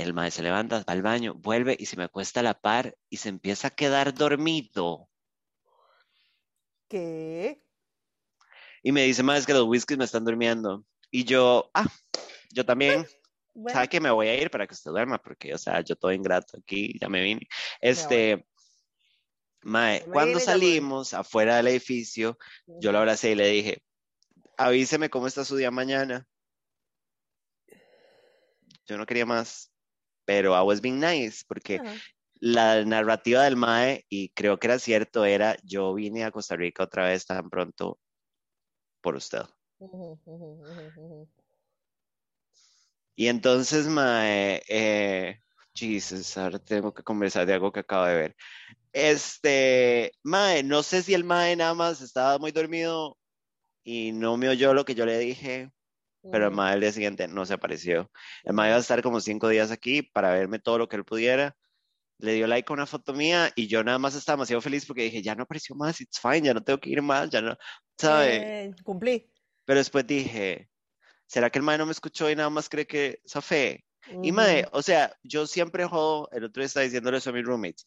El 0.00 0.12
mae 0.16 0.30
se 0.30 0.42
levanta, 0.46 0.80
va 0.88 0.92
al 0.92 1.00
baño, 1.00 1.32
vuelve 1.34 1.74
y 1.78 1.86
se 1.86 1.96
me 1.96 2.04
acuesta 2.04 2.40
a 2.40 2.42
la 2.42 2.52
par 2.60 2.98
y 3.08 3.16
se 3.16 3.30
empieza 3.30 3.68
a 3.68 3.70
quedar 3.70 4.12
dormido. 4.12 5.08
¿Qué? 6.88 7.60
Y 8.82 8.92
me 8.92 9.02
dice, 9.04 9.22
mae, 9.22 9.38
es 9.38 9.46
que 9.46 9.52
los 9.54 9.64
whiskies 9.66 9.98
me 9.98 10.04
están 10.04 10.24
durmiendo. 10.24 10.84
Y 11.10 11.24
yo, 11.24 11.70
ah, 11.74 11.86
yo 12.54 12.64
también, 12.64 13.04
Bueno, 13.56 13.78
¿sabe 13.78 13.88
que 13.88 14.00
me 14.00 14.10
voy 14.10 14.28
a 14.28 14.40
ir 14.40 14.50
para 14.50 14.66
que 14.66 14.74
usted 14.74 14.90
duerma? 14.90 15.18
Porque, 15.18 15.54
o 15.54 15.58
sea, 15.58 15.80
yo 15.80 15.94
todo 15.94 16.12
ingrato 16.12 16.58
aquí, 16.58 16.98
ya 17.00 17.08
me 17.08 17.22
vine. 17.22 17.46
Este, 17.80 18.44
mae, 19.62 20.00
Ya 20.00 20.06
me 20.06 20.12
cuando 20.12 20.38
vine, 20.38 20.40
salimos 20.40 21.14
afuera 21.14 21.56
del 21.56 21.68
edificio, 21.68 22.36
yo 22.66 22.90
lo 22.90 22.98
abracé 22.98 23.30
y 23.30 23.34
le 23.36 23.48
dije, 23.48 23.82
avíseme 24.56 25.08
cómo 25.08 25.26
está 25.26 25.44
su 25.44 25.56
día 25.56 25.70
mañana. 25.70 26.26
Yo 28.86 28.98
no 28.98 29.06
quería 29.06 29.24
más, 29.24 29.72
pero 30.24 30.60
I 30.60 30.62
was 30.66 30.80
being 30.80 30.98
nice, 30.98 31.44
porque 31.46 31.76
Ajá. 31.76 31.94
la 32.40 32.84
narrativa 32.84 33.44
del 33.44 33.56
MAE, 33.56 34.04
y 34.08 34.30
creo 34.30 34.58
que 34.58 34.66
era 34.66 34.78
cierto, 34.78 35.24
era 35.24 35.56
yo 35.62 35.94
vine 35.94 36.24
a 36.24 36.32
Costa 36.32 36.56
Rica 36.56 36.82
otra 36.82 37.06
vez 37.06 37.24
tan 37.24 37.48
pronto 37.48 37.98
por 39.00 39.14
usted. 39.14 39.44
Y 43.16 43.28
entonces, 43.28 43.86
MAE, 43.86 44.62
eh, 44.68 45.40
Jesus, 45.74 46.36
ahora 46.36 46.58
tengo 46.58 46.92
que 46.92 47.02
conversar 47.02 47.46
de 47.46 47.54
algo 47.54 47.72
que 47.72 47.80
acabo 47.80 48.06
de 48.06 48.14
ver. 48.14 48.36
Este, 48.92 50.12
MAE, 50.22 50.62
no 50.62 50.82
sé 50.82 51.02
si 51.02 51.14
el 51.14 51.24
MAE 51.24 51.56
nada 51.56 51.74
más 51.74 52.00
estaba 52.00 52.38
muy 52.38 52.52
dormido 52.52 53.18
y 53.82 54.12
no 54.12 54.36
me 54.36 54.48
oyó 54.48 54.72
lo 54.74 54.84
que 54.84 54.94
yo 54.94 55.04
le 55.04 55.18
dije, 55.18 55.70
pero 56.30 56.46
el 56.46 56.52
MAE 56.52 56.74
el 56.74 56.80
día 56.80 56.92
siguiente 56.92 57.28
no 57.28 57.44
se 57.44 57.54
apareció. 57.54 58.10
El 58.44 58.54
MAE 58.54 58.68
iba 58.68 58.76
a 58.76 58.80
estar 58.80 59.02
como 59.02 59.20
cinco 59.20 59.48
días 59.48 59.70
aquí 59.70 60.02
para 60.02 60.32
verme 60.32 60.58
todo 60.58 60.78
lo 60.78 60.88
que 60.88 60.96
él 60.96 61.04
pudiera. 61.04 61.56
Le 62.18 62.34
dio 62.34 62.46
like 62.46 62.70
a 62.70 62.74
una 62.74 62.86
foto 62.86 63.12
mía 63.12 63.52
y 63.56 63.66
yo 63.66 63.82
nada 63.82 63.98
más 63.98 64.14
estaba 64.14 64.36
demasiado 64.36 64.62
feliz 64.62 64.86
porque 64.86 65.02
dije, 65.02 65.22
ya 65.22 65.34
no 65.34 65.42
apareció 65.42 65.74
más, 65.74 66.00
it's 66.00 66.20
fine, 66.20 66.42
ya 66.42 66.54
no 66.54 66.62
tengo 66.62 66.78
que 66.78 66.90
ir 66.90 67.02
más, 67.02 67.28
ya 67.30 67.42
no, 67.42 67.56
¿sabe? 67.98 68.66
Eh, 68.66 68.74
cumplí. 68.84 69.28
Pero 69.64 69.78
después 69.78 70.06
dije, 70.06 70.68
¿será 71.26 71.50
que 71.50 71.58
el 71.58 71.64
mae 71.64 71.78
no 71.78 71.86
me 71.86 71.92
escuchó 71.92 72.30
y 72.30 72.36
nada 72.36 72.50
más 72.50 72.68
cree 72.68 72.86
que 72.86 73.20
zafé? 73.28 73.84
Y 74.22 74.32
mae, 74.32 74.66
o 74.72 74.82
sea, 74.82 75.14
yo 75.22 75.46
siempre 75.46 75.86
jodo, 75.86 76.28
el 76.32 76.44
otro 76.44 76.60
día 76.60 76.66
estaba 76.66 76.84
diciéndole 76.84 77.18
eso 77.18 77.30
a 77.30 77.32
mis 77.32 77.44
roommates. 77.44 77.86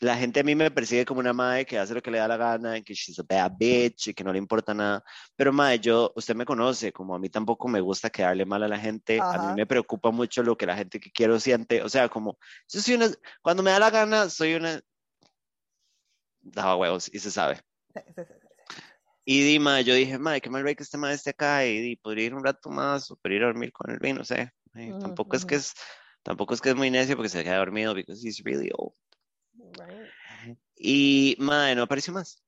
La 0.00 0.16
gente 0.16 0.40
a 0.40 0.42
mí 0.42 0.54
me 0.54 0.70
persigue 0.70 1.04
como 1.04 1.20
una 1.20 1.34
mae 1.34 1.66
que 1.66 1.78
hace 1.78 1.92
lo 1.92 2.00
que 2.00 2.10
le 2.10 2.16
da 2.16 2.26
la 2.26 2.38
gana, 2.38 2.80
que 2.80 2.94
she's 2.94 3.18
a 3.18 3.22
bad 3.28 3.52
bitch 3.58 4.08
y 4.08 4.14
que 4.14 4.24
no 4.24 4.32
le 4.32 4.38
importa 4.38 4.72
nada. 4.72 5.04
Pero 5.36 5.52
mae, 5.52 5.78
yo, 5.78 6.10
usted 6.16 6.34
me 6.34 6.46
conoce, 6.46 6.90
como 6.90 7.14
a 7.14 7.18
mí 7.18 7.28
tampoco 7.28 7.68
me 7.68 7.82
gusta 7.82 8.08
quedarle 8.08 8.46
mal 8.46 8.62
a 8.62 8.68
la 8.68 8.78
gente, 8.78 9.20
a 9.20 9.36
mí 9.38 9.54
me 9.54 9.66
preocupa 9.66 10.10
mucho 10.10 10.42
lo 10.42 10.56
que 10.56 10.64
la 10.64 10.76
gente 10.76 10.98
que 10.98 11.10
quiero 11.10 11.38
siente. 11.38 11.82
O 11.82 11.90
sea, 11.90 12.08
como, 12.08 12.38
yo 12.66 12.80
soy 12.80 12.94
una, 12.94 13.10
cuando 13.42 13.62
me 13.62 13.72
da 13.72 13.78
la 13.78 13.90
gana, 13.90 14.30
soy 14.30 14.54
una. 14.54 14.80
Daba 16.40 16.76
huevos 16.76 17.10
y 17.12 17.18
se 17.18 17.30
sabe. 17.30 17.60
Sí, 17.94 18.00
sí, 18.16 18.22
sí. 18.24 18.39
Y 19.24 19.42
di, 19.44 19.58
mae, 19.58 19.84
yo 19.84 19.94
dije, 19.94 20.18
mae, 20.18 20.40
qué 20.40 20.50
mal 20.50 20.62
ve 20.64 20.74
que 20.74 20.82
este 20.82 20.96
mae 20.98 21.14
esté 21.14 21.30
acá 21.30 21.64
y 21.66 21.78
di, 21.80 21.96
podría 21.96 22.26
ir 22.26 22.34
un 22.34 22.44
rato 22.44 22.70
más 22.70 23.10
o 23.10 23.16
podría 23.16 23.36
ir 23.38 23.42
a 23.44 23.46
dormir 23.46 23.72
con 23.72 23.90
el 23.90 23.98
vino, 23.98 24.18
no 24.20 24.24
sé. 24.24 24.52
Eh, 24.74 24.94
tampoco 25.00 25.36
es 25.36 25.44
que 25.44 25.56
es, 25.56 25.74
tampoco 26.22 26.54
es 26.54 26.60
que 26.60 26.70
es 26.70 26.76
muy 26.76 26.90
necio 26.90 27.16
porque 27.16 27.28
se 27.28 27.44
queda 27.44 27.58
dormido 27.58 27.94
because 27.94 28.26
he's 28.26 28.42
really 28.44 28.70
old. 28.76 28.94
Right. 29.78 30.58
Y, 30.76 31.36
mae, 31.38 31.74
no 31.74 31.82
apareció 31.82 32.12
más. 32.12 32.42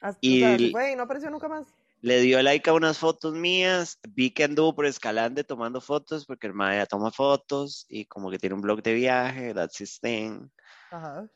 Hasta- 0.00 0.18
Y 0.22 0.42
o 0.42 0.58
sea, 0.58 0.70
fue 0.70 0.96
no 0.96 1.02
apareció 1.02 1.30
nunca 1.30 1.48
más. 1.48 1.66
Le 2.00 2.20
dio 2.20 2.42
like 2.42 2.68
a 2.68 2.74
unas 2.74 2.98
fotos 2.98 3.32
mías, 3.34 3.98
vi 4.10 4.30
que 4.30 4.44
anduvo 4.44 4.74
por 4.74 4.84
Escalante 4.84 5.42
tomando 5.44 5.80
fotos 5.80 6.26
porque 6.26 6.46
el 6.46 6.52
mae 6.52 6.84
toma 6.86 7.10
fotos 7.10 7.86
y 7.88 8.04
como 8.04 8.30
que 8.30 8.38
tiene 8.38 8.54
un 8.54 8.60
blog 8.60 8.82
de 8.82 8.92
viaje, 8.92 9.54
that's 9.54 9.80
his 9.80 9.98
thing. 10.00 10.50
Ajá. 10.90 11.26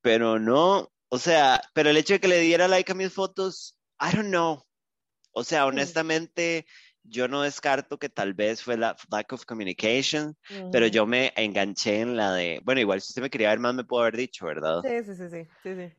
Pero 0.00 0.40
no, 0.40 0.91
o 1.12 1.18
sea, 1.18 1.60
pero 1.74 1.90
el 1.90 1.96
hecho 1.98 2.14
de 2.14 2.20
que 2.20 2.28
le 2.28 2.40
diera 2.40 2.68
like 2.68 2.90
a 2.90 2.94
mis 2.94 3.12
fotos, 3.12 3.78
I 4.00 4.16
don't 4.16 4.28
know. 4.30 4.62
O 5.32 5.44
sea, 5.44 5.66
honestamente, 5.66 6.64
yo 7.02 7.28
no 7.28 7.42
descarto 7.42 7.98
que 7.98 8.08
tal 8.08 8.32
vez 8.32 8.62
fue 8.62 8.78
la 8.78 8.96
lack 9.10 9.30
of 9.34 9.44
communication, 9.44 10.34
pero 10.70 10.86
Ujú. 10.86 10.94
yo 10.94 11.06
me 11.06 11.32
enganché 11.36 12.00
en 12.00 12.16
la 12.16 12.32
de, 12.32 12.60
bueno, 12.64 12.80
igual 12.80 13.02
si 13.02 13.10
usted 13.10 13.20
me 13.20 13.28
quería 13.28 13.50
ver 13.50 13.58
más 13.58 13.74
me 13.74 13.84
pudo 13.84 14.00
haber 14.00 14.16
dicho, 14.16 14.46
¿verdad? 14.46 14.82
Sí, 14.82 15.04
sí, 15.04 15.14
sí, 15.14 15.28
sí, 15.28 15.48
sí, 15.62 15.74
sí. 15.74 15.92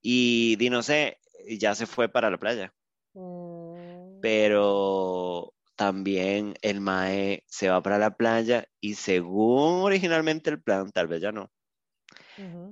Y 0.00 0.54
di, 0.56 0.70
no 0.70 0.82
sé, 0.82 1.18
y 1.44 1.58
ya 1.58 1.74
se 1.74 1.86
fue 1.86 2.08
para 2.08 2.30
la 2.30 2.38
playa, 2.38 2.72
Mm. 3.14 4.20
pero 4.20 5.54
también 5.74 6.54
el 6.62 6.80
Mae 6.80 7.44
se 7.48 7.68
va 7.68 7.82
para 7.82 7.98
la 7.98 8.16
playa 8.16 8.66
y 8.80 8.94
según 8.94 9.82
originalmente 9.82 10.50
el 10.50 10.62
plan, 10.62 10.92
tal 10.92 11.08
vez 11.08 11.20
ya 11.20 11.32
no, 11.32 11.50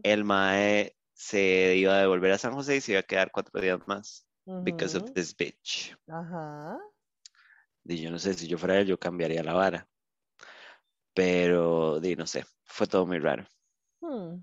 el 0.03 0.24
Mae 0.24 0.97
se 1.22 1.76
iba 1.76 1.94
a 1.96 2.00
devolver 2.00 2.32
a 2.32 2.38
San 2.38 2.54
José 2.54 2.76
y 2.76 2.80
se 2.80 2.92
iba 2.92 3.00
a 3.00 3.04
quedar 3.04 3.30
cuatro 3.30 3.60
días 3.60 3.78
más 3.86 4.26
because 4.64 4.96
of 4.96 5.12
this 5.12 5.36
bitch. 5.36 5.94
Ajá. 6.08 6.78
Y 7.84 8.00
yo 8.00 8.10
no 8.10 8.18
sé 8.18 8.32
si 8.32 8.46
yo 8.48 8.56
fuera 8.56 8.78
él, 8.78 8.86
yo 8.86 8.98
cambiaría 8.98 9.42
la 9.44 9.52
vara. 9.52 9.86
Pero, 11.12 12.00
di, 12.00 12.16
no 12.16 12.26
sé, 12.26 12.44
fue 12.64 12.86
todo 12.86 13.04
muy 13.06 13.18
raro. 13.18 13.46
Hmm. 14.00 14.42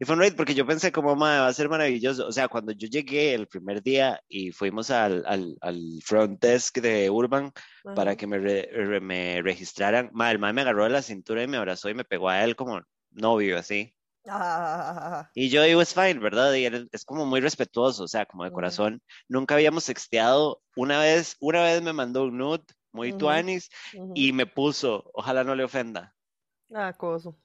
Y 0.00 0.04
fue 0.04 0.14
un 0.16 0.20
raid 0.20 0.34
porque 0.34 0.54
yo 0.54 0.66
pensé 0.66 0.90
como, 0.90 1.14
madre, 1.14 1.40
va 1.40 1.48
a 1.48 1.52
ser 1.52 1.68
maravilloso. 1.68 2.26
O 2.26 2.32
sea, 2.32 2.48
cuando 2.48 2.72
yo 2.72 2.88
llegué 2.88 3.34
el 3.34 3.46
primer 3.46 3.82
día 3.82 4.20
y 4.28 4.50
fuimos 4.52 4.90
al, 4.90 5.24
al, 5.26 5.56
al 5.60 5.80
front 6.04 6.40
desk 6.40 6.78
de 6.78 7.10
Urban 7.10 7.52
para 7.94 8.16
que 8.16 8.26
me, 8.26 8.38
re- 8.38 8.68
re- 8.72 9.00
me 9.00 9.40
registraran, 9.42 10.10
madre, 10.12 10.32
el 10.32 10.38
mae 10.40 10.52
me 10.52 10.62
agarró 10.62 10.84
de 10.84 10.90
la 10.90 11.02
cintura 11.02 11.42
y 11.42 11.48
me 11.48 11.56
abrazó 11.58 11.88
y 11.90 11.94
me 11.94 12.04
pegó 12.04 12.28
a 12.28 12.42
él 12.44 12.56
como 12.56 12.80
novio, 13.10 13.58
así. 13.58 13.94
Ajá. 14.26 15.30
Y 15.34 15.50
yo 15.50 15.62
digo, 15.62 15.80
es 15.82 15.94
fine, 15.94 16.18
¿verdad? 16.18 16.52
Y 16.54 16.64
él 16.64 16.88
es 16.92 17.04
como 17.04 17.24
muy 17.26 17.40
respetuoso, 17.40 18.04
o 18.04 18.08
sea, 18.08 18.26
como 18.26 18.44
de 18.44 18.50
Ujú. 18.50 18.54
corazón. 18.56 19.02
Nunca 19.28 19.54
habíamos 19.54 19.84
sexteado. 19.84 20.62
Una 20.76 21.00
vez, 21.00 21.36
una 21.40 21.62
vez 21.62 21.80
me 21.82 21.92
mandó 21.92 22.24
un 22.24 22.38
nude 22.38 22.64
muy 22.92 23.10
Ujú. 23.10 23.18
tuanis 23.18 23.68
Ujú. 23.94 24.14
y 24.14 24.32
me 24.32 24.46
puso, 24.46 25.10
ojalá 25.14 25.44
no 25.44 25.54
le 25.54 25.64
ofenda. 25.64 26.14
Ah, 26.74 26.92
coso. 26.96 27.36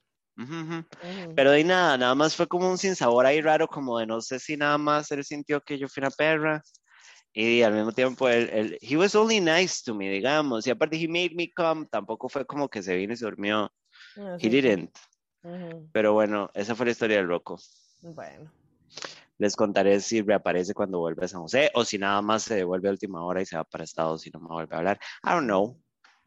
Pero 1.35 1.51
de 1.51 1.63
nada, 1.63 1.97
nada 1.97 2.15
más 2.15 2.35
fue 2.35 2.47
como 2.47 2.69
un 2.69 2.77
sinsabor 2.77 3.25
ahí 3.25 3.41
raro, 3.41 3.67
como 3.67 3.99
de 3.99 4.05
no 4.07 4.21
sé 4.21 4.39
si 4.39 4.57
nada 4.57 4.77
más 4.77 5.11
él 5.11 5.23
sintió 5.23 5.61
que 5.61 5.77
yo 5.77 5.87
fui 5.87 6.01
una 6.01 6.11
perra. 6.11 6.61
Y 7.33 7.61
al 7.63 7.73
mismo 7.73 7.91
tiempo, 7.93 8.29
él, 8.29 8.49
él- 8.53 8.77
he 8.81 8.97
was 8.97 9.15
only 9.15 9.39
nice 9.41 9.83
to 9.85 9.95
me, 9.95 10.09
digamos. 10.11 10.67
Y 10.67 10.71
aparte, 10.71 10.97
he 10.97 11.07
made 11.07 11.31
me 11.35 11.51
come, 11.53 11.87
tampoco 11.91 12.29
fue 12.29 12.45
como 12.45 12.69
que 12.69 12.83
se 12.83 12.95
vino 12.95 13.13
y 13.13 13.17
se 13.17 13.25
durmió. 13.25 13.71
No, 14.15 14.39
He 14.39 14.49
sí, 14.49 14.49
Pero 15.91 16.13
bueno, 16.13 16.49
esa 16.53 16.75
fue 16.75 16.85
la 16.85 16.91
historia 16.91 17.17
del 17.17 17.27
Rocco. 17.27 17.59
Bueno. 18.01 18.51
Les 19.37 19.55
contaré 19.55 19.99
si 19.99 20.21
reaparece 20.21 20.73
cuando 20.73 20.99
vuelve 20.99 21.25
a 21.25 21.27
San 21.27 21.41
José 21.41 21.71
o 21.73 21.83
si 21.83 21.97
nada 21.97 22.21
más 22.21 22.43
se 22.43 22.55
devuelve 22.55 22.87
a 22.87 22.91
última 22.91 23.23
hora 23.25 23.41
y 23.41 23.45
se 23.45 23.57
va 23.57 23.63
para 23.63 23.83
Estados 23.83 24.25
y 24.27 24.31
no 24.31 24.39
me 24.39 24.47
vuelve 24.47 24.75
a 24.75 24.77
hablar. 24.77 24.99
I 25.23 25.29
don't 25.31 25.45
know. 25.45 25.77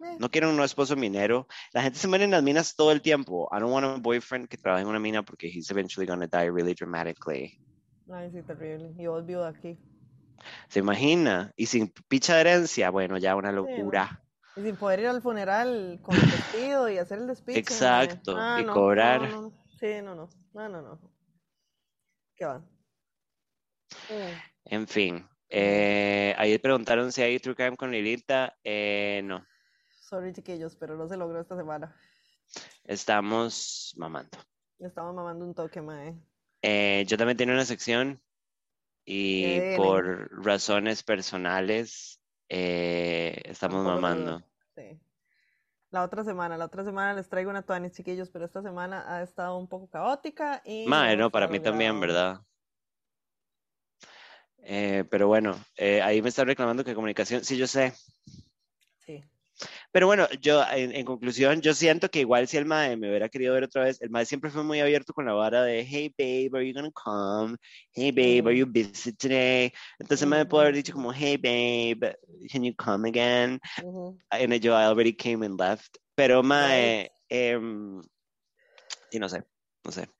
Eh, 0.01 0.17
No 0.19 0.31
quiero 0.31 0.51
un 0.51 0.61
esposo 0.61 0.97
minero. 0.97 1.47
La 1.73 1.83
gente 1.83 1.99
se 1.99 2.09
muere 2.09 2.25
en 2.25 2.33
las 2.33 2.43
minas 2.43 2.75
todo 2.75 2.93
el 2.93 3.01
tiempo. 3.01 3.49
I 3.53 3.61
don't 3.61 3.73
want 3.73 3.87
a 3.87 3.97
boyfriend 3.97 4.49
que 4.49 4.59
trabaje 4.59 4.83
en 4.83 4.89
una 4.89 4.99
mina 4.99 5.23
porque 5.23 5.47
he's 5.47 5.71
eventually 5.71 6.07
gonna 6.07 6.27
die 6.27 6.51
really 6.51 6.75
dramatically. 6.75 7.59
Ay, 8.13 8.31
sí, 8.31 8.43
terrible. 8.43 8.93
Y 8.99 9.07
vos 9.07 9.25
viuda 9.25 9.49
aquí. 9.49 9.79
¿Se 10.69 10.81
imagina? 10.81 11.53
Y 11.57 11.67
sin 11.67 11.89
picha 12.09 12.35
de 12.35 12.41
herencia, 12.43 12.91
bueno, 12.91 13.17
ya 13.19 13.35
una 13.37 13.53
locura. 13.53 14.23
Y 14.57 14.63
sin 14.63 14.77
poder 14.77 15.01
ir 15.01 15.07
al 15.09 15.21
funeral 15.23 15.99
con 16.03 16.15
el 16.17 16.23
vestido 16.23 16.89
y 16.89 16.99
hacer 16.99 17.19
el 17.19 17.27
despiche. 17.27 17.59
Exacto. 17.59 18.35
Ah, 18.39 18.59
y 18.61 18.65
no, 18.65 18.73
cobrar. 18.73 19.21
no, 19.23 19.29
no, 19.29 19.43
no. 19.43 19.53
Sí, 19.79 20.01
no, 20.03 20.15
no. 20.15 20.29
No, 20.55 20.69
no, 20.69 20.83
no. 20.83 20.99
¿Qué 22.35 22.47
va? 22.47 22.65
En 24.65 24.89
fin. 24.89 25.29
Eh, 25.49 26.35
ahí 26.39 26.59
preguntaron 26.59 27.13
si 27.13 27.23
hay 27.23 27.39
True 27.39 27.55
Crime 27.55 27.77
con 27.77 27.91
Lilita. 27.91 28.57
Eh, 28.65 29.21
no, 29.25 29.47
Sorry, 30.01 30.33
chiquillos, 30.33 30.77
pero 30.77 30.97
no 30.97 31.09
se 31.09 31.17
logró 31.17 31.41
esta 31.41 31.57
semana. 31.57 31.95
estamos 32.85 33.93
mamando. 33.97 34.39
Estamos 34.79 35.15
mamando 35.15 35.45
un 35.45 35.55
toque, 35.55 35.83
mae. 35.83 36.15
Eh, 36.63 37.05
yo 37.09 37.19
también 37.19 37.37
tengo 37.37 37.53
una 37.53 37.65
sección 37.65 38.21
y 39.05 39.77
por 39.77 40.31
razones 40.45 41.03
personales 41.03 42.21
eh, 42.49 43.43
estamos 43.45 43.85
Tampoco 43.85 44.01
mamando. 44.01 44.43
Sí. 44.75 44.99
La 45.91 46.03
otra 46.03 46.25
semana, 46.25 46.57
la 46.57 46.67
otra 46.67 46.85
semana 46.85 47.15
les 47.15 47.29
traigo 47.29 47.51
una 47.51 47.63
tuanis, 47.63 47.93
chiquillos, 47.93 48.29
pero 48.31 48.45
esta 48.45 48.63
semana 48.63 49.05
ha 49.07 49.23
estado 49.23 49.57
un 49.57 49.69
poco 49.69 49.89
caótica 49.89 50.61
y 50.65 50.87
Mae, 50.87 51.17
no 51.17 51.31
para 51.31 51.49
mí 51.49 51.61
también. 51.61 51.99
¿verdad? 52.01 52.41
Eh, 54.69 55.05
pero 55.11 55.29
bueno, 55.29 55.57
eh, 55.77 56.03
ahí 56.03 56.21
me 56.21 56.29
están 56.29 56.49
reclamando 56.49 56.85
que 56.85 56.95
comunicación, 56.95 57.45
sí, 57.45 57.57
yo 57.57 57.69
sé. 57.69 57.95
Pero 59.97 60.09
bueno, 60.09 60.29
yo 60.43 60.63
en, 60.73 60.95
en 60.95 61.07
conclusión, 61.07 61.63
yo 61.63 61.73
siento 61.73 62.11
que 62.11 62.21
igual 62.21 62.47
si 62.47 62.59
el 62.59 62.67
mae 62.67 62.99
me 62.99 63.09
hubiera 63.09 63.31
querido 63.31 63.55
ver 63.55 63.65
otra 63.65 63.85
vez, 63.85 63.99
el 64.03 64.11
mae 64.11 64.27
siempre 64.27 64.51
fue 64.51 64.63
muy 64.63 64.79
abierto 64.79 65.15
con 65.15 65.25
la 65.25 65.33
vara 65.33 65.63
de, 65.63 65.87
hey 65.87 66.15
babe, 66.19 66.51
are 66.53 66.69
you 66.69 66.75
gonna 66.75 66.91
come? 66.93 67.57
Hey 67.95 68.11
babe, 68.11 68.47
are 68.47 68.55
you 68.55 68.67
busy 68.67 69.15
today? 69.15 69.73
Entonces 69.99 70.21
el 70.21 70.29
mae 70.29 70.41
haber 70.43 70.75
dicho 70.75 70.93
como, 70.93 71.15
hey 71.15 71.39
babe, 71.39 72.15
can 72.53 72.63
you 72.63 72.75
come 72.77 73.09
again? 73.09 73.59
Ujú. 73.83 74.19
And 74.29 74.53
yo 74.61 74.75
I 74.75 74.85
already 74.85 75.15
came 75.15 75.43
and 75.47 75.59
left. 75.59 75.97
Pero 76.15 76.43
mae, 76.43 77.11
em, 77.31 78.03
y 79.11 79.19
no 79.19 79.31
sé, 79.31 79.45
no 79.83 79.93
sé. 79.93 80.11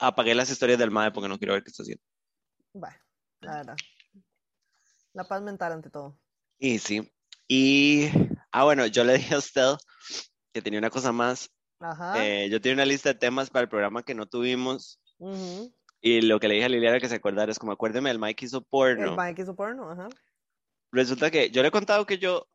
Apagué 0.00 0.34
las 0.34 0.50
historias 0.50 0.76
del 0.80 0.90
mae 0.90 1.12
porque 1.12 1.28
no 1.28 1.38
quiero 1.38 1.54
ver 1.54 1.62
qué 1.62 1.70
está 1.70 1.84
haciendo. 1.84 2.02
Bueno, 2.72 2.96
la 3.42 3.58
verdad. 3.58 3.76
La 5.12 5.22
paz 5.22 5.40
mental 5.40 5.70
ante 5.70 5.88
todo. 5.88 6.18
Y 6.58 6.80
sí. 6.80 7.08
Y, 7.48 8.10
ah, 8.52 8.64
bueno, 8.64 8.86
yo 8.86 9.04
le 9.04 9.16
dije 9.16 9.34
a 9.34 9.38
usted 9.38 9.74
que 10.52 10.62
tenía 10.62 10.78
una 10.78 10.90
cosa 10.90 11.12
más. 11.12 11.50
Ajá. 11.80 12.24
Eh, 12.24 12.48
yo 12.50 12.60
tenía 12.60 12.74
una 12.74 12.84
lista 12.84 13.12
de 13.12 13.18
temas 13.18 13.50
para 13.50 13.62
el 13.62 13.68
programa 13.68 14.02
que 14.02 14.14
no 14.14 14.26
tuvimos. 14.26 15.00
Ujú. 15.18 15.72
Y 16.00 16.20
lo 16.20 16.38
que 16.38 16.48
le 16.48 16.54
dije 16.54 16.66
a 16.66 16.68
Liliana 16.68 17.00
que 17.00 17.08
se 17.08 17.16
acordara 17.16 17.50
es 17.50 17.58
como, 17.58 17.72
acuérdeme, 17.72 18.10
el 18.10 18.18
Mike 18.18 18.44
hizo 18.44 18.60
porno. 18.62 19.12
El 19.12 19.16
Mike 19.16 19.42
hizo 19.42 19.56
porno, 19.56 19.90
ajá. 19.90 20.08
Resulta 20.92 21.30
que 21.30 21.50
yo 21.50 21.62
le 21.62 21.68
he 21.68 21.72
contado 21.72 22.06
que 22.06 22.18
yo 22.18 22.46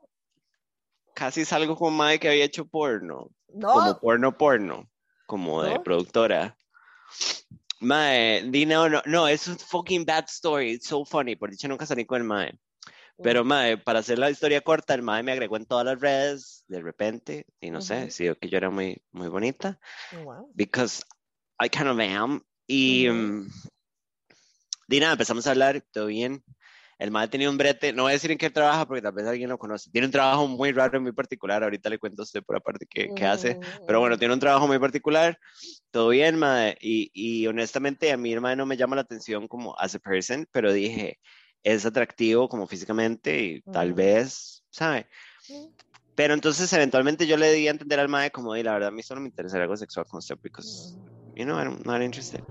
casi 1.14 1.46
salgo 1.46 1.76
con 1.76 1.98
Mike 1.98 2.20
que 2.20 2.30
había 2.30 2.46
hecho 2.46 2.66
porno. 2.66 3.30
No, 3.50 3.74
Como 3.74 4.00
porno, 4.00 4.38
porno. 4.38 4.90
Como 5.26 5.64
de 5.64 5.76
¿No? 5.76 5.84
productora. 5.84 6.58
Mae, 7.80 8.44
di 8.50 8.66
no, 8.66 8.88
no, 8.88 9.02
no, 9.06 9.28
es 9.28 9.48
un 9.48 9.58
fucking 9.58 10.06
bad 10.06 10.26
story. 10.28 10.74
It's 10.74 10.88
so 10.88 11.04
funny. 11.06 11.36
Por 11.36 11.52
dicho, 11.52 11.68
nunca 11.68 11.86
salí 11.86 12.06
con 12.06 12.22
el 12.22 12.28
Mae. 12.28 12.58
Pero, 13.22 13.44
mae, 13.46 13.78
para 13.78 14.00
hacer 14.00 14.18
la 14.20 14.30
historia 14.30 14.62
corta, 14.62 14.94
el 14.94 15.02
mae 15.02 15.24
me 15.24 15.32
agregó 15.32 15.58
en 15.58 15.66
todas 15.66 15.86
las 15.86 16.00
redes 16.00 16.66
de 16.68 16.82
repente, 16.82 17.46
y 17.62 17.70
no 17.72 17.80
sé, 17.82 17.96
Ujú. 17.96 18.06
decidió 18.06 18.38
que 18.38 18.50
yo 18.50 18.58
era 18.58 18.70
muy, 18.70 19.02
muy 19.12 19.28
bonita, 19.30 19.80
Mm, 20.12 20.24
wow. 20.26 20.52
because 20.56 21.04
I 21.64 21.70
kind 21.70 21.88
of 21.90 22.00
am. 22.00 22.42
Y, 22.68 23.08
Ujú. 23.08 23.14
mm, 23.14 23.50
di 24.88 25.00
nada, 25.00 25.14
empezamos 25.14 25.48
a 25.48 25.52
hablar, 25.52 25.82
todo 25.92 26.08
bien. 26.08 26.44
El 27.00 27.12
mae 27.12 27.28
tenía 27.28 27.50
un 27.50 27.58
brete, 27.58 27.92
no 27.92 28.04
voy 28.04 28.12
a 28.12 28.14
decir 28.14 28.32
en 28.32 28.38
qué 28.38 28.50
trabaja 28.50 28.86
porque 28.88 29.02
tal 29.02 29.14
vez 29.14 29.26
alguien 29.26 29.50
lo 29.50 29.58
conoce. 29.58 29.90
Tiene 29.92 30.06
un 30.08 30.12
trabajo 30.12 30.48
muy 30.48 30.72
raro 30.72 30.98
y 30.98 31.02
muy 31.02 31.12
particular, 31.12 31.64
ahorita 31.64 31.90
le 31.90 31.98
cuento 31.98 32.22
a 32.22 32.24
usted 32.24 32.44
por 32.44 32.56
aparte 32.56 32.86
qué, 32.90 33.12
qué 33.14 33.26
hace. 33.26 33.58
Pero 33.86 34.00
bueno, 34.00 34.18
tiene 34.18 34.34
un 34.34 34.40
trabajo 34.40 34.68
muy 34.68 34.80
particular, 34.80 35.38
todo 35.92 36.10
bien, 36.10 36.38
mae. 36.38 36.78
Y, 36.82 37.10
y 37.14 37.48
honestamente 37.48 38.12
a 38.12 38.18
mi 38.18 38.32
hermano 38.34 38.58
no 38.58 38.66
me 38.68 38.78
llama 38.78 38.96
la 38.96 39.02
atención 39.02 39.48
como 39.48 39.78
as 39.80 39.96
a 39.96 40.00
person, 40.00 40.48
pero 40.52 40.72
dije, 40.72 41.20
es 41.64 41.86
atractivo 41.86 42.50
como 42.50 42.68
físicamente 42.68 43.42
y 43.42 43.62
tal 43.72 43.90
Ujú. 43.90 43.98
vez, 43.98 44.64
¿sabe? 44.70 45.08
Mm. 45.50 45.68
Pero 46.16 46.34
entonces 46.34 46.72
eventualmente 46.74 47.26
yo 47.26 47.38
le 47.38 47.52
di 47.54 47.68
a 47.68 47.72
entender 47.72 48.00
al 48.00 48.10
mae 48.10 48.32
como, 48.32 48.56
y 48.56 48.64
la 48.64 48.74
verdad 48.74 48.90
a 48.90 48.92
mí 48.92 49.02
solo 49.02 49.22
me 49.22 49.28
interesa 49.28 49.58
algo 49.62 49.76
sexual 49.76 50.06
con 50.06 50.20
usted, 50.20 50.38
because, 50.44 50.98
you 51.36 51.44
know, 51.44 51.58
I'm 51.58 51.82
not 51.86 52.02
interested. 52.02 52.44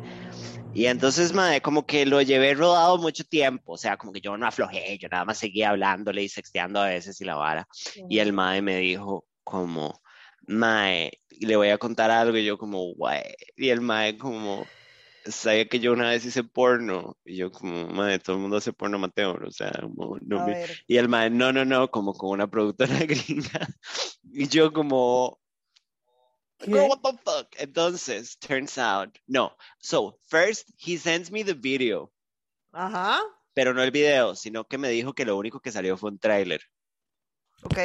Y 0.73 0.87
entonces, 0.87 1.33
mae, 1.33 1.61
como 1.61 1.87
que 1.87 2.07
lo 2.07 2.23
llevé 2.23 2.55
rodado 2.55 2.99
mucho 2.99 3.25
tiempo, 3.25 3.75
o 3.75 3.79
sea, 3.79 3.97
como 3.97 4.11
que 4.11 4.21
yo 4.21 4.37
no 4.37 4.47
aflojé, 4.47 4.99
yo 4.99 5.09
nada 5.09 5.25
más 5.25 5.39
seguía 5.39 5.71
hablándole 5.71 6.23
y 6.23 6.29
sexteando 6.29 6.81
a 6.81 6.87
veces 6.87 7.21
y 7.21 7.25
la 7.25 7.37
vara. 7.37 7.69
Y 8.09 8.19
el 8.19 8.33
mae 8.33 8.63
me 8.63 8.79
dijo 8.79 9.27
como, 9.45 10.01
mae, 10.47 11.13
le 11.41 11.57
voy 11.57 11.69
a 11.69 11.79
contar 11.79 12.11
algo 12.11 12.37
y 12.39 12.45
yo 12.45 12.57
como, 12.59 12.95
guay. 12.95 13.23
Y 13.57 13.69
el 13.69 13.81
mae 13.83 14.17
como, 14.17 14.73
sabía 15.27 15.69
que 15.69 15.79
yo 15.81 15.93
una 15.93 16.11
vez 16.11 16.25
hice 16.25 16.43
porno 16.45 17.17
y 17.25 17.37
yo 17.37 17.51
como, 17.53 17.87
mae, 17.89 18.19
todo 18.19 18.37
el 18.37 18.43
mundo 18.43 18.57
hace 18.57 18.73
porno 18.73 18.97
amateur, 18.97 19.45
o 19.45 19.51
sea, 19.51 19.71
como, 19.81 20.19
no 20.21 20.41
me- 20.41 20.57
Y 20.87 20.97
el 20.97 21.09
mae, 21.09 21.31
no, 21.31 21.53
no, 21.53 21.65
no, 21.65 21.91
como 21.91 22.13
con 22.15 22.31
una 22.31 22.49
productora 22.51 22.99
gringa. 23.07 23.69
Y 24.33 24.49
yo 24.49 24.73
como, 24.73 25.39
girl, 26.61 26.89
what 26.89 27.01
the 27.03 27.19
fuck? 27.25 27.49
Entonces, 27.59 28.39
turns 28.39 28.79
out, 28.79 29.17
no. 29.27 29.57
So, 29.79 30.19
first, 30.29 30.69
he 30.79 30.97
sends 30.99 31.31
me 31.31 31.45
the 31.45 31.55
video, 31.55 32.13
Ajá, 32.73 33.21
pero 33.55 33.75
no 33.75 33.83
el 33.83 33.91
video, 33.91 34.35
sino 34.35 34.65
que 34.65 34.79
me 34.79 34.89
dijo 34.89 35.13
que 35.13 35.25
lo 35.27 35.37
único 35.37 35.61
que 35.61 35.71
salió 35.73 35.97
fue 35.97 36.11
un 36.11 36.19
tráiler. 36.19 36.63
ok. 37.65 37.79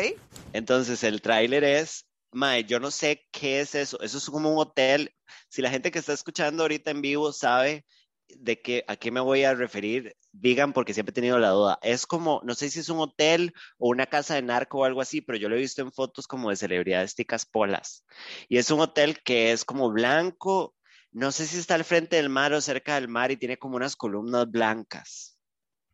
Entonces, 0.54 1.04
el 1.04 1.22
tráiler 1.22 1.64
es, 1.64 2.07
mae, 2.38 2.64
yo 2.64 2.80
no 2.80 2.92
sé 2.92 3.28
qué 3.32 3.62
es 3.62 3.76
eso. 3.76 4.00
Eso 4.02 4.18
es 4.18 4.30
como 4.30 4.52
un 4.52 4.60
hotel. 4.60 5.14
Si 5.50 5.62
la 5.62 5.70
gente 5.70 5.92
que 5.92 6.00
está 6.00 6.14
escuchando 6.14 6.64
ahorita 6.64 6.92
en 6.92 7.02
vivo 7.02 7.34
sabe 7.34 7.86
de 8.30 8.62
qué, 8.62 8.84
a 8.88 8.96
qué 8.96 9.12
me 9.12 9.20
voy 9.20 9.44
a 9.44 9.56
referir, 9.56 10.16
digan 10.32 10.74
porque 10.74 10.94
siempre 10.94 11.12
he 11.12 11.14
tenido 11.16 11.40
la 11.40 11.50
duda. 11.50 11.80
Es 11.82 12.06
como, 12.06 12.42
no 12.44 12.54
sé 12.54 12.70
si 12.70 12.80
es 12.80 12.90
un 12.90 13.00
hotel 13.00 13.54
o 13.78 13.90
una 13.90 14.06
casa 14.06 14.36
de 14.36 14.44
narco 14.44 14.80
o 14.80 14.84
algo 14.86 15.02
así, 15.02 15.22
pero 15.22 15.38
yo 15.38 15.50
lo 15.50 15.56
he 15.56 15.60
visto 15.60 15.82
en 15.82 15.92
fotos 15.92 16.28
como 16.28 16.50
de 16.50 16.56
celebridades 16.56 17.16
ticas 17.16 17.46
polas. 17.46 18.06
Y 18.48 18.58
es 18.58 18.70
un 18.70 18.82
hotel 18.82 19.22
que 19.24 19.52
es 19.52 19.66
como 19.66 19.92
blanco. 19.92 20.76
No 21.12 21.32
sé 21.32 21.48
si 21.48 21.58
está 21.58 21.76
al 21.76 21.86
frente 21.86 22.18
del 22.18 22.30
mar 22.30 22.54
o 22.54 22.62
cerca 22.62 22.96
del 22.96 23.08
mar 23.08 23.32
y 23.32 23.38
tiene 23.38 23.58
como 23.58 23.78
unas 23.78 23.96
columnas 23.96 24.50
blancas, 24.52 25.40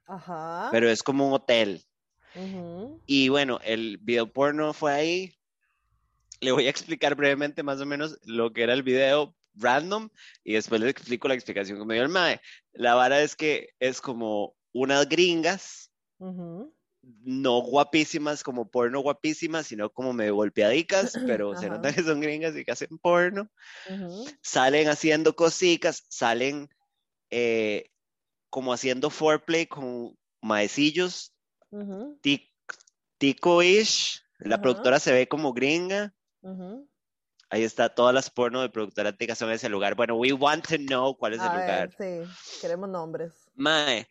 Ajá. 0.06 0.70
pero 0.72 0.90
es 0.90 1.04
como 1.04 1.28
un 1.28 1.34
hotel. 1.34 1.86
Y 3.06 3.30
bueno, 3.30 3.60
el 3.64 4.00
video 4.00 4.32
porno 4.34 4.74
fue 4.74 4.92
ahí. 4.92 5.36
Le 6.44 6.52
voy 6.52 6.68
a 6.68 6.70
explicar 6.70 7.16
brevemente 7.16 7.64
más 7.64 7.80
o 7.80 7.86
menos 7.86 8.20
lo 8.26 8.52
que 8.52 8.64
era 8.64 8.74
el 8.74 8.84
video 8.84 9.36
random 9.56 10.10
y 10.44 10.54
después 10.54 10.82
les 10.82 10.90
explico 10.90 11.28
la 11.28 11.36
explicación 11.36 11.80
que 11.80 11.86
me 11.86 11.94
dio 11.94 12.04
el 12.04 12.10
MAE. 12.10 12.42
La 12.74 12.96
vara 12.96 13.22
es 13.22 13.36
que 13.36 13.70
es 13.80 14.02
como 14.02 14.56
unas 14.74 15.08
gringas, 15.08 15.92
no 16.20 17.60
guapísimas 17.62 18.44
como 18.44 18.70
porno 18.70 19.02
guapísimas, 19.02 19.68
sino 19.68 19.90
como 19.90 20.14
medio 20.14 20.36
golpeadicas, 20.36 21.14
pero 21.28 21.56
se 21.58 21.70
nota 21.70 21.94
que 21.94 22.04
son 22.04 22.20
gringas 22.20 22.56
y 22.56 22.66
que 22.66 22.72
hacen 22.72 22.98
porno. 22.98 23.50
Salen 24.42 24.90
haciendo 24.90 25.36
cositas, 25.36 26.06
salen 26.10 26.70
eh, 27.30 27.90
como 28.50 28.74
haciendo 28.74 29.10
foreplay 29.10 29.66
con 29.66 30.18
maecillos 30.42 31.34
tico-ish. 33.18 34.22
La 34.40 34.62
productora 34.62 35.00
se 35.00 35.14
ve 35.14 35.28
como 35.28 35.54
gringa. 35.54 36.14
Ujú. 36.44 36.88
Ahí 37.50 37.64
está, 37.64 37.90
todas 37.90 38.14
las 38.16 38.30
porno 38.30 38.62
de 38.62 38.70
productora 38.70 39.16
tica 39.16 39.36
son 39.36 39.52
ese 39.52 39.70
lugar. 39.70 39.96
Bueno, 39.96 40.16
we 40.16 40.34
want 40.34 40.68
to 40.68 40.78
know 40.78 41.16
cuál 41.16 41.34
es 41.34 41.40
el 41.42 41.48
A 41.48 41.54
lugar. 41.54 41.96
ver, 42.00 42.26
sí, 42.28 42.60
queremos 42.62 42.90
nombres. 42.90 43.32
Mae. 43.56 44.08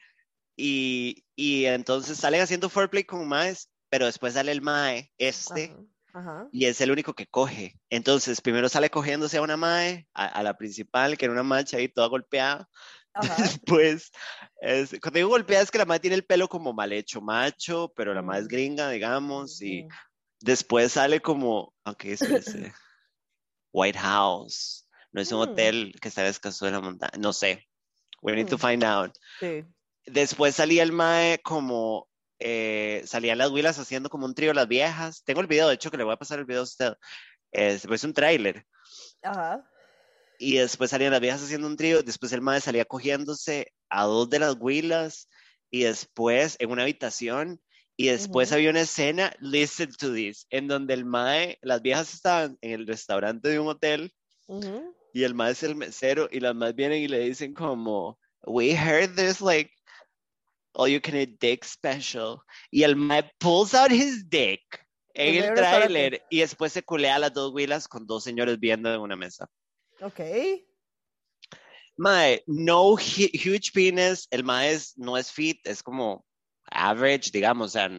Y, 0.56 1.24
y 1.34 1.64
entonces 1.64 2.18
salen 2.18 2.42
haciendo 2.42 2.68
foreplay 2.68 3.04
con 3.04 3.26
maes, 3.26 3.70
pero 3.88 4.06
después 4.06 4.34
sale 4.34 4.52
el 4.52 4.60
mae, 4.62 5.10
este, 5.18 5.74
Ajá. 6.12 6.20
Ajá. 6.20 6.48
y 6.52 6.66
es 6.66 6.80
el 6.82 6.90
único 6.90 7.14
que 7.14 7.26
coge. 7.26 7.80
Entonces, 7.90 8.40
primero 8.40 8.68
sale 8.68 8.90
cogiéndose 8.90 9.38
a 9.38 9.42
una 9.42 9.56
mae, 9.56 10.06
a, 10.14 10.26
a 10.26 10.42
la 10.42 10.56
principal, 10.56 11.16
que 11.16 11.24
era 11.24 11.32
una 11.32 11.42
macha 11.42 11.78
ahí 11.78 11.88
toda 11.88 12.08
golpeada. 12.08 12.68
Ajá. 13.14 13.34
Después, 13.82 14.12
es- 14.60 14.90
cuando 15.00 15.16
digo 15.18 15.30
golpeada 15.30 15.64
es 15.64 15.70
que 15.70 15.78
la 15.78 15.84
mae 15.86 16.00
tiene 16.00 16.16
el 16.16 16.24
pelo 16.24 16.48
como 16.48 16.72
mal 16.74 16.92
hecho, 16.92 17.20
macho, 17.20 17.92
pero 17.96 18.14
la 18.14 18.22
mae 18.22 18.38
es 18.40 18.44
Mm. 18.44 18.48
gringa, 18.48 18.90
digamos, 18.90 19.60
y. 19.62 19.88
después 20.42 20.92
sale 20.92 21.20
como, 21.20 21.74
aunque 21.84 22.12
es 22.12 22.22
ese, 22.22 22.72
White 23.72 23.98
House, 23.98 24.86
no 25.12 25.20
es 25.20 25.30
un 25.32 25.38
Mm. 25.38 25.42
hotel 25.42 25.94
que 26.00 26.08
está 26.08 26.22
descansado 26.22 26.68
en 26.68 26.74
la 26.74 26.80
montaña, 26.80 27.18
no 27.18 27.32
sé. 27.32 27.68
We 28.22 28.34
need 28.34 28.48
to 28.48 28.56
Mm. 28.56 28.60
find 28.60 28.84
out. 28.84 29.12
Sí. 29.40 29.64
Después 30.06 30.54
salía 30.54 30.82
el 30.82 30.92
mae 30.92 31.40
como, 31.42 32.08
eh, 32.38 33.02
salían 33.06 33.38
las 33.38 33.50
huilas 33.50 33.78
haciendo 33.78 34.10
como 34.10 34.26
un 34.26 34.34
trío 34.34 34.52
las 34.52 34.68
viejas. 34.68 35.22
Tengo 35.24 35.40
el 35.40 35.46
video, 35.46 35.68
de 35.68 35.74
hecho, 35.74 35.90
que 35.90 35.96
le 35.96 36.04
voy 36.04 36.12
a 36.14 36.18
pasar 36.18 36.38
el 36.38 36.44
video 36.44 36.60
a 36.60 36.64
usted. 36.64 36.94
Es, 37.52 37.84
es 37.84 38.04
un 38.04 38.12
tráiler. 38.12 38.66
Ajá. 39.22 39.68
Y 40.38 40.56
después 40.56 40.90
salían 40.90 41.12
las 41.12 41.20
viejas 41.20 41.42
haciendo 41.42 41.66
un 41.68 41.76
trío. 41.76 42.02
Después 42.02 42.32
el 42.32 42.40
mae 42.40 42.60
salía 42.60 42.84
cogiéndose 42.84 43.72
a 43.88 44.04
dos 44.04 44.28
de 44.28 44.40
las 44.40 44.56
huilas. 44.58 45.28
Y 45.70 45.84
después 45.84 46.56
en 46.58 46.70
una 46.70 46.82
habitación. 46.82 47.60
Y 47.96 48.08
después 48.08 48.50
había 48.52 48.70
una 48.70 48.80
escena, 48.80 49.32
listen 49.40 49.92
to 49.92 50.12
this, 50.12 50.46
en 50.50 50.66
donde 50.66 50.94
el 50.94 51.04
mae, 51.04 51.58
las 51.62 51.82
viejas 51.82 52.14
estaban 52.14 52.56
en 52.60 52.72
el 52.72 52.86
restaurante 52.86 53.48
de 53.48 53.58
un 53.60 53.68
hotel. 53.68 54.12
Y 55.14 55.24
el 55.24 55.34
mae 55.34 55.52
es 55.52 55.62
el 55.62 55.74
mesero. 55.76 56.28
Y 56.32 56.40
las 56.40 56.54
más 56.54 56.74
vienen 56.74 57.02
y 57.02 57.08
le 57.08 57.18
dicen 57.20 57.52
como, 57.54 58.18
we 58.44 58.72
heard 58.74 59.14
there's 59.14 59.40
like 59.40 59.70
all 60.74 60.88
you 60.88 61.00
can 61.00 61.14
eat 61.16 61.38
dick 61.38 61.64
special. 61.64 62.38
Y 62.70 62.82
el 62.82 62.96
mae 62.96 63.30
pulls 63.38 63.74
out 63.74 63.90
his 63.92 64.28
dick 64.28 64.60
en 65.14 65.34
el 65.36 65.42
tráiler 65.54 66.22
y 66.30 66.40
después 66.40 66.72
se 66.72 66.82
culea 66.82 67.16
a 67.16 67.18
las 67.18 67.34
dos 67.34 67.52
huilas 67.52 67.86
con 67.86 68.06
dos 68.06 68.24
señores 68.24 68.58
viendo 68.58 68.92
en 68.92 69.00
una 69.00 69.14
mesa. 69.16 69.46
Ok. 70.00 70.20
Mae, 71.98 72.42
no 72.46 72.94
hu- 72.96 73.30
huge 73.34 73.70
penis, 73.74 74.26
el 74.30 74.42
mae 74.44 74.72
es- 74.72 74.96
no 74.96 75.16
es 75.18 75.30
fit, 75.30 75.58
es 75.66 75.82
como 75.82 76.24
average, 76.74 77.30
digamos, 77.32 77.66
o 77.66 77.70
sea, 77.70 77.90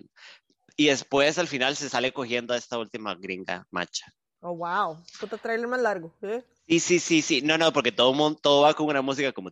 y 0.75 0.87
después 0.87 1.37
al 1.37 1.47
final 1.47 1.75
se 1.75 1.89
sale 1.89 2.11
cogiendo 2.11 2.53
a 2.53 2.57
esta 2.57 2.77
última 2.77 3.15
gringa 3.15 3.65
macha. 3.71 4.11
Oh, 4.41 4.55
wow. 4.55 5.01
Puta 5.19 5.37
trailer 5.37 5.67
más 5.67 5.81
largo. 5.81 6.13
¿eh? 6.21 6.43
Sí, 6.67 6.79
sí, 6.79 6.99
sí, 6.99 7.21
sí. 7.21 7.41
No, 7.41 7.57
no, 7.57 7.71
porque 7.71 7.93
todo, 7.93 8.13
mundo, 8.13 8.37
todo 8.41 8.61
va 8.63 8.73
con 8.73 8.87
una 8.87 9.01
música 9.01 9.31
como... 9.31 9.51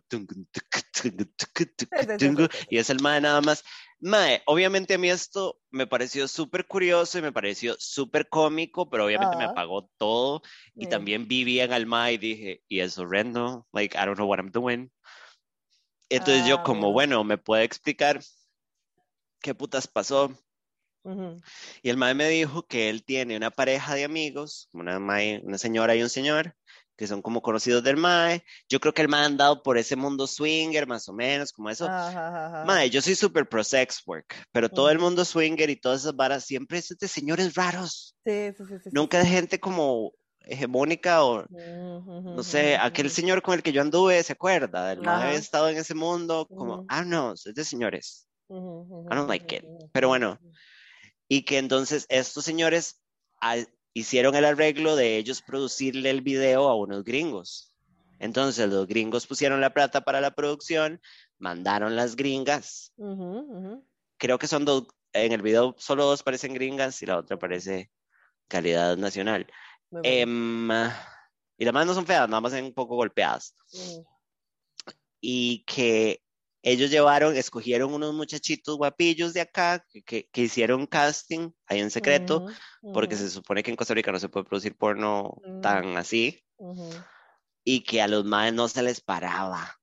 Y 2.68 2.76
es 2.76 2.90
el 2.90 3.00
mae 3.00 3.20
nada 3.20 3.40
más. 3.40 3.64
Mae, 4.00 4.42
obviamente 4.46 4.94
a 4.94 4.98
mí 4.98 5.08
esto 5.08 5.58
me 5.70 5.86
pareció 5.86 6.28
súper 6.28 6.66
curioso 6.66 7.18
y 7.18 7.22
me 7.22 7.32
pareció 7.32 7.74
súper 7.78 8.28
cómico, 8.28 8.90
pero 8.90 9.06
obviamente 9.06 9.36
me 9.36 9.44
Ajá. 9.44 9.52
apagó 9.52 9.88
todo. 9.96 10.42
Y 10.74 10.88
también 10.88 11.26
vi 11.26 11.44
bien 11.44 11.72
al 11.72 11.86
mae 11.86 12.14
y 12.14 12.18
dije, 12.18 12.62
y 12.68 12.80
es 12.80 12.98
horrendo. 12.98 13.66
Like, 13.72 13.96
I 13.96 14.04
don't 14.04 14.16
know 14.16 14.28
what 14.28 14.40
I'm 14.40 14.50
doing. 14.50 14.90
Entonces 16.10 16.46
yo 16.46 16.56
Ah, 16.58 16.62
como, 16.64 16.92
bueno, 16.92 17.24
¿me 17.24 17.38
puede 17.38 17.64
explicar 17.64 18.20
qué 19.42 19.54
putas 19.54 19.86
pasó? 19.88 20.30
Y 21.82 21.90
el 21.90 21.96
mae 21.96 22.14
me 22.14 22.28
dijo 22.28 22.66
que 22.66 22.88
él 22.88 23.04
tiene 23.04 23.36
una 23.36 23.50
pareja 23.50 23.94
de 23.94 24.04
amigos, 24.04 24.68
una, 24.72 24.98
mae- 24.98 25.40
una 25.44 25.58
señora 25.58 25.94
y 25.96 26.02
un 26.02 26.08
señor, 26.08 26.54
que 26.96 27.06
son 27.06 27.22
como 27.22 27.42
conocidos 27.42 27.82
del 27.82 27.96
mae. 27.96 28.44
Yo 28.68 28.78
creo 28.80 28.94
que 28.94 29.02
el 29.02 29.08
mae 29.08 29.22
ha 29.22 29.26
andado 29.26 29.62
por 29.62 29.78
ese 29.78 29.96
mundo 29.96 30.26
swinger, 30.26 30.86
más 30.86 31.08
o 31.08 31.12
menos, 31.12 31.52
como 31.52 31.70
eso. 31.70 31.86
Ajá. 31.86 32.64
Mae, 32.66 32.88
yo 32.90 33.02
soy 33.02 33.14
súper 33.16 33.48
pro 33.48 33.64
sex 33.64 34.02
work, 34.06 34.36
pero 34.52 34.68
todo 34.68 34.90
el 34.90 34.98
mundo 35.00 35.24
swinger 35.24 35.68
y 35.70 35.76
todas 35.76 36.02
esas 36.02 36.14
varas 36.14 36.44
siempre 36.44 36.78
es 36.78 36.88
de 36.98 37.08
señores 37.08 37.54
raros, 37.54 38.14
Sí, 38.24 38.52
sí, 38.56 38.64
sí, 38.84 38.90
nunca 38.92 39.18
de 39.18 39.26
gente 39.26 39.58
como 39.58 40.12
hegemónica 40.44 41.24
o, 41.24 41.44
no 42.36 42.42
sé, 42.44 42.76
aquel 42.76 43.10
señor 43.10 43.42
con 43.42 43.54
el 43.54 43.62
que 43.62 43.72
yo 43.72 43.82
anduve, 43.82 44.22
¿se 44.22 44.32
acuerda? 44.34 44.92
El 44.92 45.00
mae 45.00 45.34
estado 45.36 45.68
en 45.68 45.76
ese 45.78 45.94
mundo, 45.94 46.46
como, 46.56 46.84
ah, 46.88 47.04
no, 47.04 47.32
es 47.32 47.42
de 47.44 47.64
señores. 47.64 48.28
I 49.10 49.14
don't 49.16 49.28
like 49.28 49.54
it. 49.56 49.64
Pero 49.92 50.08
bueno, 50.08 50.38
y 51.28 51.44
que 51.44 51.58
entonces 51.58 52.06
estos 52.08 52.44
señores 52.44 53.02
al- 53.40 53.68
hicieron 53.94 54.34
el 54.34 54.44
arreglo 54.44 54.96
de 54.96 55.16
ellos 55.16 55.42
producirle 55.42 56.10
el 56.10 56.20
video 56.22 56.68
a 56.68 56.76
unos 56.76 57.04
gringos. 57.04 57.72
Entonces 58.18 58.68
los 58.68 58.86
gringos 58.86 59.26
pusieron 59.26 59.60
la 59.60 59.74
plata 59.74 60.02
para 60.02 60.20
la 60.20 60.30
producción, 60.30 61.00
mandaron 61.38 61.96
las 61.96 62.14
gringas. 62.16 62.92
Ujú, 62.96 63.38
ujú. 63.40 63.86
Creo 64.18 64.38
que 64.38 64.46
son 64.46 64.64
dos, 64.64 64.86
en 65.12 65.32
el 65.32 65.42
video 65.42 65.74
solo 65.78 66.04
dos 66.04 66.22
parecen 66.22 66.54
gringas 66.54 67.02
y 67.02 67.06
la 67.06 67.18
otra 67.18 67.38
parece 67.38 67.90
calidad 68.48 68.96
nacional. 68.96 69.46
Em, 70.04 70.70
y 71.58 71.64
las 71.64 71.74
más 71.74 71.86
no 71.86 71.94
son 71.94 72.06
feas, 72.06 72.28
nada 72.28 72.40
más 72.40 72.52
son 72.52 72.64
un 72.64 72.72
poco 72.74 72.96
golpeadas. 72.96 73.54
Ujú. 73.72 74.06
y 75.20 75.64
que 75.64 76.21
ellos 76.62 76.90
llevaron, 76.90 77.36
escogieron 77.36 77.92
unos 77.92 78.14
muchachitos 78.14 78.76
guapillos 78.76 79.34
de 79.34 79.40
acá 79.40 79.84
que, 79.90 80.02
que- 80.02 80.28
que 80.32 80.42
hicieron 80.42 80.86
casting 80.86 81.50
ahí 81.66 81.80
en 81.80 81.90
secreto, 81.90 82.46
porque 82.92 83.16
se 83.16 83.28
supone 83.30 83.62
que 83.62 83.70
en 83.70 83.76
Costa 83.76 83.94
Rica 83.94 84.12
no 84.12 84.18
se 84.18 84.28
puede 84.28 84.44
producir 84.46 84.76
porno 84.76 85.34
Mm. 85.44 85.60
tan 85.60 85.96
así, 85.96 86.44
y 87.64 87.82
que 87.84 88.00
a 88.02 88.08
los 88.08 88.24
maes 88.24 88.52
no 88.54 88.68
se 88.68 88.82
les 88.82 89.00
paraba. 89.00 89.78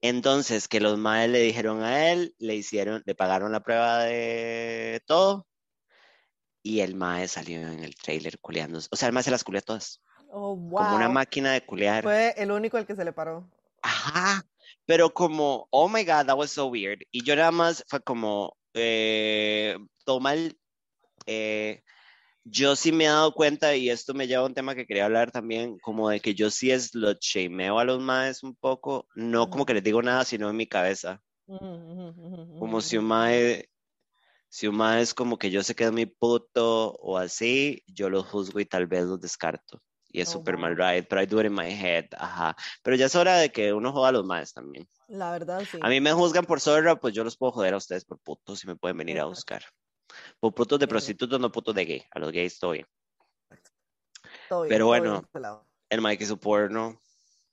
Entonces, 0.00 0.68
que 0.68 0.80
los 0.80 0.96
maes 0.96 1.28
le 1.30 1.40
dijeron 1.40 1.82
a 1.82 2.10
él, 2.12 2.34
le 2.38 2.54
hicieron, 2.54 3.02
le 3.04 3.14
pagaron 3.16 3.50
la 3.50 3.62
prueba 3.64 4.04
de 4.04 5.02
todo, 5.06 5.46
y 6.62 6.80
el 6.80 6.94
mae 6.94 7.26
salió 7.26 7.60
en 7.60 7.82
el 7.82 7.96
trailer 7.96 8.38
culeándose. 8.38 8.88
O 8.92 8.96
sea, 8.96 9.08
el 9.08 9.14
mae 9.14 9.24
se 9.24 9.30
las 9.30 9.42
culeó 9.42 9.62
todas, 9.62 10.00
Oh, 10.30 10.54
como 10.72 10.94
una 10.94 11.06
wow. 11.06 11.14
máquina 11.14 11.52
de 11.52 11.64
culear. 11.64 12.02
Fue 12.04 12.34
el 12.36 12.50
único 12.52 12.76
al 12.76 12.86
que 12.86 12.94
se 12.94 13.04
le 13.04 13.12
paró. 13.12 13.48
Ajá, 13.82 14.44
pero 14.88 15.12
como, 15.12 15.68
oh 15.70 15.86
my 15.86 16.02
God, 16.02 16.28
that 16.28 16.38
was 16.38 16.50
so 16.50 16.68
weird. 16.68 17.04
Y 17.12 17.22
yo 17.22 17.36
nada 17.36 17.50
más 17.50 17.84
fue 17.88 18.00
como, 18.00 18.56
eh, 18.72 19.76
toma 20.06 20.32
el, 20.32 20.58
eh, 21.26 21.82
yo 22.42 22.74
sí 22.74 22.90
me 22.90 23.04
he 23.04 23.08
dado 23.08 23.34
cuenta, 23.34 23.76
y 23.76 23.90
esto 23.90 24.14
me 24.14 24.26
lleva 24.26 24.44
a 24.44 24.46
un 24.46 24.54
tema 24.54 24.74
que 24.74 24.86
quería 24.86 25.04
hablar 25.04 25.30
también, 25.30 25.78
como 25.80 26.08
de 26.08 26.20
que 26.20 26.34
yo 26.34 26.50
sí 26.50 26.70
es 26.70 26.94
lo 26.94 27.12
shameo 27.20 27.78
a 27.78 27.84
los 27.84 28.00
maes 28.00 28.42
un 28.42 28.56
poco, 28.56 29.06
no 29.14 29.50
como 29.50 29.66
que 29.66 29.74
les 29.74 29.84
digo 29.84 30.00
nada, 30.00 30.24
sino 30.24 30.48
en 30.48 30.56
mi 30.56 30.66
cabeza. 30.66 31.20
Como 32.58 32.80
si 32.80 32.96
un 32.96 33.04
mae, 33.04 33.68
si 34.48 34.68
un 34.68 34.76
mae 34.76 35.02
es 35.02 35.12
como 35.12 35.38
que 35.38 35.50
yo 35.50 35.62
sé 35.62 35.74
que 35.74 35.84
es 35.84 35.92
mi 35.92 36.06
puto 36.06 36.92
o 36.92 37.18
así, 37.18 37.82
yo 37.88 38.08
los 38.08 38.24
juzgo 38.24 38.58
y 38.58 38.64
tal 38.64 38.86
vez 38.86 39.04
los 39.04 39.20
descarto. 39.20 39.82
Y 40.10 40.20
es 40.22 40.28
Oh, 40.28 40.32
súper 40.32 40.56
mal 40.56 40.74
ride, 40.76 41.02
pero 41.04 41.22
I 41.22 41.26
do 41.26 41.40
it 41.40 41.46
in 41.46 41.54
my 41.54 41.70
head, 41.70 42.06
ajá. 42.16 42.56
Pero 42.82 42.96
ya 42.96 43.06
es 43.06 43.14
hora 43.14 43.36
de 43.36 43.50
que 43.52 43.72
uno 43.72 43.92
joda 43.92 44.08
a 44.08 44.12
los 44.12 44.24
maes 44.24 44.52
también. 44.54 44.88
La 45.08 45.30
verdad, 45.32 45.62
sí. 45.70 45.78
A 45.82 45.88
mí 45.88 46.00
me 46.00 46.12
juzgan 46.12 46.44
por 46.44 46.60
zorra, 46.60 46.96
pues 46.96 47.14
yo 47.14 47.24
los 47.24 47.36
puedo 47.36 47.52
joder 47.52 47.74
a 47.74 47.76
ustedes 47.78 48.04
por 48.04 48.18
putos 48.18 48.64
y 48.64 48.66
me 48.66 48.76
pueden 48.76 48.96
venir 48.96 49.16
a 49.18 49.22
Exacto. 49.22 49.30
buscar. 49.30 49.62
Por 50.40 50.54
putos 50.54 50.78
de 50.78 50.86
Sí. 50.86 50.90
prostitutos, 50.90 51.38
no 51.38 51.52
putos 51.52 51.74
de 51.74 51.84
gay. 51.84 52.02
A 52.10 52.18
los 52.18 52.32
gays 52.32 52.58
todo 52.58 52.70
bien. 52.72 52.86
Todo 54.48 54.62
bien, 54.62 54.68
pero 54.70 54.86
bien 54.90 55.02
bueno. 55.02 55.28
lado. 55.34 55.66
El 55.90 56.00
Mike 56.02 56.24
hizo 56.24 56.38
porno. 56.38 57.00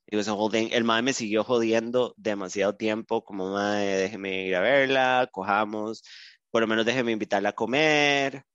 It 0.08 0.16
was 0.16 0.28
a 0.28 0.34
whole 0.34 0.52
thing. 0.52 0.70
El 0.72 0.84
mae 0.84 1.02
me 1.02 1.14
siguió 1.14 1.44
jodiendo 1.44 2.14
demasiado 2.18 2.76
tiempo, 2.76 3.24
como 3.24 3.52
mae, 3.52 3.86
déjeme 3.98 4.46
ir 4.46 4.56
a 4.56 4.60
verla, 4.62 5.28
cojamos, 5.32 6.04
por 6.52 6.62
lo 6.62 6.68
menos 6.68 6.86
déjeme 6.86 7.12
invitarla 7.12 7.50
a 7.50 7.54
comer. 7.54 8.46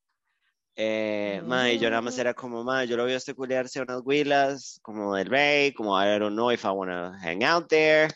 Eh, 0.83 1.43
mae, 1.45 1.78
yo 1.78 1.91
nada 1.91 2.01
más 2.01 2.16
era 2.18 2.33
como, 2.33 2.64
mae, 2.64 2.87
yo 2.87 2.97
lo 2.97 3.05
veo 3.05 3.12
a 3.12 3.18
este 3.18 3.35
culiarse 3.35 3.83
unas 3.83 4.01
huilas, 4.03 4.78
como 4.81 5.14
del 5.14 5.26
rey, 5.26 5.74
como 5.74 5.95
I 6.03 6.18
don't 6.18 6.35
know 6.35 6.51
if 6.51 6.64
I 6.64 6.68
wanna 6.68 7.18
hang 7.20 7.45
out 7.45 7.68
there. 7.68 8.09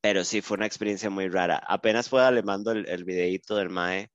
Pero 0.00 0.24
sí, 0.24 0.40
fue 0.40 0.56
una 0.56 0.64
experiencia 0.64 1.10
muy 1.10 1.28
rara. 1.28 1.60
Apenas 1.68 2.08
pueda 2.08 2.30
le 2.30 2.42
mando 2.42 2.70
el, 2.72 2.88
el 2.88 3.04
videito 3.04 3.56
del 3.56 3.68
Mae. 3.68 4.08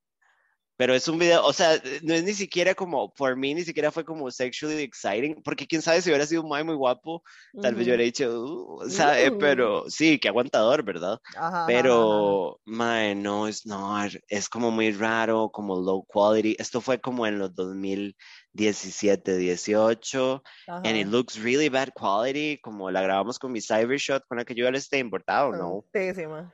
Pero 0.77 0.93
es 0.93 1.07
un 1.07 1.17
video, 1.17 1.45
o 1.45 1.53
sea, 1.53 1.81
no 2.03 2.13
es 2.13 2.23
ni 2.23 2.33
siquiera 2.33 2.75
como, 2.75 3.13
por 3.13 3.35
mí 3.37 3.53
ni 3.53 3.63
siquiera 3.63 3.91
fue 3.91 4.03
como 4.03 4.29
sexually 4.29 4.81
exciting, 4.81 5.41
porque 5.43 5.65
quién 5.65 5.81
sabe 5.81 6.01
si 6.01 6.09
hubiera 6.09 6.25
sido 6.25 6.41
un 6.41 6.49
Mae 6.49 6.63
muy 6.63 6.75
guapo, 6.75 7.23
tal 7.61 7.75
vez 7.75 7.85
yo 7.85 7.91
hubiera 7.91 8.03
dicho, 8.03 8.41
uh, 8.41 8.89
¿sabe? 8.89 9.29
Uh. 9.29 9.37
Pero 9.37 9.89
sí, 9.89 10.19
qué 10.19 10.27
aguantador, 10.27 10.83
¿verdad? 10.83 11.19
Ajá, 11.35 11.47
ajá, 11.47 11.47
ajá, 11.47 11.57
ajá. 11.57 11.67
Pero, 11.67 12.59
Mae, 12.65 13.15
no, 13.15 13.47
es 13.47 13.65
no, 13.65 13.95
es 14.27 14.49
como 14.49 14.71
muy 14.71 14.91
raro, 14.91 15.49
como 15.49 15.75
low 15.75 16.05
quality. 16.05 16.55
Esto 16.59 16.81
fue 16.81 16.99
como 16.99 17.25
en 17.25 17.39
los 17.39 17.55
2017, 17.55 19.37
18, 19.37 20.43
and 20.67 20.97
it 20.97 21.07
Ajá. 21.07 21.11
looks 21.11 21.37
really 21.41 21.69
bad 21.69 21.89
quality, 21.93 22.59
como 22.61 22.91
la 22.91 23.01
grabamos 23.01 23.39
con 23.39 23.51
mi 23.51 23.61
Cybershot 23.61 24.25
con 24.27 24.37
la 24.37 24.45
que 24.45 24.55
yo 24.55 24.65
ya 24.65 24.71
le 24.71 24.77
esté 24.77 24.99
importado, 24.99 25.51
¿no? 25.51 25.85
Pésima. 25.91 26.53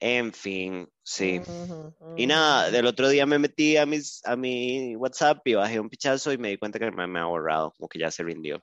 En 0.00 0.32
fin, 0.32 0.88
sí. 1.02 1.40
Ujú, 1.46 1.94
Y 2.16 2.26
ujú, 2.26 2.28
nada, 2.28 2.64
ujú. 2.66 2.72
del 2.72 2.86
otro 2.86 3.08
día 3.08 3.26
me 3.26 3.38
metí 3.38 3.76
a, 3.76 3.86
mis, 3.86 4.20
a 4.26 4.36
mi 4.36 4.96
WhatsApp 4.96 5.46
y 5.46 5.54
bajé 5.54 5.80
un 5.80 5.90
pichazo 5.90 6.32
y 6.32 6.38
me 6.38 6.50
di 6.50 6.58
cuenta 6.58 6.78
que 6.78 6.90
me, 6.90 7.06
me 7.06 7.20
ha 7.20 7.26
borrado, 7.26 7.72
como 7.72 7.88
que 7.88 7.98
ya 8.00 8.10
se 8.10 8.22
rindió. 8.24 8.62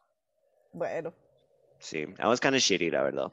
Bueno. 0.71 1.13
Sí, 1.79 2.05
I 2.19 2.27
was 2.27 2.39
kind 2.39 2.55
of 2.55 2.61
shitty, 2.61 2.89
la 2.91 3.03
verdad. 3.03 3.31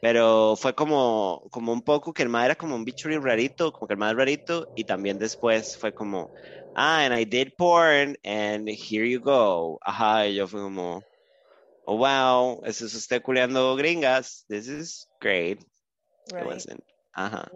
Pero 0.00 0.56
fue 0.56 0.74
como, 0.74 1.48
como 1.50 1.72
un 1.72 1.82
poco 1.82 2.12
que 2.12 2.22
el 2.24 2.28
mae 2.28 2.46
era 2.46 2.56
como 2.56 2.74
un 2.74 2.84
bicho 2.84 3.08
rarito, 3.20 3.72
como 3.72 3.86
que 3.86 3.94
el 3.94 4.02
es 4.02 4.16
rarito, 4.16 4.68
y 4.74 4.84
también 4.84 5.18
después 5.18 5.76
fue 5.76 5.92
como, 5.92 6.32
ah, 6.74 7.04
and 7.04 7.14
I 7.14 7.24
did 7.24 7.52
porn, 7.56 8.16
and 8.24 8.68
here 8.68 9.08
you 9.08 9.20
go. 9.20 9.78
Ajá, 9.82 10.26
y 10.26 10.34
yo 10.36 10.48
fui 10.48 10.60
como, 10.60 11.06
oh 11.84 11.96
wow, 11.98 12.62
eso 12.64 12.86
es 12.86 12.94
usted 12.94 13.22
culeando 13.22 13.76
gringas, 13.76 14.44
this 14.48 14.68
is 14.68 15.10
great. 15.20 15.60
It 16.28 16.46
wasn't. 16.46 16.82
Ajá. 17.12 17.50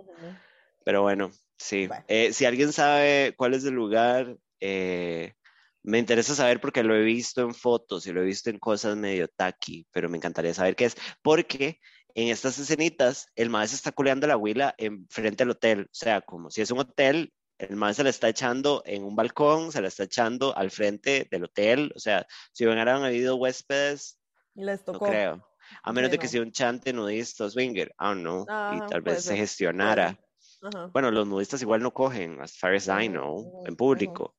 Pero 0.85 1.03
bueno, 1.03 1.31
sí. 1.59 1.87
Bueno. 1.87 2.05
Eh, 2.09 2.33
si 2.33 2.45
alguien 2.45 2.73
sabe 2.73 3.35
cuál 3.37 3.55
es 3.55 3.65
el 3.65 3.75
lugar, 3.75 4.37
eh, 4.61 5.35
me 5.83 5.99
interesa 5.99 6.35
saber 6.35 6.61
porque 6.61 6.83
lo 6.83 6.95
he 6.97 7.03
visto 7.03 7.43
en 7.43 7.55
fotos 7.55 8.07
y 8.07 8.13
lo 8.13 8.21
he 8.23 8.25
visto 8.25 8.51
en 8.51 8.59
cosas 8.59 8.97
medio 8.97 9.29
tacky, 9.29 9.87
pero 9.93 10.09
me 10.09 10.17
encantaría 10.17 10.53
saber 10.53 10.75
qué 10.77 10.87
es. 10.87 10.97
Porque 11.23 11.79
en 12.15 12.29
estas 12.29 12.59
escenitas, 12.59 13.29
el 13.37 13.51
maestro 13.51 13.77
está 13.77 13.93
culeando 13.93 14.27
la 14.27 14.37
huila 14.37 14.75
en 14.79 15.07
frente 15.09 15.43
al 15.43 15.51
hotel. 15.51 15.83
O 15.83 15.95
sea, 15.95 16.23
como 16.23 16.51
si 16.51 16.63
es 16.63 16.71
un 16.71 16.81
hotel, 16.81 17.33
el 17.59 17.77
maestro 17.77 18.03
se 18.03 18.05
la 18.05 18.11
está 18.11 18.29
echando 18.29 18.83
en 18.85 19.05
un 19.05 19.15
balcón, 19.15 19.71
se 19.71 19.81
la 19.81 19.89
está 19.89 20.05
echando 20.05 20.57
al 20.57 20.71
frente 20.71 21.29
del 21.31 21.45
hotel. 21.45 21.93
O 21.95 21.99
sea, 21.99 22.27
si 22.53 22.65
hubieran 22.65 23.05
habido 23.05 23.37
huéspedes, 23.37 24.19
Les 24.55 24.81
no 24.87 24.95
tocó. 24.95 25.07
creo. 25.07 25.46
A 25.83 25.93
menos 25.93 26.11
de 26.11 26.19
que 26.19 26.29
sea 26.29 26.43
un 26.43 26.53
chante 26.53 26.93
nudista 26.93 27.45
o 27.45 27.51
swinger. 27.51 27.95
Ah, 27.99 28.15
no. 28.15 28.45
y 28.49 28.51
Ajá, 28.51 28.87
tal 28.87 29.03
vez 29.03 29.25
se 29.25 29.37
gestionara. 29.37 30.19
Ajá. 30.63 30.87
Bueno, 30.93 31.11
los 31.11 31.27
nudistas 31.27 31.63
igual 31.63 31.83
no 31.83 31.93
cogen, 31.93 32.41
as 32.41 32.57
far 32.57 32.75
as 32.75 32.89
I 32.89 33.09
know, 33.09 33.65
en 33.67 33.77
público. 33.77 34.35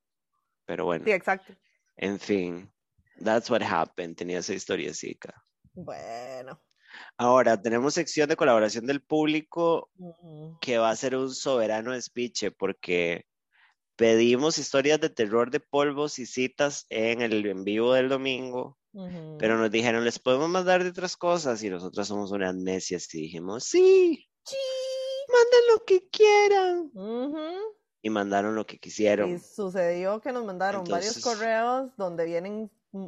Pero 0.65 0.85
bueno, 0.85 1.05
Sí, 1.05 1.11
exacto. 1.11 1.53
en 1.95 2.19
fin, 2.19 2.71
that's 3.23 3.49
what 3.49 3.61
happened. 3.61 4.15
Tenía 4.15 4.39
esa 4.39 4.53
historia 4.53 4.91
Bueno. 5.73 6.61
Ahora, 7.17 7.61
tenemos 7.61 7.93
sección 7.93 8.27
de 8.27 8.35
colaboración 8.35 8.85
del 8.85 9.01
público 9.01 9.89
que 10.61 10.77
va 10.77 10.89
a 10.89 10.95
ser 10.95 11.15
un 11.15 11.33
soberano 11.33 11.99
speech 11.99 12.51
porque 12.57 13.25
pedimos 13.95 14.57
historias 14.57 14.99
de 14.99 15.09
terror 15.09 15.51
de 15.51 15.59
polvos 15.59 16.19
y 16.19 16.25
citas 16.25 16.85
en 16.89 17.21
el 17.21 17.45
en 17.45 17.63
vivo 17.63 17.93
del 17.93 18.09
domingo, 18.09 18.77
Ujú. 18.97 19.37
pero 19.37 19.57
nos 19.57 19.69
dijeron, 19.69 20.03
les 20.03 20.17
podemos 20.19 20.49
mandar 20.49 20.83
de 20.83 20.89
otras 20.89 21.15
cosas 21.15 21.61
y 21.63 21.69
nosotros 21.69 22.07
somos 22.07 22.31
unas 22.31 22.55
necias 22.55 23.13
y 23.13 23.21
dijimos, 23.21 23.63
sí, 23.65 24.27
Sí. 24.43 24.55
manden 25.29 25.61
lo 25.75 25.85
que 25.85 26.09
quieran. 26.09 26.91
Ujú. 26.93 27.43
Y 28.01 28.09
mandaron 28.09 28.55
lo 28.55 28.65
que 28.65 28.77
Y 28.77 28.79
quisieron. 28.79 29.39
sucedió 29.39 30.21
que 30.21 30.31
nos 30.31 30.45
mandaron 30.45 30.83
varios 30.85 31.17
Entonces- 31.17 31.23
correos 31.23 31.91
donde 31.97 32.25
vienen 32.25 32.71
mm, 32.91 33.05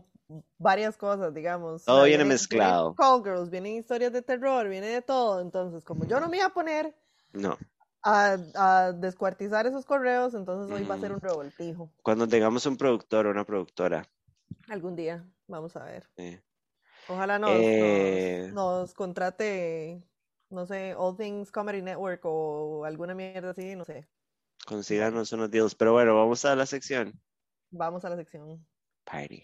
varias 0.58 0.98
cosas, 0.98 1.34
digamos. 1.34 1.86
Todo 1.86 2.04
viene 2.04 2.26
mezclado. 2.26 2.94
Vienen 2.94 2.96
call 2.98 3.24
girls, 3.24 3.50
vienen 3.50 3.76
historias 3.78 4.12
de 4.12 4.22
terror, 4.22 4.68
viene 4.68 4.88
de 4.88 5.02
todo. 5.02 5.42
Entonces, 5.42 5.84
como 5.86 6.06
yo 6.06 6.20
no 6.20 6.28
me 6.30 6.38
iba 6.38 6.48
a 6.48 6.54
poner 6.54 6.94
No. 7.34 7.58
a, 8.04 8.38
a 8.56 8.92
descuartizar 8.92 9.66
esos 9.66 9.86
correos, 9.86 10.34
entonces 10.36 10.72
hoy 10.72 10.84
va 10.86 10.96
a 10.96 11.00
ser 11.00 11.14
un 11.14 11.20
revoltijo. 11.22 11.92
Cuando 12.04 12.28
tengamos 12.28 12.66
un 12.66 12.78
productor 12.78 13.26
o 13.28 13.32
una 13.32 13.46
productora. 13.46 14.06
Algún 14.68 14.96
día, 14.96 15.26
vamos 15.50 15.76
a 15.76 15.84
ver. 15.84 16.10
eh, 16.18 16.42
Ojalá 17.10 17.40
nos, 17.40 17.50
nos- 17.52 17.60
Eh. 17.62 18.52
nos 18.54 18.94
contrate, 18.94 20.04
no 20.50 20.66
sé, 20.66 20.94
All 20.96 21.18
Things 21.18 21.52
Comedy 21.52 21.82
Network 21.82 22.22
o 22.24 22.86
alguna 22.86 23.14
mierda 23.16 23.50
así, 23.52 23.76
no 23.76 23.84
sé. 23.84 24.08
consíganos 24.66 25.32
unos 25.34 25.50
deals. 25.50 25.74
Pero 25.76 25.94
bueno, 25.94 26.16
vamos 26.16 26.46
a 26.46 26.56
la 26.56 26.66
sección. 26.66 27.20
Vamos 27.72 28.06
a 28.06 28.10
la 28.10 28.16
sección. 28.18 28.66
Party. 29.06 29.44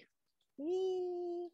Y- 0.57 1.49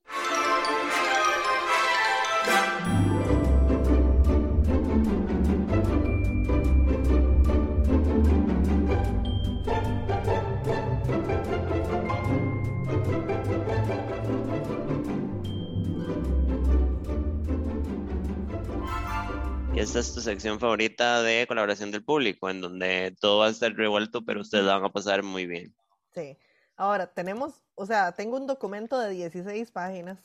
es 20.02 20.14
tu 20.14 20.22
sección 20.22 20.60
favorita 20.60 21.22
de 21.24 21.46
colaboración 21.48 21.92
del 21.92 22.04
público, 22.04 22.50
en 22.50 22.62
donde 22.62 23.16
todo 23.20 23.40
va 23.40 23.48
a 23.48 23.52
estar 23.52 23.74
revuelto, 23.74 24.24
pero 24.26 24.42
ustedes 24.42 24.66
la 24.66 24.76
van 24.76 24.86
a 24.86 24.92
pasar 24.92 25.24
muy 25.24 25.46
bien. 25.46 25.74
Sí. 26.14 26.38
Ahora, 26.76 27.08
tenemos, 27.14 27.64
o 27.76 27.86
sea, 27.86 28.12
tengo 28.14 28.38
un 28.38 28.48
documento 28.48 29.00
de 29.00 29.12
16 29.12 29.72
páginas. 29.72 30.20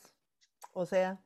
O 0.72 0.86
sea, 0.86 1.18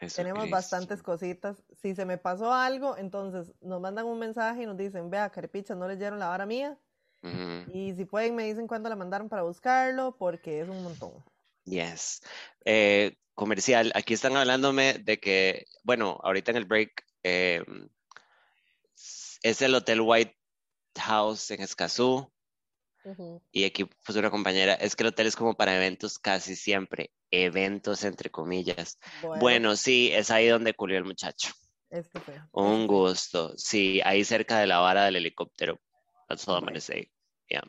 Eso, 0.00 0.16
tenemos 0.16 0.42
Cristo. 0.42 0.56
bastantes 0.56 1.02
cositas. 1.02 1.62
Si 1.80 1.94
se 1.94 2.04
me 2.04 2.18
pasó 2.18 2.52
algo, 2.52 2.96
entonces 2.96 3.52
nos 3.60 3.80
mandan 3.80 4.06
un 4.06 4.18
mensaje 4.18 4.62
y 4.62 4.66
nos 4.66 4.76
dicen, 4.76 5.10
vea, 5.10 5.30
carepichas, 5.30 5.76
no 5.76 5.88
leyeron 5.88 6.18
la 6.18 6.28
vara 6.28 6.44
mía. 6.46 6.76
Ujú, 7.22 7.72
Y 7.72 7.94
si 7.94 8.04
pueden, 8.04 8.34
me 8.34 8.44
dicen 8.44 8.66
cuándo 8.66 8.88
la 8.88 8.96
mandaron 8.96 9.28
para 9.28 9.42
buscarlo, 9.42 10.16
porque 10.18 10.60
es 10.60 10.68
un 10.68 10.82
montón. 10.82 11.12
Yes. 11.64 12.20
Eh, 12.64 13.16
comercial, 13.34 13.92
aquí 13.94 14.12
están 14.14 14.36
hablándome 14.36 14.94
de 14.98 15.18
que, 15.18 15.66
bueno, 15.82 16.18
ahorita 16.22 16.50
en 16.50 16.56
el 16.58 16.66
break, 16.66 17.04
eh, 17.24 17.64
es 19.42 19.62
el 19.62 19.74
Hotel 19.74 20.00
White 20.00 20.36
House 20.98 21.50
en 21.50 21.62
Escazú. 21.62 22.30
Y 23.52 23.64
aquí 23.64 23.84
pues 23.84 24.16
una 24.16 24.30
compañera, 24.30 24.72
es 24.74 24.96
que 24.96 25.02
el 25.02 25.08
hotel 25.08 25.26
es 25.26 25.36
como 25.36 25.54
para 25.54 25.76
eventos 25.76 26.18
casi 26.18 26.56
siempre, 26.56 27.10
eventos 27.30 28.02
entre 28.04 28.30
comillas. 28.30 28.98
Bueno, 29.22 29.40
Bueno, 29.40 29.76
sí, 29.76 30.10
es 30.12 30.30
ahí 30.30 30.48
donde 30.48 30.72
culió 30.72 30.96
el 30.96 31.04
muchacho. 31.04 31.50
es 31.90 32.08
que 32.08 32.18
fue. 32.20 32.40
Un 32.52 32.86
gusto. 32.86 33.52
Sí, 33.58 34.00
ahí 34.04 34.24
cerca 34.24 34.58
de 34.58 34.66
la 34.66 34.78
vara 34.78 35.04
del 35.04 35.16
helicóptero. 35.16 35.78
That's 36.28 36.48
all 36.48 36.54
I'm 36.54 36.60
gonna 36.64 36.70
Bueno. 36.72 36.80
say. 36.80 37.10
Yeah. 37.50 37.62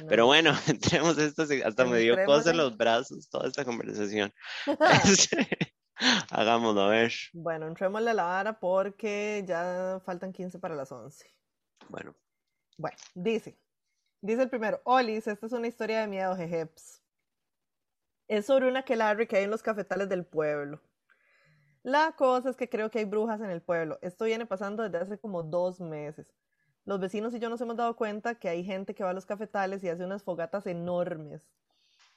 No. 0.00 0.06
Pero 0.08 0.26
bueno, 0.26 0.50
entremos 0.68 1.16
sec- 1.16 1.64
hasta 1.64 1.84
me 1.84 1.98
dio 1.98 2.12
Entrémosle. 2.12 2.24
cosa 2.38 2.50
en 2.52 2.56
los 2.58 2.76
brazos 2.76 3.28
toda 3.28 3.48
esta 3.48 3.64
conversación. 3.64 4.32
Hagámoslo, 6.30 6.82
a 6.82 6.88
ver. 6.88 7.12
Bueno, 7.32 7.66
entrémosle 7.66 8.10
a 8.10 8.14
la 8.14 8.24
vara 8.24 8.58
porque 8.60 9.44
ya 9.46 10.00
faltan 10.04 10.32
15 10.32 10.58
para 10.58 10.74
las 10.74 10.92
11. 10.92 11.26
Bueno, 11.88 12.14
Bueno, 12.76 12.96
dice, 13.14 13.58
dice 14.20 14.42
el 14.42 14.50
primero, 14.50 14.80
Olis, 14.84 15.26
esta 15.26 15.46
es 15.46 15.52
una 15.52 15.66
historia 15.66 16.00
de 16.00 16.06
miedo, 16.06 16.36
jejeps. 16.36 17.02
Es 18.28 18.46
sobre 18.46 18.68
una 18.68 18.80
aquelarre 18.80 19.26
que 19.26 19.38
hay 19.38 19.44
en 19.44 19.50
los 19.50 19.62
cafetales 19.62 20.08
del 20.08 20.24
pueblo. 20.26 20.80
La 21.82 22.12
cosa 22.12 22.50
es 22.50 22.56
que 22.56 22.68
creo 22.68 22.90
que 22.90 22.98
hay 22.98 23.04
brujas 23.04 23.40
en 23.40 23.50
el 23.50 23.62
pueblo. 23.62 23.98
Esto 24.02 24.26
viene 24.26 24.46
pasando 24.46 24.82
desde 24.82 24.98
hace 24.98 25.18
como 25.18 25.42
dos 25.42 25.80
meses. 25.80 26.26
Los 26.84 27.00
vecinos 27.00 27.34
y 27.34 27.38
yo 27.38 27.48
nos 27.48 27.60
hemos 27.60 27.76
dado 27.76 27.96
cuenta 27.96 28.34
que 28.34 28.48
hay 28.48 28.64
gente 28.64 28.94
que 28.94 29.04
va 29.04 29.10
a 29.10 29.14
los 29.14 29.26
cafetales 29.26 29.82
y 29.82 29.88
hace 29.88 30.04
unas 30.04 30.22
fogatas 30.22 30.66
enormes. 30.66 31.42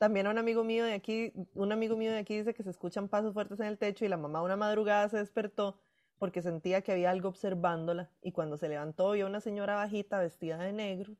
También 0.02 0.26
un 0.26 0.40
amigo 0.40 0.64
mío 0.64 0.84
de 0.84 0.94
aquí, 0.94 1.32
un 1.54 1.72
amigo 1.72 1.96
mío 1.96 2.12
de 2.12 2.18
aquí 2.18 2.36
dice 2.36 2.56
que 2.56 2.64
se 2.64 2.72
escuchan 2.72 3.08
pasos 3.08 3.36
fuertes 3.36 3.60
en 3.60 3.68
el 3.68 3.78
techo 3.78 4.04
y 4.04 4.08
la 4.08 4.18
mamá 4.18 4.42
una 4.42 4.56
madrugada 4.56 5.08
se 5.10 5.18
despertó 5.18 5.78
porque 6.18 6.42
sentía 6.42 6.82
que 6.82 6.92
había 6.92 7.12
algo 7.12 7.30
observándola 7.30 8.10
y 8.24 8.32
cuando 8.32 8.58
se 8.58 8.68
levantó 8.68 9.12
vio 9.12 9.28
a 9.28 9.30
una 9.30 9.42
señora 9.42 9.76
bajita 9.76 10.18
vestida 10.18 10.58
de 10.58 10.74
negro. 10.74 11.14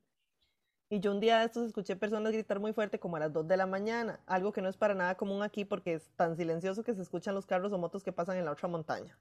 Y 0.90 1.00
yo 1.00 1.12
un 1.12 1.20
día 1.20 1.38
de 1.38 1.46
estos 1.46 1.68
escuché 1.68 1.96
personas 1.96 2.34
gritar 2.34 2.60
muy 2.60 2.74
fuerte 2.74 3.00
como 3.00 3.18
a 3.18 3.20
las 3.20 3.32
2 3.32 3.48
de 3.48 3.56
la 3.56 3.68
mañana, 3.68 4.20
algo 4.26 4.52
que 4.52 4.64
no 4.64 4.70
es 4.70 4.78
para 4.78 4.96
nada 4.96 5.14
común 5.14 5.44
aquí 5.44 5.64
porque 5.64 5.94
es 5.94 6.10
tan 6.16 6.36
silencioso 6.36 6.84
que 6.84 6.96
se 6.96 7.04
escuchan 7.04 7.36
los 7.36 7.46
carros 7.46 7.72
o 7.74 7.78
motos 7.78 8.04
que 8.04 8.12
pasan 8.12 8.38
en 8.38 8.46
la 8.46 8.52
otra 8.54 8.68
montaña. 8.68 9.16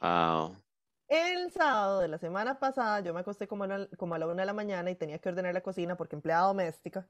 wow. 0.00 0.56
El 1.08 1.50
sábado 1.52 2.00
de 2.00 2.08
la 2.08 2.16
semana 2.16 2.58
pasada 2.58 3.00
yo 3.00 3.12
me 3.12 3.20
acosté 3.20 3.46
como 3.46 3.64
a, 3.64 3.66
la, 3.66 3.86
como 3.98 4.14
a 4.14 4.18
la 4.18 4.26
1 4.26 4.36
de 4.36 4.46
la 4.46 4.54
mañana 4.54 4.90
y 4.90 4.94
tenía 4.96 5.18
que 5.18 5.28
ordenar 5.28 5.52
la 5.52 5.60
cocina 5.60 5.98
porque 5.98 6.16
empleada 6.16 6.46
doméstica. 6.46 7.06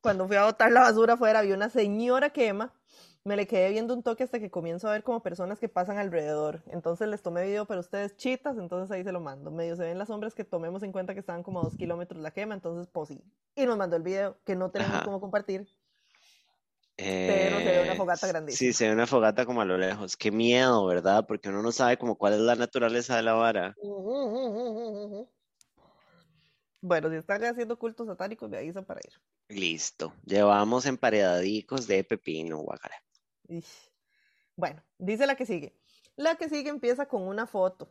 Cuando 0.00 0.26
fui 0.26 0.36
a 0.36 0.44
botar 0.44 0.72
la 0.72 0.80
basura 0.80 1.14
afuera 1.14 1.42
vi 1.42 1.52
una 1.52 1.68
señora 1.68 2.30
quema. 2.30 2.72
Me 3.22 3.36
le 3.36 3.46
quedé 3.46 3.68
viendo 3.70 3.92
un 3.92 4.02
toque 4.02 4.22
hasta 4.24 4.40
que 4.40 4.50
comienzo 4.50 4.88
a 4.88 4.92
ver 4.92 5.02
como 5.02 5.22
personas 5.22 5.58
que 5.58 5.68
pasan 5.68 5.98
alrededor. 5.98 6.62
Entonces 6.68 7.06
les 7.06 7.20
tomé 7.22 7.44
video 7.44 7.66
para 7.66 7.80
ustedes 7.80 8.16
chitas, 8.16 8.56
entonces 8.56 8.90
ahí 8.90 9.04
se 9.04 9.12
lo 9.12 9.20
mando. 9.20 9.50
Medio 9.50 9.76
se 9.76 9.82
ven 9.84 9.98
las 9.98 10.08
sombras 10.08 10.34
que 10.34 10.44
tomemos 10.44 10.82
en 10.82 10.92
cuenta 10.92 11.12
que 11.12 11.20
estaban 11.20 11.42
como 11.42 11.60
a 11.60 11.64
dos 11.64 11.76
kilómetros 11.76 12.22
la 12.22 12.30
quema, 12.30 12.54
entonces 12.54 12.88
pues 12.90 13.08
sí. 13.08 13.22
Y 13.56 13.66
nos 13.66 13.76
mandó 13.76 13.96
el 13.96 14.02
video 14.02 14.38
que 14.46 14.56
no 14.56 14.70
tenemos 14.70 14.94
Ajá. 14.94 15.04
cómo 15.04 15.20
compartir. 15.20 15.68
Pero 16.96 17.58
se 17.58 17.64
ve 17.70 17.82
una 17.82 17.92
Eh, 17.92 17.96
fogata 17.96 18.26
Sí, 18.26 18.28
grandísima. 18.28 18.72
se 18.72 18.86
ve 18.88 18.94
una 18.94 19.06
fogata 19.06 19.44
como 19.44 19.60
a 19.60 19.64
lo 19.66 19.76
lejos. 19.76 20.16
Qué 20.16 20.30
miedo, 20.30 20.86
¿verdad? 20.86 21.26
Porque 21.28 21.50
uno 21.50 21.62
no 21.62 21.72
sabe 21.72 21.98
como 21.98 22.16
cuál 22.16 22.32
es 22.34 22.40
la 22.40 22.56
naturaleza 22.56 23.16
de 23.16 23.22
la 23.22 23.34
vara. 23.34 23.76
Bueno, 26.82 27.10
si 27.10 27.16
están 27.16 27.44
haciendo 27.44 27.78
cultos 27.78 28.06
satánicos, 28.06 28.48
me 28.48 28.56
avisan 28.58 28.84
para 28.84 29.00
ir. 29.04 29.12
Listo. 29.48 30.14
Llevamos 30.24 30.86
emparedadicos 30.86 31.86
de 31.86 32.04
pepino, 32.04 32.58
guacala. 32.58 32.94
Bueno, 34.56 34.82
dice 34.98 35.26
la 35.26 35.34
que 35.34 35.46
sigue. 35.46 35.78
La 36.16 36.36
que 36.36 36.48
sigue 36.48 36.70
empieza 36.70 37.06
con 37.06 37.22
una 37.22 37.46
foto. 37.46 37.90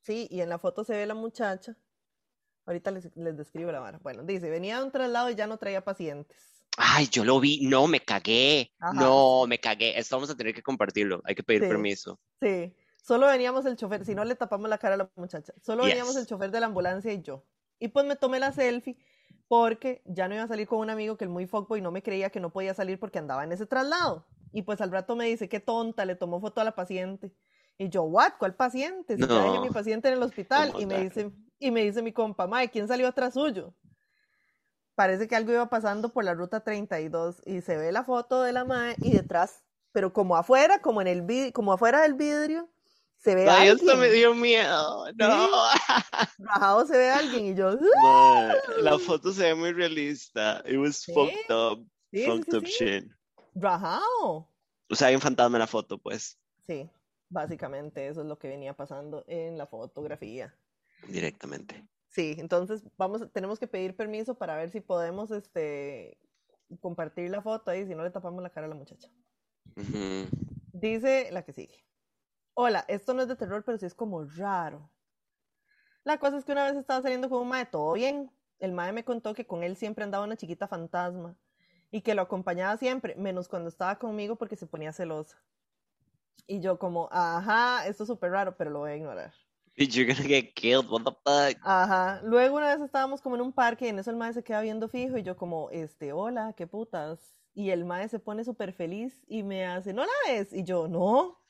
Sí, 0.00 0.28
y 0.30 0.40
en 0.40 0.48
la 0.48 0.58
foto 0.58 0.84
se 0.84 0.94
ve 0.96 1.06
la 1.06 1.14
muchacha. 1.14 1.76
Ahorita 2.66 2.90
les, 2.90 3.14
les 3.16 3.36
describo 3.36 3.70
la 3.70 3.80
vara. 3.80 3.98
Bueno, 4.02 4.22
dice, 4.22 4.50
venía 4.50 4.78
de 4.78 4.84
un 4.84 4.90
traslado 4.90 5.30
y 5.30 5.34
ya 5.34 5.46
no 5.46 5.58
traía 5.58 5.84
pacientes. 5.84 6.64
Ay, 6.76 7.06
yo 7.08 7.24
lo 7.24 7.38
vi. 7.40 7.66
No, 7.66 7.86
me 7.86 8.00
cagué. 8.00 8.72
Ajá. 8.78 8.92
No, 8.94 9.46
me 9.46 9.58
cagué. 9.60 9.98
Esto 9.98 10.16
vamos 10.16 10.30
a 10.30 10.36
tener 10.36 10.54
que 10.54 10.62
compartirlo. 10.62 11.20
Hay 11.24 11.34
que 11.34 11.42
pedir 11.42 11.62
Sí. 11.62 11.68
permiso. 11.68 12.20
Sí, 12.40 12.74
Solo 13.04 13.26
veníamos 13.26 13.66
el 13.66 13.76
chofer, 13.76 14.02
si 14.06 14.14
no 14.14 14.24
le 14.24 14.34
tapamos 14.34 14.66
la 14.70 14.78
cara 14.78 14.94
a 14.94 14.96
la 14.96 15.10
muchacha, 15.16 15.52
solo 15.60 15.82
Yes. 15.82 15.90
veníamos 15.90 16.16
el 16.16 16.24
chofer 16.26 16.50
de 16.50 16.58
la 16.58 16.66
ambulancia 16.66 17.12
y 17.12 17.20
yo. 17.20 17.44
Y 17.78 17.88
pues 17.88 18.06
me 18.06 18.16
tomé 18.16 18.38
la 18.38 18.52
selfie 18.52 18.96
porque 19.48 20.02
ya 20.06 20.26
no 20.28 20.34
iba 20.34 20.44
a 20.44 20.48
salir 20.48 20.66
con 20.66 20.78
un 20.78 20.90
amigo 20.90 21.16
que 21.16 21.24
el 21.24 21.30
muy 21.30 21.46
fuckboy 21.46 21.80
no 21.80 21.90
me 21.90 22.02
creía 22.02 22.30
que 22.30 22.40
no 22.40 22.50
podía 22.50 22.74
salir 22.74 22.98
porque 22.98 23.18
andaba 23.18 23.44
en 23.44 23.52
ese 23.52 23.66
traslado. 23.66 24.26
Y 24.52 24.62
pues 24.62 24.80
al 24.80 24.90
rato 24.90 25.16
me 25.16 25.26
dice, 25.26 25.48
qué 25.48 25.60
tonta, 25.60 26.04
le 26.04 26.14
tomó 26.14 26.40
foto 26.40 26.60
a 26.60 26.64
la 26.64 26.74
paciente. 26.74 27.32
Y 27.76 27.88
yo, 27.88 28.04
¿what? 28.04 28.34
¿Cuál 28.38 28.54
paciente? 28.54 29.16
Si 29.16 29.22
ya 29.26 29.42
dejé 29.42 29.56
a 29.56 29.60
mi 29.60 29.66
No. 29.66 29.72
paciente 29.72 30.08
en 30.08 30.14
el 30.14 30.22
hospital. 30.22 30.68
¿Cómo 30.72 30.80
Y 30.82 30.86
me 30.86 31.00
dice, 31.02 31.30
y 31.58 31.70
me 31.70 31.82
dice 31.82 32.02
mi 32.02 32.12
compa, 32.12 32.46
Mae, 32.46 32.70
¿quién 32.70 32.86
salió 32.88 33.08
atrás 33.08 33.34
suyo? 33.34 33.74
Parece 34.94 35.26
que 35.26 35.34
algo 35.34 35.52
iba 35.52 35.68
pasando 35.68 36.12
por 36.12 36.24
la 36.24 36.34
ruta 36.34 36.60
32 36.62 37.42
y 37.44 37.60
se 37.62 37.76
ve 37.76 37.90
la 37.90 38.04
foto 38.04 38.42
de 38.42 38.52
la 38.52 38.64
Mae 38.64 38.96
y 39.02 39.12
detrás, 39.12 39.64
pero 39.92 40.12
como 40.12 40.36
afuera, 40.36 40.80
como 40.80 41.00
en 41.00 41.08
el 41.08 41.22
vid- 41.26 41.52
como 41.52 41.72
afuera 41.72 42.02
del 42.02 42.14
vidrio, 42.14 42.70
se 43.24 43.34
ve 43.34 43.48
Ay, 43.48 43.68
alguien. 43.70 43.76
esto 43.88 43.96
me 43.98 44.10
dio 44.10 44.34
miedo. 44.34 45.06
No. 45.16 45.48
Rajado 46.38 46.86
se 46.86 46.96
ve 46.98 47.10
alguien 47.10 47.46
y 47.46 47.54
yo. 47.54 47.76
Mae, 48.02 48.54
la 48.82 48.98
foto 48.98 49.32
se 49.32 49.44
ve 49.44 49.54
muy 49.54 49.72
realista. 49.72 50.62
It 50.66 50.76
was 50.78 50.98
Sí. 50.98 51.12
fucked 51.12 51.50
up. 51.54 51.86
Sí, 52.12 52.24
fucked 52.26 52.50
sí, 52.50 52.56
up 52.56 52.64
shit. 52.64 53.10
rajado. 53.54 54.48
O 54.90 54.94
sea, 54.94 55.08
hay 55.08 55.14
un 55.14 55.20
fantasma 55.20 55.56
en 55.56 55.60
la 55.60 55.66
foto, 55.66 55.98
pues, 55.98 56.38
Sí, 56.66 56.88
básicamente 57.30 58.06
eso 58.06 58.20
es 58.20 58.26
lo 58.26 58.38
que 58.38 58.48
venía 58.48 58.74
pasando 58.76 59.24
en 59.26 59.56
la 59.58 59.66
fotografía. 59.66 60.54
directamente. 61.08 61.86
Sí, 62.08 62.36
entonces 62.38 62.82
vamos, 62.96 63.22
tenemos 63.32 63.58
que 63.58 63.66
pedir 63.66 63.96
permiso 63.96 64.34
para 64.36 64.56
ver 64.56 64.70
si 64.70 64.80
podemos 64.80 65.30
este 65.32 66.16
compartir 66.80 67.30
la 67.30 67.42
foto 67.42 67.70
ahí, 67.70 67.86
si 67.86 67.94
no 67.94 68.04
le 68.04 68.10
tapamos 68.10 68.42
la 68.42 68.50
cara 68.50 68.66
a 68.66 68.68
la 68.70 68.74
muchacha. 68.76 69.08
Dice 70.72 71.28
la 71.32 71.42
que 71.44 71.52
sigue. 71.52 71.84
Hola, 72.56 72.84
esto 72.86 73.14
no 73.14 73.22
es 73.22 73.26
de 73.26 73.34
terror, 73.34 73.64
pero 73.64 73.78
sí 73.78 73.86
es 73.86 73.94
como 73.94 74.22
raro. 74.24 74.88
La 76.04 76.18
cosa 76.18 76.36
es 76.36 76.44
que 76.44 76.52
una 76.52 76.64
vez 76.64 76.76
estaba 76.76 77.02
saliendo 77.02 77.28
con 77.28 77.42
un 77.42 77.48
mae, 77.48 77.66
todo 77.66 77.94
bien. 77.94 78.30
El 78.60 78.70
mae 78.70 78.92
me 78.92 79.04
contó 79.04 79.34
que 79.34 79.44
con 79.44 79.64
él 79.64 79.76
siempre 79.76 80.04
andaba 80.04 80.24
una 80.24 80.36
chiquita 80.36 80.68
fantasma 80.68 81.36
y 81.90 82.02
que 82.02 82.14
lo 82.14 82.22
acompañaba 82.22 82.76
siempre, 82.76 83.16
menos 83.16 83.48
cuando 83.48 83.68
estaba 83.68 83.98
conmigo 83.98 84.36
porque 84.36 84.54
se 84.54 84.68
ponía 84.68 84.92
celosa. 84.92 85.42
Y 86.46 86.60
yo 86.60 86.78
como, 86.78 87.08
ajá, 87.10 87.88
esto 87.88 88.04
es 88.04 88.06
súper 88.06 88.30
raro, 88.30 88.56
pero 88.56 88.70
lo 88.70 88.80
voy 88.80 88.92
a 88.92 88.96
ignorar. 88.96 89.34
You're 89.76 90.06
gonna 90.06 90.28
get 90.28 90.54
killed. 90.54 90.88
What 90.88 91.02
the 91.02 91.10
fuck? 91.10 91.60
Ajá. 91.64 92.20
Luego 92.22 92.56
una 92.56 92.72
vez 92.72 92.80
estábamos 92.84 93.20
como 93.20 93.34
en 93.34 93.42
un 93.42 93.52
parque 93.52 93.86
y 93.86 93.88
en 93.88 93.98
eso 93.98 94.10
el 94.10 94.16
mae 94.16 94.32
se 94.32 94.44
queda 94.44 94.60
viendo 94.60 94.88
fijo 94.88 95.18
y 95.18 95.24
yo 95.24 95.36
como, 95.36 95.70
este, 95.70 96.12
hola, 96.12 96.52
qué 96.56 96.68
putas. 96.68 97.40
Y 97.52 97.70
el 97.70 97.84
mae 97.84 98.08
se 98.08 98.20
pone 98.20 98.44
súper 98.44 98.72
feliz 98.72 99.24
y 99.26 99.42
me 99.42 99.66
hace, 99.66 99.92
¿no 99.92 100.04
la 100.04 100.12
ves? 100.28 100.52
Y 100.52 100.62
yo, 100.62 100.86
no. 100.86 101.43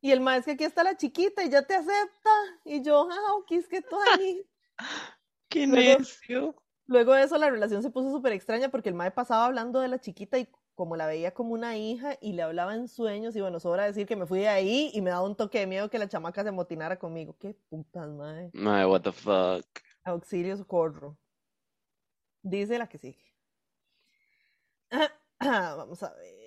Y 0.00 0.12
el 0.12 0.20
mae 0.20 0.38
es 0.38 0.44
que 0.46 0.52
aquí 0.52 0.64
está 0.64 0.82
la 0.82 0.96
chiquita 0.96 1.44
y 1.44 1.50
ya 1.50 1.62
te 1.62 1.74
acepta. 1.74 2.30
Y 2.64 2.82
yo, 2.82 3.08
ah, 3.10 3.34
ok, 3.34 3.52
es 3.52 3.68
que 3.68 3.82
tú 3.82 3.96
ahí. 4.12 4.46
¡Qué 5.48 5.66
Luego- 5.66 5.98
necio! 5.98 6.54
Luego 6.86 7.12
de 7.14 7.22
eso 7.22 7.38
la 7.38 7.50
relación 7.50 7.82
se 7.82 7.90
puso 7.90 8.10
súper 8.10 8.32
extraña 8.32 8.68
porque 8.68 8.88
el 8.88 8.96
mae 8.96 9.12
pasaba 9.12 9.46
hablando 9.46 9.78
de 9.78 9.86
la 9.86 10.00
chiquita 10.00 10.38
y 10.38 10.48
como 10.74 10.96
la 10.96 11.06
veía 11.06 11.32
como 11.32 11.52
una 11.52 11.76
hija 11.76 12.16
y 12.20 12.32
le 12.32 12.42
hablaba 12.42 12.74
en 12.74 12.88
sueños 12.88 13.36
y 13.36 13.40
bueno, 13.40 13.60
sobra 13.60 13.84
decir 13.84 14.06
que 14.08 14.16
me 14.16 14.26
fui 14.26 14.40
de 14.40 14.48
ahí 14.48 14.90
y 14.92 15.00
me 15.00 15.10
daba 15.10 15.22
un 15.24 15.36
toque 15.36 15.60
de 15.60 15.66
miedo 15.68 15.88
que 15.88 15.98
la 16.00 16.08
chamaca 16.08 16.42
se 16.42 16.50
motinara 16.50 16.98
conmigo. 16.98 17.36
Qué 17.38 17.54
putas, 17.68 18.08
mae. 18.08 18.50
Mae, 18.54 18.86
what 18.86 19.02
the 19.02 19.12
fuck? 19.12 19.66
Auxilio, 20.02 20.56
socorro. 20.56 21.16
Dice 22.42 22.76
la 22.78 22.88
que 22.88 22.98
sigue. 22.98 23.24
Vamos 25.40 26.02
a 26.02 26.12
ver 26.14 26.39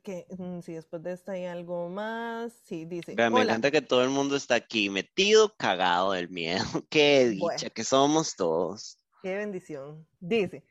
que 0.00 0.26
mm, 0.36 0.60
si 0.60 0.72
después 0.74 1.02
de 1.02 1.12
esta 1.12 1.32
hay 1.32 1.44
algo 1.46 1.88
más. 1.88 2.52
Sí, 2.64 2.84
dice. 2.84 3.14
Vea, 3.14 3.30
me 3.30 3.40
Hola. 3.40 3.52
encanta 3.52 3.70
que 3.70 3.82
todo 3.82 4.02
el 4.02 4.10
mundo 4.10 4.36
está 4.36 4.54
aquí 4.56 4.90
metido, 4.90 5.54
cagado 5.56 6.12
del 6.12 6.28
miedo. 6.28 6.64
Qué 6.90 7.28
dicha 7.30 7.40
Bueno. 7.44 7.70
que 7.74 7.84
somos 7.84 8.36
todos. 8.36 8.98
Qué 9.22 9.36
bendición. 9.36 10.06
Dice. 10.20 10.64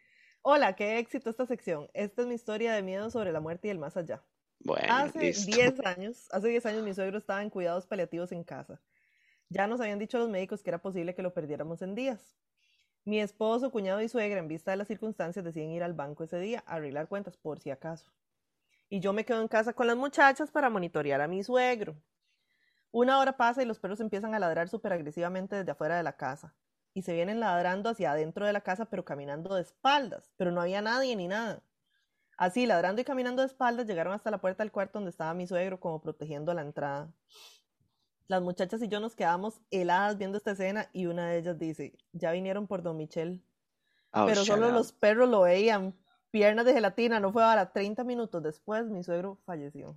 Hola, 0.43 0.75
qué 0.75 0.97
éxito 0.97 1.29
esta 1.29 1.45
sección. 1.45 1.87
Esta 1.93 2.23
es 2.23 2.27
mi 2.27 2.33
historia 2.33 2.73
de 2.73 2.81
miedo 2.81 3.11
sobre 3.11 3.31
la 3.31 3.39
muerte 3.39 3.67
y 3.67 3.71
el 3.71 3.77
más 3.77 3.95
allá. 3.95 4.23
Bueno, 4.63 4.87
Hace 4.89 5.19
listo. 5.19 5.55
10 5.55 5.85
años, 5.85 6.27
hace 6.31 6.47
10 6.47 6.65
años 6.65 6.83
mi 6.83 6.93
suegro 6.95 7.17
estaba 7.19 7.43
en 7.43 7.49
cuidados 7.51 7.85
paliativos 7.85 8.31
en 8.31 8.43
casa. 8.43 8.81
Ya 9.49 9.67
nos 9.67 9.79
habían 9.81 9.99
dicho 9.99 10.17
los 10.17 10.29
médicos 10.29 10.63
que 10.63 10.69
era 10.71 10.81
posible 10.81 11.13
que 11.13 11.21
lo 11.21 11.33
perdiéramos 11.33 11.81
en 11.83 11.93
días. 11.93 12.35
Mi 13.05 13.19
esposo, 13.19 13.71
cuñado 13.71 14.01
y 14.01 14.09
suegra, 14.09 14.39
en 14.39 14.47
vista 14.47 14.71
de 14.71 14.77
las 14.77 14.87
circunstancias, 14.87 15.43
deciden 15.45 15.71
ir 15.71 15.83
al 15.83 15.93
banco 15.93 16.23
ese 16.23 16.39
día 16.39 16.63
a 16.67 16.75
arreglar 16.75 17.07
cuentas 17.07 17.37
por 17.37 17.59
si 17.59 17.69
acaso. 17.71 18.11
Y 18.91 18.99
yo 18.99 19.13
me 19.13 19.23
quedo 19.23 19.39
en 19.39 19.47
casa 19.47 19.71
con 19.71 19.87
las 19.87 19.95
muchachas 19.95 20.51
para 20.51 20.69
monitorear 20.69 21.21
a 21.21 21.27
mi 21.29 21.41
suegro. 21.45 21.95
Una 22.91 23.19
hora 23.19 23.37
pasa 23.37 23.63
y 23.63 23.65
los 23.65 23.79
perros 23.79 24.01
empiezan 24.01 24.35
a 24.35 24.39
ladrar 24.39 24.67
súper 24.67 24.91
agresivamente 24.91 25.55
desde 25.55 25.71
afuera 25.71 25.95
de 25.95 26.03
la 26.03 26.17
casa. 26.17 26.57
Y 26.93 27.03
se 27.03 27.13
vienen 27.13 27.39
ladrando 27.39 27.89
hacia 27.89 28.11
adentro 28.11 28.45
de 28.45 28.51
la 28.51 28.59
casa, 28.59 28.87
pero 28.87 29.05
caminando 29.05 29.55
de 29.55 29.61
espaldas. 29.61 30.33
Pero 30.35 30.51
no 30.51 30.59
había 30.59 30.81
nadie 30.81 31.15
ni 31.15 31.29
nada. 31.29 31.63
Así, 32.35 32.65
ladrando 32.65 32.99
y 33.01 33.05
caminando 33.05 33.43
de 33.43 33.47
espaldas, 33.47 33.87
llegaron 33.87 34.11
hasta 34.11 34.29
la 34.29 34.41
puerta 34.41 34.61
del 34.61 34.73
cuarto 34.73 34.99
donde 34.99 35.11
estaba 35.11 35.33
mi 35.33 35.47
suegro, 35.47 35.79
como 35.79 36.01
protegiendo 36.01 36.53
la 36.53 36.63
entrada. 36.63 37.13
Las 38.27 38.41
muchachas 38.41 38.81
y 38.81 38.89
yo 38.89 38.99
nos 38.99 39.15
quedamos 39.15 39.61
heladas 39.71 40.17
viendo 40.17 40.37
esta 40.37 40.51
escena 40.51 40.89
y 40.91 41.05
una 41.05 41.29
de 41.29 41.37
ellas 41.37 41.57
dice, 41.57 41.97
ya 42.11 42.33
vinieron 42.33 42.67
por 42.67 42.83
Don 42.83 42.97
Michel. 42.97 43.41
Oh, 44.11 44.25
Pero 44.25 44.43
solo 44.43 44.67
up. 44.67 44.73
los 44.73 44.91
perros 44.91 45.29
lo 45.29 45.43
veían. 45.43 45.95
Piernas 46.31 46.65
de 46.65 46.73
gelatina, 46.73 47.19
no 47.19 47.31
fue 47.31 47.43
ahora. 47.43 47.71
30 47.71 48.03
minutos 48.03 48.41
después, 48.41 48.85
mi 48.89 49.03
suegro 49.03 49.37
falleció. 49.45 49.95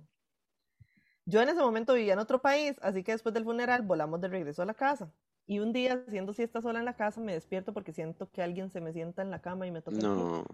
Yo 1.25 1.41
en 1.41 1.49
ese 1.49 1.59
momento 1.59 1.93
vivía 1.93 2.13
en 2.13 2.19
otro 2.19 2.41
país, 2.41 2.75
así 2.81 3.03
que 3.03 3.13
después 3.13 3.33
del 3.33 3.45
funeral 3.45 3.81
volamos 3.81 4.21
de 4.21 4.27
regreso 4.27 4.61
a 4.61 4.65
la 4.65 4.75
casa. 4.75 5.11
Y 5.47 5.59
un 5.59 5.73
día, 5.73 6.03
haciendo 6.07 6.33
siesta 6.33 6.61
sola 6.61 6.79
en 6.79 6.85
la 6.85 6.95
casa, 6.95 7.21
me 7.21 7.33
despierto 7.33 7.73
porque 7.73 7.93
siento 7.93 8.29
que 8.31 8.41
alguien 8.41 8.69
se 8.71 8.81
me 8.81 8.93
sienta 8.93 9.21
en 9.21 9.31
la 9.31 9.41
cama 9.41 9.67
y 9.67 9.71
me 9.71 9.81
toca 9.81 9.97
el 9.97 10.01
pie. 10.01 10.09
No, 10.09 10.45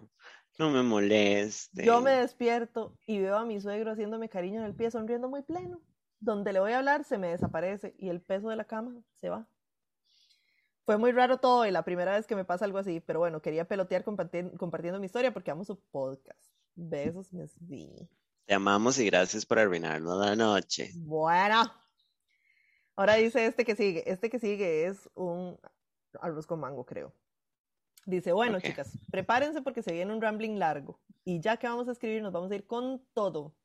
no 0.60 0.70
me 0.70 0.84
moleste. 0.84 1.86
Yo 1.86 2.02
me 2.02 2.12
despierto 2.12 2.98
y 3.06 3.20
veo 3.20 3.38
a 3.38 3.46
mi 3.46 3.60
suegro 3.62 3.92
haciéndome 3.92 4.30
cariño 4.30 4.60
en 4.60 4.66
el 4.66 4.76
pie, 4.76 4.92
sonriendo 4.92 5.30
muy 5.30 5.44
pleno. 5.44 5.82
Donde 6.20 6.54
le 6.54 6.60
voy 6.60 6.74
a 6.74 6.80
hablar 6.80 7.04
se 7.06 7.18
me 7.18 7.30
desaparece 7.30 7.96
y 7.98 8.10
el 8.10 8.22
peso 8.22 8.50
de 8.50 8.58
la 8.58 8.66
cama 8.66 9.02
se 9.16 9.30
va. 9.30 9.48
Fue 10.92 10.98
muy 10.98 11.14
raro 11.14 11.38
todo 11.38 11.66
y 11.66 11.72
la 11.72 11.86
primera 11.86 12.18
vez 12.18 12.28
que 12.28 12.36
me 12.36 12.44
pasa 12.44 12.66
algo 12.66 12.78
así, 12.78 13.00
pero 13.00 13.20
bueno, 13.20 13.42
quería 13.42 13.66
pelotear 13.66 14.04
comparti- 14.04 14.58
compartiendo 14.58 15.00
mi 15.00 15.06
historia 15.06 15.32
porque 15.32 15.50
amo 15.50 15.64
su 15.64 15.80
podcast. 15.80 16.52
Besos, 16.76 17.32
Miss 17.32 17.56
V. 17.62 18.10
Te 18.46 18.54
amamos 18.54 19.00
y 19.00 19.06
gracias 19.06 19.46
por 19.46 19.58
arruinarnos 19.60 20.20
la 20.20 20.36
noche. 20.36 20.92
Bueno. 20.96 21.64
Ahora 22.98 23.14
dice 23.14 23.46
este 23.46 23.64
que 23.64 23.78
sigue. 23.78 24.04
Este 24.06 24.30
que 24.30 24.38
sigue 24.38 24.86
es 24.86 25.10
un 25.16 25.58
arroz 26.20 26.46
con 26.46 26.60
mango, 26.60 26.86
creo. 26.86 27.16
Dice, 28.06 28.34
bueno, 28.34 28.60
chicas, 28.60 28.92
prepárense 29.10 29.62
porque 29.62 29.84
se 29.84 29.94
viene 29.94 30.12
un 30.14 30.22
rambling 30.22 30.60
largo. 30.60 31.00
Y 31.24 31.40
ya 31.40 31.56
que 31.56 31.70
vamos 31.70 31.88
a 31.88 31.94
escribir, 31.94 32.22
nos 32.22 32.34
vamos 32.34 32.52
a 32.52 32.56
ir 32.56 32.68
con 32.68 33.02
todo. 33.14 33.56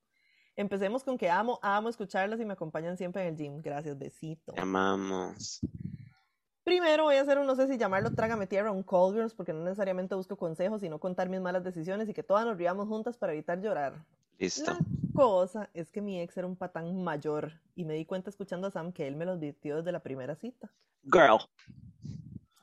Empecemos 0.54 1.02
con 1.02 1.18
que 1.18 1.28
amo, 1.28 1.58
amo 1.60 1.88
escucharlas 1.88 2.38
y 2.38 2.44
me 2.44 2.52
acompañan 2.52 2.96
siempre 2.96 3.22
en 3.22 3.28
el 3.30 3.36
gym. 3.36 3.62
Gracias, 3.62 3.98
besito. 3.98 4.52
Te 4.52 4.60
amamos. 4.60 5.58
Primero 6.66 7.04
voy 7.04 7.14
a 7.14 7.20
hacer 7.20 7.38
un, 7.38 7.46
no 7.46 7.54
sé 7.54 7.68
si 7.68 7.78
llamarlo 7.78 8.10
Trágame 8.10 8.48
Tierra, 8.48 8.72
un 8.72 8.82
Call 8.82 9.14
Girls, 9.14 9.34
porque 9.34 9.52
no 9.52 9.62
necesariamente 9.62 10.16
busco 10.16 10.36
consejos, 10.36 10.80
sino 10.80 10.98
contar 10.98 11.28
mis 11.28 11.40
malas 11.40 11.62
decisiones 11.62 12.08
y 12.08 12.12
que 12.12 12.24
todas 12.24 12.44
nos 12.44 12.56
riamos 12.56 12.88
juntas 12.88 13.16
para 13.16 13.32
evitar 13.32 13.60
llorar. 13.60 13.92
Listo. 14.36 14.72
La 14.72 14.78
cosa 15.14 15.70
es 15.74 15.92
que 15.92 16.00
mi 16.00 16.20
ex 16.20 16.36
era 16.36 16.44
un 16.48 16.56
patán 16.56 17.04
mayor 17.04 17.52
y 17.76 17.84
me 17.84 17.94
di 17.94 18.04
cuenta 18.04 18.30
escuchando 18.30 18.66
a 18.66 18.72
Sam 18.72 18.90
que 18.90 19.06
él 19.06 19.14
me 19.14 19.24
lo 19.24 19.32
advirtió 19.34 19.76
desde 19.76 19.92
la 19.92 20.00
primera 20.00 20.34
cita. 20.34 20.68
Girl. 21.04 21.38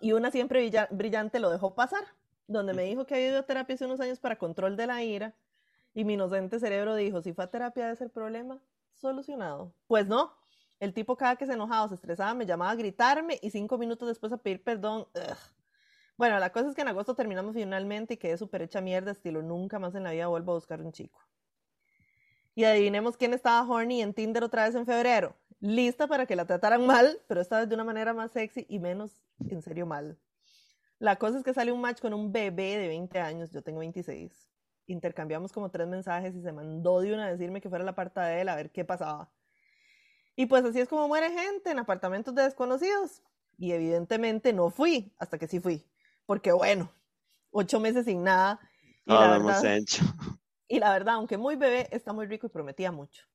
Y 0.01 0.11
una 0.11 0.31
siempre 0.31 0.59
brilla- 0.59 0.89
brillante 0.91 1.39
lo 1.39 1.49
dejó 1.49 1.73
pasar, 1.73 2.03
donde 2.45 2.73
me 2.73 2.83
dijo 2.83 3.05
que 3.05 3.15
había 3.15 3.29
ido 3.29 3.39
a 3.39 3.43
terapia 3.43 3.75
hace 3.75 3.85
unos 3.85 4.01
años 4.01 4.19
para 4.19 4.37
control 4.37 4.75
de 4.75 4.85
la 4.85 5.01
ira 5.01 5.33
y 5.93 6.03
mi 6.03 6.15
inocente 6.15 6.59
cerebro 6.59 6.95
dijo, 6.95 7.21
si 7.21 7.31
fue 7.31 7.45
a 7.45 7.49
terapia 7.49 7.85
debe 7.85 7.95
ser 7.95 8.09
problema 8.09 8.59
solucionado. 8.95 9.71
Pues 9.87 10.07
no, 10.09 10.33
el 10.79 10.93
tipo 10.93 11.15
cada 11.17 11.35
que 11.35 11.45
se 11.45 11.53
enojaba 11.53 11.85
o 11.85 11.89
se 11.89 11.95
estresaba 11.95 12.33
me 12.33 12.45
llamaba 12.45 12.71
a 12.71 12.75
gritarme 12.75 13.39
y 13.41 13.49
cinco 13.51 13.77
minutos 13.77 14.07
después 14.07 14.31
a 14.33 14.37
pedir 14.37 14.63
perdón. 14.63 15.07
Ugh. 15.15 15.37
Bueno, 16.17 16.37
la 16.39 16.51
cosa 16.51 16.69
es 16.69 16.75
que 16.75 16.81
en 16.81 16.89
agosto 16.89 17.15
terminamos 17.15 17.55
finalmente 17.55 18.13
y 18.13 18.17
quedé 18.17 18.37
súper 18.37 18.61
hecha 18.61 18.81
mierda, 18.81 19.11
estilo 19.11 19.41
nunca 19.41 19.79
más 19.79 19.95
en 19.95 20.03
la 20.03 20.11
vida 20.11 20.27
vuelvo 20.27 20.51
a 20.51 20.55
buscar 20.55 20.81
un 20.81 20.91
chico. 20.91 21.19
Y 22.55 22.65
adivinemos 22.65 23.17
quién 23.17 23.33
estaba 23.33 23.67
horny 23.67 24.01
en 24.03 24.13
Tinder 24.13 24.43
otra 24.43 24.65
vez 24.65 24.75
en 24.75 24.85
febrero. 24.85 25.35
Lista 25.59 26.07
para 26.07 26.27
que 26.27 26.35
la 26.35 26.45
trataran 26.45 26.85
mal, 26.85 27.19
pero 27.27 27.41
esta 27.41 27.59
vez 27.59 27.69
de 27.69 27.73
una 27.73 27.83
manera 27.83 28.13
más 28.13 28.31
sexy 28.31 28.65
y 28.69 28.79
menos 28.79 29.23
en 29.49 29.61
serio 29.63 29.87
mal. 29.87 30.19
La 30.99 31.15
cosa 31.17 31.37
es 31.39 31.43
que 31.43 31.53
sale 31.53 31.71
un 31.71 31.81
match 31.81 31.99
con 31.99 32.13
un 32.13 32.31
bebé 32.31 32.77
de 32.77 32.87
20 32.87 33.19
años, 33.19 33.51
yo 33.51 33.63
tengo 33.63 33.79
26. 33.79 34.49
Intercambiamos 34.85 35.51
como 35.51 35.71
tres 35.71 35.87
mensajes 35.87 36.35
y 36.35 36.41
se 36.41 36.51
mandó 36.51 37.01
de 37.01 37.13
una 37.13 37.25
a 37.25 37.31
decirme 37.31 37.59
que 37.59 37.69
fuera 37.69 37.83
la 37.83 37.95
parte 37.95 38.19
de 38.19 38.41
él 38.41 38.49
a 38.49 38.55
ver 38.55 38.71
qué 38.71 38.85
pasaba. 38.85 39.31
Y 40.35 40.45
pues 40.47 40.63
así 40.65 40.79
es 40.79 40.89
como 40.89 41.07
muere 41.07 41.31
gente 41.31 41.71
en 41.71 41.79
apartamentos 41.79 42.33
de 42.33 42.43
desconocidos. 42.43 43.21
Y 43.57 43.71
evidentemente 43.71 44.51
no 44.53 44.69
fui, 44.71 45.13
hasta 45.19 45.37
que 45.37 45.47
sí 45.47 45.59
fui. 45.59 45.85
Porque 46.25 46.51
bueno, 46.51 46.91
ocho 47.51 47.79
meses 47.79 48.05
sin 48.05 48.23
nada. 48.23 48.59
Y 49.05 49.09
Todo 49.09 49.19
la 49.21 49.27
lo 49.27 49.35
hemos 49.35 49.61
verdad- 49.61 49.77
hecho. 49.77 50.03
y 50.67 50.79
la 50.79 50.91
verdad, 50.91 51.15
aunque 51.15 51.37
muy 51.37 51.55
bebé, 51.55 51.87
está 51.91 52.13
muy 52.13 52.25
rico 52.25 52.47
y 52.47 52.49
prometía 52.49 52.91
mucho. 52.91 53.25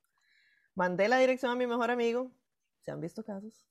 Mandé 0.74 1.08
la 1.08 1.18
dirección 1.18 1.52
a 1.52 1.56
mi 1.56 1.66
mejor 1.66 1.90
amigo 1.90 2.30
se 2.80 2.90
han 2.92 3.00
visto 3.00 3.22
casos. 3.24 3.66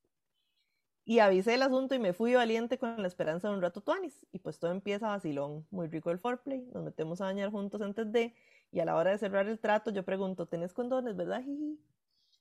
Y 1.05 1.19
avisé 1.19 1.53
el 1.55 1.61
asunto 1.61 1.95
y 1.95 1.99
me 1.99 2.11
fui 2.13 2.33
valiente 2.35 2.77
con 2.77 3.01
la 3.01 3.07
esperanza 3.07 3.47
de 3.47 3.55
un 3.55 3.61
rato 3.61 3.81
tuanis. 3.81 4.25
Y 4.31 4.39
pues 4.39 4.59
todo 4.59 4.71
empieza 4.71 5.07
vacilón, 5.07 5.65
muy 5.71 5.87
rico 5.87 6.11
el 6.11 6.19
foreplay, 6.19 6.69
nos 6.73 6.83
metemos 6.83 7.21
a 7.21 7.25
bañar 7.25 7.49
juntos 7.49 7.81
antes 7.81 8.11
de, 8.11 8.35
y 8.71 8.79
a 8.81 8.85
la 8.85 8.95
hora 8.95 9.11
de 9.11 9.17
cerrar 9.17 9.47
el 9.47 9.59
trato 9.59 9.89
yo 9.91 10.03
pregunto, 10.03 10.47
¿tenés 10.47 10.73
condones, 10.73 11.15
verdad? 11.15 11.41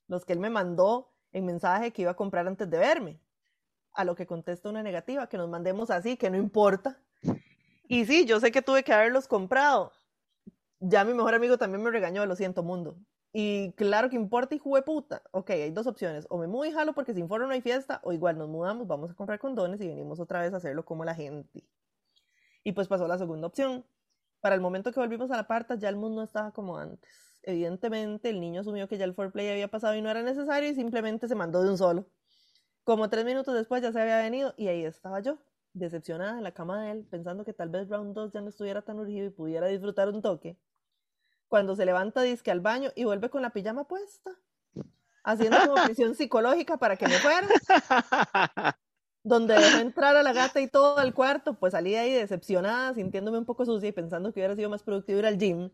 Los 0.09 0.25
que 0.25 0.33
él 0.33 0.41
me 0.41 0.51
mandó 0.51 1.13
en 1.33 1.45
mensaje 1.47 1.93
que 1.93 2.03
iba 2.03 2.13
a 2.13 2.17
comprar 2.17 2.47
antes 2.47 2.69
de 2.71 2.79
verme. 2.79 3.21
A 3.93 4.05
lo 4.05 4.15
que 4.15 4.27
contesta 4.27 4.69
una 4.69 4.83
negativa, 4.83 5.29
que 5.29 5.39
nos 5.39 5.49
mandemos 5.49 5.91
así, 5.91 6.17
que 6.17 6.31
no 6.31 6.37
importa. 6.37 7.01
Y 7.89 8.05
sí, 8.05 8.25
yo 8.27 8.41
sé 8.41 8.51
que 8.53 8.63
tuve 8.63 8.83
que 8.85 8.93
haberlos 8.93 9.29
comprado. 9.29 9.93
Ya 10.81 11.05
mi 11.05 11.15
mejor 11.15 11.35
amigo 11.35 11.57
también 11.57 11.83
me 11.83 11.91
regañó, 11.91 12.27
lo 12.27 12.37
siento, 12.37 12.63
mundo. 12.63 12.99
Y 13.33 13.73
claro 13.73 14.09
que 14.09 14.17
importa, 14.17 14.55
hijo 14.55 14.75
de 14.77 14.83
puta. 14.83 15.23
Ok, 15.31 15.51
hay 15.51 15.71
dos 15.71 15.87
opciones. 15.87 16.27
O 16.31 16.39
me 16.39 16.47
mudo 16.47 16.65
y 16.65 16.73
jalo 16.73 16.95
porque 16.95 17.15
sin 17.15 17.29
foro 17.29 17.47
no 17.47 17.53
hay 17.53 17.61
fiesta, 17.61 18.01
o 18.03 18.13
igual 18.13 18.39
nos 18.39 18.49
mudamos, 18.49 18.87
vamos 18.87 19.11
a 19.11 19.15
comprar 19.15 19.39
condones 19.39 19.81
y 19.81 19.89
venimos 19.89 20.21
otra 20.21 20.41
vez 20.41 20.55
a 20.55 20.57
hacerlo 20.57 20.85
como 20.85 21.05
la 21.05 21.15
gente. 21.15 21.65
Y 22.65 22.73
pues 22.73 22.89
pasó 22.89 23.07
la 23.07 23.19
segunda 23.19 23.47
opción. 23.47 23.85
Para 24.41 24.55
el 24.55 24.61
momento 24.61 24.93
que 24.93 25.01
volvimos 25.01 25.31
a 25.31 25.37
la 25.37 25.47
parta, 25.47 25.75
ya 25.75 25.89
el 25.89 25.97
mundo 25.97 26.23
estaba 26.23 26.53
como 26.53 26.79
antes. 26.79 27.26
Evidentemente, 27.47 28.29
el 28.29 28.41
niño 28.41 28.61
asumió 28.61 28.89
que 28.89 28.99
ya 28.99 29.05
el 29.07 29.15
foreplay 29.15 29.49
había 29.49 29.69
pasado 29.69 29.95
y 29.95 30.03
no 30.03 30.11
era 30.11 30.23
necesario 30.23 30.69
y 30.69 30.75
simplemente 30.75 31.29
se 31.29 31.35
mandó 31.35 31.63
de 31.63 31.71
un 31.71 31.79
solo. 31.79 32.07
Como 32.85 33.09
tres 33.09 33.25
minutos 33.25 33.55
después 33.55 33.83
ya 33.83 33.93
se 33.93 34.01
había 34.01 34.19
venido 34.19 34.53
y 34.59 34.69
ahí 34.69 34.85
estaba 34.85 35.21
yo, 35.21 35.39
decepcionada 35.73 36.37
en 36.37 36.45
la 36.45 36.53
cama 36.53 36.83
de 36.83 36.91
él, 36.91 37.07
pensando 37.11 37.45
que 37.45 37.55
tal 37.55 37.71
vez 37.71 37.89
Round 37.89 38.15
2 38.15 38.33
ya 38.33 38.41
no 38.43 38.49
estuviera 38.51 38.83
tan 38.83 38.99
urgido 38.99 39.27
y 39.27 39.31
pudiera 39.31 39.67
disfrutar 39.69 40.09
un 40.09 40.21
toque 40.23 40.59
cuando 41.49 41.77
se 41.77 41.87
levanta 41.87 42.23
disque 42.23 42.51
al 42.51 42.61
baño 42.61 42.91
y 42.95 43.05
vuelve 43.05 43.31
con 43.31 43.43
la 43.43 43.51
pijama 43.51 43.87
puesta, 43.87 44.33
haciendo 45.25 45.59
como 45.67 45.85
prisión 45.85 46.15
psicológica 46.15 46.77
para 46.77 46.97
que 46.97 47.07
me 47.07 47.19
fuera. 47.19 47.49
Donde 49.23 49.55
dejó 49.55 49.79
entrar 49.79 50.17
a 50.17 50.23
la 50.23 50.33
gata 50.33 50.61
y 50.61 50.69
todo 50.69 50.99
al 50.99 51.13
cuarto, 51.13 51.55
pues 51.55 51.73
salí 51.73 51.97
ahí 51.97 52.13
decepcionada, 52.13 52.95
sintiéndome 52.95 53.39
un 53.39 53.45
poco 53.45 53.65
sucia 53.65 53.89
y 53.89 53.93
pensando 53.93 54.33
que 54.33 54.41
hubiera 54.41 54.55
sido 54.55 54.71
más 54.71 54.85
productivo 54.85 55.19
ir 55.19 55.27
al 55.27 55.39
gym. 55.39 55.71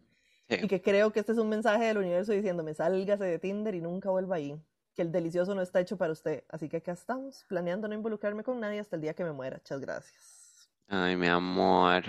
Y 0.62 0.68
que 0.68 0.82
creo 0.82 1.12
que 1.12 1.20
este 1.20 1.32
es 1.32 1.38
un 1.38 1.48
mensaje 1.48 1.84
del 1.84 1.98
universo 1.98 2.32
diciéndome, 2.32 2.74
sálgase 2.74 3.24
de 3.24 3.38
Tinder 3.38 3.74
y 3.74 3.80
nunca 3.80 4.10
vuelva 4.10 4.36
ahí. 4.36 4.60
Que 4.94 5.02
el 5.02 5.10
delicioso 5.10 5.54
no 5.54 5.62
está 5.62 5.80
hecho 5.80 5.96
para 5.96 6.12
usted. 6.12 6.44
Así 6.48 6.68
que 6.68 6.78
acá 6.78 6.92
estamos, 6.92 7.44
planeando 7.48 7.88
no 7.88 7.94
involucrarme 7.94 8.44
con 8.44 8.60
nadie 8.60 8.80
hasta 8.80 8.96
el 8.96 9.02
día 9.02 9.14
que 9.14 9.24
me 9.24 9.32
muera. 9.32 9.56
Muchas 9.56 9.80
gracias. 9.80 10.68
Ay, 10.88 11.16
mi 11.16 11.28
amor. 11.28 12.04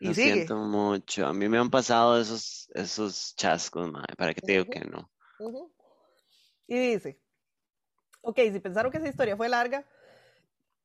Lo 0.00 0.14
siento 0.14 0.56
mucho. 0.56 1.26
A 1.26 1.32
mí 1.32 1.48
me 1.48 1.58
han 1.58 1.70
pasado 1.70 2.20
esos, 2.20 2.70
esos 2.74 3.34
chascos, 3.36 3.90
madre. 3.90 4.14
¿Para 4.16 4.34
qué 4.34 4.40
te 4.40 4.52
digo 4.52 4.64
que 4.64 4.80
no? 4.80 5.10
Y 6.66 6.78
dice, 6.78 7.20
ok, 8.22 8.38
si 8.52 8.60
pensaron 8.60 8.90
que 8.92 8.98
esa 8.98 9.08
historia 9.08 9.36
fue 9.36 9.48
larga, 9.48 9.84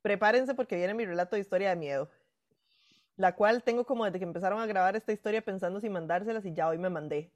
prepárense 0.02 0.54
porque 0.54 0.76
viene 0.76 0.94
mi 0.94 1.06
relato 1.06 1.36
de 1.36 1.42
historia 1.42 1.70
de 1.70 1.76
miedo. 1.76 2.10
La 3.18 3.36
cual 3.36 3.64
tengo 3.64 3.86
como 3.86 4.06
desde 4.06 4.20
que 4.20 4.26
empezaron 4.26 4.60
a 4.60 4.66
grabar 4.66 4.96
esta 4.96 5.14
historia 5.14 5.42
pensando 5.42 5.80
si 5.80 5.90
mandárselas 5.90 6.46
y 6.46 6.54
ya 6.54 6.68
hoy 6.68 6.78
me 6.78 6.90
mandé. 6.90 7.32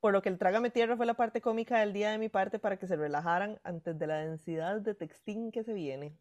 Por 0.00 0.12
lo 0.12 0.20
que 0.20 0.28
el 0.28 0.38
Trágame 0.38 0.70
Tierra 0.70 0.96
fue 0.96 1.06
la 1.06 1.14
parte 1.14 1.40
cómica 1.40 1.80
del 1.80 1.92
día 1.94 2.10
de 2.10 2.18
mi 2.18 2.28
parte 2.28 2.58
para 2.58 2.76
que 2.76 2.86
se 2.86 2.96
relajaran 2.96 3.58
antes 3.64 3.98
de 3.98 4.06
la 4.06 4.16
densidad 4.16 4.80
de 4.80 4.94
textín 4.94 5.50
que 5.50 5.64
se 5.64 5.72
viene. 5.72 6.18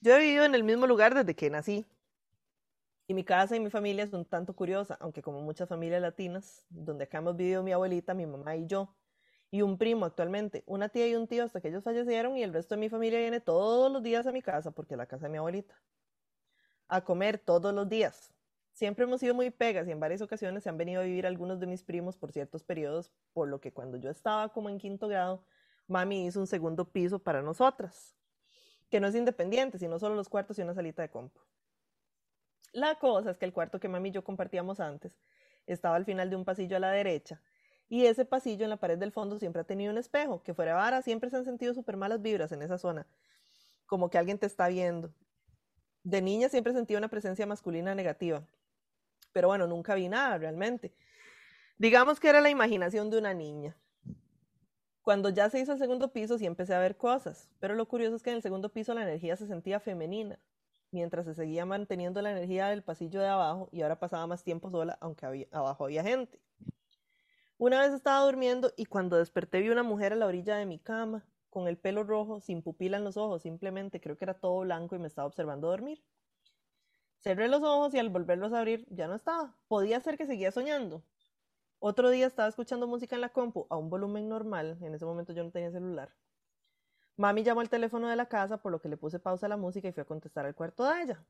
Yo 0.00 0.16
he 0.16 0.20
vivido 0.20 0.44
en 0.44 0.54
el 0.54 0.62
mismo 0.62 0.86
lugar 0.86 1.14
desde 1.14 1.34
que 1.34 1.50
nací, 1.50 1.84
y 3.06 3.14
mi 3.14 3.24
casa 3.24 3.56
y 3.56 3.60
mi 3.60 3.70
familia 3.70 4.06
son 4.06 4.24
tanto 4.24 4.54
curiosa, 4.54 4.96
aunque 5.00 5.22
como 5.22 5.40
muchas 5.40 5.68
familias 5.68 6.00
latinas, 6.00 6.64
donde 6.70 7.04
acá 7.04 7.18
hemos 7.18 7.36
vivido 7.36 7.62
mi 7.62 7.72
abuelita, 7.72 8.14
mi 8.14 8.26
mamá 8.26 8.56
y 8.56 8.66
yo, 8.66 8.94
y 9.50 9.62
un 9.62 9.76
primo 9.76 10.06
actualmente, 10.06 10.62
una 10.66 10.88
tía 10.88 11.06
y 11.08 11.14
un 11.14 11.26
tío 11.26 11.44
hasta 11.44 11.60
que 11.60 11.68
ellos 11.68 11.84
fallecieron 11.84 12.36
y 12.36 12.42
el 12.42 12.52
resto 12.52 12.74
de 12.74 12.80
mi 12.80 12.88
familia 12.88 13.18
viene 13.18 13.40
todos 13.40 13.92
los 13.92 14.02
días 14.02 14.26
a 14.26 14.32
mi 14.32 14.42
casa, 14.42 14.70
porque 14.70 14.96
la 14.96 15.06
casa 15.06 15.26
de 15.26 15.32
mi 15.32 15.38
abuelita, 15.38 15.74
a 16.92 17.00
comer 17.00 17.38
todos 17.38 17.72
los 17.72 17.88
días. 17.88 18.34
Siempre 18.74 19.04
hemos 19.04 19.20
sido 19.20 19.34
muy 19.34 19.48
pegas 19.50 19.88
y 19.88 19.92
en 19.92 19.98
varias 19.98 20.20
ocasiones 20.20 20.62
se 20.62 20.68
han 20.68 20.76
venido 20.76 21.00
a 21.00 21.04
vivir 21.04 21.26
algunos 21.26 21.58
de 21.58 21.66
mis 21.66 21.82
primos 21.82 22.18
por 22.18 22.32
ciertos 22.32 22.62
periodos, 22.62 23.10
por 23.32 23.48
lo 23.48 23.62
que 23.62 23.72
cuando 23.72 23.96
yo 23.96 24.10
estaba 24.10 24.50
como 24.50 24.68
en 24.68 24.76
quinto 24.76 25.08
grado, 25.08 25.42
mami 25.88 26.26
hizo 26.26 26.38
un 26.38 26.46
segundo 26.46 26.84
piso 26.84 27.18
para 27.18 27.40
nosotras, 27.40 28.14
que 28.90 29.00
no 29.00 29.06
es 29.06 29.14
independiente, 29.14 29.78
sino 29.78 29.98
solo 29.98 30.14
los 30.14 30.28
cuartos 30.28 30.58
y 30.58 30.62
una 30.62 30.74
salita 30.74 31.00
de 31.00 31.08
compo. 31.08 31.40
La 32.72 32.96
cosa 32.96 33.30
es 33.30 33.38
que 33.38 33.46
el 33.46 33.54
cuarto 33.54 33.80
que 33.80 33.88
mami 33.88 34.10
y 34.10 34.12
yo 34.12 34.22
compartíamos 34.22 34.78
antes 34.78 35.12
estaba 35.66 35.96
al 35.96 36.04
final 36.04 36.28
de 36.28 36.36
un 36.36 36.44
pasillo 36.44 36.76
a 36.76 36.80
la 36.80 36.90
derecha 36.90 37.40
y 37.88 38.04
ese 38.04 38.26
pasillo 38.26 38.64
en 38.64 38.70
la 38.70 38.76
pared 38.76 38.98
del 38.98 39.12
fondo 39.12 39.38
siempre 39.38 39.62
ha 39.62 39.64
tenido 39.64 39.92
un 39.92 39.98
espejo, 39.98 40.42
que 40.42 40.52
fuera 40.52 40.74
vara, 40.74 41.00
siempre 41.00 41.30
se 41.30 41.36
han 41.36 41.46
sentido 41.46 41.72
súper 41.72 41.96
malas 41.96 42.20
vibras 42.20 42.52
en 42.52 42.60
esa 42.60 42.76
zona, 42.76 43.06
como 43.86 44.10
que 44.10 44.18
alguien 44.18 44.38
te 44.38 44.46
está 44.46 44.68
viendo. 44.68 45.10
De 46.04 46.20
niña 46.20 46.48
siempre 46.48 46.72
sentí 46.72 46.96
una 46.96 47.08
presencia 47.08 47.46
masculina 47.46 47.94
negativa, 47.94 48.44
pero 49.32 49.48
bueno, 49.48 49.66
nunca 49.66 49.94
vi 49.94 50.08
nada 50.08 50.36
realmente. 50.38 50.92
Digamos 51.78 52.20
que 52.20 52.28
era 52.28 52.40
la 52.40 52.50
imaginación 52.50 53.10
de 53.10 53.18
una 53.18 53.34
niña. 53.34 53.76
Cuando 55.02 55.30
ya 55.30 55.50
se 55.50 55.60
hizo 55.60 55.72
el 55.72 55.78
segundo 55.78 56.12
piso 56.12 56.38
sí 56.38 56.46
empecé 56.46 56.74
a 56.74 56.78
ver 56.78 56.96
cosas, 56.96 57.50
pero 57.58 57.74
lo 57.74 57.86
curioso 57.86 58.16
es 58.16 58.22
que 58.22 58.30
en 58.30 58.36
el 58.36 58.42
segundo 58.42 58.68
piso 58.68 58.94
la 58.94 59.02
energía 59.02 59.36
se 59.36 59.46
sentía 59.46 59.80
femenina, 59.80 60.38
mientras 60.92 61.24
se 61.26 61.34
seguía 61.34 61.66
manteniendo 61.66 62.22
la 62.22 62.30
energía 62.30 62.68
del 62.68 62.82
pasillo 62.82 63.20
de 63.20 63.28
abajo 63.28 63.68
y 63.72 63.82
ahora 63.82 63.98
pasaba 63.98 64.26
más 64.26 64.44
tiempo 64.44 64.70
sola, 64.70 64.98
aunque 65.00 65.48
abajo 65.50 65.84
había 65.84 66.04
gente. 66.04 66.40
Una 67.58 67.80
vez 67.80 67.92
estaba 67.92 68.24
durmiendo 68.24 68.72
y 68.76 68.86
cuando 68.86 69.16
desperté 69.18 69.60
vi 69.60 69.70
una 69.70 69.82
mujer 69.82 70.12
a 70.12 70.16
la 70.16 70.26
orilla 70.26 70.56
de 70.56 70.66
mi 70.66 70.78
cama, 70.78 71.24
con 71.52 71.68
el 71.68 71.76
pelo 71.76 72.02
rojo, 72.02 72.40
sin 72.40 72.62
pupila 72.62 72.96
en 72.96 73.04
los 73.04 73.18
ojos, 73.18 73.42
simplemente 73.42 74.00
creo 74.00 74.16
que 74.16 74.24
era 74.24 74.34
todo 74.34 74.60
blanco 74.60 74.96
y 74.96 74.98
me 74.98 75.06
estaba 75.06 75.26
observando 75.26 75.68
dormir. 75.68 76.02
Cerré 77.18 77.46
los 77.46 77.62
ojos 77.62 77.92
y 77.92 77.98
al 77.98 78.08
volverlos 78.08 78.54
a 78.54 78.60
abrir 78.60 78.86
ya 78.88 79.06
no 79.06 79.14
estaba. 79.14 79.54
Podía 79.68 80.00
ser 80.00 80.16
que 80.16 80.26
seguía 80.26 80.50
soñando. 80.50 81.04
Otro 81.78 82.08
día 82.08 82.26
estaba 82.26 82.48
escuchando 82.48 82.86
música 82.88 83.16
en 83.16 83.20
la 83.20 83.28
compu 83.28 83.66
a 83.68 83.76
un 83.76 83.90
volumen 83.90 84.30
normal, 84.30 84.78
en 84.80 84.94
ese 84.94 85.04
momento 85.04 85.34
yo 85.34 85.44
no 85.44 85.50
tenía 85.50 85.70
celular. 85.70 86.14
Mami 87.18 87.42
llamó 87.42 87.60
al 87.60 87.68
teléfono 87.68 88.08
de 88.08 88.16
la 88.16 88.26
casa, 88.26 88.56
por 88.56 88.72
lo 88.72 88.80
que 88.80 88.88
le 88.88 88.96
puse 88.96 89.18
pausa 89.18 89.44
a 89.44 89.48
la 89.50 89.58
música 89.58 89.86
y 89.86 89.92
fui 89.92 90.00
a 90.00 90.06
contestar 90.06 90.46
al 90.46 90.54
cuarto 90.54 90.84
de 90.84 91.02
ella. 91.02 91.22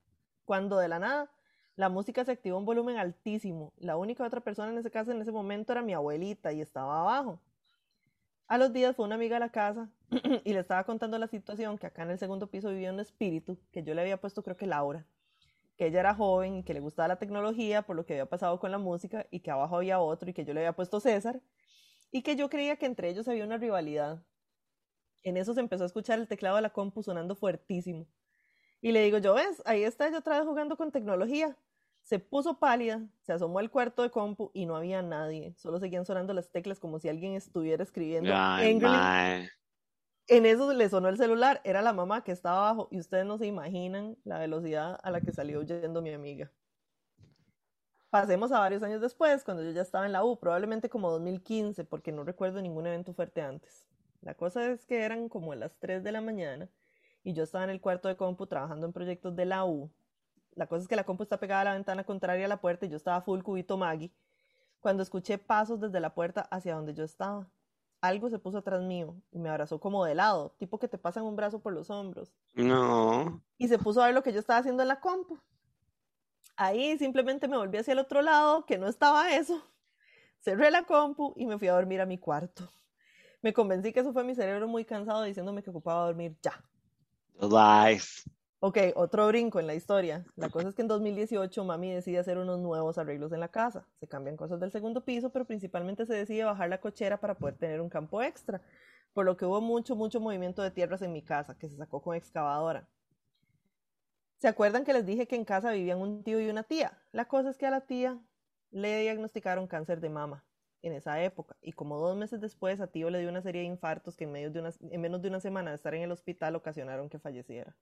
Cuando 0.44 0.78
de 0.78 0.86
la 0.86 1.00
nada, 1.00 1.30
la 1.74 1.88
música 1.88 2.24
se 2.24 2.30
activó 2.30 2.56
a 2.56 2.60
un 2.60 2.64
volumen 2.64 2.96
altísimo. 2.96 3.72
La 3.76 3.96
única 3.96 4.24
otra 4.24 4.40
persona 4.40 4.70
en 4.70 4.78
ese 4.78 4.90
caso 4.92 5.10
en 5.10 5.20
ese 5.20 5.32
momento 5.32 5.72
era 5.72 5.82
mi 5.82 5.94
abuelita 5.94 6.52
y 6.52 6.60
estaba 6.60 7.00
abajo. 7.00 7.40
A 8.52 8.58
los 8.58 8.70
días 8.74 8.94
fue 8.94 9.06
una 9.06 9.14
amiga 9.14 9.38
a 9.38 9.40
la 9.40 9.48
casa 9.48 9.88
y 10.44 10.52
le 10.52 10.60
estaba 10.60 10.84
contando 10.84 11.18
la 11.18 11.26
situación 11.26 11.78
que 11.78 11.86
acá 11.86 12.02
en 12.02 12.10
el 12.10 12.18
segundo 12.18 12.48
piso 12.48 12.68
vivía 12.68 12.92
un 12.92 13.00
espíritu 13.00 13.58
que 13.72 13.82
yo 13.82 13.94
le 13.94 14.02
había 14.02 14.20
puesto 14.20 14.42
creo 14.42 14.58
que 14.58 14.66
Laura, 14.66 15.06
que 15.78 15.86
ella 15.86 16.00
era 16.00 16.14
joven 16.14 16.56
y 16.56 16.62
que 16.62 16.74
le 16.74 16.80
gustaba 16.80 17.08
la 17.08 17.16
tecnología 17.16 17.80
por 17.80 17.96
lo 17.96 18.04
que 18.04 18.12
había 18.12 18.26
pasado 18.26 18.60
con 18.60 18.70
la 18.70 18.76
música 18.76 19.26
y 19.30 19.40
que 19.40 19.50
abajo 19.50 19.76
había 19.76 20.00
otro 20.00 20.28
y 20.28 20.34
que 20.34 20.44
yo 20.44 20.52
le 20.52 20.60
había 20.60 20.74
puesto 20.74 21.00
César 21.00 21.40
y 22.10 22.20
que 22.20 22.36
yo 22.36 22.50
creía 22.50 22.76
que 22.76 22.84
entre 22.84 23.08
ellos 23.08 23.26
había 23.26 23.46
una 23.46 23.56
rivalidad 23.56 24.22
en 25.22 25.38
eso 25.38 25.54
se 25.54 25.60
empezó 25.60 25.84
a 25.84 25.86
escuchar 25.86 26.18
el 26.18 26.28
teclado 26.28 26.56
de 26.56 26.62
la 26.62 26.74
compu 26.74 27.02
sonando 27.02 27.34
fuertísimo. 27.34 28.06
Y 28.82 28.92
le 28.92 29.02
digo, 29.02 29.16
yo 29.16 29.32
ves, 29.32 29.62
ahí 29.64 29.82
está 29.82 30.08
ella 30.08 30.18
otra 30.18 30.36
vez 30.36 30.46
jugando 30.46 30.76
con 30.76 30.92
tecnología. 30.92 31.56
Se 32.02 32.18
puso 32.18 32.58
pálida, 32.58 33.06
se 33.22 33.32
asomó 33.32 33.58
al 33.58 33.70
cuarto 33.70 34.02
de 34.02 34.10
compu 34.10 34.50
y 34.52 34.66
no 34.66 34.76
había 34.76 35.02
nadie. 35.02 35.54
Solo 35.56 35.78
seguían 35.78 36.04
sonando 36.04 36.34
las 36.34 36.50
teclas 36.50 36.80
como 36.80 36.98
si 36.98 37.08
alguien 37.08 37.34
estuviera 37.34 37.82
escribiendo. 37.82 38.30
en 40.28 40.46
eso 40.46 40.72
le 40.72 40.88
sonó 40.88 41.08
el 41.08 41.16
celular, 41.16 41.60
era 41.64 41.82
la 41.82 41.92
mamá 41.92 42.24
que 42.24 42.32
estaba 42.32 42.70
abajo 42.70 42.88
y 42.90 42.98
ustedes 42.98 43.26
no 43.26 43.38
se 43.38 43.46
imaginan 43.46 44.16
la 44.24 44.38
velocidad 44.38 44.98
a 45.02 45.10
la 45.10 45.20
que 45.20 45.32
salió 45.32 45.60
huyendo 45.60 46.00
mi 46.00 46.12
amiga. 46.12 46.50
Pasemos 48.10 48.52
a 48.52 48.60
varios 48.60 48.82
años 48.82 49.00
después, 49.00 49.42
cuando 49.42 49.62
yo 49.62 49.70
ya 49.70 49.82
estaba 49.82 50.06
en 50.06 50.12
la 50.12 50.24
U, 50.24 50.38
probablemente 50.38 50.88
como 50.90 51.10
2015, 51.10 51.84
porque 51.84 52.12
no 52.12 52.24
recuerdo 52.24 52.60
ningún 52.60 52.86
evento 52.86 53.14
fuerte 53.14 53.40
antes. 53.40 53.86
La 54.20 54.34
cosa 54.34 54.70
es 54.70 54.86
que 54.86 55.02
eran 55.02 55.28
como 55.28 55.54
las 55.54 55.78
3 55.78 56.04
de 56.04 56.12
la 56.12 56.20
mañana 56.20 56.68
y 57.24 57.32
yo 57.32 57.42
estaba 57.42 57.64
en 57.64 57.70
el 57.70 57.80
cuarto 57.80 58.08
de 58.08 58.16
compu 58.16 58.46
trabajando 58.46 58.86
en 58.86 58.92
proyectos 58.92 59.34
de 59.34 59.46
la 59.46 59.64
U. 59.64 59.90
La 60.54 60.66
cosa 60.66 60.82
es 60.82 60.88
que 60.88 60.96
la 60.96 61.04
compu 61.04 61.22
está 61.22 61.38
pegada 61.38 61.62
a 61.62 61.64
la 61.64 61.72
ventana 61.74 62.04
contraria 62.04 62.46
a 62.46 62.48
la 62.48 62.60
puerta 62.60 62.86
y 62.86 62.88
yo 62.88 62.96
estaba 62.96 63.22
full 63.22 63.42
cubito 63.42 63.76
Maggie 63.76 64.12
cuando 64.80 65.02
escuché 65.02 65.38
pasos 65.38 65.80
desde 65.80 66.00
la 66.00 66.12
puerta 66.12 66.42
hacia 66.50 66.74
donde 66.74 66.92
yo 66.92 67.04
estaba. 67.04 67.48
Algo 68.00 68.28
se 68.28 68.40
puso 68.40 68.58
atrás 68.58 68.82
mío 68.82 69.14
y 69.30 69.38
me 69.38 69.48
abrazó 69.48 69.78
como 69.78 70.04
de 70.04 70.16
lado, 70.16 70.56
tipo 70.58 70.78
que 70.78 70.88
te 70.88 70.98
pasan 70.98 71.22
un 71.22 71.36
brazo 71.36 71.60
por 71.60 71.72
los 71.72 71.88
hombros. 71.88 72.34
No. 72.54 73.40
Y 73.58 73.68
se 73.68 73.78
puso 73.78 74.02
a 74.02 74.06
ver 74.06 74.14
lo 74.14 74.24
que 74.24 74.32
yo 74.32 74.40
estaba 74.40 74.58
haciendo 74.58 74.82
en 74.82 74.88
la 74.88 75.00
compu. 75.00 75.38
Ahí 76.56 76.98
simplemente 76.98 77.46
me 77.46 77.56
volví 77.56 77.78
hacia 77.78 77.92
el 77.92 78.00
otro 78.00 78.22
lado, 78.22 78.66
que 78.66 78.76
no 78.76 78.88
estaba 78.88 79.32
eso. 79.34 79.62
Cerré 80.40 80.72
la 80.72 80.82
compu 80.82 81.32
y 81.36 81.46
me 81.46 81.58
fui 81.58 81.68
a 81.68 81.74
dormir 81.74 82.00
a 82.00 82.06
mi 82.06 82.18
cuarto. 82.18 82.68
Me 83.40 83.52
convencí 83.52 83.92
que 83.92 84.00
eso 84.00 84.12
fue 84.12 84.24
mi 84.24 84.34
cerebro 84.34 84.66
muy 84.66 84.84
cansado 84.84 85.22
diciéndome 85.22 85.62
que 85.62 85.70
ocupaba 85.70 86.06
dormir 86.06 86.36
ya. 86.42 86.60
Life. 87.40 88.28
Ok, 88.64 88.78
otro 88.94 89.26
brinco 89.26 89.58
en 89.58 89.66
la 89.66 89.74
historia. 89.74 90.24
La 90.36 90.48
cosa 90.48 90.68
es 90.68 90.76
que 90.76 90.82
en 90.82 90.88
2018 90.88 91.64
mami 91.64 91.90
decide 91.90 92.20
hacer 92.20 92.38
unos 92.38 92.60
nuevos 92.60 92.96
arreglos 92.96 93.32
en 93.32 93.40
la 93.40 93.48
casa. 93.48 93.88
Se 93.98 94.06
cambian 94.06 94.36
cosas 94.36 94.60
del 94.60 94.70
segundo 94.70 95.04
piso, 95.04 95.30
pero 95.30 95.44
principalmente 95.44 96.06
se 96.06 96.14
decide 96.14 96.44
bajar 96.44 96.68
la 96.68 96.80
cochera 96.80 97.18
para 97.18 97.34
poder 97.36 97.56
tener 97.56 97.80
un 97.80 97.88
campo 97.88 98.22
extra. 98.22 98.62
por 99.12 99.24
lo 99.26 99.36
que 99.36 99.46
hubo 99.46 99.60
mucho, 99.60 99.96
mucho 99.96 100.20
movimiento 100.20 100.62
de 100.62 100.70
tierras 100.70 101.02
en 101.02 101.12
mi 101.12 101.22
casa, 101.22 101.58
que 101.58 101.68
se 101.68 101.76
sacó 101.76 102.00
con 102.02 102.14
excavadora. 102.14 102.88
¿Se 104.38 104.46
acuerdan 104.46 104.84
que 104.84 104.92
les 104.92 105.06
dije 105.06 105.26
que 105.26 105.34
en 105.34 105.44
casa 105.44 105.72
vivían 105.72 105.98
un 106.00 106.22
tío 106.22 106.40
y 106.40 106.48
una 106.48 106.62
tía? 106.62 107.02
La 107.10 107.24
cosa 107.26 107.50
es 107.50 107.58
que 107.58 107.66
a 107.66 107.70
la 107.70 107.80
tía 107.80 108.20
le 108.70 109.00
diagnosticaron 109.00 109.66
cáncer 109.66 110.00
de 110.00 110.08
mama 110.08 110.44
en 110.82 110.92
esa 110.92 111.20
época 111.20 111.56
y 111.60 111.72
como 111.72 111.98
dos 111.98 112.16
meses 112.16 112.40
después 112.40 112.80
a 112.80 112.86
tío 112.86 113.10
le 113.10 113.18
dio 113.18 113.28
una 113.28 113.42
serie 113.42 113.62
de 113.62 113.66
infartos 113.66 114.16
que 114.16 114.22
en, 114.24 114.36
en 114.36 115.00
menos 115.00 115.20
de 115.20 115.28
una 115.28 115.40
semana 115.40 115.70
de 115.70 115.76
estar 115.76 115.94
en 115.94 116.02
el 116.02 116.12
hospital 116.12 116.54
ocasionaron 116.54 117.08
que 117.08 117.18
falleciera. 117.18 117.76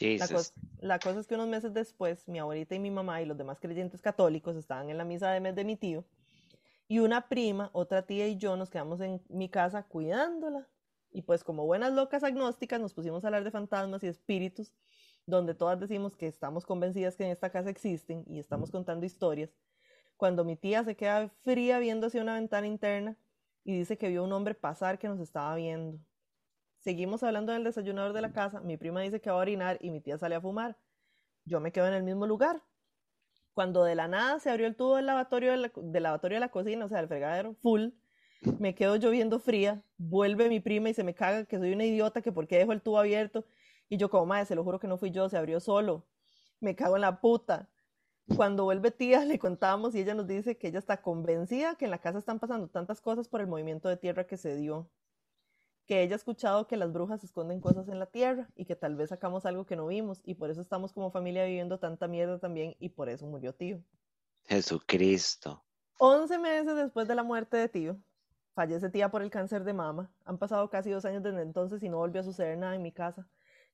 La 0.00 0.28
cosa, 0.28 0.52
la 0.80 0.98
cosa, 0.98 1.20
es 1.20 1.26
que 1.26 1.34
unos 1.34 1.48
meses 1.48 1.72
después 1.74 2.28
mi 2.28 2.38
abuelita 2.38 2.74
y 2.74 2.78
mi 2.78 2.90
mamá 2.90 3.20
y 3.20 3.26
los 3.26 3.36
demás 3.36 3.58
creyentes 3.60 4.00
católicos 4.00 4.56
estaban 4.56 4.90
en 4.90 4.98
la 4.98 5.04
misa 5.04 5.30
de 5.30 5.40
mes 5.40 5.54
de 5.54 5.64
mi 5.64 5.76
tío 5.76 6.04
y 6.88 7.00
una 7.00 7.28
prima, 7.28 7.70
otra 7.72 8.02
tía 8.02 8.26
y 8.28 8.36
yo 8.36 8.56
nos 8.56 8.70
quedamos 8.70 9.00
en 9.00 9.20
mi 9.28 9.48
casa 9.48 9.82
cuidándola. 9.82 10.66
Y 11.10 11.22
pues 11.22 11.44
como 11.44 11.66
buenas 11.66 11.92
locas 11.92 12.22
agnósticas 12.22 12.80
nos 12.80 12.94
pusimos 12.94 13.24
a 13.24 13.28
hablar 13.28 13.44
de 13.44 13.50
fantasmas 13.50 14.02
y 14.02 14.08
espíritus 14.08 14.72
donde 15.28 15.54
todas 15.54 15.78
decimos 15.78 16.16
que 16.16 16.26
estamos 16.26 16.64
convencidas 16.64 17.14
que 17.14 17.24
en 17.24 17.30
esta 17.30 17.50
casa 17.50 17.68
existen 17.68 18.24
y 18.26 18.38
estamos 18.38 18.70
contando 18.70 19.04
historias, 19.04 19.50
cuando 20.16 20.42
mi 20.42 20.56
tía 20.56 20.82
se 20.84 20.96
queda 20.96 21.28
fría 21.44 21.78
viendo 21.78 22.06
hacia 22.06 22.22
una 22.22 22.34
ventana 22.34 22.66
interna 22.66 23.16
y 23.62 23.76
dice 23.76 23.98
que 23.98 24.08
vio 24.08 24.24
un 24.24 24.32
hombre 24.32 24.54
pasar 24.54 24.98
que 24.98 25.06
nos 25.06 25.20
estaba 25.20 25.54
viendo. 25.54 25.98
Seguimos 26.78 27.22
hablando 27.22 27.52
del 27.52 27.64
desayunador 27.64 28.12
de 28.12 28.22
la 28.22 28.32
casa, 28.32 28.60
mi 28.60 28.76
prima 28.76 29.00
dice 29.00 29.20
que 29.20 29.30
va 29.30 29.36
a 29.36 29.40
orinar 29.40 29.78
y 29.80 29.90
mi 29.90 30.00
tía 30.00 30.16
sale 30.16 30.36
a 30.36 30.40
fumar. 30.40 30.78
Yo 31.44 31.60
me 31.60 31.72
quedo 31.72 31.88
en 31.88 31.94
el 31.94 32.02
mismo 32.02 32.26
lugar. 32.26 32.62
Cuando 33.52 33.82
de 33.82 33.96
la 33.96 34.06
nada 34.06 34.38
se 34.38 34.50
abrió 34.50 34.66
el 34.66 34.76
tubo 34.76 34.96
del 34.96 35.06
lavatorio 35.06 35.50
de 35.50 36.00
la, 36.00 36.48
cocina, 36.50 36.84
o 36.84 36.88
sea, 36.88 37.00
el 37.00 37.08
fregadero, 37.08 37.54
full, 37.54 37.88
me 38.60 38.76
quedo 38.76 38.96
lloviendo 38.96 39.40
fría, 39.40 39.82
vuelve 39.96 40.48
mi 40.48 40.60
prima 40.60 40.90
y 40.90 40.94
se 40.94 41.02
me 41.02 41.14
caga 41.14 41.44
que 41.44 41.58
soy 41.58 41.72
una 41.72 41.84
idiota, 41.84 42.22
que 42.22 42.30
por 42.30 42.46
qué 42.46 42.58
dejo 42.58 42.72
el 42.72 42.82
tubo 42.82 42.98
abierto, 42.98 43.44
y 43.88 43.96
yo 43.96 44.10
como, 44.10 44.26
madre, 44.26 44.46
se 44.46 44.54
lo 44.54 44.62
juro 44.62 44.78
que 44.78 44.86
no 44.86 44.98
fui 44.98 45.10
yo, 45.10 45.28
se 45.28 45.36
abrió 45.36 45.58
solo. 45.58 46.06
Me 46.60 46.76
cago 46.76 46.96
en 46.96 47.02
la 47.02 47.20
puta. 47.20 47.68
Cuando 48.36 48.64
vuelve 48.64 48.90
tía, 48.90 49.24
le 49.24 49.38
contamos 49.38 49.94
y 49.94 50.00
ella 50.00 50.14
nos 50.14 50.28
dice 50.28 50.56
que 50.56 50.68
ella 50.68 50.78
está 50.78 51.02
convencida 51.02 51.74
que 51.74 51.86
en 51.86 51.90
la 51.90 51.98
casa 51.98 52.18
están 52.18 52.38
pasando 52.38 52.68
tantas 52.68 53.00
cosas 53.00 53.28
por 53.28 53.40
el 53.40 53.48
movimiento 53.48 53.88
de 53.88 53.96
tierra 53.96 54.26
que 54.26 54.36
se 54.36 54.54
dio. 54.56 54.88
Que 55.88 56.02
ella 56.02 56.14
ha 56.14 56.16
escuchado 56.16 56.68
que 56.68 56.76
las 56.76 56.92
brujas 56.92 57.24
esconden 57.24 57.60
cosas 57.60 57.88
en 57.88 57.98
la 57.98 58.06
tierra 58.06 58.48
y 58.54 58.64
que 58.64 58.76
tal 58.76 58.94
vez 58.94 59.08
sacamos 59.08 59.44
algo 59.44 59.66
que 59.66 59.74
no 59.74 59.88
vimos 59.88 60.22
y 60.24 60.34
por 60.34 60.50
eso 60.50 60.60
estamos 60.60 60.92
como 60.92 61.10
familia 61.10 61.44
viviendo 61.44 61.80
tanta 61.80 62.06
mierda 62.06 62.38
también 62.38 62.76
y 62.78 62.90
por 62.90 63.08
eso 63.08 63.26
murió 63.26 63.52
tío. 63.52 63.82
Jesucristo. 64.44 65.64
Once 65.98 66.38
meses 66.38 66.76
después 66.76 67.08
de 67.08 67.16
la 67.16 67.24
muerte 67.24 67.56
de 67.56 67.68
tío, 67.68 67.98
fallece 68.54 68.88
tía 68.88 69.10
por 69.10 69.22
el 69.22 69.30
cáncer 69.30 69.64
de 69.64 69.72
mama. 69.72 70.12
Han 70.24 70.38
pasado 70.38 70.70
casi 70.70 70.90
dos 70.90 71.04
años 71.04 71.24
desde 71.24 71.42
entonces 71.42 71.82
y 71.82 71.88
no 71.88 71.96
volvió 71.96 72.20
a 72.20 72.24
suceder 72.24 72.56
nada 72.56 72.76
en 72.76 72.82
mi 72.82 72.92
casa 72.92 73.26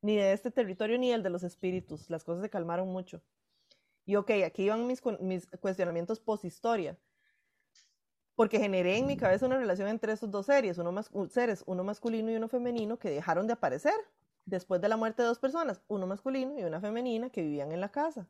ni 0.04 0.16
de 0.16 0.34
este 0.34 0.50
territorio 0.50 0.98
ni 0.98 1.12
el 1.12 1.22
de 1.22 1.30
los 1.30 1.42
espíritus. 1.44 2.10
Las 2.10 2.24
cosas 2.24 2.42
se 2.42 2.50
calmaron 2.50 2.88
mucho. 2.88 3.22
Y 4.04 4.16
ok, 4.16 4.32
aquí 4.44 4.68
van 4.68 4.86
mis, 4.86 5.02
mis 5.20 5.46
cuestionamientos 5.60 6.20
post-historia. 6.20 6.98
Porque 8.34 8.58
generé 8.58 8.98
en 8.98 9.06
mi 9.06 9.16
cabeza 9.16 9.46
una 9.46 9.58
relación 9.58 9.88
entre 9.88 10.12
estos 10.12 10.30
dos 10.30 10.46
seres, 10.46 10.78
uno 10.78 10.92
seres, 11.28 11.62
uno 11.66 11.84
masculino 11.84 12.30
y 12.30 12.36
uno 12.36 12.48
femenino, 12.48 12.98
que 12.98 13.10
dejaron 13.10 13.46
de 13.46 13.52
aparecer 13.52 13.94
después 14.44 14.80
de 14.80 14.88
la 14.88 14.96
muerte 14.96 15.22
de 15.22 15.28
dos 15.28 15.38
personas, 15.38 15.82
uno 15.88 16.06
masculino 16.06 16.58
y 16.58 16.64
una 16.64 16.80
femenina 16.80 17.30
que 17.30 17.42
vivían 17.42 17.72
en 17.72 17.80
la 17.80 17.90
casa. 17.90 18.26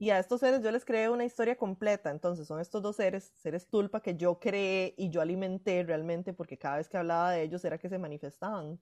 Y 0.00 0.10
a 0.10 0.18
estos 0.20 0.40
seres 0.40 0.62
yo 0.62 0.70
les 0.70 0.84
creé 0.84 1.08
una 1.08 1.24
historia 1.24 1.56
completa. 1.56 2.10
Entonces 2.10 2.46
son 2.46 2.60
estos 2.60 2.82
dos 2.82 2.96
seres, 2.96 3.32
seres 3.34 3.66
tulpa, 3.66 4.00
que 4.00 4.16
yo 4.16 4.38
creé 4.38 4.94
y 4.96 5.10
yo 5.10 5.20
alimenté 5.20 5.82
realmente, 5.82 6.32
porque 6.32 6.56
cada 6.56 6.76
vez 6.76 6.88
que 6.88 6.96
hablaba 6.96 7.32
de 7.32 7.42
ellos 7.42 7.64
era 7.64 7.78
que 7.78 7.88
se 7.88 7.98
manifestaban. 7.98 8.80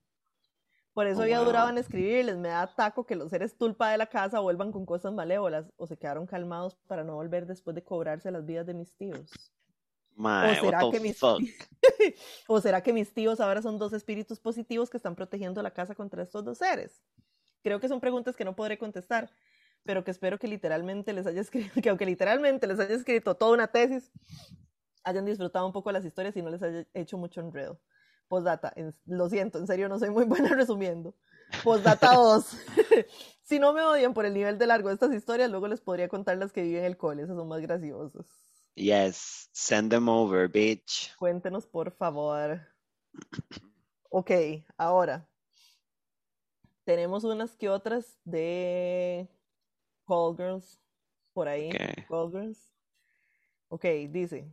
Por 0.92 1.06
eso 1.06 1.22
había 1.22 1.40
durado 1.40 1.70
en 1.70 1.78
escribirles. 1.78 2.36
Me 2.36 2.48
da 2.48 2.66
taco 2.66 3.04
que 3.06 3.16
los 3.16 3.30
seres 3.30 3.56
tulpa 3.56 3.90
de 3.90 3.98
la 3.98 4.06
casa 4.06 4.40
vuelvan 4.40 4.72
con 4.72 4.84
cosas 4.84 5.12
malévolas 5.12 5.72
o 5.76 5.86
se 5.86 5.96
quedaron 5.96 6.26
calmados 6.26 6.76
para 6.86 7.04
no 7.04 7.14
volver 7.14 7.46
después 7.46 7.74
de 7.74 7.82
cobrarse 7.82 8.30
las 8.30 8.44
vidas 8.44 8.66
de 8.66 8.74
mis 8.74 8.94
tíos. 8.94 9.30
O, 10.16 10.54
será 10.60 10.80
que 10.90 11.00
mis... 11.00 11.22
o 12.48 12.60
será 12.60 12.82
que 12.82 12.92
mis 12.92 13.12
tíos 13.12 13.40
ahora 13.40 13.62
son 13.62 13.78
dos 13.78 13.92
espíritus 13.92 14.40
positivos 14.40 14.90
que 14.90 14.96
están 14.96 15.14
protegiendo 15.14 15.62
la 15.62 15.72
casa 15.72 15.94
contra 15.94 16.22
estos 16.22 16.44
dos 16.44 16.58
seres. 16.58 17.02
Creo 17.62 17.80
que 17.80 17.88
son 17.88 18.00
preguntas 18.00 18.36
que 18.36 18.44
no 18.44 18.56
podré 18.56 18.78
contestar, 18.78 19.30
pero 19.84 20.04
que 20.04 20.10
espero 20.10 20.38
que 20.38 20.48
literalmente 20.48 21.12
les 21.12 21.26
haya 21.26 21.40
escrito, 21.40 21.80
que 21.82 21.88
aunque 21.88 22.06
literalmente 22.06 22.66
les 22.66 22.78
haya 22.78 22.94
escrito 22.94 23.34
toda 23.34 23.52
una 23.52 23.68
tesis, 23.68 24.10
hayan 25.04 25.24
disfrutado 25.24 25.66
un 25.66 25.72
poco 25.72 25.92
las 25.92 26.04
historias 26.04 26.36
y 26.36 26.42
no 26.42 26.50
les 26.50 26.62
haya 26.62 26.86
hecho 26.94 27.18
mucho 27.18 27.40
enredo. 27.40 27.80
Postdata, 28.28 28.74
lo 29.04 29.28
siento, 29.28 29.58
en 29.58 29.66
serio 29.68 29.88
no 29.88 29.98
soy 29.98 30.10
muy 30.10 30.24
buena 30.26 30.48
resumiendo. 30.54 31.14
Postdata 31.62 32.14
2. 32.14 32.44
si 33.42 33.58
no 33.60 33.72
me 33.72 33.82
odian 33.82 34.14
por 34.14 34.26
el 34.26 34.34
nivel 34.34 34.58
de 34.58 34.66
largo 34.66 34.88
de 34.88 34.94
estas 34.94 35.12
historias, 35.12 35.50
luego 35.50 35.68
les 35.68 35.80
podría 35.80 36.08
contar 36.08 36.36
las 36.38 36.52
que 36.52 36.62
viven 36.62 36.80
en 36.80 36.86
el 36.86 36.96
cole, 36.96 37.22
esas 37.22 37.36
son 37.36 37.46
más 37.46 37.60
graciosas. 37.60 38.45
Yes, 38.76 39.48
send 39.52 39.90
them 39.90 40.08
over, 40.08 40.48
bitch. 40.48 41.10
Cuéntenos, 41.16 41.66
por 41.66 41.90
favor. 41.90 42.60
Ok, 44.08 44.30
ahora. 44.78 45.28
Tenemos 46.84 47.24
unas 47.24 47.56
que 47.56 47.68
otras 47.68 48.16
de 48.24 49.28
Call 50.06 50.36
Girls 50.36 50.80
por 51.34 51.48
ahí. 51.48 51.70
Call 52.08 52.30
Girls. 52.30 52.72
Ok, 53.68 53.84
dice. 54.08 54.46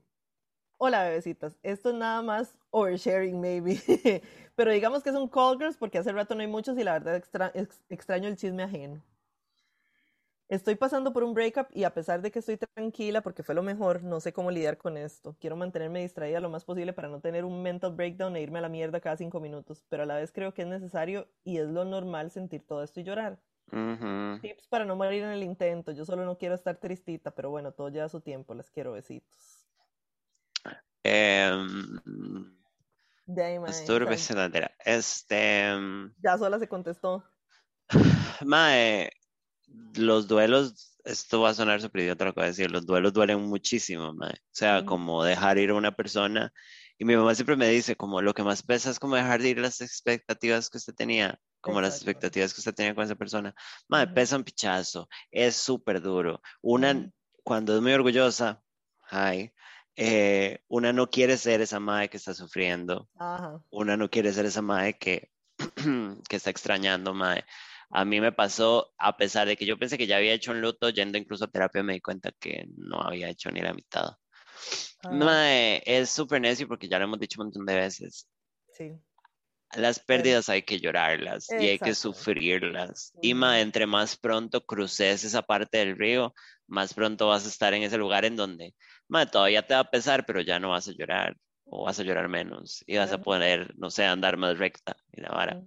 Hola, 0.77 1.03
bebecitas. 1.03 1.57
Esto 1.61 1.91
es 1.91 1.95
nada 1.95 2.21
más 2.21 2.57
oversharing, 2.71 3.39
maybe. 3.39 3.79
Pero 4.55 4.71
digamos 4.71 5.03
que 5.03 5.11
es 5.11 5.15
un 5.15 5.29
call 5.29 5.57
girls 5.57 5.77
porque 5.77 5.99
hace 5.99 6.11
rato 6.11 6.35
no 6.35 6.41
hay 6.41 6.47
muchos 6.47 6.77
y 6.77 6.83
la 6.83 6.93
verdad 6.99 7.15
extraño 7.89 8.27
el 8.27 8.35
chisme 8.35 8.63
ajeno. 8.63 9.01
Estoy 10.53 10.75
pasando 10.75 11.13
por 11.13 11.23
un 11.23 11.33
breakup 11.33 11.65
y 11.71 11.83
a 11.83 11.95
pesar 11.95 12.21
de 12.21 12.29
que 12.29 12.37
estoy 12.37 12.57
tranquila 12.57 13.21
porque 13.21 13.41
fue 13.41 13.55
lo 13.55 13.63
mejor, 13.63 14.03
no 14.03 14.19
sé 14.19 14.33
cómo 14.33 14.51
lidiar 14.51 14.77
con 14.77 14.97
esto. 14.97 15.35
Quiero 15.39 15.55
mantenerme 15.55 16.01
distraída 16.01 16.39
lo 16.39 16.51
más 16.51 16.63
posible 16.63 16.93
para 16.93 17.07
no 17.07 17.19
tener 17.21 17.43
un 17.43 17.63
mental 17.63 17.93
breakdown 17.93 18.35
e 18.35 18.41
irme 18.41 18.59
a 18.59 18.61
la 18.61 18.69
mierda 18.69 18.99
cada 18.99 19.17
cinco 19.17 19.39
minutos, 19.39 19.83
pero 19.89 20.03
a 20.03 20.05
la 20.05 20.17
vez 20.17 20.31
creo 20.31 20.53
que 20.53 20.61
es 20.61 20.67
necesario 20.67 21.27
y 21.43 21.57
es 21.57 21.69
lo 21.69 21.85
normal 21.85 22.29
sentir 22.29 22.67
todo 22.67 22.83
esto 22.83 22.99
y 22.99 23.03
llorar. 23.03 23.39
Tips 24.43 24.67
para 24.67 24.85
no 24.85 24.95
morir 24.95 25.23
en 25.23 25.31
el 25.31 25.41
intento. 25.41 25.91
Yo 25.91 26.05
solo 26.05 26.23
no 26.23 26.37
quiero 26.37 26.53
estar 26.53 26.77
tristita, 26.77 27.31
pero 27.31 27.49
bueno, 27.49 27.71
todo 27.71 27.89
lleva 27.89 28.07
su 28.07 28.21
tiempo. 28.21 28.53
Les 28.53 28.69
quiero 28.69 28.91
besitos. 28.91 29.65
Eh, 31.03 31.51
Este. 34.85 35.63
Ya 36.23 36.37
sola 36.37 36.59
se 36.59 36.67
contestó. 36.67 37.23
Mae, 38.45 39.09
los 39.95 40.27
duelos, 40.27 40.97
esto 41.03 41.41
va 41.41 41.49
a 41.49 41.53
sonar 41.53 41.81
súper 41.81 42.03
idiota 42.03 42.25
lo 42.25 42.33
que 42.33 42.39
voy 42.39 42.45
a 42.45 42.47
decir, 42.47 42.71
los 42.71 42.85
duelos 42.85 43.13
duelen 43.13 43.41
muchísimo, 43.41 44.13
mae. 44.13 44.31
O 44.31 44.51
sea, 44.51 44.85
como 44.85 45.23
dejar 45.23 45.57
ir 45.57 45.71
a 45.71 45.75
una 45.75 45.91
persona. 45.91 46.51
Y 46.97 47.05
mi 47.05 47.15
mamá 47.15 47.35
siempre 47.35 47.55
me 47.55 47.67
dice, 47.69 47.95
como 47.95 48.21
lo 48.21 48.33
que 48.33 48.43
más 48.43 48.63
pesa 48.63 48.89
es 48.89 48.99
como 48.99 49.15
dejar 49.15 49.41
de 49.41 49.49
ir 49.49 49.59
las 49.59 49.81
expectativas 49.81 50.69
que 50.69 50.77
usted 50.77 50.93
tenía, 50.93 51.39
como 51.59 51.81
las 51.81 51.95
expectativas 51.95 52.53
que 52.53 52.61
usted 52.61 52.73
tenía 52.73 52.95
con 52.95 53.03
esa 53.03 53.15
persona. 53.15 53.53
Mae, 53.87 54.07
pesa 54.07 54.37
un 54.37 54.43
pichazo, 54.43 55.09
es 55.31 55.55
súper 55.55 56.01
duro. 56.01 56.41
Una, 56.61 57.09
cuando 57.43 57.75
es 57.75 57.81
muy 57.81 57.93
orgullosa, 57.93 58.61
ay, 59.09 59.51
eh, 59.95 60.59
una 60.67 60.91
no 60.93 61.09
quiere 61.09 61.37
ser 61.37 61.61
esa 61.61 61.79
madre 61.79 62.09
que 62.09 62.17
está 62.17 62.33
sufriendo. 62.33 63.09
Una 63.69 63.97
no 63.97 64.09
quiere 64.09 64.33
ser 64.33 64.45
esa 64.45 64.61
madre 64.61 64.97
que, 64.97 65.29
que 66.29 66.35
está 66.35 66.49
extrañando, 66.49 67.13
madre. 67.13 67.45
A 67.95 68.05
mí 68.05 68.19
me 68.19 68.31
pasó, 68.31 68.91
a 68.97 69.15
pesar 69.15 69.47
de 69.47 69.55
que 69.55 69.67
yo 69.67 69.77
pensé 69.77 69.99
que 69.99 70.07
ya 70.07 70.17
había 70.17 70.33
hecho 70.33 70.51
un 70.51 70.61
luto, 70.61 70.89
yendo 70.89 71.19
incluso 71.19 71.45
a 71.45 71.47
terapia 71.47 71.83
me 71.83 71.93
di 71.93 72.01
cuenta 72.01 72.31
que 72.39 72.65
no 72.75 72.99
había 72.99 73.29
hecho 73.29 73.51
ni 73.51 73.61
la 73.61 73.71
mitad. 73.71 74.15
Ah. 75.03 75.79
es 75.85 76.09
súper 76.09 76.41
necio 76.41 76.67
porque 76.67 76.87
ya 76.87 76.97
lo 76.97 77.05
hemos 77.05 77.19
dicho 77.19 77.39
un 77.39 77.47
montón 77.47 77.67
de 77.67 77.75
veces. 77.75 78.27
Sí. 78.73 78.93
Las 79.75 79.99
pérdidas 79.99 80.49
hay 80.49 80.63
que 80.63 80.79
llorarlas 80.79 81.49
y 81.51 81.67
hay 81.67 81.77
que 81.77 81.93
sufrirlas. 81.93 83.13
Y 83.21 83.35
ma, 83.35 83.61
entre 83.61 83.85
más 83.85 84.17
pronto 84.17 84.65
cruces 84.65 85.23
esa 85.23 85.43
parte 85.43 85.77
del 85.77 85.95
río, 85.95 86.33
más 86.65 86.95
pronto 86.95 87.27
vas 87.27 87.45
a 87.45 87.49
estar 87.49 87.75
en 87.75 87.83
ese 87.83 87.97
lugar 87.97 88.25
en 88.25 88.35
donde 88.35 88.73
todavía 89.31 89.67
te 89.67 89.75
va 89.75 89.81
a 89.81 89.91
pesar, 89.91 90.25
pero 90.25 90.41
ya 90.41 90.59
no 90.59 90.71
vas 90.71 90.87
a 90.87 90.93
llorar 90.93 91.37
o 91.65 91.85
vas 91.85 91.99
a 91.99 92.03
llorar 92.03 92.27
menos 92.27 92.83
y 92.87 92.97
vas 92.97 93.11
a 93.11 93.21
poder, 93.21 93.73
no 93.77 93.91
sé, 93.91 94.05
andar 94.05 94.37
más 94.37 94.57
recta 94.57 94.95
y 95.11 95.21
la 95.21 95.29
vara. 95.29 95.61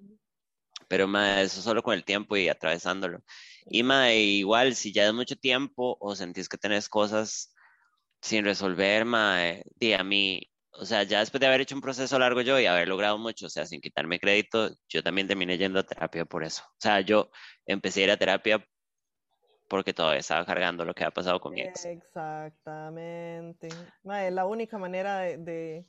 Pero 0.88 1.08
ma, 1.08 1.40
eso 1.40 1.62
solo 1.62 1.82
con 1.82 1.94
el 1.94 2.04
tiempo 2.04 2.36
y 2.36 2.48
atravesándolo. 2.48 3.22
Y 3.66 3.82
ma, 3.82 4.12
igual, 4.12 4.74
si 4.74 4.92
ya 4.92 5.06
es 5.06 5.12
mucho 5.12 5.36
tiempo 5.36 5.96
o 6.00 6.14
sentís 6.14 6.48
que 6.48 6.58
tenés 6.58 6.88
cosas 6.88 7.52
sin 8.20 8.44
resolver, 8.44 9.04
ma, 9.04 9.38
di 9.76 9.92
a 9.92 10.04
mí, 10.04 10.50
o 10.72 10.84
sea, 10.84 11.02
ya 11.02 11.20
después 11.20 11.40
de 11.40 11.46
haber 11.46 11.62
hecho 11.62 11.74
un 11.74 11.80
proceso 11.80 12.18
largo 12.18 12.40
yo 12.42 12.58
y 12.60 12.66
haber 12.66 12.88
logrado 12.88 13.18
mucho, 13.18 13.46
o 13.46 13.50
sea, 13.50 13.66
sin 13.66 13.80
quitarme 13.80 14.20
crédito, 14.20 14.70
yo 14.88 15.02
también 15.02 15.26
terminé 15.26 15.58
yendo 15.58 15.80
a 15.80 15.82
terapia 15.84 16.24
por 16.24 16.44
eso. 16.44 16.62
O 16.68 16.80
sea, 16.80 17.00
yo 17.00 17.30
empecé 17.66 18.00
a 18.00 18.04
ir 18.04 18.10
a 18.12 18.16
terapia 18.16 18.66
porque 19.68 19.92
todavía 19.92 20.20
estaba 20.20 20.44
cargando 20.46 20.84
lo 20.84 20.94
que 20.94 21.04
ha 21.04 21.10
pasado 21.10 21.40
con 21.40 21.52
mi 21.54 21.62
ex. 21.62 21.84
Exactamente. 21.84 23.68
es 23.68 24.32
la 24.32 24.46
única 24.46 24.78
manera 24.78 25.18
de, 25.18 25.38
de 25.38 25.86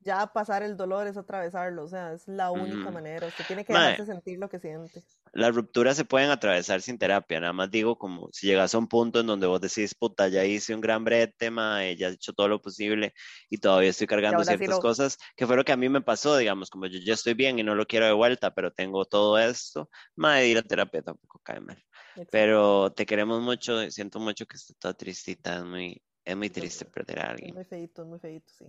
ya 0.00 0.32
pasar 0.32 0.62
el 0.62 0.76
dolor 0.76 1.06
es 1.06 1.16
atravesarlo, 1.16 1.84
o 1.84 1.88
sea, 1.88 2.12
es 2.12 2.26
la 2.28 2.50
única 2.52 2.90
Ujú. 2.90 2.90
manera, 2.90 3.26
usted 3.28 3.46
tiene 3.46 3.64
que 3.64 3.72
Mae. 3.72 3.74
dejarse 3.74 4.06
sentir 4.06 4.38
lo 4.38 4.48
que 4.48 4.58
siente. 4.60 5.04
Las 5.32 5.54
rupturas 5.54 5.96
se 5.98 6.06
pueden 6.06 6.30
atravesar 6.30 6.80
sin 6.80 6.96
terapia, 6.98 7.38
nada 7.40 7.52
más 7.52 7.70
digo 7.70 7.98
como 7.98 8.30
si 8.32 8.46
llegas 8.46 8.74
a 8.74 8.78
un 8.78 8.88
punto 8.88 9.20
en 9.20 9.26
donde 9.26 9.46
vos 9.46 9.60
decís, 9.60 9.94
puta, 9.94 10.28
ya 10.28 10.44
hice 10.46 10.74
un 10.74 10.80
gran 10.80 11.04
brete, 11.04 11.50
mae, 11.50 11.94
ya 11.96 12.08
he 12.08 12.12
hecho 12.12 12.32
todo 12.32 12.48
lo 12.48 12.62
posible 12.62 13.12
y 13.50 13.58
todavía 13.58 13.90
estoy 13.90 14.06
cargando 14.06 14.44
ahora 14.44 14.56
sí 14.56 14.66
ciertas 14.66 14.66
lo- 14.66 14.80
cosas, 14.80 15.18
que 15.36 15.46
fue 15.46 15.56
lo 15.56 15.64
que 15.64 15.72
a 15.72 15.76
mí 15.76 15.88
me 15.90 16.00
pasó, 16.00 16.36
digamos, 16.38 16.70
como 16.70 16.86
yo 16.86 16.98
ya 17.00 17.12
estoy 17.14 17.34
bien 17.34 17.58
y 17.58 17.62
no 17.64 17.74
lo 17.74 17.84
quiero 17.86 18.06
de 18.06 18.12
vuelta, 18.14 18.54
pero 18.54 18.72
tengo 18.72 19.04
todo 19.04 19.38
esto, 19.38 19.90
mae, 20.16 20.48
ir 20.48 20.56
a 20.58 20.62
terapia 20.62 21.02
tampoco 21.02 21.38
cae 21.44 21.60
mal. 21.60 21.82
Exacto. 22.16 22.66
Pero 22.70 22.92
te 22.92 23.04
queremos 23.04 23.42
mucho, 23.42 23.90
siento 23.90 24.18
mucho 24.20 24.46
que 24.46 24.56
estés 24.56 24.76
toda 24.78 24.94
tristita, 24.94 25.56
es 25.58 25.64
muy, 25.64 26.02
es 26.24 26.36
muy 26.36 26.48
triste 26.50 26.86
perder 26.86 27.18
a 27.20 27.30
Es 27.30 27.32
alguien. 27.32 27.54
muy 27.54 27.64
feito, 27.64 28.02
es 28.02 28.08
muy 28.08 28.18
feito, 28.18 28.52
sí. 28.52 28.66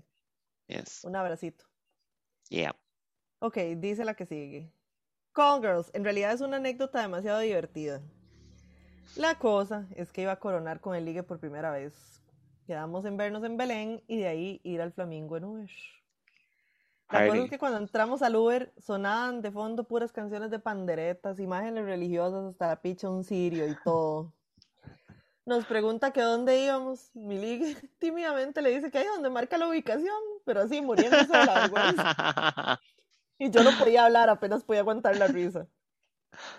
Yes. 0.68 1.04
Un 1.04 1.16
abracito. 1.16 1.66
Yeah. 2.50 2.76
Ok, 3.40 3.58
dice 3.78 4.06
la 4.06 4.14
que 4.14 4.26
sigue. 4.26 4.72
Call 5.34 5.62
Girls, 5.62 5.92
en 5.94 6.04
realidad 6.04 6.34
es 6.34 6.42
una 6.42 6.58
anécdota 6.58 7.02
demasiado 7.02 7.40
divertida. 7.40 8.02
La 9.16 9.38
cosa 9.40 9.88
es 9.96 10.12
que 10.12 10.24
iba 10.24 10.32
a 10.32 10.40
coronar 10.40 10.82
con 10.82 10.96
el 10.96 11.06
ligue 11.06 11.24
por 11.24 11.40
primera 11.40 11.72
vez. 11.72 12.22
Quedamos 12.66 13.06
en 13.06 13.18
vernos 13.18 13.44
en 13.44 13.56
Belén 13.56 14.04
y 14.08 14.18
de 14.18 14.28
ahí 14.28 14.62
ir 14.64 14.82
al 14.82 14.92
Flamingo 14.92 15.38
en 15.38 15.46
Uber. 15.46 15.70
La 17.10 17.26
cosa 17.26 17.44
es 17.44 17.50
que 17.50 17.58
cuando 17.60 17.78
entramos 17.78 18.22
al 18.22 18.36
Uber 18.36 18.74
sonaban 18.78 19.42
de 19.42 19.50
fondo 19.50 19.86
puras 19.86 20.12
canciones 20.12 20.52
de 20.52 20.60
panderetas, 20.60 21.40
imágenes 21.40 21.86
religiosas, 21.86 22.46
hasta 22.46 22.68
la 22.68 22.82
picha 22.82 23.10
un 23.10 23.24
cirio 23.24 23.66
y 23.66 23.76
todo. 23.84 24.34
Nos 25.46 25.66
pregunta 25.66 26.12
que 26.12 26.22
dónde 26.22 26.62
íbamos. 26.62 27.16
Mi 27.16 27.40
ligue 27.40 27.76
tímidamente 28.00 28.62
le 28.62 28.72
dice 28.72 28.92
que 28.92 28.98
ahí 28.98 29.08
donde 29.08 29.30
marca 29.30 29.58
la 29.58 29.70
ubicación, 29.70 30.20
pero 30.48 30.62
así 30.62 30.82
muriéndose 30.82 31.28
de 31.28 31.46
la 31.46 31.54
vergüenza. 31.62 32.80
Y 33.40 33.52
yo 33.52 33.62
no 33.62 33.70
podía 33.78 34.04
hablar, 34.06 34.32
apenas 34.32 34.64
podía 34.64 34.82
aguantar 34.82 35.16
la 35.16 35.28
risa. 35.28 35.68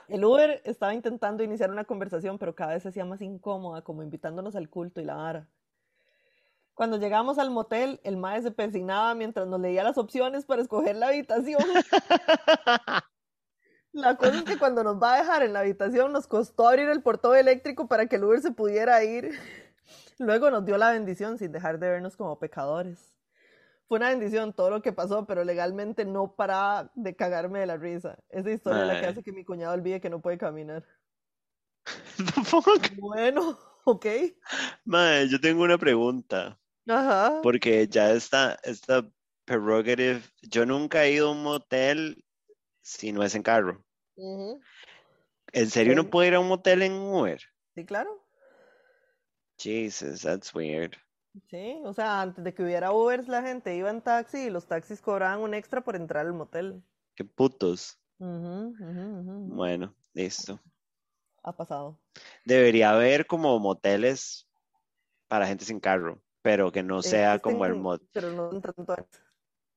El 0.07 0.25
Uber 0.25 0.63
estaba 0.65 0.95
intentando 0.95 1.43
iniciar 1.43 1.73
una 1.73 1.85
conversación, 1.85 2.39
pero 2.39 2.55
cada 2.55 2.75
vez 2.75 2.85
se 2.85 2.91
hacía 2.91 3.05
más 3.05 3.21
incómoda, 3.21 3.83
como 3.83 4.05
invitándonos 4.05 4.55
al 4.55 4.71
culto 4.71 5.01
y 5.01 5.05
la 5.05 5.17
vara. 5.17 5.49
Cuando 6.75 6.97
llegamos 6.97 7.39
al 7.39 7.51
motel, 7.51 8.01
el 8.05 8.17
mae 8.17 8.41
se 8.43 8.53
persignaba 8.53 9.13
mientras 9.17 9.49
nos 9.49 9.61
leía 9.61 9.83
las 9.83 9.99
opciones 9.99 10.45
para 10.45 10.63
escoger 10.63 10.95
la 10.95 11.09
habitación. 11.09 11.61
La 13.93 14.17
cosa 14.17 14.39
es 14.39 14.45
que 14.45 14.59
cuando 14.59 14.85
nos 14.85 15.03
va 15.03 15.15
a 15.15 15.19
dejar 15.19 15.43
en 15.43 15.53
la 15.55 15.61
habitación, 15.61 16.13
nos 16.13 16.29
costó 16.29 16.69
abrir 16.69 16.89
el 16.89 17.03
portón 17.03 17.37
eléctrico 17.37 17.89
para 17.89 18.07
que 18.07 18.15
el 18.17 18.25
Uber 18.25 18.41
se 18.41 18.53
pudiera 18.53 19.03
ir. 19.03 19.33
Luego 20.19 20.51
nos 20.51 20.65
dio 20.65 20.77
la 20.79 20.91
bendición 20.91 21.39
sin 21.39 21.51
dejar 21.51 21.81
de 21.81 21.89
vernos 21.89 22.17
como 22.17 22.39
pecadores. 22.39 23.18
Fue 23.89 23.97
una 23.97 24.11
bendición 24.11 24.53
todo 24.53 24.69
lo 24.69 24.83
que 24.83 24.93
pasó, 24.93 25.27
pero 25.27 25.45
legalmente 25.45 26.05
no 26.05 26.35
paraba 26.37 26.93
de 26.95 27.17
cagarme 27.17 27.61
de 27.61 27.67
la 27.67 27.79
risa. 27.79 28.19
Esa 28.29 28.51
historia 28.51 28.83
es 28.83 28.89
la 28.89 29.01
que 29.01 29.07
hace 29.07 29.23
que 29.23 29.33
mi 29.33 29.47
cuñado 29.47 29.73
olvide 29.73 30.01
que 30.01 30.11
no 30.11 30.21
puede 30.21 30.37
caminar. 30.37 30.85
Bueno, 33.01 33.59
ok. 33.85 34.07
Mae, 34.85 35.27
yo 35.29 35.41
tengo 35.41 35.63
una 35.63 35.79
pregunta. 35.79 36.61
Ajá. 36.87 37.41
Porque 37.43 37.89
ya 37.89 38.13
está 38.13 38.59
esta 38.63 39.09
prerogative. 39.47 40.23
Yo 40.43 40.67
nunca 40.67 41.05
he 41.05 41.13
ido 41.13 41.29
a 41.29 41.33
un 41.33 41.43
motel 41.43 42.23
si 42.83 43.13
no 43.13 43.23
es 43.23 43.35
en 43.35 43.43
carro. 43.43 43.83
¿En 45.53 45.71
serio 45.71 45.95
no 45.95 46.11
puedo 46.11 46.29
ir 46.29 46.35
a 46.35 46.41
un 46.41 46.49
motel 46.49 46.83
en 46.83 46.93
Uber? 46.93 47.41
Sí, 47.75 47.87
claro. 47.87 48.23
Jesus, 49.59 50.21
that's 50.21 50.55
weird. 50.55 50.97
Sí, 51.51 51.81
o 51.85 51.93
sea, 51.93 52.21
antes 52.23 52.45
de 52.45 52.55
que 52.55 52.63
hubiera 52.63 52.93
Ubers, 52.93 53.29
la 53.29 53.43
gente 53.43 53.75
iba 53.77 53.91
en 53.91 54.03
taxi 54.03 54.39
y 54.39 54.51
los 54.51 54.67
taxis 54.67 55.01
cobraban 55.01 55.41
un 55.41 55.55
extra 55.55 55.83
por 55.83 55.97
entrar 55.97 56.27
al 56.27 56.33
motel. 56.33 56.83
Qué 57.15 57.25
putos. 57.25 57.99
Ujú. 58.19 58.75
Bueno, 59.55 59.95
listo. 60.13 60.61
Ha 61.43 61.57
pasado. 61.57 61.99
Debería 62.45 62.91
haber 62.91 63.27
como 63.27 63.59
moteles 63.59 64.49
para 65.29 65.47
gente 65.47 65.65
sin 65.65 65.81
carro, 65.81 66.21
pero 66.43 66.73
que 66.73 66.83
no 66.83 67.03
sea 67.03 67.39
como 67.39 67.65
el 67.65 67.73
Existen, 67.73 67.83
mot 67.83 68.03
Pero 68.13 68.33
no 68.33 68.61
tanto. 68.61 69.19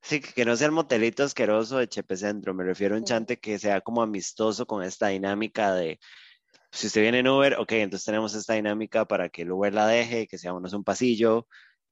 Sí, 0.02 0.20
que 0.20 0.46
no 0.46 0.56
sea 0.56 0.66
el 0.66 0.72
motelito 0.72 1.24
asqueroso 1.24 1.78
de 1.78 1.88
Chepe 1.88 2.18
Centro. 2.18 2.54
Me 2.54 2.64
refiero 2.64 2.96
a 2.96 2.98
un 2.98 3.06
chante 3.06 3.40
que 3.40 3.60
sea 3.60 3.82
como 3.82 4.02
amistoso 4.02 4.66
con 4.66 4.84
esta 4.84 5.10
dinámica 5.10 5.76
de 5.76 6.00
si 6.72 6.88
usted 6.88 7.02
viene 7.02 7.20
en 7.20 7.28
Uber, 7.28 7.56
ok, 7.60 7.72
entonces 7.74 8.06
tenemos 8.06 8.34
esta 8.34 8.54
dinámica 8.54 9.06
para 9.06 9.30
que 9.30 9.42
el 9.42 9.52
Uber 9.52 9.74
la 9.74 9.88
deje, 9.88 10.28
que 10.28 10.38
sea 10.38 10.54
uno 10.54 10.70
un 10.72 10.84
pasillo 10.84 11.48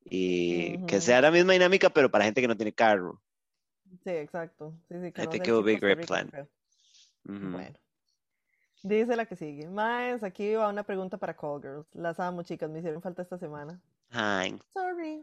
y 0.05 0.83
que 0.85 1.01
sea 1.01 1.21
la 1.21 1.31
misma 1.31 1.53
dinámica, 1.53 1.89
pero 1.89 2.09
para 2.09 2.23
gente 2.23 2.41
que 2.41 2.47
no 2.47 2.55
tiene 2.55 2.73
carro. 2.73 3.21
Sí, 4.03 4.11
exacto. 4.11 4.73
Sí, 4.87 4.95
sí, 5.01 5.11
que 5.11 5.21
I 5.21 5.25
no 5.25 5.31
think 5.31 5.47
it 5.47 5.51
would 5.51 5.65
be 5.65 5.75
a 5.75 5.79
great 5.79 6.05
plan. 6.05 6.29
creo. 6.29 6.47
Ujú. 7.27 7.51
Bueno. 7.51 7.77
Dice 8.83 9.15
la 9.17 9.25
que 9.25 9.35
sigue. 9.35 9.67
Más, 9.67 10.23
aquí 10.23 10.53
va 10.53 10.69
una 10.69 10.83
pregunta 10.83 11.17
para 11.17 11.35
Call 11.35 11.61
Girls. 11.61 11.87
Las 11.93 12.19
amo, 12.19 12.43
chicas. 12.43 12.69
Me 12.69 12.79
hicieron 12.79 13.01
falta 13.01 13.21
esta 13.21 13.37
semana. 13.37 13.81
Ay, 14.11 14.57
Sorry. 14.73 15.21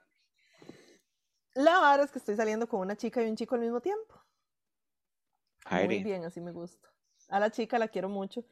La 1.55 1.79
vara 1.79 2.03
es 2.03 2.11
que 2.11 2.19
estoy 2.19 2.37
saliendo 2.37 2.69
con 2.69 2.81
una 2.81 2.97
chica 2.97 3.23
y 3.23 3.31
un 3.31 3.37
chico 3.37 3.55
al 3.55 3.63
mismo 3.63 3.81
tiempo. 3.81 4.23
Muy 5.71 6.05
bien, 6.05 6.25
así 6.25 6.41
me 6.43 6.53
gusta. 6.53 6.87
A 7.29 7.41
la 7.41 7.51
chica 7.51 7.79
la 7.79 7.89
quiero 7.89 8.11
mucho 8.11 8.45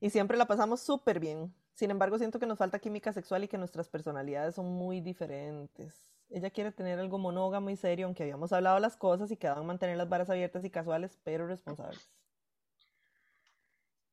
y 0.00 0.10
siempre 0.10 0.36
la 0.36 0.46
pasamos 0.46 0.80
súper 0.80 1.20
bien. 1.20 1.54
Sin 1.74 1.90
embargo, 1.90 2.18
siento 2.18 2.38
que 2.38 2.46
nos 2.46 2.58
falta 2.58 2.78
química 2.78 3.12
sexual 3.12 3.44
y 3.44 3.48
que 3.48 3.58
nuestras 3.58 3.88
personalidades 3.88 4.54
son 4.54 4.66
muy 4.66 5.00
diferentes. 5.00 6.10
Ella 6.30 6.50
quiere 6.50 6.72
tener 6.72 6.98
algo 6.98 7.18
monógamo 7.18 7.70
y 7.70 7.76
serio, 7.76 8.06
aunque 8.06 8.22
habíamos 8.22 8.52
hablado 8.52 8.78
las 8.78 8.96
cosas 8.96 9.30
y 9.30 9.36
quedaban 9.36 9.66
mantener 9.66 9.96
las 9.96 10.08
varas 10.08 10.30
abiertas 10.30 10.64
y 10.64 10.70
casuales, 10.70 11.18
pero 11.24 11.46
responsables. 11.46 12.08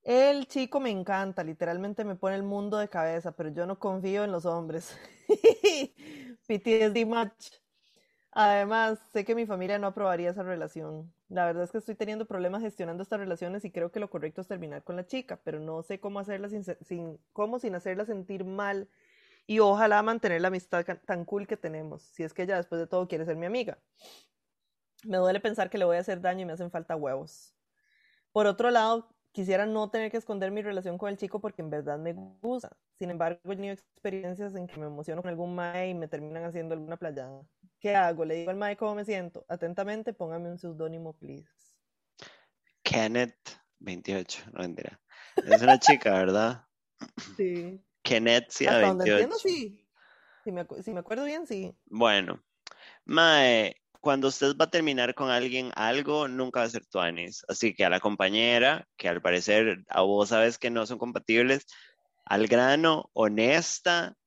El 0.03 0.47
chico 0.47 0.80
me 0.80 0.89
encanta, 0.89 1.43
literalmente 1.43 2.05
me 2.05 2.15
pone 2.15 2.35
el 2.38 2.43
mundo 2.43 2.77
de 2.77 2.88
cabeza, 2.88 3.34
pero 3.34 3.49
yo 3.49 3.65
no 3.65 3.77
confío 3.77 4.23
en 4.23 4.31
los 4.31 4.45
hombres. 4.45 4.97
PTSD 6.47 7.05
match. 7.05 7.49
Además, 8.39 8.99
sé 9.11 9.26
que 9.26 9.34
mi 9.34 9.47
familia 9.47 9.80
no 9.80 9.88
aprobaría 9.88 10.30
esa 10.30 10.43
relación. 10.43 11.11
La 11.27 11.45
verdad 11.47 11.64
es 11.64 11.72
que 11.72 11.80
estoy 11.80 11.95
teniendo 11.95 12.26
problemas 12.27 12.61
gestionando 12.61 13.01
estas 13.01 13.19
relaciones 13.19 13.65
y 13.65 13.72
creo 13.72 13.91
que 13.91 13.99
lo 13.99 14.11
correcto 14.11 14.41
es 14.41 14.47
terminar 14.47 14.84
con 14.84 14.95
la 14.95 15.07
chica, 15.07 15.41
pero 15.43 15.59
no 15.59 15.81
sé 15.81 15.99
cómo 15.99 16.19
hacerla 16.19 16.47
sin, 16.49 16.64
sin- 16.64 17.19
cómo 17.34 17.57
sin 17.57 17.73
hacerla 17.73 18.05
sentir 18.05 18.45
mal 18.45 18.89
y 19.47 19.59
ojalá 19.59 20.03
mantener 20.03 20.41
la 20.41 20.49
amistad 20.49 20.85
tan 21.05 21.26
cool 21.26 21.47
que 21.47 21.57
tenemos, 21.57 22.03
si 22.03 22.23
es 22.23 22.34
que 22.34 22.43
ella 22.43 22.57
después 22.57 22.80
de 22.81 22.88
todo 22.88 23.07
quiere 23.07 23.26
ser 23.26 23.38
mi 23.38 23.47
amiga. 23.47 23.80
Me 25.03 25.18
duele 25.18 25.39
pensar 25.39 25.69
que 25.69 25.77
le 25.77 25.85
voy 25.85 25.97
a 25.97 25.99
hacer 26.01 26.22
daño 26.22 26.41
y 26.41 26.45
me 26.45 26.53
hacen 26.53 26.72
falta 26.72 26.95
huevos. 26.95 27.55
Por 28.34 28.47
otro 28.47 28.72
lado, 28.72 29.09
quisiera 29.34 29.65
no 29.65 29.91
tener 29.91 30.11
que 30.11 30.18
esconder 30.18 30.51
mi 30.51 30.61
relación 30.64 30.97
con 30.97 31.09
el 31.09 31.18
chico 31.18 31.41
porque 31.41 31.61
en 31.64 31.69
verdad 31.72 31.99
me 31.99 32.14
gusta. 32.14 32.77
Sin 32.95 33.11
embargo, 33.11 33.39
he 33.45 33.55
tenido 33.57 33.73
experiencias 33.73 34.55
en 34.55 34.68
que 34.68 34.80
me 34.80 34.88
emociono 34.88 35.22
con 35.23 35.30
algún 35.30 35.55
mae 35.55 35.89
y 35.89 35.95
me 35.95 36.07
terminan 36.09 36.45
haciendo 36.45 36.76
alguna 36.76 36.97
playada. 36.97 37.43
¿Qué 37.79 37.95
hago? 37.95 38.25
Le 38.25 38.35
digo 38.35 38.51
al 38.51 38.57
mae 38.57 38.75
cómo 38.75 38.95
me 38.95 39.05
siento. 39.05 39.45
Atentamente, 39.47 40.13
póngame 40.13 40.49
un 40.49 40.57
seudónimo, 40.57 41.13
please. 41.13 41.47
Kenneth, 42.83 43.59
28, 43.79 44.43
no 44.53 44.61
mentira. 44.61 44.99
Es 45.35 45.61
una 45.61 45.79
chica, 45.79 46.11
¿verdad? 46.11 46.65
Sí. 47.35 47.79
Kenneth, 48.01 48.49
sí, 48.49 48.65
a 48.65 48.71
Hasta 48.71 48.87
donde 48.87 49.05
28. 49.05 49.23
entiendo, 49.23 49.37
sí. 49.37 49.87
Si 50.43 50.51
me, 50.51 50.65
si 50.81 50.91
me 50.93 51.01
acuerdo 51.01 51.25
bien, 51.25 51.45
sí. 51.45 51.75
Bueno, 51.85 52.41
Mae, 53.05 53.75
cuando 54.01 54.27
usted 54.29 54.55
va 54.57 54.65
a 54.65 54.69
terminar 54.69 55.13
con 55.15 55.29
alguien 55.29 55.71
algo, 55.75 56.27
nunca 56.27 56.61
va 56.61 56.65
a 56.65 56.69
ser 56.69 56.85
tuanis. 56.85 57.43
Así 57.47 57.73
que 57.73 57.85
a 57.85 57.89
la 57.89 57.99
compañera, 57.99 58.87
que 58.97 59.09
al 59.09 59.21
parecer 59.21 59.83
a 59.89 60.01
vos 60.01 60.29
sabes 60.29 60.57
que 60.57 60.69
no 60.69 60.85
son 60.85 60.97
compatibles, 60.97 61.65
al 62.25 62.47
grano, 62.47 63.09
honesta 63.13 64.17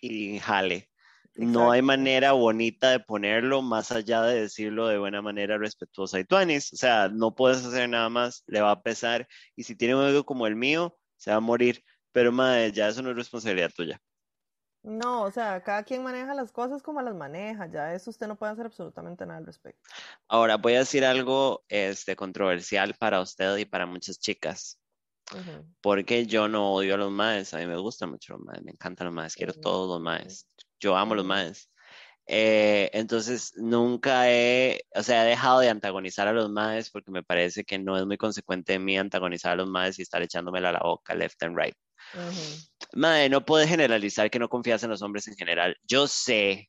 y 0.00 0.38
jale. 0.38 0.91
No 1.34 1.70
hay 1.70 1.80
manera 1.80 2.32
bonita 2.32 2.90
de 2.90 3.00
ponerlo 3.00 3.62
más 3.62 3.90
allá 3.90 4.22
de 4.22 4.42
decirlo 4.42 4.88
de 4.88 4.98
buena 4.98 5.22
manera 5.22 5.56
respetuosa 5.56 6.20
y 6.20 6.24
tuanis. 6.24 6.72
O 6.72 6.76
sea, 6.76 7.08
no 7.08 7.34
puedes 7.34 7.64
hacer 7.64 7.88
nada 7.88 8.08
más, 8.10 8.44
le 8.46 8.60
va 8.60 8.72
a 8.72 8.82
pesar. 8.82 9.26
Y 9.56 9.64
si 9.64 9.74
tiene 9.74 9.94
un 9.94 10.06
ego 10.06 10.24
como 10.24 10.46
el 10.46 10.56
mío, 10.56 10.98
se 11.16 11.30
va 11.30 11.38
a 11.38 11.40
morir. 11.40 11.82
Pero, 12.12 12.32
mae, 12.32 12.70
ya 12.72 12.88
eso 12.88 13.00
no 13.00 13.10
es 13.10 13.16
responsabilidad 13.16 13.70
tuya. 13.74 14.00
No, 14.82 15.22
o 15.22 15.30
sea, 15.30 15.62
cada 15.62 15.84
quien 15.84 16.02
maneja 16.02 16.34
las 16.34 16.52
cosas 16.52 16.82
como 16.82 17.00
las 17.00 17.14
maneja. 17.14 17.70
Ya 17.70 17.94
eso 17.94 18.10
usted 18.10 18.26
no 18.26 18.36
puede 18.36 18.52
hacer 18.52 18.66
absolutamente 18.66 19.24
nada 19.24 19.38
al 19.38 19.46
respecto. 19.46 19.80
Ahora 20.28 20.56
voy 20.56 20.74
a 20.74 20.80
decir 20.80 21.04
algo 21.04 21.64
este, 21.68 22.16
controversial 22.16 22.94
para 22.98 23.20
usted 23.20 23.56
y 23.56 23.64
para 23.64 23.86
muchas 23.86 24.18
chicas. 24.18 24.78
Porque 25.80 26.26
yo 26.26 26.48
no 26.48 26.74
odio 26.74 26.94
a 26.94 26.98
los 26.98 27.10
maes, 27.10 27.54
a 27.54 27.58
mí 27.58 27.66
me 27.66 27.76
gustan 27.76 28.10
mucho 28.10 28.34
los 28.34 28.42
maes, 28.42 28.62
me 28.62 28.72
encantan 28.72 29.06
los 29.06 29.14
maes, 29.14 29.34
quiero 29.34 29.54
todos 29.54 29.88
los 29.88 30.00
maes, 30.00 30.46
yo 30.82 30.96
amo 30.96 31.14
los 31.14 31.24
maes. 31.24 31.70
Eh, 32.26 32.90
entonces 32.92 33.52
nunca 33.56 34.30
he, 34.30 34.82
o 34.94 35.02
sea, 35.02 35.24
he 35.24 35.30
dejado 35.30 35.60
de 35.60 35.68
antagonizar 35.68 36.28
a 36.28 36.32
los 36.32 36.50
maes 36.50 36.90
porque 36.90 37.10
me 37.10 37.22
parece 37.22 37.64
que 37.64 37.78
no 37.78 37.96
es 37.96 38.06
muy 38.06 38.16
consecuente 38.16 38.74
de 38.74 38.78
mí 38.78 38.96
antagonizar 38.98 39.52
a 39.52 39.56
los 39.56 39.68
maes 39.68 39.98
y 39.98 40.02
estar 40.02 40.22
echándomela 40.22 40.68
a 40.68 40.72
la 40.72 40.80
boca 40.80 41.14
left 41.14 41.42
and 41.42 41.58
right. 41.58 41.74
Ujú. 42.14 42.98
Mae, 43.00 43.28
no 43.28 43.44
puedes 43.44 43.68
generalizar 43.68 44.30
que 44.30 44.38
no 44.38 44.48
confías 44.48 44.82
en 44.82 44.90
los 44.90 45.02
hombres 45.02 45.26
en 45.28 45.36
general. 45.36 45.76
Yo 45.84 46.06
sé 46.06 46.68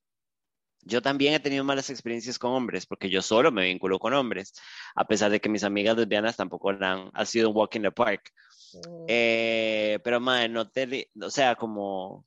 Yo 0.86 1.02
también 1.02 1.34
he 1.34 1.40
tenido 1.40 1.64
malas 1.64 1.90
experiencias 1.90 2.38
con 2.38 2.52
hombres, 2.52 2.86
porque 2.86 3.10
yo 3.10 3.22
solo 3.22 3.52
me 3.52 3.64
vinculo 3.66 4.00
con 4.00 4.14
hombres, 4.14 4.54
a 4.96 5.06
pesar 5.06 5.32
de 5.32 5.40
que 5.40 5.50
mis 5.50 5.64
amigas 5.64 5.96
lesbianas 5.96 6.36
tampoco 6.36 6.72
han, 6.72 7.10
ha 7.14 7.26
sido 7.26 7.50
un 7.50 7.56
walk 7.56 7.76
in 7.76 7.84
the 7.84 7.92
park. 7.92 8.32
Mm. 8.74 9.06
Eh, 9.08 10.00
pero, 10.04 10.20
madre, 10.20 10.50
no 10.50 10.70
te, 10.70 11.10
o 11.22 11.30
sea, 11.30 11.56
como 11.56 12.26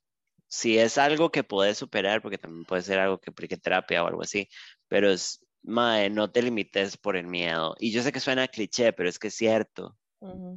si 0.48 0.78
es 0.78 0.98
algo 0.98 1.30
que 1.30 1.44
puedes 1.44 1.78
superar, 1.78 2.22
porque 2.22 2.38
también 2.38 2.64
puede 2.64 2.82
ser 2.82 2.98
algo 2.98 3.18
que 3.20 3.30
aplique 3.30 3.56
terapia 3.56 4.02
o 4.02 4.06
algo 4.06 4.22
así, 4.22 4.48
pero 4.88 5.10
es, 5.10 5.44
madre, 5.62 6.10
no 6.10 6.30
te 6.30 6.42
limites 6.42 6.96
por 6.96 7.16
el 7.16 7.26
miedo. 7.26 7.74
Y 7.78 7.92
yo 7.92 8.02
sé 8.02 8.12
que 8.12 8.20
suena 8.20 8.48
cliché, 8.48 8.92
pero 8.92 9.08
es 9.08 9.18
que 9.18 9.28
es 9.28 9.34
cierto. 9.34 9.96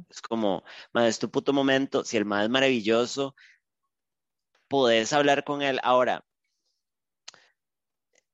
Es 0.08 0.20
como, 0.22 0.64
madre, 0.92 1.10
es 1.10 1.18
tu 1.18 1.30
puto 1.30 1.52
momento. 1.52 2.04
Si 2.04 2.16
el 2.16 2.24
madre 2.24 2.44
es 2.46 2.50
maravilloso, 2.50 3.34
puedes 4.68 5.12
hablar 5.12 5.44
con 5.44 5.62
él. 5.62 5.80
Ahora, 5.82 6.24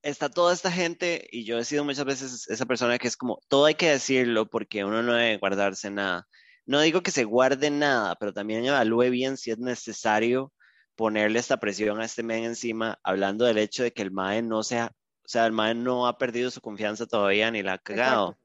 está 0.03 0.28
toda 0.28 0.55
esta 0.55 0.70
gente, 0.70 1.27
y 1.33 1.45
yo 1.45 1.59
he 1.59 1.65
sido 1.65 1.85
muchas 1.85 2.05
veces 2.05 2.49
esa 2.49 2.66
persona 2.66 2.99
que 2.99 3.09
es 3.09 3.16
como, 3.16 3.41
todo 3.49 3.66
hay 3.66 3.74
que 3.74 3.91
decirlo 3.91 4.49
porque 4.49 4.85
uno 4.85 5.03
no 5.03 5.15
debe 5.15 5.39
guardarse 5.39 5.91
nada. 5.91 6.27
No 6.65 6.81
digo 6.81 7.03
que 7.03 7.11
se 7.11 7.24
guarde 7.24 7.70
nada, 7.70 8.16
pero 8.16 8.33
también 8.33 8.65
evalúe 8.65 9.11
bien 9.11 9.37
si 9.37 9.51
es 9.51 9.59
necesario 9.59 10.53
ponerle 10.97 11.39
esta 11.39 11.59
presión 11.59 12.01
a 12.01 12.05
este 12.05 12.23
men 12.23 12.44
encima, 12.44 12.98
hablando 13.02 13.44
del 13.44 13.59
hecho 13.59 13.82
de 13.82 13.93
que 13.93 14.02
el 14.02 14.10
MAE 14.10 14.43
no 14.43 14.62
sea, 14.62 14.93
o 15.24 15.28
sea, 15.28 15.47
el 15.47 15.52
MAE 15.52 15.74
no 15.74 16.06
ha 16.06 16.18
perdido 16.18 16.51
su 16.51 16.60
confianza 16.60 17.06
todavía 17.06 17.51
ni 17.51 17.62
la 17.62 17.74
ha 17.74 17.78
cagado. 17.78 18.39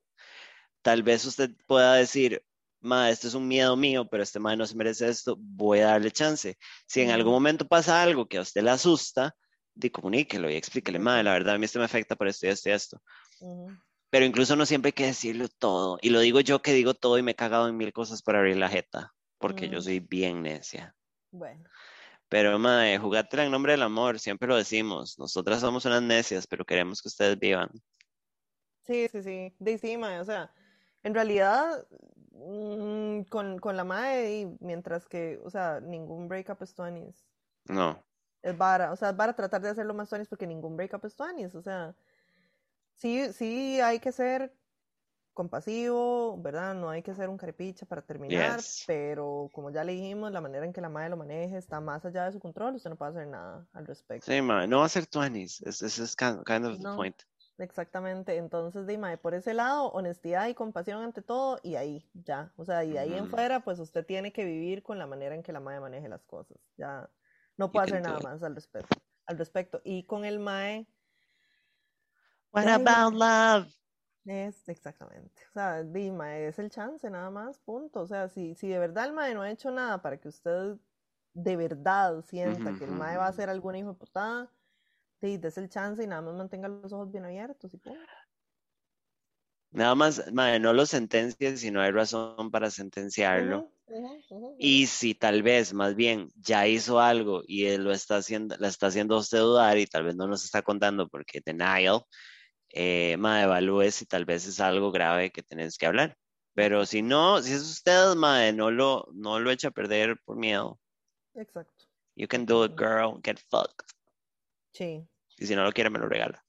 Tal 0.81 1.03
vez 1.03 1.25
usted 1.25 1.51
pueda 1.65 1.95
decir, 1.95 2.43
MAE, 2.81 3.11
esto 3.11 3.27
es 3.27 3.33
un 3.33 3.47
miedo 3.47 3.75
mío, 3.77 4.07
pero 4.09 4.23
este 4.23 4.39
MAE 4.39 4.57
no 4.57 4.65
se 4.65 4.75
merece 4.75 5.07
esto, 5.07 5.37
voy 5.39 5.79
a 5.79 5.87
darle 5.87 6.11
chance. 6.11 6.57
Si 6.87 7.01
en 7.01 7.11
algún 7.11 7.33
momento 7.33 7.67
pasa 7.67 8.01
algo 8.01 8.27
que 8.27 8.37
a 8.37 8.41
usted 8.41 8.63
le 8.63 8.71
asusta, 8.71 9.35
di 9.73 9.89
comuníquelo 9.89 10.49
y 10.49 10.55
explíquele, 10.55 10.99
MAE, 10.99 11.23
la 11.23 11.33
verdad 11.33 11.55
a 11.55 11.57
mí 11.57 11.65
esto 11.65 11.79
me 11.79 11.85
afecta 11.85 12.15
por 12.15 12.27
esto 12.27 12.47
y 12.47 12.49
esto 12.49 12.69
y 12.69 12.71
esto. 12.73 13.01
Pero 14.09 14.25
incluso 14.25 14.57
no 14.57 14.65
siempre 14.65 14.89
hay 14.89 14.93
que 14.93 15.05
decirlo 15.05 15.47
todo. 15.47 15.97
Y 16.01 16.09
lo 16.09 16.19
digo 16.19 16.41
yo 16.41 16.61
que 16.61 16.73
digo 16.73 16.93
todo 16.93 17.17
y 17.17 17.21
me 17.21 17.31
he 17.31 17.35
cagado 17.35 17.69
en 17.69 17.77
mil 17.77 17.93
cosas 17.93 18.21
para 18.21 18.39
abrir 18.39 18.57
la 18.57 18.67
jeta, 18.67 19.13
porque 19.37 19.69
yo 19.69 19.81
soy 19.81 19.99
bien 20.01 20.41
necia. 20.41 20.93
Bueno. 21.31 21.63
Pero, 22.31 22.57
madre, 22.57 22.97
jugatela 22.97 23.43
en 23.43 23.51
nombre 23.51 23.73
del 23.73 23.81
amor, 23.81 24.17
siempre 24.17 24.47
lo 24.47 24.55
decimos. 24.55 25.19
Nosotras 25.19 25.59
somos 25.59 25.83
unas 25.83 26.01
necias, 26.01 26.47
pero 26.47 26.63
queremos 26.63 27.01
que 27.01 27.09
ustedes 27.09 27.37
vivan. 27.37 27.69
Sí, 28.83 29.09
sí, 29.09 29.21
sí. 29.21 29.53
De 29.59 30.17
o 30.17 30.23
sea, 30.23 30.49
en 31.03 31.13
realidad, 31.13 31.85
mm, 32.31 33.23
con, 33.23 33.59
con, 33.59 33.75
la 33.75 33.83
madre, 33.83 34.47
mientras 34.61 35.09
que, 35.09 35.41
o 35.43 35.49
sea, 35.49 35.81
ningún 35.81 36.29
breakup 36.29 36.61
es 36.61 36.73
tuanis. 36.73 37.27
No. 37.65 38.01
Es 38.41 38.55
para, 38.55 38.93
o 38.93 38.95
sea, 38.95 39.09
es 39.09 39.15
para 39.15 39.35
tratar 39.35 39.61
de 39.61 39.67
hacerlo 39.67 39.93
más 39.93 40.07
tuanis 40.07 40.29
porque 40.29 40.47
ningún 40.47 40.77
breakup 40.77 41.03
es 41.03 41.17
tuanis, 41.17 41.53
o 41.53 41.61
sea, 41.61 41.93
sí, 42.95 43.33
sí 43.33 43.81
hay 43.81 43.99
que 43.99 44.13
ser 44.13 44.55
compasivo, 45.33 46.37
¿verdad? 46.41 46.75
No 46.75 46.89
hay 46.89 47.01
que 47.01 47.13
ser 47.15 47.29
un 47.29 47.37
carepicha 47.37 47.85
para 47.85 48.01
terminar, 48.01 48.59
pero 48.85 49.49
como 49.53 49.71
ya 49.71 49.83
le 49.83 49.93
dijimos, 49.93 50.31
la 50.31 50.41
manera 50.41 50.65
en 50.65 50.73
que 50.73 50.81
la 50.81 50.89
madre 50.89 51.09
lo 51.09 51.17
maneje 51.17 51.57
está 51.57 51.79
más 51.79 52.05
allá 52.05 52.25
de 52.25 52.33
su 52.33 52.39
control, 52.39 52.75
usted 52.75 52.89
no 52.89 52.95
puede 52.95 53.11
hacer 53.11 53.27
nada 53.27 53.67
al 53.73 53.87
respecto. 53.87 54.31
Sí, 54.31 54.41
madre, 54.41 54.67
no 54.67 54.79
va 54.79 54.85
a 54.85 54.89
ser 54.89 55.07
20 55.11 55.39
ese 55.41 55.85
es 55.85 56.15
kind 56.15 56.65
of 56.65 56.77
the 56.79 56.87
point. 56.95 57.15
Exactamente, 57.57 58.37
entonces, 58.37 58.87
de 58.87 59.17
por 59.17 59.35
ese 59.35 59.53
lado, 59.53 59.87
honestidad 59.91 60.47
y 60.47 60.55
compasión 60.55 61.03
ante 61.03 61.21
todo, 61.21 61.59
y 61.61 61.75
ahí, 61.75 62.09
ya, 62.13 62.51
o 62.55 62.65
sea, 62.65 62.83
y 62.83 62.91
de 62.91 62.99
ahí 62.99 63.13
en 63.13 63.29
fuera, 63.29 63.59
pues 63.59 63.77
usted 63.79 64.05
tiene 64.05 64.33
que 64.33 64.45
vivir 64.45 64.81
con 64.81 64.97
la 64.97 65.05
manera 65.05 65.35
en 65.35 65.43
que 65.43 65.51
la 65.53 65.59
madre 65.59 65.79
maneje 65.79 66.09
las 66.09 66.23
cosas, 66.23 66.57
ya, 66.75 67.09
no 67.57 67.71
puede 67.71 67.85
hacer 67.85 68.01
nada 68.01 68.19
más 68.19 68.41
al 68.41 68.55
respecto, 68.55 68.95
al 69.27 69.37
respecto, 69.37 69.79
y 69.83 70.05
con 70.05 70.25
el 70.25 70.39
mae... 70.39 70.87
What 72.51 72.67
about 72.67 73.13
love? 73.13 73.71
Es 74.25 74.69
exactamente. 74.69 75.41
O 75.49 75.53
sea, 75.53 75.83
Dima, 75.83 76.37
es 76.37 76.59
el 76.59 76.69
chance 76.69 77.09
nada 77.09 77.29
más, 77.31 77.57
punto. 77.59 78.01
O 78.01 78.07
sea, 78.07 78.29
si, 78.29 78.53
si 78.55 78.67
de 78.67 78.77
verdad 78.79 79.05
el 79.05 79.13
MAE 79.13 79.33
no 79.33 79.41
ha 79.41 79.51
hecho 79.51 79.71
nada 79.71 80.01
para 80.01 80.17
que 80.17 80.27
usted 80.27 80.75
de 81.33 81.55
verdad 81.55 82.23
sienta 82.25 82.73
que 82.77 82.85
el 82.85 82.91
MAE 82.91 83.17
va 83.17 83.25
a 83.25 83.29
hacer 83.29 83.49
alguna 83.49 83.79
hijo 83.79 83.89
de 83.89 83.95
putada, 83.95 84.51
sí, 85.19 85.37
des 85.37 85.57
el 85.57 85.69
chance 85.69 86.03
y 86.03 86.07
nada 86.07 86.21
más 86.21 86.35
mantenga 86.35 86.67
los 86.67 86.91
ojos 86.93 87.11
bien 87.11 87.25
abiertos 87.25 87.73
y 87.73 87.77
punto. 87.77 87.99
Nada 89.71 89.95
más, 89.95 90.31
madre, 90.33 90.59
no 90.59 90.73
lo 90.73 90.85
sentencies 90.85 91.61
si 91.61 91.71
no 91.71 91.81
hay 91.81 91.91
razón 91.91 92.51
para 92.51 92.69
sentenciarlo. 92.69 93.71
y 94.59 94.85
si 94.87 95.15
tal 95.15 95.43
vez, 95.43 95.73
más 95.73 95.95
bien, 95.95 96.29
ya 96.35 96.67
hizo 96.67 96.99
algo 96.99 97.41
y 97.47 97.65
él 97.67 97.85
lo 97.85 97.91
está 97.93 98.17
haciendo, 98.17 98.57
la 98.59 98.67
está 98.67 98.87
haciendo 98.87 99.17
usted 99.17 99.39
dudar 99.39 99.77
y 99.77 99.87
tal 99.87 100.03
vez 100.03 100.15
no 100.15 100.27
nos 100.27 100.43
está 100.43 100.61
contando 100.61 101.07
porque 101.07 101.41
denial, 101.43 102.03
eh, 102.73 103.17
ma, 103.17 103.43
evalúe 103.43 103.91
si 103.91 104.05
tal 104.05 104.25
vez 104.25 104.45
es 104.45 104.59
algo 104.59 104.91
grave 104.91 105.31
que 105.31 105.43
tenés 105.43 105.77
que 105.77 105.85
hablar. 105.85 106.17
Pero 106.53 106.85
si 106.85 107.01
no, 107.01 107.41
si 107.41 107.53
es 107.53 107.61
usted, 107.61 108.15
madre, 108.15 108.53
no 108.53 108.71
lo, 108.71 109.07
no 109.13 109.39
lo 109.39 109.51
echa 109.51 109.69
a 109.69 109.71
perder 109.71 110.17
por 110.25 110.35
miedo. 110.35 110.79
Exacto. 111.33 111.85
You 112.15 112.27
can 112.27 112.45
do 112.45 112.65
it, 112.65 112.73
girl. 112.77 113.19
Get 113.23 113.39
fucked. 113.49 113.87
Sí. 114.73 115.07
Y 115.37 115.45
si 115.45 115.55
no 115.55 115.63
lo 115.63 115.71
quiere, 115.71 115.89
me 115.89 115.99
lo 115.99 116.07
regala. 116.07 116.43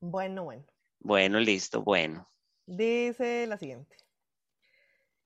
Bueno, 0.00 0.44
bueno. 0.44 0.64
Bueno, 1.00 1.38
listo, 1.38 1.82
bueno. 1.82 2.28
Dice 2.66 3.46
la 3.46 3.56
siguiente. 3.56 3.96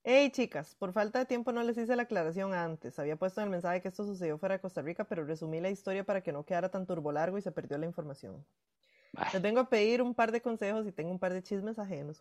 Hey 0.05 0.31
chicas, 0.31 0.75
por 0.77 0.93
falta 0.93 1.19
de 1.19 1.27
tiempo 1.27 1.53
no 1.53 1.63
les 1.63 1.77
hice 1.77 1.95
la 1.95 2.05
aclaración 2.05 2.55
antes. 2.55 2.99
Había 2.99 3.17
puesto 3.17 3.41
en 3.41 3.47
el 3.47 3.51
mensaje 3.51 3.83
que 3.83 3.89
esto 3.89 4.05
sucedió 4.05 4.39
fuera 4.39 4.55
de 4.55 4.61
Costa 4.61 4.81
Rica, 4.81 5.05
pero 5.05 5.25
resumí 5.25 5.61
la 5.61 5.71
historia 5.71 6.05
para 6.05 6.23
que 6.23 6.33
no 6.33 6.45
quedara 6.45 6.71
tan 6.71 6.87
turbolargo 6.87 7.37
y 7.39 7.43
se 7.43 7.53
perdió 7.53 7.77
la 7.77 7.87
información. 7.87 8.45
Les 9.33 9.43
vengo 9.43 9.61
a 9.61 9.69
pedir 9.69 10.03
un 10.03 10.15
par 10.15 10.33
de 10.33 10.41
consejos 10.41 10.87
y 10.87 10.93
tengo 10.93 11.11
un 11.11 11.19
par 11.19 11.33
de 11.33 11.43
chismes 11.43 11.79
ajenos. 11.79 12.21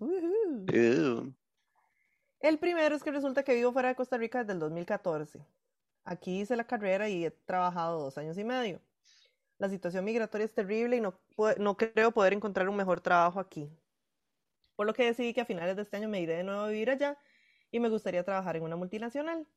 El 2.39 2.59
primero 2.59 2.95
es 2.95 3.03
que 3.03 3.11
resulta 3.11 3.43
que 3.43 3.55
vivo 3.55 3.71
fuera 3.73 3.89
de 3.89 3.95
Costa 3.95 4.17
Rica 4.17 4.39
desde 4.39 4.53
el 4.53 4.59
2014. 4.59 5.45
Aquí 6.03 6.41
hice 6.41 6.55
la 6.55 6.65
carrera 6.65 7.09
y 7.09 7.25
he 7.25 7.31
trabajado 7.31 7.99
dos 7.99 8.17
años 8.17 8.37
y 8.37 8.43
medio. 8.43 8.81
La 9.57 9.69
situación 9.69 10.05
migratoria 10.05 10.45
es 10.45 10.53
terrible 10.53 10.97
y 10.97 11.01
no, 11.01 11.19
no 11.57 11.77
creo 11.77 12.11
poder 12.11 12.33
encontrar 12.33 12.69
un 12.69 12.75
mejor 12.75 13.01
trabajo 13.01 13.39
aquí. 13.39 13.69
Por 14.75 14.85
lo 14.85 14.93
que 14.93 15.05
decidí 15.05 15.33
que 15.33 15.41
a 15.41 15.45
finales 15.45 15.75
de 15.75 15.81
este 15.81 15.97
año 15.97 16.07
me 16.07 16.21
iré 16.21 16.35
de 16.35 16.43
nuevo 16.43 16.61
a 16.61 16.67
vivir 16.67 16.91
allá 16.91 17.17
y 17.71 17.79
me 17.79 17.89
gustaría 17.89 18.23
trabajar 18.23 18.55
en 18.55 18.63
una 18.63 18.75
multinacional. 18.75 19.47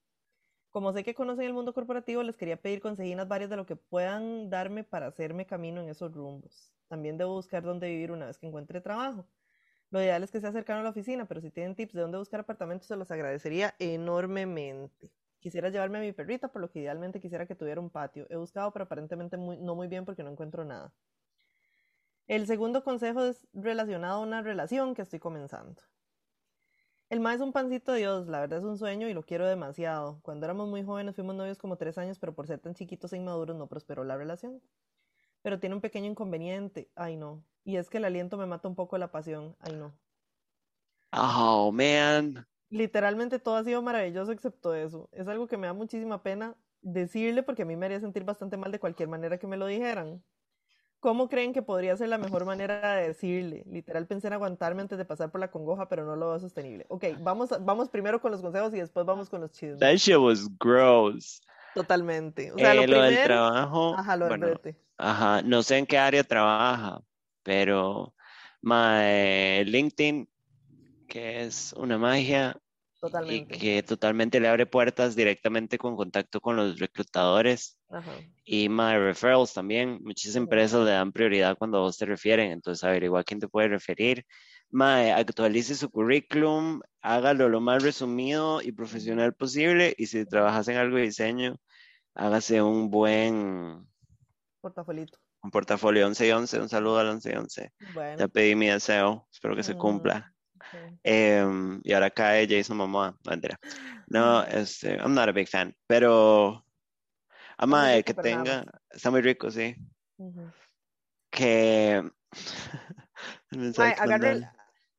Como 0.70 0.92
sé 0.92 1.02
que 1.02 1.14
conocen 1.14 1.46
el 1.46 1.52
mundo 1.52 1.74
corporativo, 1.74 2.22
les 2.22 2.36
quería 2.36 2.56
pedir 2.56 2.80
consejinas 2.80 3.26
varias 3.26 3.50
de 3.50 3.56
lo 3.56 3.66
que 3.66 3.74
puedan 3.74 4.50
darme 4.50 4.84
para 4.84 5.08
hacerme 5.08 5.44
camino 5.44 5.80
en 5.80 5.88
esos 5.88 6.12
rumbos. 6.12 6.72
También 6.86 7.18
debo 7.18 7.34
buscar 7.34 7.64
dónde 7.64 7.88
vivir 7.88 8.12
una 8.12 8.26
vez 8.26 8.38
que 8.38 8.46
encuentre 8.46 8.80
trabajo. 8.80 9.26
Lo 9.90 10.00
ideal 10.00 10.22
es 10.22 10.30
que 10.30 10.40
sea 10.40 10.52
cercano 10.52 10.80
a 10.80 10.82
la 10.84 10.90
oficina, 10.90 11.26
pero 11.26 11.40
si 11.40 11.50
tienen 11.50 11.74
tips 11.74 11.94
de 11.94 12.02
dónde 12.02 12.18
buscar 12.18 12.40
apartamentos, 12.40 12.86
se 12.86 12.94
los 12.94 13.10
agradecería 13.10 13.74
enormemente. 13.80 15.10
Quisiera 15.40 15.70
llevarme 15.70 15.98
a 15.98 16.02
mi 16.02 16.12
perrita, 16.12 16.52
por 16.52 16.62
lo 16.62 16.70
que 16.70 16.78
idealmente 16.78 17.18
quisiera 17.20 17.46
que 17.46 17.56
tuviera 17.56 17.80
un 17.80 17.90
patio. 17.90 18.26
He 18.30 18.36
buscado, 18.36 18.72
pero 18.72 18.84
aparentemente 18.84 19.36
no 19.36 19.74
muy 19.74 19.88
bien 19.88 20.04
porque 20.04 20.22
no 20.22 20.30
encuentro 20.30 20.64
nada. 20.64 20.94
El 22.28 22.46
segundo 22.46 22.84
consejo 22.84 23.24
es 23.24 23.48
relacionado 23.52 24.20
a 24.20 24.22
una 24.22 24.40
relación 24.40 24.94
que 24.94 25.02
estoy 25.02 25.18
comenzando. 25.18 25.82
El 27.10 27.20
ma 27.20 27.34
es 27.34 27.40
un 27.40 27.52
pancito 27.52 27.92
de 27.92 27.98
Dios, 27.98 28.28
la 28.28 28.40
verdad 28.40 28.60
es 28.60 28.64
un 28.64 28.78
sueño 28.78 29.08
y 29.08 29.14
lo 29.14 29.24
quiero 29.24 29.46
demasiado. 29.46 30.20
Cuando 30.22 30.46
éramos 30.46 30.68
muy 30.68 30.84
jóvenes 30.84 31.16
fuimos 31.16 31.34
novios 31.34 31.58
como 31.58 31.76
tres 31.76 31.98
años, 31.98 32.18
pero 32.20 32.34
por 32.34 32.46
ser 32.46 32.60
tan 32.60 32.74
chiquitos 32.74 33.12
e 33.12 33.16
inmaduros 33.16 33.56
no 33.56 33.66
prosperó 33.68 34.04
la 34.04 34.16
relación. 34.16 34.62
Pero 35.42 35.58
tiene 35.60 35.74
un 35.74 35.80
pequeño 35.80 36.06
inconveniente, 36.10 36.90
ay 36.94 37.16
no. 37.16 37.44
Y 37.64 37.76
es 37.76 37.90
que 37.90 37.98
el 37.98 38.04
aliento 38.04 38.38
me 38.38 38.46
mata 38.46 38.68
un 38.68 38.76
poco 38.76 38.96
la 38.96 39.10
pasión, 39.10 39.56
ay 39.60 39.74
no. 39.74 39.92
Oh, 41.12 41.72
man. 41.72 42.46
Literalmente 42.70 43.38
todo 43.40 43.56
ha 43.56 43.64
sido 43.64 43.82
maravilloso 43.82 44.32
excepto 44.32 44.74
eso. 44.74 45.08
Es 45.12 45.26
algo 45.28 45.48
que 45.48 45.56
me 45.56 45.66
da 45.66 45.72
muchísima 45.72 46.22
pena 46.22 46.56
decirle 46.82 47.42
porque 47.42 47.62
a 47.62 47.64
mí 47.66 47.76
me 47.76 47.86
haría 47.86 48.00
sentir 48.00 48.24
bastante 48.24 48.56
mal 48.56 48.72
de 48.72 48.78
cualquier 48.80 49.08
manera 49.08 49.38
que 49.38 49.46
me 49.48 49.56
lo 49.56 49.66
dijeran. 49.66 50.22
¿Cómo 51.00 51.30
creen 51.30 51.54
que 51.54 51.62
podría 51.62 51.96
ser 51.96 52.10
la 52.10 52.18
mejor 52.18 52.44
manera 52.44 52.96
de 52.96 53.08
decirle? 53.08 53.64
Literal 53.66 54.06
pensé 54.06 54.26
en 54.26 54.34
aguantarme 54.34 54.82
antes 54.82 54.98
de 54.98 55.06
pasar 55.06 55.30
por 55.30 55.40
la 55.40 55.50
congoja, 55.50 55.88
pero 55.88 56.04
no 56.04 56.14
lo 56.14 56.28
veo 56.28 56.38
sostenible. 56.38 56.84
Ok, 56.88 57.06
vamos, 57.20 57.48
vamos 57.60 57.88
primero 57.88 58.20
con 58.20 58.30
los 58.30 58.42
consejos 58.42 58.74
y 58.74 58.78
después 58.78 59.06
vamos 59.06 59.30
con 59.30 59.40
los 59.40 59.50
chismes. 59.50 59.78
That 59.78 59.94
shit 59.94 60.18
was 60.18 60.46
gross. 60.58 61.40
Totalmente. 61.74 62.52
O 62.52 62.58
sea, 62.58 62.74
lo, 62.74 62.82
eh, 62.82 63.10
del 63.10 63.22
trabajo. 63.24 63.94
Ajá, 63.96 64.16
lo 64.16 64.28
bueno, 64.28 64.48
Ajá, 64.98 65.40
no 65.42 65.62
sé 65.62 65.78
en 65.78 65.86
qué 65.86 65.96
área 65.96 66.22
trabaja, 66.22 67.00
pero 67.42 68.14
my 68.60 69.64
LinkedIn, 69.64 70.28
que 71.06 71.44
es 71.44 71.72
una 71.78 71.96
magia, 71.96 72.60
Totalmente. 73.00 73.56
Y 73.56 73.58
que 73.58 73.82
totalmente 73.82 74.40
le 74.40 74.48
abre 74.48 74.66
puertas 74.66 75.16
directamente 75.16 75.78
con 75.78 75.96
contacto 75.96 76.40
con 76.40 76.56
los 76.56 76.78
reclutadores. 76.78 77.78
Ajá. 77.88 78.12
Y 78.44 78.68
My 78.68 78.98
Referrals 78.98 79.54
también. 79.54 80.00
Muchas 80.02 80.36
empresas 80.36 80.84
le 80.84 80.90
dan 80.90 81.10
prioridad 81.10 81.56
cuando 81.56 81.80
vos 81.80 81.96
te 81.96 82.04
refieren. 82.04 82.52
Entonces, 82.52 82.84
averigua 82.84 83.24
quién 83.24 83.40
te 83.40 83.48
puede 83.48 83.68
referir. 83.68 84.26
My, 84.70 85.10
actualice 85.10 85.74
su 85.74 85.90
currículum, 85.90 86.80
hágalo 87.00 87.48
lo 87.48 87.60
más 87.60 87.82
resumido 87.82 88.60
y 88.62 88.72
profesional 88.72 89.34
posible. 89.34 89.94
Y 89.96 90.06
si 90.06 90.26
trabajas 90.26 90.68
en 90.68 90.76
algo 90.76 90.96
de 90.96 91.02
diseño, 91.04 91.56
hágase 92.14 92.60
un 92.60 92.90
buen 92.90 93.86
portafolito. 94.60 95.18
un 95.42 95.50
portafolio 95.50 96.06
11 96.06 96.26
y 96.26 96.30
11, 96.30 96.60
un 96.60 96.68
saludo 96.68 96.98
al 96.98 97.08
11 97.08 97.32
y 97.32 97.36
11. 97.36 97.72
Ya 98.18 98.28
pedí 98.28 98.54
mi 98.54 98.66
deseo, 98.66 99.26
espero 99.32 99.56
que 99.56 99.62
se 99.62 99.74
cumpla. 99.74 100.34
Em, 101.02 101.80
y 101.82 101.92
ahora 101.92 102.10
cae 102.10 102.46
Jason 102.48 102.76
Momoa, 102.76 103.16
no 103.24 103.32
No, 104.08 104.42
este, 104.44 104.96
I'm 104.96 105.14
not 105.14 105.28
a 105.28 105.32
big 105.32 105.48
fan, 105.48 105.74
pero 105.86 106.64
ama 107.56 108.02
que 108.02 108.14
tenga, 108.14 108.64
está 108.90 109.10
muy 109.10 109.22
rico, 109.22 109.50
sí. 109.50 109.76
Que 111.30 112.02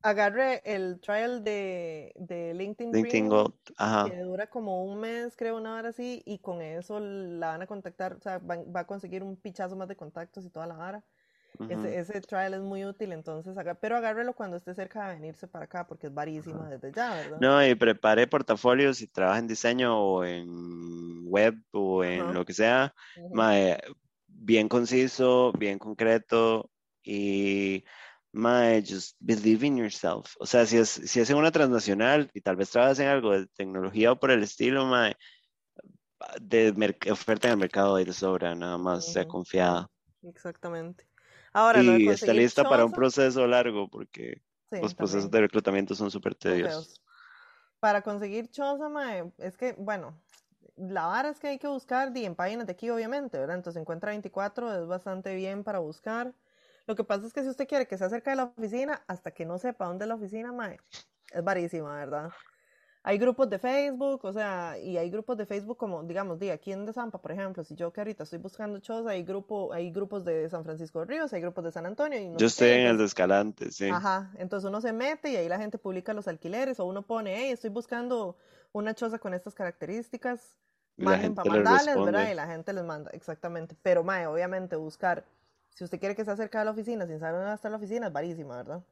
agarre, 0.01 0.61
el 0.65 0.99
trial 0.99 1.43
de, 1.43 2.13
de 2.15 2.53
LinkedIn, 2.53 2.91
LinkedIn 2.91 3.29
Gold, 3.29 3.53
que 4.05 4.17
dura 4.17 4.47
como 4.47 4.83
un 4.85 4.99
mes, 4.99 5.35
creo, 5.35 5.57
una 5.57 5.75
hora 5.75 5.89
así, 5.89 6.23
y 6.25 6.39
con 6.39 6.61
eso 6.61 6.99
la 6.99 7.49
van 7.49 7.61
a 7.61 7.67
contactar, 7.67 8.13
o 8.13 8.19
sea, 8.19 8.39
va, 8.39 8.79
a 8.79 8.87
conseguir 8.87 9.23
un 9.23 9.35
pichazo 9.35 9.75
más 9.75 9.87
de 9.87 9.95
contactos 9.95 10.45
y 10.45 10.49
toda 10.49 10.67
la 10.67 10.75
vara. 10.75 11.03
Ese, 11.69 12.21
trial 12.21 12.53
es 12.53 12.61
muy 12.61 12.85
útil, 12.85 13.11
entonces, 13.11 13.55
pero 13.79 13.97
agárrelo 13.97 14.33
cuando 14.33 14.57
esté 14.57 14.73
cerca 14.73 15.07
de 15.07 15.15
venirse 15.15 15.47
para 15.47 15.65
acá, 15.65 15.87
porque 15.87 16.07
es 16.07 16.13
varísimo 16.13 16.63
desde 16.65 16.91
ya, 16.91 17.15
¿verdad? 17.15 17.37
No, 17.39 17.65
y 17.65 17.75
prepare 17.75 18.27
portafolios 18.27 18.97
si 18.97 19.07
trabaja 19.07 19.39
en 19.39 19.47
diseño 19.47 19.97
o 19.97 20.25
en 20.25 21.25
web 21.27 21.55
o 21.71 22.03
en 22.03 22.33
lo 22.33 22.45
que 22.45 22.53
sea, 22.53 22.93
bien 24.27 24.69
conciso, 24.69 25.51
bien 25.53 25.77
concreto 25.77 26.69
y 27.03 27.83
my, 28.33 28.81
just 28.81 29.15
believe 29.19 29.65
in 29.65 29.77
yourself. 29.77 30.35
O 30.39 30.45
sea, 30.45 30.65
si, 30.65 30.77
es, 30.77 30.89
si 30.89 31.19
hacen 31.19 31.37
una 31.37 31.51
transnacional 31.51 32.29
y 32.33 32.41
tal 32.41 32.55
vez 32.55 32.69
trabajen 32.69 33.07
algo 33.07 33.31
de 33.31 33.47
tecnología 33.47 34.11
o 34.11 34.19
por 34.19 34.31
el 34.31 34.43
estilo, 34.43 34.85
my, 34.85 35.13
de 36.39 36.95
oferta 37.11 37.47
en 37.47 37.53
el 37.53 37.59
mercado 37.59 37.99
y 37.99 38.05
de 38.05 38.13
sobra, 38.13 38.55
nada 38.55 38.77
más 38.77 39.11
sea 39.11 39.27
confiada. 39.27 39.89
Exactamente. 40.23 41.07
Ahora, 41.53 41.81
y 41.83 42.07
está 42.07 42.33
lista 42.33 42.63
para 42.63 42.85
un 42.85 42.91
proceso 42.91 43.45
largo 43.47 43.89
porque 43.89 44.41
los 44.71 44.93
procesos 44.93 45.29
de 45.29 45.41
reclutamiento 45.41 45.95
son 45.95 46.09
súper 46.09 46.35
tediosos. 46.35 47.01
Para 47.79 48.01
conseguir 48.01 48.49
choza, 48.51 48.89
mae, 48.89 49.31
es 49.39 49.57
que, 49.57 49.73
bueno, 49.73 50.15
la 50.77 51.07
vara 51.07 51.29
es 51.29 51.39
que 51.39 51.47
hay 51.47 51.57
que 51.59 51.67
buscar 51.67 52.15
y 52.15 52.25
en 52.25 52.35
páginas 52.35 52.67
de 52.67 52.73
aquí, 52.73 52.89
obviamente, 52.89 53.39
¿verdad? 53.39 53.57
Entonces 53.57 53.81
encuentra 53.81 54.11
24, 54.11 54.81
es 54.81 54.87
bastante 54.87 55.35
bien 55.35 55.63
para 55.63 55.79
buscar. 55.79 56.33
Lo 56.87 56.95
que 56.95 57.03
pasa 57.03 57.25
es 57.25 57.33
que 57.33 57.41
si 57.41 57.49
usted 57.49 57.67
quiere 57.67 57.87
que 57.87 57.97
sea 57.97 58.09
cerca 58.09 58.31
de 58.31 58.37
la 58.37 58.45
oficina, 58.45 59.03
hasta 59.07 59.31
que 59.31 59.45
no 59.45 59.57
sepa 59.57 59.85
dónde 59.85 60.05
es 60.05 60.09
la 60.09 60.15
oficina, 60.15 60.51
mae, 60.51 60.79
es 61.31 61.43
varísima, 61.43 61.95
¿verdad? 61.95 62.31
Hay 63.03 63.17
grupos 63.17 63.49
de 63.49 63.57
Facebook, 63.57 64.23
o 64.23 64.31
sea, 64.31 64.77
y 64.77 64.97
hay 64.97 65.09
grupos 65.09 65.35
de 65.35 65.47
Facebook 65.47 65.77
como, 65.77 66.03
digamos, 66.03 66.37
de 66.37 66.51
aquí 66.51 66.71
en 66.71 66.85
De 66.85 66.93
Zampa, 66.93 67.19
por 67.19 67.31
ejemplo, 67.31 67.63
si 67.63 67.73
yo 67.73 67.91
que 67.91 67.99
ahorita 67.99 68.23
estoy 68.23 68.37
buscando 68.37 68.77
shows, 68.77 69.07
hay, 69.07 69.23
grupo, 69.23 69.73
hay 69.73 69.91
grupos 69.91 70.23
de 70.23 70.47
San 70.49 70.63
Francisco 70.63 70.99
de 70.99 71.05
Ríos, 71.05 71.33
hay 71.33 71.41
grupos 71.41 71.63
de 71.63 71.71
San 71.71 71.87
Antonio. 71.87 72.19
Y 72.19 72.37
yo 72.37 72.45
estoy 72.45 72.69
en 72.69 72.87
el 72.87 72.97
de 72.99 73.05
Escalante, 73.05 73.71
sí. 73.71 73.89
Ajá, 73.89 74.31
entonces 74.37 74.67
uno 74.67 74.81
se 74.81 74.93
mete 74.93 75.31
y 75.31 75.35
ahí 75.35 75.49
la 75.49 75.57
gente 75.57 75.79
publica 75.79 76.13
los 76.13 76.27
alquileres, 76.27 76.79
o 76.79 76.85
uno 76.85 77.01
pone, 77.01 77.35
hey, 77.35 77.51
estoy 77.51 77.71
buscando 77.71 78.37
una 78.71 78.93
choza 78.93 79.17
con 79.17 79.33
estas 79.33 79.55
características, 79.55 80.55
manden 80.97 81.33
para 81.33 81.49
mandarles, 81.49 81.95
¿verdad? 81.95 82.29
Y 82.31 82.35
la 82.35 82.45
gente 82.45 82.71
les 82.71 82.83
manda, 82.83 83.09
exactamente. 83.11 83.75
Pero, 83.81 84.03
mae, 84.03 84.27
obviamente 84.27 84.75
buscar 84.75 85.25
si 85.73 85.83
usted 85.83 85.99
quiere 85.99 86.15
que 86.15 86.21
esté 86.21 86.35
cerca 86.35 86.59
de 86.59 86.65
la 86.65 86.71
oficina 86.71 87.07
sin 87.07 87.19
saber 87.19 87.39
dónde 87.39 87.55
está 87.55 87.69
la 87.69 87.77
oficina, 87.77 88.07
es 88.07 88.13
varísima, 88.13 88.57
¿verdad? 88.57 88.83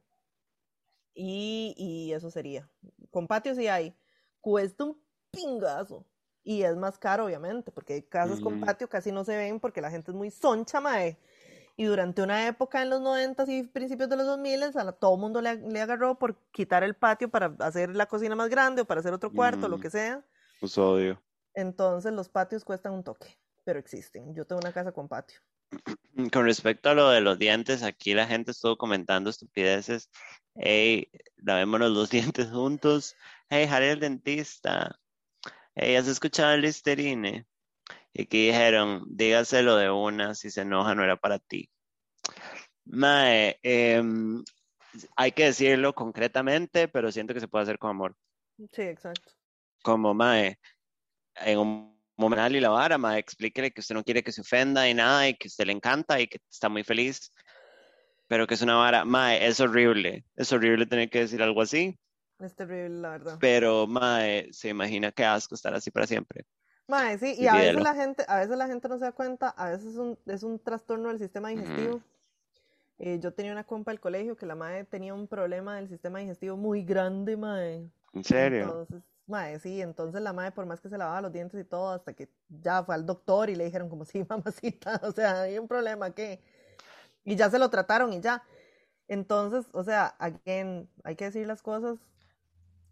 Y, 1.22 1.74
y 1.76 2.14
eso 2.14 2.30
sería. 2.30 2.66
Con 3.10 3.26
patio 3.26 3.54
sí 3.54 3.68
hay. 3.68 3.94
Cuesta 4.40 4.84
un 4.84 4.98
pingazo. 5.30 6.06
Y 6.42 6.62
es 6.62 6.74
más 6.76 6.98
caro, 6.98 7.26
obviamente, 7.26 7.70
porque 7.70 8.08
casas 8.08 8.40
con 8.40 8.58
patio 8.60 8.88
casi 8.88 9.12
no 9.12 9.22
se 9.22 9.36
ven 9.36 9.60
porque 9.60 9.82
la 9.82 9.90
gente 9.90 10.12
es 10.12 10.16
muy 10.16 10.30
soncha, 10.30 10.80
mae. 10.80 11.18
Y 11.76 11.84
durante 11.84 12.22
una 12.22 12.46
época 12.46 12.80
en 12.80 12.88
los 12.88 13.02
90 13.02 13.44
y 13.48 13.64
principios 13.64 14.08
de 14.08 14.16
los 14.16 14.24
2000, 14.24 14.62
a 14.62 14.92
todo 14.92 15.14
el 15.14 15.20
mundo 15.20 15.42
le, 15.42 15.56
le, 15.56 15.80
agarró 15.82 16.18
por 16.18 16.36
quitar 16.52 16.82
el 16.82 16.94
patio 16.94 17.28
para 17.28 17.54
hacer 17.58 17.94
la 17.94 18.06
cocina 18.06 18.34
más 18.34 18.48
grande 18.48 18.80
o 18.80 18.84
para 18.86 19.00
hacer 19.00 19.12
otro 19.12 19.30
cuarto, 19.30 19.68
lo 19.68 19.78
que 19.78 19.90
sea. 19.90 20.24
Pues 20.58 20.78
odio. 20.78 21.20
Entonces 21.52 22.14
los 22.14 22.30
patios 22.30 22.64
cuestan 22.64 22.94
un 22.94 23.04
toque, 23.04 23.38
pero 23.64 23.78
existen. 23.78 24.34
Yo 24.34 24.46
tengo 24.46 24.60
una 24.60 24.72
casa 24.72 24.92
con 24.92 25.06
patio. 25.06 25.38
Con 26.32 26.44
respecto 26.44 26.90
a 26.90 26.94
lo 26.94 27.10
de 27.10 27.20
los 27.20 27.38
dientes, 27.38 27.82
aquí 27.82 28.14
la 28.14 28.26
gente 28.26 28.50
estuvo 28.50 28.76
comentando 28.76 29.30
estupideces. 29.30 30.10
Hey, 30.54 31.10
lavémonos 31.36 31.90
los 31.90 32.10
dientes 32.34 32.50
juntos. 32.50 33.16
Hey, 33.48 33.66
Harry 33.70 33.86
el 33.86 34.00
dentista. 34.00 34.98
Hey, 35.74 35.96
¿has 35.96 36.08
escuchado 36.08 36.52
el 36.54 36.62
Listerine? 36.62 37.46
Y 38.12 38.22
aquí 38.22 38.46
dijeron, 38.46 39.04
dígaselo 39.06 39.76
de 39.76 39.90
una, 39.90 40.34
si 40.34 40.50
se 40.50 40.62
enoja 40.62 40.94
no 40.94 41.04
era 41.04 41.16
para 41.16 41.38
ti. 41.38 41.70
Mae, 42.84 43.58
em, 43.62 44.42
hay 45.16 45.32
que 45.32 45.44
decirlo 45.44 45.94
concretamente, 45.94 46.88
pero 46.88 47.12
siento 47.12 47.34
que 47.34 47.40
se 47.40 47.48
puede 47.48 47.62
hacer 47.62 47.78
con 47.78 47.90
amor. 47.90 48.16
Sí, 48.72 48.82
exacto. 48.82 49.32
Como 49.82 50.12
Mae, 50.12 50.58
en 51.36 51.58
un 51.58 51.99
y 52.28 52.60
la 52.60 52.68
vara, 52.70 52.98
ma, 52.98 53.18
explíquele 53.18 53.70
que 53.70 53.80
usted 53.80 53.94
no 53.94 54.04
quiere 54.04 54.22
que 54.22 54.32
se 54.32 54.40
ofenda 54.40 54.88
y 54.88 54.94
nada, 54.94 55.28
y 55.28 55.34
que 55.34 55.48
usted 55.48 55.66
le 55.66 55.72
encanta 55.72 56.20
y 56.20 56.26
que 56.26 56.38
está 56.50 56.68
muy 56.68 56.84
feliz, 56.84 57.32
pero 58.28 58.46
que 58.46 58.54
es 58.54 58.62
una 58.62 58.76
vara, 58.76 59.04
ma, 59.04 59.34
es 59.34 59.60
horrible, 59.60 60.24
es 60.36 60.52
horrible 60.52 60.86
tener 60.86 61.10
que 61.10 61.20
decir 61.20 61.42
algo 61.42 61.62
así. 61.62 61.98
Es 62.38 62.54
terrible, 62.54 63.00
la 63.00 63.10
verdad. 63.10 63.38
Pero, 63.40 63.86
ma, 63.86 64.20
se 64.50 64.68
imagina 64.68 65.12
que 65.12 65.24
asco 65.24 65.54
estar 65.54 65.74
así 65.74 65.90
para 65.90 66.06
siempre. 66.06 66.44
Ma, 66.86 67.16
sí, 67.18 67.34
y 67.38 67.46
a 67.46 67.54
veces 67.54 67.82
la 67.82 67.94
gente, 67.94 68.24
a 68.26 68.38
veces 68.38 68.56
la 68.56 68.66
gente 68.66 68.88
no 68.88 68.98
se 68.98 69.04
da 69.04 69.12
cuenta, 69.12 69.50
a 69.50 69.70
veces 69.70 69.92
es 69.92 69.96
un, 69.96 70.18
es 70.26 70.42
un 70.42 70.58
trastorno 70.58 71.08
del 71.08 71.18
sistema 71.18 71.50
digestivo. 71.50 72.02
Eh, 72.98 73.18
yo 73.22 73.32
tenía 73.32 73.52
una 73.52 73.64
compa 73.64 73.92
del 73.92 74.00
colegio 74.00 74.36
que 74.36 74.44
la 74.44 74.54
madre 74.54 74.84
tenía 74.84 75.14
un 75.14 75.26
problema 75.26 75.76
del 75.76 75.88
sistema 75.88 76.18
digestivo 76.18 76.56
muy 76.56 76.82
grande, 76.82 77.36
madre. 77.36 77.88
¿En 78.12 78.24
serio? 78.24 78.62
Entonces, 78.62 79.02
Mae, 79.30 79.58
sí, 79.60 79.80
entonces 79.80 80.20
la 80.20 80.32
madre, 80.32 80.52
por 80.52 80.66
más 80.66 80.80
que 80.80 80.88
se 80.88 80.98
lavaba 80.98 81.20
los 81.22 81.32
dientes 81.32 81.58
y 81.60 81.64
todo, 81.64 81.90
hasta 81.90 82.12
que 82.12 82.28
ya 82.48 82.84
fue 82.84 82.94
al 82.94 83.06
doctor 83.06 83.48
y 83.48 83.54
le 83.54 83.64
dijeron 83.64 83.88
como, 83.88 84.04
sí, 84.04 84.24
mamacita, 84.28 85.00
o 85.04 85.12
sea, 85.12 85.42
hay 85.42 85.58
un 85.58 85.68
problema, 85.68 86.10
¿qué? 86.10 86.40
Y 87.24 87.36
ya 87.36 87.50
se 87.50 87.58
lo 87.58 87.70
trataron 87.70 88.12
y 88.12 88.20
ya. 88.20 88.42
Entonces, 89.08 89.66
o 89.72 89.82
sea, 89.82 90.06
again, 90.18 90.88
hay 91.04 91.16
que 91.16 91.24
decir 91.24 91.46
las 91.46 91.62
cosas 91.62 91.98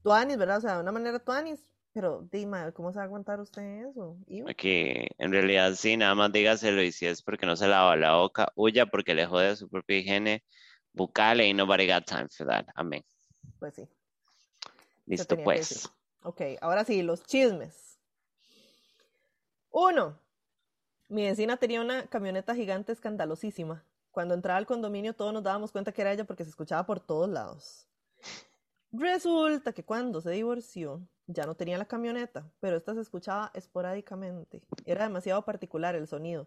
tuanis, 0.03 0.37
¿verdad? 0.37 0.59
O 0.59 0.61
sea, 0.61 0.75
de 0.77 0.83
una 0.83 0.93
manera 0.93 1.19
tuanis, 1.19 1.65
pero 1.93 2.27
dime, 2.31 2.73
¿cómo 2.73 2.93
se 2.93 2.99
va 2.99 3.03
a 3.03 3.07
aguantar 3.07 3.41
usted 3.41 3.89
eso? 3.89 4.17
Aquí, 4.49 5.07
en 5.19 5.33
realidad 5.33 5.75
sí, 5.75 5.97
nada 5.97 6.15
más 6.15 6.33
dígaselo 6.33 6.83
y 6.83 6.93
si 6.93 7.07
es 7.07 7.23
porque 7.23 7.47
no 7.47 7.57
se 7.57 7.69
lava 7.69 7.97
la 7.97 8.15
boca, 8.15 8.49
huya 8.55 8.87
porque 8.87 9.15
le 9.15 9.27
jode 9.27 9.57
su 9.57 9.69
propia 9.69 9.99
higiene 9.99 10.45
bucal 10.93 11.41
y 11.41 11.55
nobody 11.55 11.87
got 11.87 12.05
time 12.05 12.29
for 12.29 12.47
that. 12.47 12.67
Amén. 12.75 13.05
Pues 13.59 13.75
sí. 13.75 13.89
Listo, 15.07 15.37
pues. 15.37 15.91
Ok, 16.29 16.43
ahora 16.61 16.85
sí, 16.85 17.01
los 17.01 17.25
chismes. 17.25 17.99
Uno, 19.71 20.21
mi 21.09 21.23
vecina 21.25 21.57
tenía 21.57 21.81
una 21.81 22.07
camioneta 22.07 22.55
gigante 22.55 22.93
escandalosísima. 22.93 23.83
Cuando 24.11 24.35
entraba 24.35 24.59
al 24.59 24.67
condominio 24.67 25.15
todos 25.15 25.33
nos 25.33 25.43
dábamos 25.43 25.73
cuenta 25.73 25.91
que 25.91 26.03
era 26.03 26.13
ella 26.13 26.25
porque 26.25 26.45
se 26.45 26.51
escuchaba 26.51 26.85
por 26.85 27.01
todos 27.01 27.31
lados. 27.31 27.89
Resulta 28.93 29.73
que 29.73 29.87
cuando 29.87 30.21
se 30.21 30.33
divorció 30.33 31.01
ya 31.27 31.47
no 31.47 31.55
tenía 31.55 31.79
la 31.79 31.87
camioneta, 31.87 32.53
pero 32.61 32.77
esta 32.77 32.93
se 32.93 33.01
escuchaba 33.01 33.51
esporádicamente. 33.55 34.61
Era 34.85 35.05
demasiado 35.05 35.47
particular 35.47 35.95
el 35.95 36.07
sonido. 36.09 36.47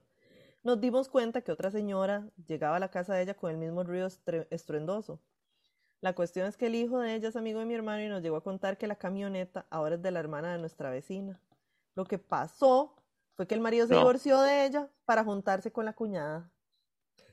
Nos 0.62 0.80
dimos 0.80 1.10
cuenta 1.10 1.42
que 1.42 1.52
otra 1.52 1.72
señora 1.72 2.30
llegaba 2.46 2.76
a 2.76 2.80
la 2.80 2.92
casa 2.92 3.16
de 3.16 3.24
ella 3.24 3.34
con 3.34 3.50
el 3.50 3.58
mismo 3.58 3.84
ruido 3.84 4.08
estruendoso. 4.52 5.20
La 6.02 6.14
cuestión 6.14 6.48
es 6.48 6.58
que 6.58 6.66
el 6.66 6.76
hijo 6.76 7.00
de 7.00 7.14
ella 7.14 7.30
es 7.30 7.36
amigo 7.36 7.60
de 7.60 7.66
mi 7.66 7.76
hermano 7.76 8.02
y 8.02 8.10
nos 8.10 8.24
llegó 8.24 8.38
a 8.38 8.44
contar 8.44 8.78
que 8.78 8.88
la 8.88 8.96
camioneta 8.96 9.68
ahora 9.70 9.96
es 9.96 10.02
de 10.02 10.10
la 10.10 10.20
hermana 10.20 10.52
de 10.52 10.58
nuestra 10.58 10.90
vecina. 10.90 11.40
Lo 11.96 12.06
que 12.06 12.18
pasó 12.18 12.96
fue 13.36 13.46
que 13.46 13.54
el 13.54 13.62
marido 13.62 13.86
se 13.86 13.96
divorció 13.96 14.42
de 14.42 14.66
ella 14.66 14.90
para 15.06 15.24
juntarse 15.24 15.72
con 15.72 15.86
la 15.86 15.94
cuñada. 15.94 16.50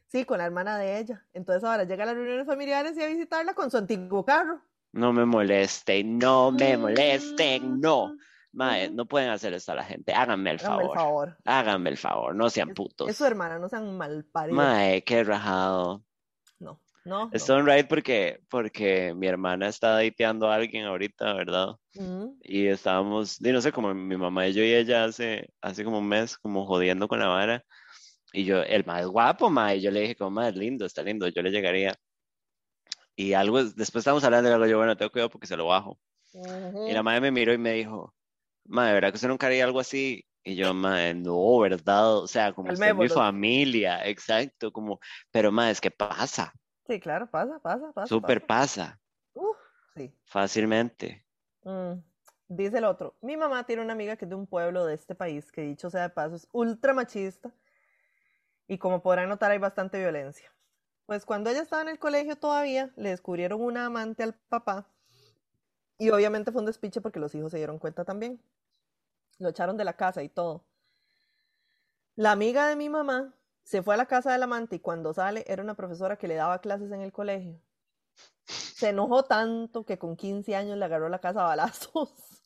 Sí, 0.07 0.25
con 0.25 0.39
la 0.39 0.45
hermana 0.45 0.79
de 0.79 0.99
ella. 0.99 1.27
Entonces 1.33 1.65
ahora 1.65 1.85
llega 1.85 2.03
a 2.03 2.07
las 2.07 2.15
reuniones 2.15 2.47
familiares 2.47 2.97
y 2.97 3.03
a 3.03 3.07
visitarla 3.07 3.55
con 3.55 3.71
su 3.71 3.79
antiguo 3.79 4.25
carro. 4.25 4.61
No 4.93 5.13
me 5.13 5.25
molesten, 5.25 6.19
no 6.19 6.51
me 6.51 6.77
molesten, 6.77 7.81
no. 7.81 8.17
Mae, 8.53 8.91
no 8.91 9.07
pueden 9.07 9.31
hacer 9.31 9.53
esto 9.53 9.73
a 9.73 9.77
la 9.77 9.85
gente. 9.85 10.13
Háganme 10.13 10.51
el 10.51 10.59
favor. 10.59 10.85
el 10.85 10.95
favor. 10.95 11.37
Háganme 11.45 11.91
el 11.91 11.97
favor, 11.97 12.35
no 12.35 12.51
sean 12.51 12.71
putos. 12.71 13.09
Es, 13.09 13.17
su 13.17 13.25
hermana, 13.25 13.59
no 13.59 13.69
sean 13.69 13.97
malparidos. 13.97 14.57
Mae, 14.57 15.05
qué 15.05 15.25
rajado. 15.25 16.03
No. 17.05 17.27
No. 17.27 17.31
Estoy 17.33 17.63
right 17.63 17.89
porque, 17.89 18.41
porque 18.51 19.15
mi 19.15 19.27
hermana 19.27 19.69
está 19.69 19.93
dateando 19.93 20.51
a 20.51 20.57
alguien 20.57 20.85
ahorita, 20.85 21.33
¿verdad? 21.35 21.77
Y 22.43 22.67
estábamos, 22.67 23.41
y 23.41 23.51
no 23.51 23.61
sé, 23.61 23.73
como 23.73 23.95
mi 23.95 24.17
mamá 24.17 24.47
y 24.47 24.53
yo 24.53 24.63
y 24.63 24.75
ella 24.75 25.05
hace, 25.05 25.49
hace 25.61 25.85
como 25.85 25.99
un 25.99 26.09
mes, 26.09 26.37
como 26.39 26.67
jodiendo 26.67 27.09
con 27.09 27.19
la 27.19 27.29
vara. 27.29 27.65
Y 28.33 28.45
yo, 28.45 28.63
el 28.63 28.85
más 28.85 29.07
guapo, 29.07 29.49
ma, 29.49 29.75
y 29.75 29.81
yo 29.81 29.91
le 29.91 30.01
dije, 30.01 30.17
como, 30.17 30.33
más 30.33 30.55
lindo, 30.55 30.85
está 30.85 31.03
lindo, 31.03 31.27
yo 31.29 31.43
le 31.43 31.51
llegaría. 31.51 31.97
Y 33.17 33.33
algo, 33.33 33.65
después 33.65 34.03
estábamos 34.03 34.23
hablando 34.25 34.51
y 34.51 34.53
algo, 34.53 34.67
yo, 34.67 34.77
bueno, 34.77 34.97
tengo 34.97 35.11
cuidado 35.11 35.31
porque 35.31 35.47
se 35.47 35.57
lo 35.57 35.67
bajo. 35.67 35.99
Y 36.87 36.93
la 36.93 37.03
madre 37.03 37.23
me 37.23 37.31
miró 37.31 37.53
y 37.53 37.59
me 37.59 37.73
dijo, 37.73 38.15
madre, 38.67 38.95
¿verdad 38.95 39.11
que 39.11 39.17
usted 39.17 39.29
nunca 39.29 39.47
haría 39.47 39.65
algo 39.65 39.81
así? 39.81 40.25
Y 40.45 40.55
yo, 40.55 40.73
madre, 40.75 41.15
no, 41.15 41.59
¿verdad? 41.59 42.19
O 42.19 42.29
sea, 42.29 42.53
como 42.53 42.73
usted 42.73 42.87
es 42.87 42.95
mi 42.95 43.09
familia, 43.09 44.07
exacto, 44.07 44.71
como, 44.71 45.01
pero 45.31 45.51
madre, 45.51 45.73
es 45.73 45.81
que 45.81 45.91
pasa. 45.91 46.53
Sí, 46.89 46.99
claro, 46.99 47.31
pasa, 47.31 47.59
pasa, 47.59 47.93
pasa. 47.93 48.07
Súper 48.07 48.47
pasa. 48.47 48.99
Uf, 49.35 49.57
sí. 49.95 50.11
Fácilmente. 50.25 51.23
Mm, 51.65 52.01
dice 52.49 52.79
el 52.79 52.85
otro, 52.85 53.15
mi 53.21 53.37
mamá 53.37 53.65
tiene 53.65 53.83
una 53.83 53.93
amiga 53.93 54.17
que 54.17 54.25
es 54.25 54.29
de 54.31 54.35
un 54.35 54.47
pueblo 54.47 54.87
de 54.87 54.95
este 54.95 55.15
país, 55.15 55.53
que 55.53 55.61
dicho 55.61 55.91
sea 55.91 56.03
de 56.03 56.09
paso, 56.09 56.37
es 56.37 56.49
ultra 56.51 56.95
machista, 56.95 57.53
y 58.67 58.79
como 58.79 59.03
podrán 59.03 59.29
notar 59.29 59.51
hay 59.51 59.59
bastante 59.59 59.99
violencia. 59.99 60.51
Pues 61.05 61.27
cuando 61.27 61.51
ella 61.51 61.61
estaba 61.61 61.83
en 61.83 61.89
el 61.89 61.99
colegio 61.99 62.37
todavía, 62.37 62.91
le 62.97 63.11
descubrieron 63.11 63.61
una 63.61 63.85
amante 63.85 64.23
al 64.23 64.35
papá 64.35 64.89
y 65.99 66.11
obviamente 66.11 66.53
fue 66.53 66.61
un 66.61 66.67
despiche 66.67 67.01
porque 67.03 67.21
los 67.21 67.35
hijos 67.35 67.51
se 67.51 67.59
dieron 67.59 67.79
cuenta 67.79 68.05
también. 68.05 68.41
Lo 69.39 69.51
echaron 69.51 69.77
de 69.77 69.85
la 69.85 69.95
casa 69.95 70.23
y 70.23 70.29
todo. 70.29 70.65
La 72.15 72.33
amiga 72.33 72.69
de 72.69 72.77
mi 72.77 72.89
mamá 72.89 73.35
se 73.69 73.83
fue 73.83 73.93
a 73.93 73.97
la 73.99 74.07
casa 74.07 74.33
del 74.33 74.43
amante 74.43 74.77
y 74.77 74.79
cuando 74.79 75.13
sale 75.13 75.45
era 75.47 75.63
una 75.63 75.75
profesora 75.75 76.17
que 76.17 76.27
le 76.27 76.37
daba 76.37 76.63
clases 76.63 76.91
en 76.91 77.03
el 77.03 77.13
colegio. 77.13 77.61
Se 78.47 78.89
enojó 78.89 79.25
tanto 79.25 79.85
que 79.85 79.99
con 79.99 80.17
15 80.17 80.57
años 80.57 80.79
le 80.79 80.85
agarró 80.87 81.11
la 81.11 81.19
casa 81.19 81.43
a 81.43 81.49
balazos. 81.49 82.43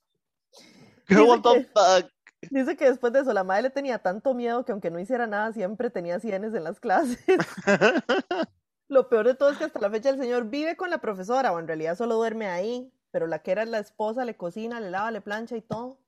What 1.10 1.42
the 1.42 1.64
fuck? 1.72 2.10
Dice 2.50 2.76
que 2.76 2.86
después 2.86 3.12
de 3.12 3.20
eso 3.20 3.32
la 3.32 3.44
madre 3.44 3.62
le 3.62 3.70
tenía 3.70 4.00
tanto 4.00 4.34
miedo 4.34 4.64
que 4.64 4.72
aunque 4.72 4.90
no 4.90 4.98
hiciera 4.98 5.28
nada 5.28 5.52
siempre 5.52 5.90
tenía 5.90 6.18
cienes 6.18 6.54
en 6.54 6.64
las 6.64 6.80
clases. 6.80 7.24
Lo 8.88 9.08
peor 9.08 9.28
de 9.28 9.34
todo 9.34 9.50
es 9.50 9.58
que 9.58 9.64
hasta 9.64 9.78
la 9.78 9.90
fecha 9.90 10.10
el 10.10 10.18
señor 10.18 10.48
vive 10.48 10.76
con 10.76 10.90
la 10.90 10.98
profesora 10.98 11.52
o 11.52 11.60
en 11.60 11.68
realidad 11.68 11.96
solo 11.96 12.16
duerme 12.16 12.48
ahí 12.48 12.92
pero 13.12 13.26
la 13.26 13.40
que 13.40 13.52
era 13.52 13.64
la 13.66 13.78
esposa 13.78 14.24
le 14.24 14.36
cocina, 14.36 14.80
le 14.80 14.90
lava, 14.90 15.10
le 15.12 15.20
plancha 15.20 15.54
y 15.54 15.60
todo. 15.60 15.98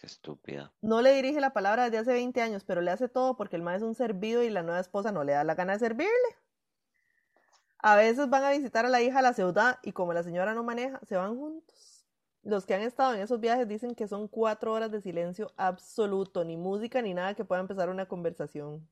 Qué 0.00 0.06
estúpida. 0.06 0.72
No 0.80 1.02
le 1.02 1.12
dirige 1.12 1.40
la 1.40 1.52
palabra 1.52 1.84
desde 1.84 1.98
hace 1.98 2.12
20 2.14 2.40
años, 2.40 2.64
pero 2.64 2.80
le 2.80 2.90
hace 2.90 3.10
todo 3.10 3.36
porque 3.36 3.56
el 3.56 3.62
maestro 3.62 3.86
es 3.86 3.90
un 3.90 3.94
servido 3.94 4.42
y 4.42 4.48
la 4.48 4.62
nueva 4.62 4.80
esposa 4.80 5.12
no 5.12 5.24
le 5.24 5.32
da 5.32 5.44
la 5.44 5.54
gana 5.54 5.74
de 5.74 5.78
servirle. 5.78 6.10
A 7.78 7.96
veces 7.96 8.30
van 8.30 8.44
a 8.44 8.50
visitar 8.50 8.86
a 8.86 8.88
la 8.88 9.02
hija 9.02 9.18
a 9.18 9.22
la 9.22 9.34
ciudad 9.34 9.78
y 9.82 9.92
como 9.92 10.14
la 10.14 10.22
señora 10.22 10.54
no 10.54 10.64
maneja, 10.64 11.00
se 11.06 11.16
van 11.16 11.36
juntos. 11.36 12.06
Los 12.42 12.64
que 12.64 12.72
han 12.72 12.80
estado 12.80 13.12
en 13.12 13.20
esos 13.20 13.40
viajes 13.40 13.68
dicen 13.68 13.94
que 13.94 14.08
son 14.08 14.26
cuatro 14.26 14.72
horas 14.72 14.90
de 14.90 15.02
silencio 15.02 15.52
absoluto, 15.58 16.44
ni 16.44 16.56
música 16.56 17.02
ni 17.02 17.12
nada 17.12 17.34
que 17.34 17.44
pueda 17.44 17.60
empezar 17.60 17.90
una 17.90 18.06
conversación. 18.06 18.88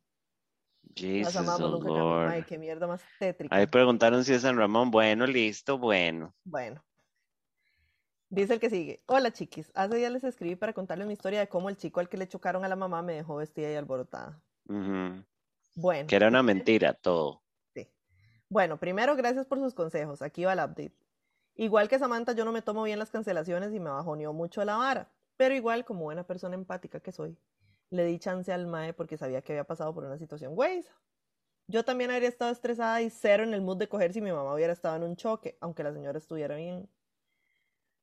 Jesus 0.94 1.36
oh 1.36 2.18
Ay, 2.28 2.42
qué 2.42 2.58
mierda 2.58 2.86
más 2.86 3.02
tétrica. 3.18 3.56
Ahí 3.56 3.66
preguntaron 3.66 4.24
si 4.24 4.34
es 4.34 4.42
San 4.42 4.58
Ramón. 4.58 4.90
Bueno, 4.90 5.26
listo, 5.26 5.78
bueno. 5.78 6.34
Bueno. 6.44 6.84
Dice 8.30 8.54
el 8.54 8.60
que 8.60 8.68
sigue. 8.68 9.02
Hola 9.06 9.32
chiquis, 9.32 9.70
hace 9.74 9.96
días 9.96 10.12
les 10.12 10.22
escribí 10.24 10.54
para 10.54 10.74
contarles 10.74 11.06
mi 11.06 11.14
historia 11.14 11.40
de 11.40 11.48
cómo 11.48 11.70
el 11.70 11.76
chico 11.76 12.00
al 12.00 12.08
que 12.10 12.18
le 12.18 12.28
chocaron 12.28 12.64
a 12.64 12.68
la 12.68 12.76
mamá 12.76 13.00
me 13.02 13.14
dejó 13.14 13.36
vestida 13.36 13.70
y 13.70 13.74
alborotada. 13.74 14.38
Bueno. 15.74 16.06
Que 16.06 16.16
era 16.16 16.28
una 16.28 16.42
mentira 16.42 16.92
todo. 16.92 17.42
Sí. 17.74 17.88
Bueno, 18.50 18.78
primero 18.78 19.16
gracias 19.16 19.46
por 19.46 19.58
sus 19.58 19.72
consejos. 19.72 20.20
Aquí 20.20 20.44
va 20.44 20.52
el 20.52 20.58
update. 20.58 20.92
Igual 21.54 21.88
que 21.88 21.98
Samantha, 21.98 22.32
yo 22.32 22.44
no 22.44 22.52
me 22.52 22.60
tomo 22.62 22.82
bien 22.82 22.98
las 22.98 23.10
cancelaciones 23.10 23.72
y 23.72 23.80
me 23.80 23.90
bajoneó 23.90 24.32
mucho 24.32 24.62
la 24.64 24.76
vara. 24.76 25.10
Pero 25.36 25.54
igual, 25.54 25.84
como 25.84 26.04
buena 26.04 26.24
persona 26.24 26.54
empática 26.54 27.00
que 27.00 27.12
soy, 27.12 27.38
le 27.90 28.04
di 28.04 28.18
chance 28.18 28.52
al 28.52 28.66
mae 28.66 28.92
porque 28.92 29.16
sabía 29.16 29.40
que 29.40 29.52
había 29.52 29.64
pasado 29.64 29.94
por 29.94 30.04
una 30.04 30.18
situación 30.18 30.54
güey. 30.54 30.84
Yo 31.66 31.84
también 31.84 32.10
habría 32.10 32.28
estado 32.28 32.50
estresada 32.50 33.00
y 33.00 33.08
cero 33.08 33.42
en 33.44 33.54
el 33.54 33.62
mood 33.62 33.78
de 33.78 33.88
coger 33.88 34.12
si 34.12 34.20
mi 34.20 34.32
mamá 34.32 34.54
hubiera 34.54 34.72
estado 34.72 34.96
en 34.96 35.02
un 35.02 35.16
choque, 35.16 35.56
aunque 35.60 35.82
la 35.82 35.92
señora 35.92 36.18
estuviera 36.18 36.56
bien. 36.56 36.88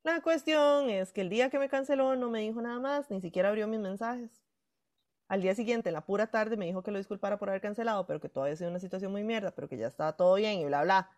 La 0.06 0.20
cuestión 0.20 0.88
es 0.88 1.12
que 1.12 1.22
el 1.22 1.28
día 1.28 1.50
que 1.50 1.58
me 1.58 1.68
canceló 1.68 2.14
no 2.14 2.30
me 2.30 2.38
dijo 2.38 2.62
nada 2.62 2.78
más, 2.78 3.10
ni 3.10 3.20
siquiera 3.20 3.48
abrió 3.48 3.66
mis 3.66 3.80
mensajes. 3.80 4.30
Al 5.26 5.42
día 5.42 5.52
siguiente, 5.56 5.88
en 5.88 5.94
la 5.94 6.06
pura 6.06 6.28
tarde, 6.28 6.56
me 6.56 6.64
dijo 6.64 6.84
que 6.84 6.92
lo 6.92 6.98
disculpara 6.98 7.40
por 7.40 7.48
haber 7.48 7.60
cancelado, 7.60 8.06
pero 8.06 8.20
que 8.20 8.28
todavía 8.28 8.54
sido 8.54 8.70
una 8.70 8.78
situación 8.78 9.10
muy 9.10 9.24
mierda, 9.24 9.50
pero 9.50 9.68
que 9.68 9.76
ya 9.76 9.88
estaba 9.88 10.16
todo 10.16 10.36
bien 10.36 10.60
y 10.60 10.64
bla, 10.64 10.84
bla. 10.84 11.10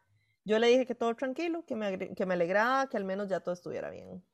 Yo 0.43 0.59
le 0.59 0.69
dije 0.69 0.87
que 0.87 0.95
todo 0.95 1.15
tranquilo, 1.15 1.67
que 1.67 1.77
me, 1.77 2.15
que 2.15 2.25
me 2.25 2.33
alegraba, 2.33 2.89
que 2.89 2.97
al 2.97 3.05
menos 3.05 3.29
ya 3.29 3.41
todo 3.41 3.53
estuviera 3.53 3.91
bien. 3.91 4.25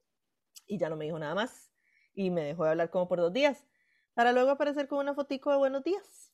Y 0.69 0.79
ya 0.79 0.89
no 0.89 0.95
me 0.95 1.07
dijo 1.07 1.19
nada 1.19 1.35
más. 1.35 1.73
Y 2.15 2.31
me 2.31 2.45
dejó 2.45 2.63
de 2.63 2.71
hablar 2.71 2.91
como 2.91 3.09
por 3.09 3.19
dos 3.19 3.33
días, 3.33 3.67
para 4.15 4.31
luego 4.31 4.51
aparecer 4.51 4.87
con 4.87 5.01
una 5.01 5.15
fotico 5.15 5.51
de 5.51 5.57
buenos 5.57 5.83
días. 5.83 6.33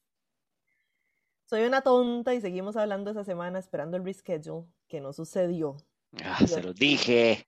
Soy 1.46 1.62
una 1.62 1.80
tonta 1.80 2.34
y 2.34 2.42
seguimos 2.42 2.76
hablando 2.76 3.12
esa 3.12 3.24
semana 3.24 3.58
esperando 3.58 3.96
el 3.96 4.04
reschedule, 4.04 4.66
que 4.88 5.00
no 5.00 5.14
sucedió. 5.14 5.78
Ah, 6.22 6.46
se 6.46 6.62
lo 6.62 6.74
dije. 6.74 7.46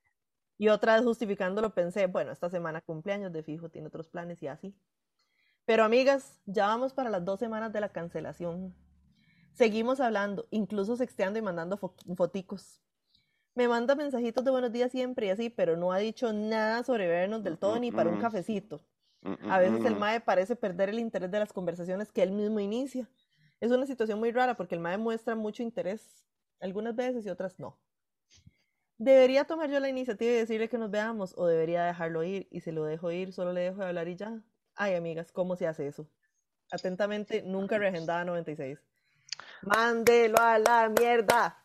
Y 0.58 0.68
otra 0.68 0.94
vez 0.94 1.04
justificándolo 1.04 1.74
pensé, 1.74 2.06
bueno, 2.06 2.32
esta 2.32 2.50
semana 2.50 2.80
cumpleaños 2.80 3.32
de 3.32 3.42
fijo, 3.42 3.68
tiene 3.68 3.88
otros 3.88 4.08
planes 4.08 4.42
y 4.42 4.48
así. 4.48 4.74
Pero 5.64 5.84
amigas, 5.84 6.40
ya 6.46 6.66
vamos 6.66 6.92
para 6.92 7.10
las 7.10 7.24
dos 7.24 7.38
semanas 7.38 7.72
de 7.72 7.80
la 7.80 7.90
cancelación. 7.90 8.74
Seguimos 9.52 10.00
hablando, 10.00 10.46
incluso 10.50 10.96
sexteando 10.96 11.38
y 11.38 11.42
mandando 11.42 11.76
foticos. 11.76 12.80
Me 13.54 13.68
manda 13.68 13.94
mensajitos 13.94 14.44
de 14.44 14.50
buenos 14.50 14.72
días 14.72 14.90
siempre 14.90 15.26
y 15.26 15.30
así, 15.30 15.50
pero 15.50 15.76
no 15.76 15.92
ha 15.92 15.98
dicho 15.98 16.32
nada 16.32 16.82
sobre 16.84 17.06
vernos 17.06 17.42
del 17.42 17.58
todo 17.58 17.78
ni 17.78 17.92
para 17.92 18.08
un 18.08 18.18
cafecito. 18.18 18.80
A 19.48 19.58
veces 19.58 19.84
el 19.84 19.94
MAE 19.94 20.20
parece 20.20 20.56
perder 20.56 20.88
el 20.88 20.98
interés 20.98 21.30
de 21.30 21.38
las 21.38 21.52
conversaciones 21.52 22.10
que 22.10 22.22
él 22.22 22.32
mismo 22.32 22.60
inicia. 22.60 23.08
Es 23.60 23.70
una 23.70 23.86
situación 23.86 24.18
muy 24.18 24.32
rara 24.32 24.56
porque 24.56 24.74
el 24.74 24.80
MAE 24.80 24.98
muestra 24.98 25.36
mucho 25.36 25.62
interés 25.62 26.26
algunas 26.60 26.96
veces 26.96 27.24
y 27.26 27.28
otras 27.28 27.58
no. 27.60 27.78
¿Debería 29.02 29.42
tomar 29.42 29.68
yo 29.68 29.80
la 29.80 29.88
iniciativa 29.88 30.30
y 30.30 30.36
decirle 30.36 30.68
que 30.68 30.78
nos 30.78 30.88
veamos 30.88 31.34
o 31.36 31.48
debería 31.48 31.82
dejarlo 31.82 32.22
ir? 32.22 32.46
Y 32.52 32.60
se 32.60 32.70
lo 32.70 32.84
dejo 32.84 33.10
ir, 33.10 33.32
solo 33.32 33.52
le 33.52 33.62
dejo 33.62 33.80
de 33.80 33.86
hablar 33.88 34.06
y 34.06 34.14
ya. 34.14 34.40
Ay, 34.76 34.94
amigas, 34.94 35.32
¿cómo 35.32 35.56
se 35.56 35.66
hace 35.66 35.88
eso? 35.88 36.08
Atentamente, 36.70 37.42
nunca 37.42 37.78
reagendada 37.78 38.24
96. 38.24 38.78
Mándelo 39.62 40.38
a 40.38 40.56
la 40.60 40.88
mierda. 40.88 41.58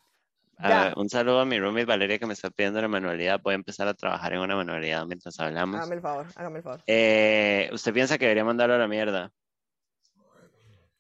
un 0.96 1.10
saludo 1.10 1.42
a 1.42 1.46
mi 1.46 1.60
roommate 1.60 1.86
Valeria 1.86 2.18
que 2.18 2.26
me 2.26 2.34
está 2.34 2.50
pidiendo 2.50 2.82
la 2.82 2.88
manualidad. 2.88 3.40
Voy 3.44 3.52
a 3.52 3.56
empezar 3.56 3.88
a 3.88 3.94
trabajar 3.94 4.34
en 4.34 4.40
una 4.40 4.56
manualidad 4.56 5.06
mientras 5.06 5.40
hablamos. 5.40 5.76
Hágame 5.76 5.94
el 5.94 6.02
favor, 6.02 6.26
hágame 6.36 6.58
el 6.58 6.64
favor. 6.64 6.82
Eh, 6.88 7.70
¿Usted 7.72 7.94
piensa 7.94 8.18
que 8.18 8.26
debería 8.26 8.46
mandarlo 8.46 8.74
a 8.74 8.80
la 8.80 8.88
mierda? 8.88 9.32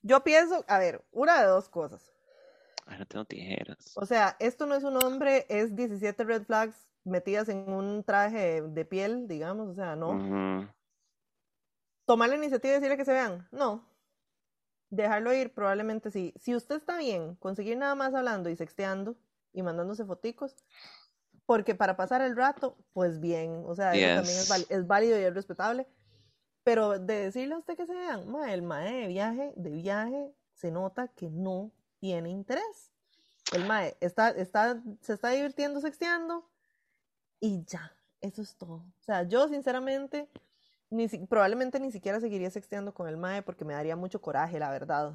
Yo 0.03 0.23
pienso, 0.23 0.63
a 0.67 0.77
ver, 0.77 1.03
una 1.11 1.41
de 1.41 1.47
dos 1.47 1.67
cosas. 1.67 2.13
Ay, 2.87 2.99
no 2.99 3.05
tengo 3.05 3.25
tijeras. 3.25 3.91
O 3.95 4.05
sea, 4.05 4.35
esto 4.39 4.65
no 4.65 4.75
es 4.75 4.83
un 4.83 4.95
hombre, 5.03 5.45
es 5.49 5.75
17 5.75 6.23
red 6.23 6.43
flags 6.43 6.87
metidas 7.03 7.49
en 7.49 7.69
un 7.69 8.03
traje 8.03 8.61
de 8.61 8.85
piel, 8.85 9.27
digamos, 9.27 9.69
o 9.69 9.73
sea, 9.75 9.95
no. 9.95 10.67
Tomar 12.05 12.29
la 12.29 12.35
iniciativa 12.35 12.73
y 12.73 12.75
decirle 12.75 12.97
que 12.97 13.05
se 13.05 13.13
vean, 13.13 13.47
no. 13.51 13.85
Dejarlo 14.89 15.33
ir, 15.33 15.53
probablemente 15.53 16.11
sí. 16.11 16.33
Si 16.39 16.55
usted 16.55 16.77
está 16.77 16.97
bien, 16.97 17.35
conseguir 17.35 17.77
nada 17.77 17.95
más 17.95 18.13
hablando 18.13 18.49
y 18.49 18.55
sexteando 18.55 19.17
y 19.51 19.61
mandándose 19.63 20.05
foticos, 20.05 20.55
porque 21.45 21.75
para 21.75 21.97
pasar 21.97 22.21
el 22.21 22.35
rato, 22.35 22.77
pues 22.93 23.19
bien, 23.19 23.63
o 23.65 23.75
sea, 23.75 23.93
eso 23.93 24.15
también 24.15 24.37
es, 24.37 24.65
es, 24.69 24.87
válido 24.87 25.19
y 25.19 25.23
es 25.23 25.33
respetable. 25.33 25.87
Pero 26.63 26.99
de 26.99 27.25
decirle 27.25 27.55
a 27.55 27.59
usted 27.59 27.75
que 27.75 27.85
se 27.85 27.95
vean, 27.95 28.29
ma, 28.29 28.53
el 28.53 28.61
mae 28.61 29.01
de 29.01 29.07
viaje, 29.07 29.53
de 29.55 29.69
viaje, 29.71 30.33
se 30.53 30.71
nota 30.71 31.07
que 31.09 31.29
no 31.29 31.71
tiene 31.99 32.29
interés. 32.29 32.91
El 33.53 33.65
mae 33.65 33.95
está, 34.01 34.29
está, 34.29 34.81
se 35.01 35.13
está 35.13 35.29
divirtiendo 35.29 35.79
sexteando 35.79 36.49
y 37.39 37.63
ya, 37.65 37.95
eso 38.21 38.41
es 38.41 38.55
todo. 38.55 38.75
O 38.75 39.03
sea, 39.03 39.23
yo 39.23 39.47
sinceramente, 39.47 40.27
ni, 40.89 41.07
probablemente 41.07 41.79
ni 41.79 41.91
siquiera 41.91 42.19
seguiría 42.19 42.49
sexteando 42.49 42.93
con 42.93 43.07
el 43.07 43.17
mae 43.17 43.41
porque 43.41 43.65
me 43.65 43.73
daría 43.73 43.95
mucho 43.95 44.21
coraje, 44.21 44.59
la 44.59 44.69
verdad. 44.69 45.13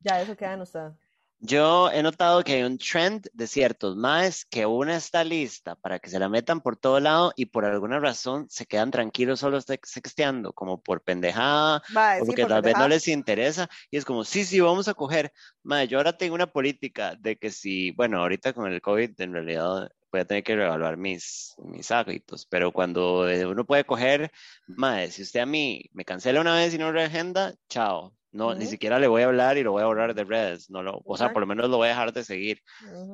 Ya, 0.00 0.20
eso 0.20 0.36
queda 0.36 0.52
en 0.52 0.60
usted. 0.60 0.92
Yo 1.38 1.90
he 1.90 2.02
notado 2.02 2.42
que 2.42 2.54
hay 2.54 2.62
un 2.62 2.78
trend 2.78 3.28
de 3.34 3.46
ciertos 3.46 3.94
más 3.94 4.44
que 4.46 4.64
una 4.64 4.96
está 4.96 5.22
lista 5.22 5.74
para 5.76 5.98
que 5.98 6.08
se 6.08 6.18
la 6.18 6.30
metan 6.30 6.60
por 6.62 6.76
todo 6.78 6.98
lado 6.98 7.32
y 7.36 7.46
por 7.46 7.66
alguna 7.66 8.00
razón 8.00 8.46
se 8.48 8.64
quedan 8.64 8.90
tranquilos 8.90 9.40
solo 9.40 9.60
sexteando, 9.60 10.52
como 10.54 10.82
por 10.82 11.02
pendejada, 11.02 11.82
o 12.20 12.24
porque 12.24 12.46
tal 12.46 12.62
vez 12.62 12.74
no 12.78 12.88
les 12.88 13.06
interesa. 13.08 13.68
Y 13.90 13.98
es 13.98 14.04
como, 14.04 14.24
sí, 14.24 14.44
sí, 14.44 14.60
vamos 14.60 14.88
a 14.88 14.94
coger. 14.94 15.32
Mae, 15.62 15.86
yo 15.88 15.98
ahora 15.98 16.16
tengo 16.16 16.34
una 16.34 16.46
política 16.46 17.14
de 17.16 17.36
que 17.36 17.50
si, 17.50 17.90
bueno, 17.92 18.20
ahorita 18.20 18.54
con 18.54 18.72
el 18.72 18.80
COVID 18.80 19.20
en 19.20 19.32
realidad 19.34 19.90
voy 20.10 20.20
a 20.20 20.24
tener 20.24 20.42
que 20.42 20.56
reevaluar 20.56 20.96
mis, 20.96 21.54
mis 21.58 21.90
hábitos, 21.90 22.46
pero 22.46 22.72
cuando 22.72 23.26
uno 23.48 23.66
puede 23.66 23.84
coger, 23.84 24.32
madre, 24.66 25.10
si 25.10 25.22
usted 25.22 25.40
a 25.40 25.46
mí 25.46 25.84
me 25.92 26.04
cancela 26.04 26.40
una 26.40 26.54
vez 26.54 26.72
y 26.72 26.78
no 26.78 26.92
reagenda, 26.92 27.54
chao, 27.68 28.16
no, 28.36 28.54
ni 28.54 28.66
siquiera 28.66 28.98
le 28.98 29.08
voy 29.08 29.22
a 29.22 29.26
hablar 29.26 29.58
y 29.58 29.62
lo 29.62 29.72
voy 29.72 29.82
a 29.82 29.86
borrar 29.86 30.14
de 30.14 30.24
redes. 30.24 30.70
No 30.70 30.82
lo, 30.82 31.00
o 31.04 31.16
sea, 31.16 31.32
por 31.32 31.40
lo 31.40 31.46
menos 31.46 31.68
lo 31.70 31.78
voy 31.78 31.86
a 31.86 31.90
dejar 31.90 32.12
de 32.12 32.24
seguir. 32.24 32.62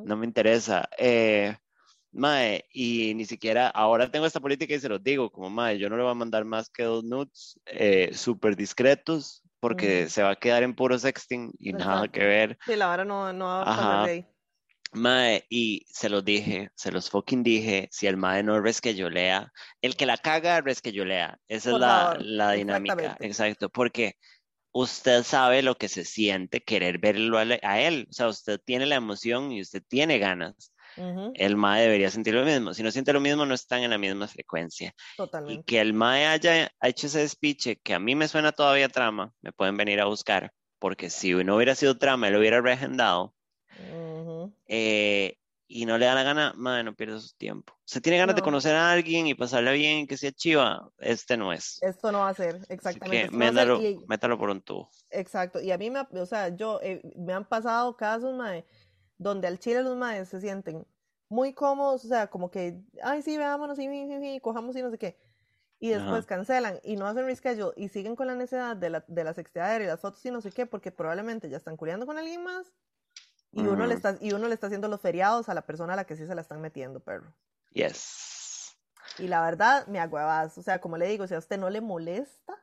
No 0.04 0.16
me 0.16 0.26
interesa. 0.26 0.88
Eh, 0.98 1.56
mae, 2.12 2.64
y 2.72 3.14
ni 3.14 3.24
siquiera, 3.24 3.68
ahora 3.68 4.10
tengo 4.10 4.26
esta 4.26 4.40
política 4.40 4.74
y 4.74 4.80
se 4.80 4.88
los 4.88 5.02
digo, 5.02 5.30
como 5.30 5.48
mae, 5.48 5.78
yo 5.78 5.88
no 5.88 5.96
le 5.96 6.02
voy 6.02 6.12
a 6.12 6.16
mandar 6.16 6.44
más 6.44 6.68
que 6.68 6.82
dos 6.82 7.04
nudes 7.04 7.58
eh, 7.66 8.10
súper 8.12 8.56
discretos 8.56 9.42
porque 9.60 10.08
se 10.08 10.24
va 10.24 10.30
a 10.30 10.36
quedar 10.36 10.64
en 10.64 10.74
puro 10.74 10.98
sexting 10.98 11.52
y 11.58 11.72
nada 11.72 12.08
que 12.08 12.24
ver. 12.24 12.58
Sí, 12.66 12.74
la 12.74 12.90
hora 12.90 13.04
no, 13.04 13.32
no 13.32 13.44
va 13.44 13.62
a 13.62 13.64
pasar 13.64 14.06
de 14.06 14.10
ahí. 14.10 14.26
Mae, 14.94 15.46
y 15.48 15.86
se 15.88 16.10
los 16.10 16.22
dije, 16.22 16.70
se 16.74 16.92
los 16.92 17.08
fucking 17.08 17.42
dije, 17.42 17.88
si 17.90 18.06
el 18.06 18.18
mae 18.18 18.42
no 18.42 18.60
resqueyolea, 18.60 19.50
el 19.80 19.96
que 19.96 20.04
la 20.04 20.18
caga 20.18 20.60
resqueyolea, 20.60 21.38
esa 21.48 21.70
es 21.70 21.72
Por 21.72 21.80
la, 21.80 21.88
favor, 21.88 22.22
la 22.22 22.52
dinámica, 22.52 23.16
exacto, 23.20 23.70
porque 23.70 24.16
usted 24.72 25.22
sabe 25.22 25.62
lo 25.62 25.76
que 25.76 25.88
se 25.88 26.04
siente 26.04 26.62
querer 26.62 26.98
verlo 26.98 27.38
a, 27.38 27.80
él, 27.80 28.06
o 28.10 28.12
sea, 28.12 28.28
usted 28.28 28.60
tiene 28.64 28.86
la 28.86 28.96
emoción 28.96 29.52
y 29.52 29.60
usted 29.60 29.82
tiene 29.86 30.18
ganas, 30.18 30.72
el 31.34 31.56
mae 31.56 31.82
debería 31.82 32.10
sentir 32.10 32.34
lo 32.34 32.44
mismo, 32.44 32.74
si 32.74 32.82
no 32.82 32.90
siente 32.90 33.12
lo 33.12 33.20
mismo 33.20 33.46
no 33.46 33.54
están 33.54 33.82
en 33.82 33.90
la 33.90 33.98
misma 33.98 34.28
frecuencia, 34.28 34.94
y 34.96 35.16
Totalmente. 35.16 35.64
que 35.64 35.80
el 35.80 35.92
mae 35.92 36.26
haya 36.26 36.70
hecho 36.82 37.06
ese 37.06 37.20
despiche 37.20 37.76
que 37.76 37.94
a 37.94 37.98
mí 37.98 38.14
me 38.14 38.28
suena 38.28 38.52
todavía 38.52 38.88
trama, 38.88 39.32
me 39.40 39.52
pueden 39.52 39.76
venir 39.76 40.00
a 40.00 40.06
buscar, 40.06 40.52
porque 40.78 41.10
si 41.10 41.32
no 41.32 41.56
hubiera 41.56 41.74
sido 41.74 41.98
trama, 41.98 42.26
él 42.26 42.34
lo 42.34 42.40
hubiera 42.40 42.60
reagendado, 42.60 43.34
Ujú. 43.78 44.52
eh, 44.66 45.36
y 45.74 45.86
no 45.86 45.96
le 45.96 46.04
da 46.06 46.14
la 46.14 46.22
gana, 46.22 46.52
madre, 46.56 46.84
no 46.84 46.94
pierda 46.94 47.18
su 47.18 47.34
tiempo. 47.36 47.74
Se 47.84 48.00
tiene 48.00 48.18
ganas 48.18 48.34
de 48.34 48.42
No. 48.42 48.44
conocer 48.44 48.74
a 48.74 48.92
alguien 48.92 49.26
y 49.26 49.34
pasarla 49.34 49.72
bien 49.72 50.06
que 50.06 50.18
sea 50.18 50.30
chiva, 50.30 50.90
este 50.98 51.36
no 51.36 51.52
es. 51.52 51.78
Esto 51.82 52.12
no 52.12 52.18
va 52.20 52.28
a 52.28 52.34
ser, 52.34 52.60
exactamente. 52.68 53.26
que 53.26 53.32
no 53.32 53.38
métalo, 53.38 53.80
y- 53.80 54.04
métalo 54.06 54.38
por 54.38 54.50
un 54.50 54.60
tubo. 54.60 54.90
Exacto, 55.10 55.60
y 55.60 55.70
a 55.70 55.78
mí 55.78 55.90
me, 55.90 56.00
o 56.00 56.26
sea, 56.26 56.48
yo, 56.50 56.78
eh, 56.82 57.00
me 57.16 57.32
han 57.32 57.48
pasado 57.48 57.96
casos, 57.96 58.34
donde 59.16 59.48
al 59.48 59.58
chile 59.58 59.82
los 59.82 59.96
maes 59.96 60.28
se 60.28 60.40
sienten 60.40 60.86
muy 61.28 61.54
cómodos, 61.54 62.04
o 62.04 62.08
sea, 62.08 62.26
como 62.28 62.50
que, 62.50 62.82
ay, 63.02 63.22
sí, 63.22 63.38
veámonos, 63.38 63.78
sí, 63.78 63.88
sí, 63.88 64.18
sí, 64.20 64.40
cojamos 64.40 64.76
y 64.76 64.82
no 64.82 64.90
sé 64.90 64.98
qué, 64.98 65.18
y 65.80 65.88
después 65.88 66.20
Ajá. 66.20 66.26
cancelan 66.26 66.80
y 66.84 66.96
no 66.96 67.06
hacen 67.06 67.24
reschedule 67.24 67.72
y 67.76 67.88
siguen 67.88 68.14
con 68.14 68.26
la 68.26 68.34
necesidad 68.34 68.76
de 68.76 68.90
la, 68.90 69.04
de 69.08 69.24
la 69.24 69.34
y 69.80 69.86
las 69.86 70.00
fotos 70.00 70.24
y 70.26 70.30
no 70.30 70.40
sé 70.40 70.52
qué, 70.52 70.66
porque 70.66 70.92
probablemente 70.92 71.48
ya 71.48 71.56
están 71.56 71.76
culiando 71.76 72.06
con 72.06 72.18
alguien 72.18 72.44
más 72.44 72.72
y 73.52 73.60
uno 73.60 73.86
le 73.86 73.94
está, 73.94 74.16
y 74.20 74.32
uno 74.32 74.48
le 74.48 74.54
está 74.54 74.66
haciendo 74.66 74.88
los 74.88 75.00
feriados 75.00 75.48
a 75.48 75.54
la 75.54 75.62
persona 75.66 75.92
a 75.92 75.96
la 75.96 76.04
que 76.04 76.16
sí 76.16 76.26
se 76.26 76.34
la 76.34 76.40
están 76.40 76.60
metiendo, 76.60 77.00
perro. 77.00 77.32
Yes. 77.70 78.76
Y 79.18 79.28
la 79.28 79.42
verdad, 79.42 79.86
me 79.88 80.00
agüevas, 80.00 80.56
o 80.58 80.62
sea, 80.62 80.80
como 80.80 80.96
le 80.96 81.06
digo, 81.06 81.26
si 81.26 81.34
a 81.34 81.38
usted 81.38 81.58
no 81.58 81.68
le 81.70 81.80
molesta 81.80 82.54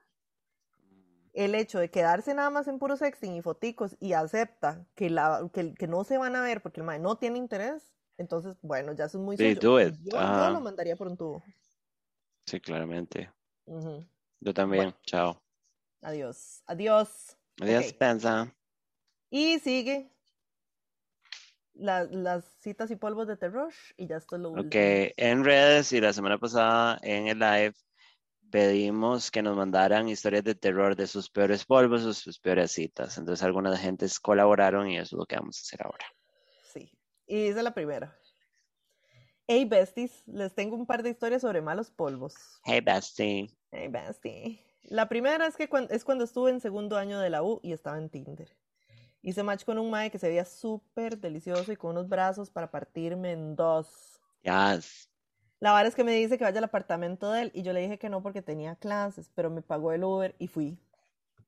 el 1.33 1.53
hecho 1.53 1.77
de 1.79 1.91
quedarse 1.91 2.33
nada 2.33 2.49
más 2.49 2.67
en 2.67 2.79
puro 2.79 2.97
sexting 2.97 3.35
y 3.35 3.41
foticos 3.41 3.95
y 3.99 4.13
acepta 4.13 4.85
que, 4.95 5.09
la, 5.11 5.47
que, 5.53 5.75
que 5.75 5.87
no 5.87 6.03
se 6.03 6.17
van 6.17 6.35
a 6.35 6.41
ver 6.41 6.61
porque 6.61 6.79
el 6.79 6.85
mae 6.87 6.99
no 6.99 7.17
tiene 7.17 7.37
interés, 7.37 7.93
entonces, 8.17 8.57
bueno, 8.61 8.91
ya 8.93 9.05
eso 9.05 9.19
es 9.19 9.23
muy 9.23 9.37
Sí, 9.37 9.55
suyo. 9.55 9.59
do 9.61 9.79
it. 9.81 9.95
Yo, 10.01 10.11
yo 10.19 10.49
lo 10.49 10.59
mandaría 10.59 10.95
por 10.95 11.07
un 11.07 11.15
tubo. 11.17 11.41
Sí, 12.47 12.59
claramente. 12.59 13.31
Yo 14.39 14.53
también. 14.53 14.93
Chao. 15.05 15.39
Adiós. 16.01 16.63
Adiós. 16.65 17.37
Adiós, 17.61 17.85
Ok. 17.91 17.97
Pensa. 17.97 18.53
Y 19.29 19.59
sigue 19.59 20.11
la- 21.79 22.03
las 22.05 22.45
citas 22.59 22.91
y 22.91 22.95
polvos 22.95 23.27
de 23.27 23.37
terror 23.37 23.73
y 23.97 24.07
ya 24.07 24.17
esto 24.17 24.35
es 24.35 24.41
lo 24.41 24.49
Ok, 24.49 24.57
último. 24.65 25.13
en 25.17 25.43
redes 25.43 25.91
y 25.93 26.01
la 26.01 26.13
semana 26.13 26.37
pasada 26.37 26.99
en 27.01 27.27
el 27.27 27.39
live 27.39 27.73
pedimos 28.51 29.29
que 29.31 29.41
nos 29.43 29.55
mandaran 29.55 30.09
historias 30.09 30.43
de 30.43 30.55
terror 30.55 30.95
de 30.95 31.05
sus 31.07 31.29
peores 31.29 31.65
polvos 31.65 32.03
o 32.05 32.13
sus 32.13 32.39
peores 32.39 32.71
citas. 32.71 33.17
Entonces 33.17 33.43
algunas 33.43 33.79
gentes 33.79 34.19
colaboraron 34.19 34.89
y 34.89 34.97
eso 34.97 35.15
es 35.15 35.19
lo 35.19 35.25
que 35.25 35.35
vamos 35.35 35.57
a 35.57 35.61
hacer 35.61 35.83
ahora. 35.85 36.05
Sí. 36.73 36.91
Y 37.27 37.47
dice 37.49 37.61
la 37.63 37.73
primera. 37.73 38.17
Hey 39.47 39.65
besties, 39.65 40.23
les 40.27 40.53
tengo 40.53 40.75
un 40.75 40.85
par 40.85 41.01
de 41.03 41.09
historias 41.09 41.41
sobre 41.41 41.61
malos 41.61 41.89
polvos. 41.89 42.35
Hey, 42.63 42.81
bestie. 42.81 43.49
Hey, 43.71 43.87
bestie. 43.87 44.63
La 44.83 45.09
primera 45.09 45.45
es 45.47 45.55
que 45.55 45.67
cuan- 45.69 45.87
es 45.89 46.03
cuando 46.03 46.23
estuve 46.23 46.51
en 46.51 46.59
segundo 46.59 46.97
año 46.97 47.19
de 47.19 47.29
la 47.29 47.43
U 47.43 47.59
y 47.63 47.73
estaba 47.73 47.97
en 47.97 48.09
Tinder. 48.09 48.55
Hice 49.21 49.43
match 49.43 49.65
con 49.65 49.77
un 49.77 49.89
mae 49.89 50.09
que 50.09 50.17
se 50.17 50.27
veía 50.27 50.45
súper 50.45 51.17
delicioso 51.17 51.71
y 51.71 51.75
con 51.75 51.91
unos 51.91 52.07
brazos 52.07 52.49
para 52.49 52.71
partirme 52.71 53.33
en 53.33 53.55
dos. 53.55 54.21
Yes. 54.43 55.09
La 55.59 55.73
verdad 55.73 55.87
es 55.87 55.95
que 55.95 56.05
me 56.05 56.13
dice 56.13 56.37
que 56.37 56.45
vaya 56.45 56.59
al 56.59 56.63
apartamento 56.63 57.31
de 57.31 57.43
él 57.43 57.51
y 57.53 57.63
yo 57.63 57.73
le 57.73 57.81
dije 57.81 57.99
que 57.99 58.09
no 58.09 58.23
porque 58.23 58.41
tenía 58.41 58.75
clases, 58.77 59.29
pero 59.35 59.49
me 59.49 59.61
pagó 59.61 59.91
el 59.91 60.05
Uber 60.05 60.35
y 60.39 60.47
fui. 60.47 60.79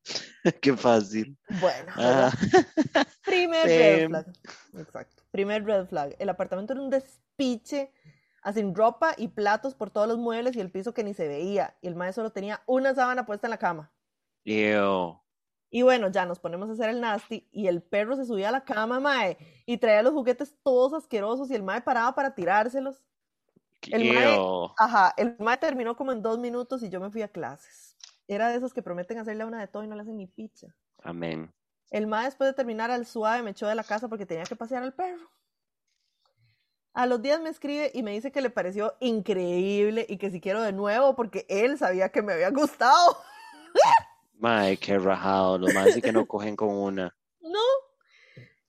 Qué 0.61 0.75
fácil. 0.75 1.37
Bueno. 1.61 1.91
Ajá. 1.95 2.31
Primer 3.25 3.65
red 3.65 3.95
Same. 3.95 4.07
flag. 4.09 4.33
Exacto. 4.77 5.23
Primer 5.31 5.63
red 5.63 5.85
flag. 5.85 6.15
El 6.19 6.27
apartamento 6.27 6.73
era 6.73 6.81
un 6.81 6.89
despiche, 6.89 7.93
así 8.41 8.61
ropa 8.73 9.13
y 9.17 9.29
platos 9.29 9.75
por 9.75 9.91
todos 9.91 10.09
los 10.09 10.17
muebles 10.17 10.57
y 10.57 10.59
el 10.59 10.71
piso 10.71 10.93
que 10.93 11.05
ni 11.05 11.13
se 11.13 11.29
veía. 11.29 11.77
Y 11.81 11.87
el 11.87 11.95
mae 11.95 12.11
solo 12.11 12.31
tenía 12.31 12.61
una 12.65 12.93
sábana 12.93 13.25
puesta 13.25 13.47
en 13.47 13.51
la 13.51 13.57
cama. 13.59 13.93
Ew. 14.43 15.20
Y 15.73 15.83
bueno, 15.83 16.09
ya 16.11 16.25
nos 16.25 16.37
ponemos 16.39 16.69
a 16.69 16.73
hacer 16.73 16.89
el 16.89 16.99
nasty 16.99 17.47
y 17.51 17.67
el 17.67 17.81
perro 17.81 18.17
se 18.17 18.25
subía 18.25 18.49
a 18.49 18.51
la 18.51 18.65
cama, 18.65 18.99
mae, 18.99 19.37
y 19.65 19.77
traía 19.77 20.03
los 20.03 20.13
juguetes 20.13 20.53
todos 20.63 20.93
asquerosos 20.93 21.49
y 21.49 21.55
el 21.55 21.63
mae 21.63 21.81
paraba 21.81 22.13
para 22.13 22.35
tirárselos. 22.35 23.01
El 23.89 24.13
mae- 24.13 24.35
Ew. 24.35 24.69
Ajá, 24.77 25.13
el 25.15 25.37
mae 25.39 25.57
terminó 25.57 25.95
como 25.95 26.11
en 26.11 26.21
dos 26.21 26.37
minutos 26.39 26.83
y 26.83 26.89
yo 26.89 26.99
me 26.99 27.09
fui 27.09 27.21
a 27.21 27.29
clases. 27.29 27.95
Era 28.27 28.49
de 28.49 28.57
esos 28.57 28.73
que 28.73 28.83
prometen 28.83 29.17
hacerle 29.17 29.45
una 29.45 29.59
de 29.61 29.67
todo 29.67 29.83
y 29.83 29.87
no 29.87 29.95
le 29.95 30.01
hacen 30.01 30.17
ni 30.17 30.27
picha. 30.27 30.67
Amén. 31.03 31.53
El 31.89 32.05
mae 32.05 32.25
después 32.25 32.49
de 32.49 32.53
terminar 32.53 32.91
al 32.91 33.05
suave 33.05 33.41
me 33.41 33.51
echó 33.51 33.65
de 33.67 33.75
la 33.75 33.83
casa 33.85 34.09
porque 34.09 34.25
tenía 34.25 34.43
que 34.43 34.55
pasear 34.57 34.83
al 34.83 34.93
perro. 34.93 35.29
A 36.93 37.05
los 37.05 37.21
días 37.21 37.39
me 37.39 37.49
escribe 37.49 37.91
y 37.93 38.03
me 38.03 38.11
dice 38.11 38.33
que 38.33 38.41
le 38.41 38.49
pareció 38.49 38.95
increíble 38.99 40.05
y 40.09 40.17
que 40.17 40.29
si 40.29 40.41
quiero 40.41 40.61
de 40.61 40.73
nuevo 40.73 41.15
porque 41.15 41.45
él 41.47 41.77
sabía 41.77 42.09
que 42.09 42.21
me 42.21 42.33
había 42.33 42.49
gustado. 42.49 43.17
Mae, 44.41 44.75
qué 44.77 44.97
rajado. 44.97 45.59
Los 45.59 45.73
más 45.73 45.93
sí 45.93 46.01
que 46.01 46.11
no 46.11 46.25
cogen 46.27 46.55
con 46.55 46.69
una. 46.69 47.15
No. 47.41 47.59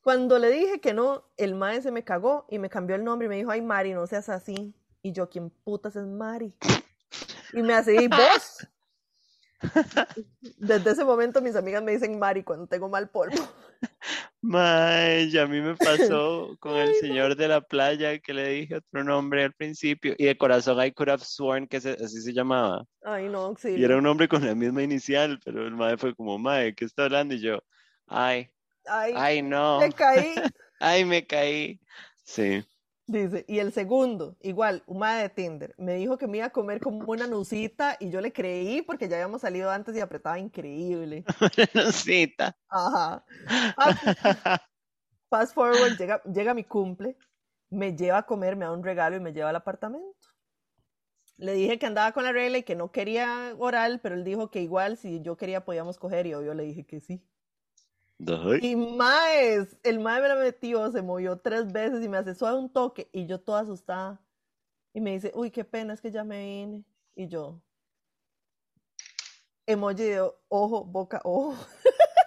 Cuando 0.03 0.39
le 0.39 0.51
dije 0.51 0.81
que 0.81 0.93
no, 0.93 1.24
el 1.36 1.55
mae 1.55 1.81
se 1.81 1.90
me 1.90 2.05
cagó 2.05 2.47
y 2.51 2.59
me 2.59 2.69
cambió 2.69 2.94
el 2.94 3.05
nombre 3.05 3.27
y 3.27 3.28
me 3.28 3.36
dijo, 3.36 3.51
ay 3.51 3.62
Mari, 3.62 3.94
no 3.94 4.07
seas 4.07 4.28
así. 4.28 4.74
Y 5.01 5.12
yo, 5.12 5.31
¿quién 5.31 5.49
putas 5.49 5.97
es 5.97 6.05
Mari? 6.05 6.55
Y 7.55 7.62
me 7.62 7.73
hace, 7.73 7.94
¿y 7.94 8.09
vos? 8.09 8.69
Desde 10.59 10.90
ese 10.90 11.05
momento 11.05 11.40
mis 11.40 11.57
amigas 11.57 11.82
me 11.82 11.93
dicen 11.93 12.19
Mari 12.19 12.43
cuando 12.43 12.66
tengo 12.66 12.89
mal 12.89 13.09
polvo. 13.09 13.43
Mae, 14.40 15.30
ya 15.30 15.44
a 15.44 15.46
mí 15.46 15.60
me 15.60 15.76
pasó 15.76 16.56
con 16.60 16.76
el 16.76 16.94
señor 16.96 17.36
de 17.36 17.48
la 17.48 17.60
playa 17.60 18.18
que 18.18 18.34
le 18.34 18.48
dije 18.48 18.76
otro 18.76 19.04
nombre 19.04 19.44
al 19.44 19.52
principio 19.52 20.14
y 20.18 20.24
de 20.24 20.36
corazón 20.36 20.84
I 20.84 20.90
could 20.92 21.08
have 21.08 21.24
sworn 21.24 21.66
que 21.68 21.80
se- 21.80 21.92
así 21.92 22.20
se 22.20 22.32
llamaba. 22.32 22.84
Ay, 23.04 23.28
no, 23.28 23.54
Y 23.64 23.84
era 23.84 23.96
un 23.96 24.02
nombre 24.04 24.28
con 24.28 24.44
la 24.44 24.54
misma 24.54 24.82
inicial, 24.82 25.38
pero 25.44 25.66
el 25.66 25.74
mae 25.74 25.96
fue 25.96 26.14
como, 26.14 26.38
mae, 26.38 26.74
¿qué 26.74 26.84
está 26.84 27.04
hablando? 27.04 27.34
Y 27.34 27.40
yo, 27.40 27.60
ay, 28.08 28.50
Ay, 28.86 29.12
ay, 29.16 29.42
no, 29.42 29.78
me 29.80 29.92
caí. 29.92 30.34
ay, 30.80 31.04
me 31.04 31.24
caí. 31.26 31.80
Sí, 32.24 32.64
Dice, 33.06 33.44
y 33.48 33.58
el 33.58 33.72
segundo, 33.72 34.36
igual, 34.40 34.84
mae 34.86 35.22
de 35.22 35.28
Tinder, 35.28 35.74
me 35.76 35.94
dijo 35.94 36.16
que 36.18 36.28
me 36.28 36.38
iba 36.38 36.46
a 36.46 36.50
comer 36.50 36.80
como 36.80 37.04
una 37.10 37.26
nucita 37.26 37.96
y 37.98 38.10
yo 38.10 38.20
le 38.20 38.32
creí 38.32 38.80
porque 38.82 39.08
ya 39.08 39.16
habíamos 39.16 39.40
salido 39.40 39.70
antes 39.70 39.96
y 39.96 40.00
apretaba 40.00 40.38
increíble. 40.38 41.24
Rosita. 41.74 42.56
Ajá. 42.68 43.24
Fast, 43.76 43.98
fast 45.30 45.54
forward, 45.54 45.98
llega, 45.98 46.22
llega 46.24 46.54
mi 46.54 46.62
cumple, 46.62 47.16
me 47.70 47.96
lleva 47.96 48.18
a 48.18 48.26
comer, 48.26 48.54
me 48.54 48.66
da 48.66 48.72
un 48.72 48.84
regalo 48.84 49.16
y 49.16 49.20
me 49.20 49.32
lleva 49.32 49.50
al 49.50 49.56
apartamento. 49.56 50.28
Le 51.38 51.54
dije 51.54 51.78
que 51.78 51.86
andaba 51.86 52.12
con 52.12 52.22
la 52.22 52.32
regla 52.32 52.58
y 52.58 52.62
que 52.62 52.76
no 52.76 52.92
quería 52.92 53.54
oral, 53.58 53.98
pero 54.00 54.14
él 54.14 54.22
dijo 54.22 54.48
que 54.48 54.60
igual 54.60 54.96
si 54.96 55.20
yo 55.22 55.36
quería 55.36 55.64
podíamos 55.64 55.98
coger 55.98 56.26
y 56.26 56.34
obvio 56.34 56.54
le 56.54 56.62
dije 56.62 56.84
que 56.84 57.00
sí. 57.00 57.20
Y 58.62 58.77
maes, 58.77 59.77
el 59.82 59.99
mae 59.99 60.20
me 60.23 60.28
la 60.28 60.36
metió, 60.36 60.90
se 60.93 61.03
movió 61.03 61.39
tres 61.39 61.73
veces 61.73 62.05
y 62.05 62.09
me 62.09 62.19
hace 62.19 62.35
suave 62.35 62.59
un 62.59 62.73
toque 62.73 63.09
y 63.12 63.27
yo 63.27 63.40
toda 63.40 63.61
asustada. 63.61 64.20
Y 64.94 65.01
me 65.01 65.12
dice, 65.12 65.32
uy, 65.35 65.51
qué 65.51 65.65
pena, 65.65 65.94
es 65.94 66.01
que 66.01 66.11
ya 66.11 66.23
me 66.24 66.39
vine. 66.44 66.85
Y 67.15 67.28
yo, 67.28 67.61
emoji 69.66 70.05
de 70.05 70.31
ojo, 70.49 70.85
boca, 70.85 71.20
ojo. 71.24 71.57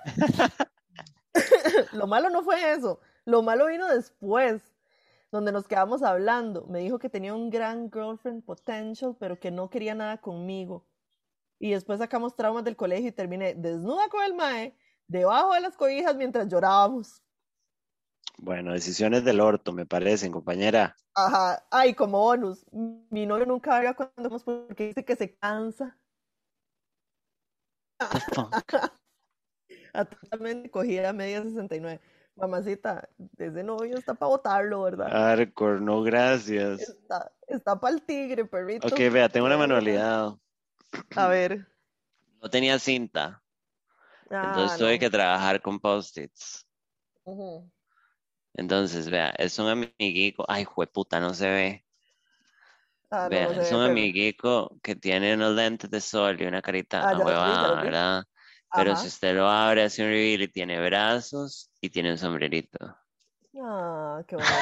Lo 1.93 2.07
malo 2.07 2.29
no 2.29 2.43
fue 2.43 2.73
eso, 2.73 2.99
lo 3.25 3.41
malo 3.41 3.67
vino 3.67 3.87
después, 3.87 4.61
donde 5.31 5.51
nos 5.51 5.67
quedamos 5.67 6.03
hablando. 6.03 6.65
Me 6.67 6.79
dijo 6.79 6.99
que 6.99 7.09
tenía 7.09 7.33
un 7.33 7.49
gran 7.49 7.91
girlfriend 7.91 8.43
potential, 8.43 9.15
pero 9.19 9.39
que 9.39 9.51
no 9.51 9.69
quería 9.69 9.95
nada 9.95 10.17
conmigo. 10.17 10.85
Y 11.59 11.71
después 11.71 11.99
sacamos 11.99 12.35
traumas 12.35 12.63
del 12.63 12.75
colegio 12.75 13.09
y 13.09 13.11
terminé 13.11 13.53
desnuda 13.55 14.07
con 14.09 14.23
el 14.23 14.33
mae, 14.33 14.75
debajo 15.07 15.53
de 15.53 15.61
las 15.61 15.75
cobijas 15.75 16.15
mientras 16.15 16.47
llorábamos. 16.47 17.21
Bueno, 18.37 18.73
decisiones 18.73 19.23
del 19.23 19.39
orto, 19.39 19.71
me 19.71 19.85
parecen, 19.85 20.31
compañera. 20.31 20.95
Ajá, 21.13 21.65
ay, 21.71 21.93
como 21.93 22.19
bonus, 22.19 22.65
mi 22.71 23.25
novio 23.25 23.45
nunca 23.45 23.77
habla 23.77 23.93
cuando 23.93 24.29
vamos 24.29 24.43
porque 24.43 24.87
dice 24.87 25.05
que 25.05 25.15
se 25.15 25.35
cansa. 25.37 25.97
Fuck? 28.33 28.51
Totalmente 29.93 30.69
cogida 30.69 31.13
media 31.13 31.41
69. 31.41 32.01
Mamacita, 32.35 33.07
ese 33.37 33.63
novio 33.63 33.97
está 33.97 34.13
para 34.13 34.29
botarlo, 34.29 34.81
¿verdad? 34.81 35.09
Hardcore, 35.09 35.79
no 35.79 36.01
gracias. 36.01 36.81
Está, 36.81 37.31
está 37.47 37.79
para 37.79 37.95
el 37.95 38.01
tigre, 38.01 38.43
perrito. 38.43 38.87
Ok, 38.87 38.99
vea, 39.09 39.29
tengo 39.29 39.45
una 39.45 39.57
manualidad. 39.57 40.33
A 41.15 41.27
ver. 41.29 41.65
No 42.41 42.49
tenía 42.49 42.77
cinta, 42.77 43.41
Ah, 44.31 44.47
entonces 44.47 44.77
tuve 44.77 44.93
no. 44.93 44.99
que 44.99 45.09
trabajar 45.09 45.61
con 45.61 45.79
post-its. 45.79 46.65
Entonces, 48.55 49.09
vea, 49.09 49.29
es 49.37 49.59
un 49.59 49.67
amiguico. 49.67 50.45
Ay, 50.47 50.63
jueputa, 50.65 51.19
no 51.19 51.33
se 51.33 51.49
ve. 51.49 51.85
Ah, 53.11 53.29
Vea, 53.29 53.45
no 53.47 53.51
es 53.51 53.57
ve, 53.57 53.63
un 53.71 53.81
pero- 53.83 53.91
amiguico 53.91 54.79
que 54.83 54.95
tiene 54.95 55.33
unos 55.35 55.55
lentes 55.55 55.89
de 55.89 56.01
sol 56.01 56.41
y 56.41 56.45
una 56.45 56.61
carita 56.61 57.01
Ah, 57.01 57.13
vi. 57.13 57.21
¿verdad? 57.85 58.23
Pero 58.73 58.91
Ajá. 58.91 59.01
si 59.01 59.07
usted 59.07 59.35
lo 59.35 59.47
abre, 59.47 59.83
hace 59.83 60.03
un 60.03 60.09
reveal 60.09 60.41
y 60.43 60.47
tiene 60.49 60.79
brazos 60.85 61.71
y 61.81 61.89
tiene 61.89 62.11
un 62.11 62.17
sombrerito. 62.17 62.77
Ah, 63.57 64.23
qué 64.27 64.35
bonito. 64.35 64.53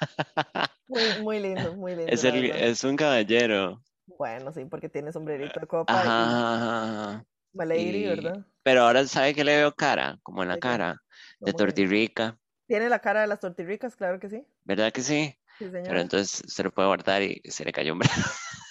Muy, 0.88 1.12
muy 1.22 1.40
lindo, 1.40 1.72
muy 1.74 1.94
lindo. 1.94 2.12
Es, 2.12 2.24
el, 2.24 2.44
un 2.84 2.96
caballero. 2.96 3.82
Bueno, 4.06 4.52
sí, 4.52 4.64
porque 4.66 4.88
tiene 4.88 5.12
sombrerito 5.12 5.60
de 5.60 5.66
copa 5.66 5.92
Ajá, 5.92 6.22
y 6.22 6.42
ajá, 6.54 7.12
ajá. 7.12 7.26
Malady, 7.52 7.80
Y- 8.04 8.06
¿verdad? 8.06 8.46
Pero 8.62 8.82
ahora, 8.82 9.06
¿sabe 9.06 9.34
que 9.34 9.44
le 9.44 9.56
veo 9.56 9.72
cara? 9.74 10.18
Como 10.22 10.42
en 10.42 10.48
la 10.48 10.58
cara. 10.58 10.96
De 11.40 11.52
tortirrica. 11.52 12.38
Tiene 12.66 12.88
la 12.88 13.00
cara 13.00 13.22
de 13.22 13.26
las 13.26 13.40
tortirricas, 13.40 13.96
claro 13.96 14.20
que 14.20 14.28
sí. 14.28 14.46
¿Verdad 14.64 14.92
que 14.92 15.02
sí? 15.02 15.36
Sí, 15.58 15.64
Pero 15.66 15.70
señora. 15.72 16.00
entonces 16.00 16.42
se 16.46 16.62
lo 16.62 16.70
puede 16.70 16.86
guardar 16.88 17.22
y 17.22 17.40
se 17.44 17.64
le 17.64 17.72
cayó 17.72 17.92
un 17.94 17.98
brazo. 17.98 18.30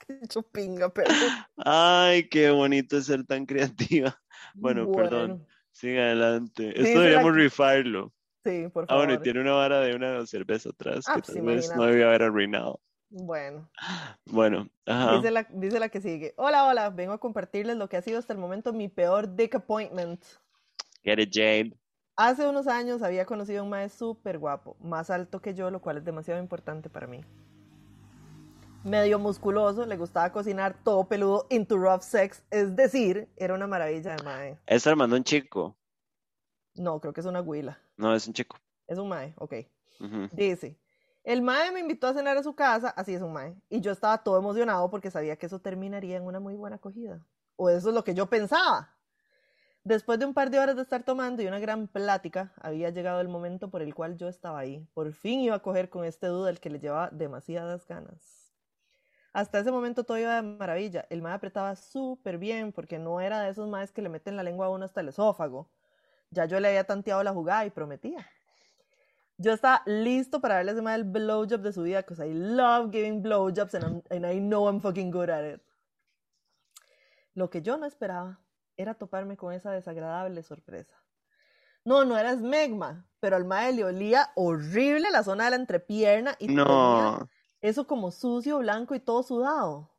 Qué 0.08 0.20
chupinga, 0.28 0.90
pero. 0.94 1.10
Ay, 1.58 2.28
qué 2.30 2.50
bonito 2.50 3.00
ser 3.02 3.26
tan 3.26 3.46
creativa. 3.46 4.20
Bueno, 4.56 4.92
perdón. 4.92 5.46
Sigue 5.72 6.02
adelante. 6.02 6.64
Sí, 6.64 6.70
Esto 6.70 6.84
se 6.84 6.94
la- 6.96 7.00
deberíamos 7.02 7.36
rifarlo. 7.36 8.14
Sí, 8.44 8.68
por 8.74 8.84
Ah, 8.86 8.88
favor. 8.88 9.06
bueno, 9.06 9.20
y 9.20 9.24
tiene 9.24 9.42
una 9.42 9.54
vara 9.54 9.80
de 9.82 9.96
una 9.96 10.26
cerveza 10.26 10.70
atrás 10.70 11.06
Ah, 11.08 11.14
que 11.16 11.22
pues 11.22 11.36
tal 11.38 11.46
vez 11.46 11.76
no 11.76 11.86
debía 11.86 12.08
haber 12.08 12.24
arruinado. 12.24 12.82
Bueno, 13.14 13.70
Bueno, 14.26 14.70
ajá. 14.86 15.18
dice 15.18 15.32
la, 15.32 15.44
dice 15.52 15.80
la 15.80 15.90
que 15.90 16.00
sigue. 16.00 16.34
Hola, 16.38 16.66
hola, 16.66 16.90
vengo 16.92 17.12
a 17.12 17.20
compartirles 17.20 17.76
lo 17.76 17.90
que 17.90 17.98
ha 17.98 18.02
sido 18.02 18.18
hasta 18.18 18.32
el 18.32 18.40
momento 18.40 18.72
mi 18.72 18.88
peor 18.88 19.36
dick 19.36 19.54
appointment. 19.56 20.24
Get 21.04 21.20
it, 21.20 21.30
Jade. 21.34 21.78
Hace 22.16 22.48
unos 22.48 22.68
años 22.68 23.02
había 23.02 23.26
conocido 23.26 23.60
a 23.60 23.64
un 23.64 23.70
maestro 23.70 24.08
súper 24.08 24.40
guapo, 24.40 24.78
más 24.80 25.10
alto 25.10 25.42
que 25.42 25.54
yo, 25.54 25.70
lo 25.72 25.82
cual 25.82 25.98
es 25.98 26.06
demasiado 26.06 26.40
importante 26.40 26.90
para 26.90 27.06
mí. 27.06 27.20
Medio 28.86 29.20
musculoso, 29.20 29.86
le 29.86 29.98
gustaba 29.98 30.32
cocinar, 30.32 30.76
todo 30.84 31.04
peludo, 31.04 31.48
into 31.50 31.78
rough 31.78 32.02
sex, 32.04 32.44
es 32.50 32.76
decir, 32.76 33.28
era 33.36 33.54
una 33.54 33.68
maravilla 33.68 34.16
de 34.16 34.24
mae. 34.24 34.58
Esta 34.66 34.92
la 34.92 34.96
mandó 34.96 35.18
un 35.18 35.24
chico. 35.24 35.76
No, 36.76 37.00
creo 37.02 37.12
que 37.12 37.20
es 37.20 37.26
una 37.28 37.42
huila. 37.42 37.78
No, 37.98 38.16
es 38.16 38.26
un 38.26 38.34
chico. 38.34 38.58
Es 38.88 38.98
un 38.98 39.10
mae, 39.10 39.34
ok. 39.38 39.54
Dice, 40.32 40.80
el 41.24 41.42
mae 41.42 41.72
me 41.72 41.80
invitó 41.80 42.08
a 42.08 42.14
cenar 42.14 42.38
a 42.38 42.44
su 42.44 42.56
casa, 42.56 42.90
así 42.90 43.14
es 43.14 43.22
un 43.22 43.34
mae, 43.34 43.56
y 43.70 43.82
yo 43.82 43.92
estaba 43.92 44.24
todo 44.24 44.38
emocionado 44.38 44.90
porque 44.90 45.12
sabía 45.12 45.36
que 45.36 45.46
eso 45.46 45.60
terminaría 45.60 46.18
en 46.18 46.24
una 46.24 46.40
muy 46.40 46.56
buena 46.56 46.78
acogida. 46.78 47.26
O 47.56 47.70
eso 47.70 47.90
es 47.90 47.96
lo 47.96 48.04
que 48.04 48.16
yo 48.16 48.28
pensaba. 48.28 48.96
Después 49.84 50.20
de 50.20 50.26
un 50.26 50.34
par 50.34 50.52
de 50.52 50.60
horas 50.60 50.76
de 50.76 50.84
estar 50.84 51.04
tomando 51.04 51.42
y 51.42 51.48
una 51.48 51.60
gran 51.60 51.88
plática, 51.88 52.54
había 52.62 52.92
llegado 52.92 53.20
el 53.20 53.28
momento 53.28 53.70
por 53.72 53.82
el 53.82 53.96
cual 53.96 54.16
yo 54.16 54.28
estaba 54.28 54.60
ahí. 54.60 54.88
Por 54.94 55.12
fin 55.14 55.40
iba 55.42 55.56
a 55.56 55.62
coger 55.62 55.90
con 55.90 56.06
este 56.06 56.28
duda 56.28 56.52
el 56.52 56.60
que 56.60 56.70
le 56.70 56.80
llevaba 56.80 57.10
demasiadas 57.12 57.88
ganas. 57.88 58.54
Hasta 59.34 59.60
ese 59.60 59.72
momento 59.72 60.04
todo 60.04 60.20
iba 60.20 60.36
de 60.36 60.42
maravilla. 60.42 61.08
El 61.10 61.22
mae 61.22 61.34
apretaba 61.34 61.76
súper 61.76 62.38
bien 62.38 62.72
porque 62.72 63.00
no 63.00 63.22
era 63.22 63.42
de 63.42 63.50
esos 63.50 63.70
maes 63.70 63.92
que 63.92 64.02
le 64.02 64.10
meten 64.10 64.36
la 64.36 64.44
lengua 64.44 64.68
a 64.68 64.70
uno 64.70 64.86
hasta 64.86 65.02
el 65.02 65.10
esófago. 65.10 65.68
Ya 66.30 66.46
yo 66.46 66.60
le 66.60 66.68
había 66.68 66.84
tanteado 66.84 67.24
la 67.24 67.34
jugada 67.34 67.66
y 67.66 67.72
prometía. 67.72 68.28
Yo 69.42 69.54
estaba 69.54 69.82
listo 69.88 70.40
para 70.40 70.56
darle 70.56 70.72
a 70.72 70.74
ese 70.76 70.82
mae 70.84 70.96
el 70.96 71.04
blowjob 71.04 71.62
de 71.62 71.74
su 71.74 71.82
vida, 71.82 72.02
because 72.02 72.24
I 72.24 72.32
love 72.32 72.92
giving 72.92 73.24
blowjobs 73.24 73.74
and, 73.74 73.84
I'm- 73.84 74.04
and 74.12 74.26
I 74.26 74.40
know 74.40 74.68
I'm 74.70 74.80
fucking 74.80 75.10
good 75.12 75.30
at 75.30 75.44
it. 75.56 75.62
Lo 77.34 77.50
que 77.50 77.62
yo 77.64 77.78
no 77.78 77.86
esperaba 77.88 78.40
era 78.78 78.94
toparme 78.94 79.38
con 79.38 79.52
esa 79.54 79.72
desagradable 79.72 80.44
sorpresa. 80.44 80.94
No, 81.84 82.06
no 82.06 82.18
era 82.18 82.32
esmegma, 82.34 83.08
pero 83.20 83.36
al 83.36 83.46
mae 83.46 83.74
le 83.74 83.84
olía 83.84 84.30
horrible 84.36 85.10
la 85.10 85.24
zona 85.24 85.46
de 85.46 85.50
la 85.52 85.56
entrepierna 85.56 86.36
y 86.38 86.48
No. 86.48 87.28
eso 87.62 87.88
como 87.88 88.12
sucio, 88.12 88.60
blanco 88.60 88.94
y 88.94 89.00
todo 89.00 89.24
sudado. 89.24 89.90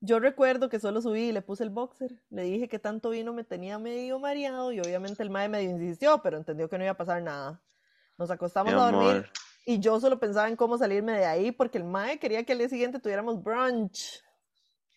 Yo 0.00 0.18
recuerdo 0.18 0.70
que 0.70 0.80
solo 0.80 1.02
subí 1.02 1.28
y 1.28 1.32
le 1.32 1.42
puse 1.42 1.62
el 1.64 1.68
boxer. 1.68 2.22
Le 2.30 2.44
dije 2.44 2.68
que 2.68 2.78
tanto 2.78 3.10
vino 3.10 3.34
me 3.34 3.44
tenía 3.44 3.78
medio 3.78 4.18
mareado 4.18 4.72
y 4.72 4.80
obviamente 4.80 5.22
el 5.22 5.28
mae 5.28 5.50
medio 5.50 5.68
insistió, 5.70 6.22
pero 6.22 6.38
entendió 6.38 6.70
que 6.70 6.78
no 6.78 6.84
iba 6.84 6.92
a 6.92 6.96
pasar 6.96 7.20
nada. 7.22 7.60
Nos 8.20 8.30
acostamos 8.30 8.74
a 8.74 8.92
dormir 8.92 9.30
y 9.64 9.78
yo 9.80 9.98
solo 9.98 10.18
pensaba 10.18 10.46
en 10.48 10.56
cómo 10.56 10.76
salirme 10.76 11.12
de 11.12 11.24
ahí 11.24 11.52
porque 11.52 11.78
el 11.78 11.84
mae 11.84 12.18
quería 12.18 12.44
que 12.44 12.52
al 12.52 12.58
día 12.58 12.68
siguiente 12.68 12.98
tuviéramos 12.98 13.42
brunch. 13.42 14.22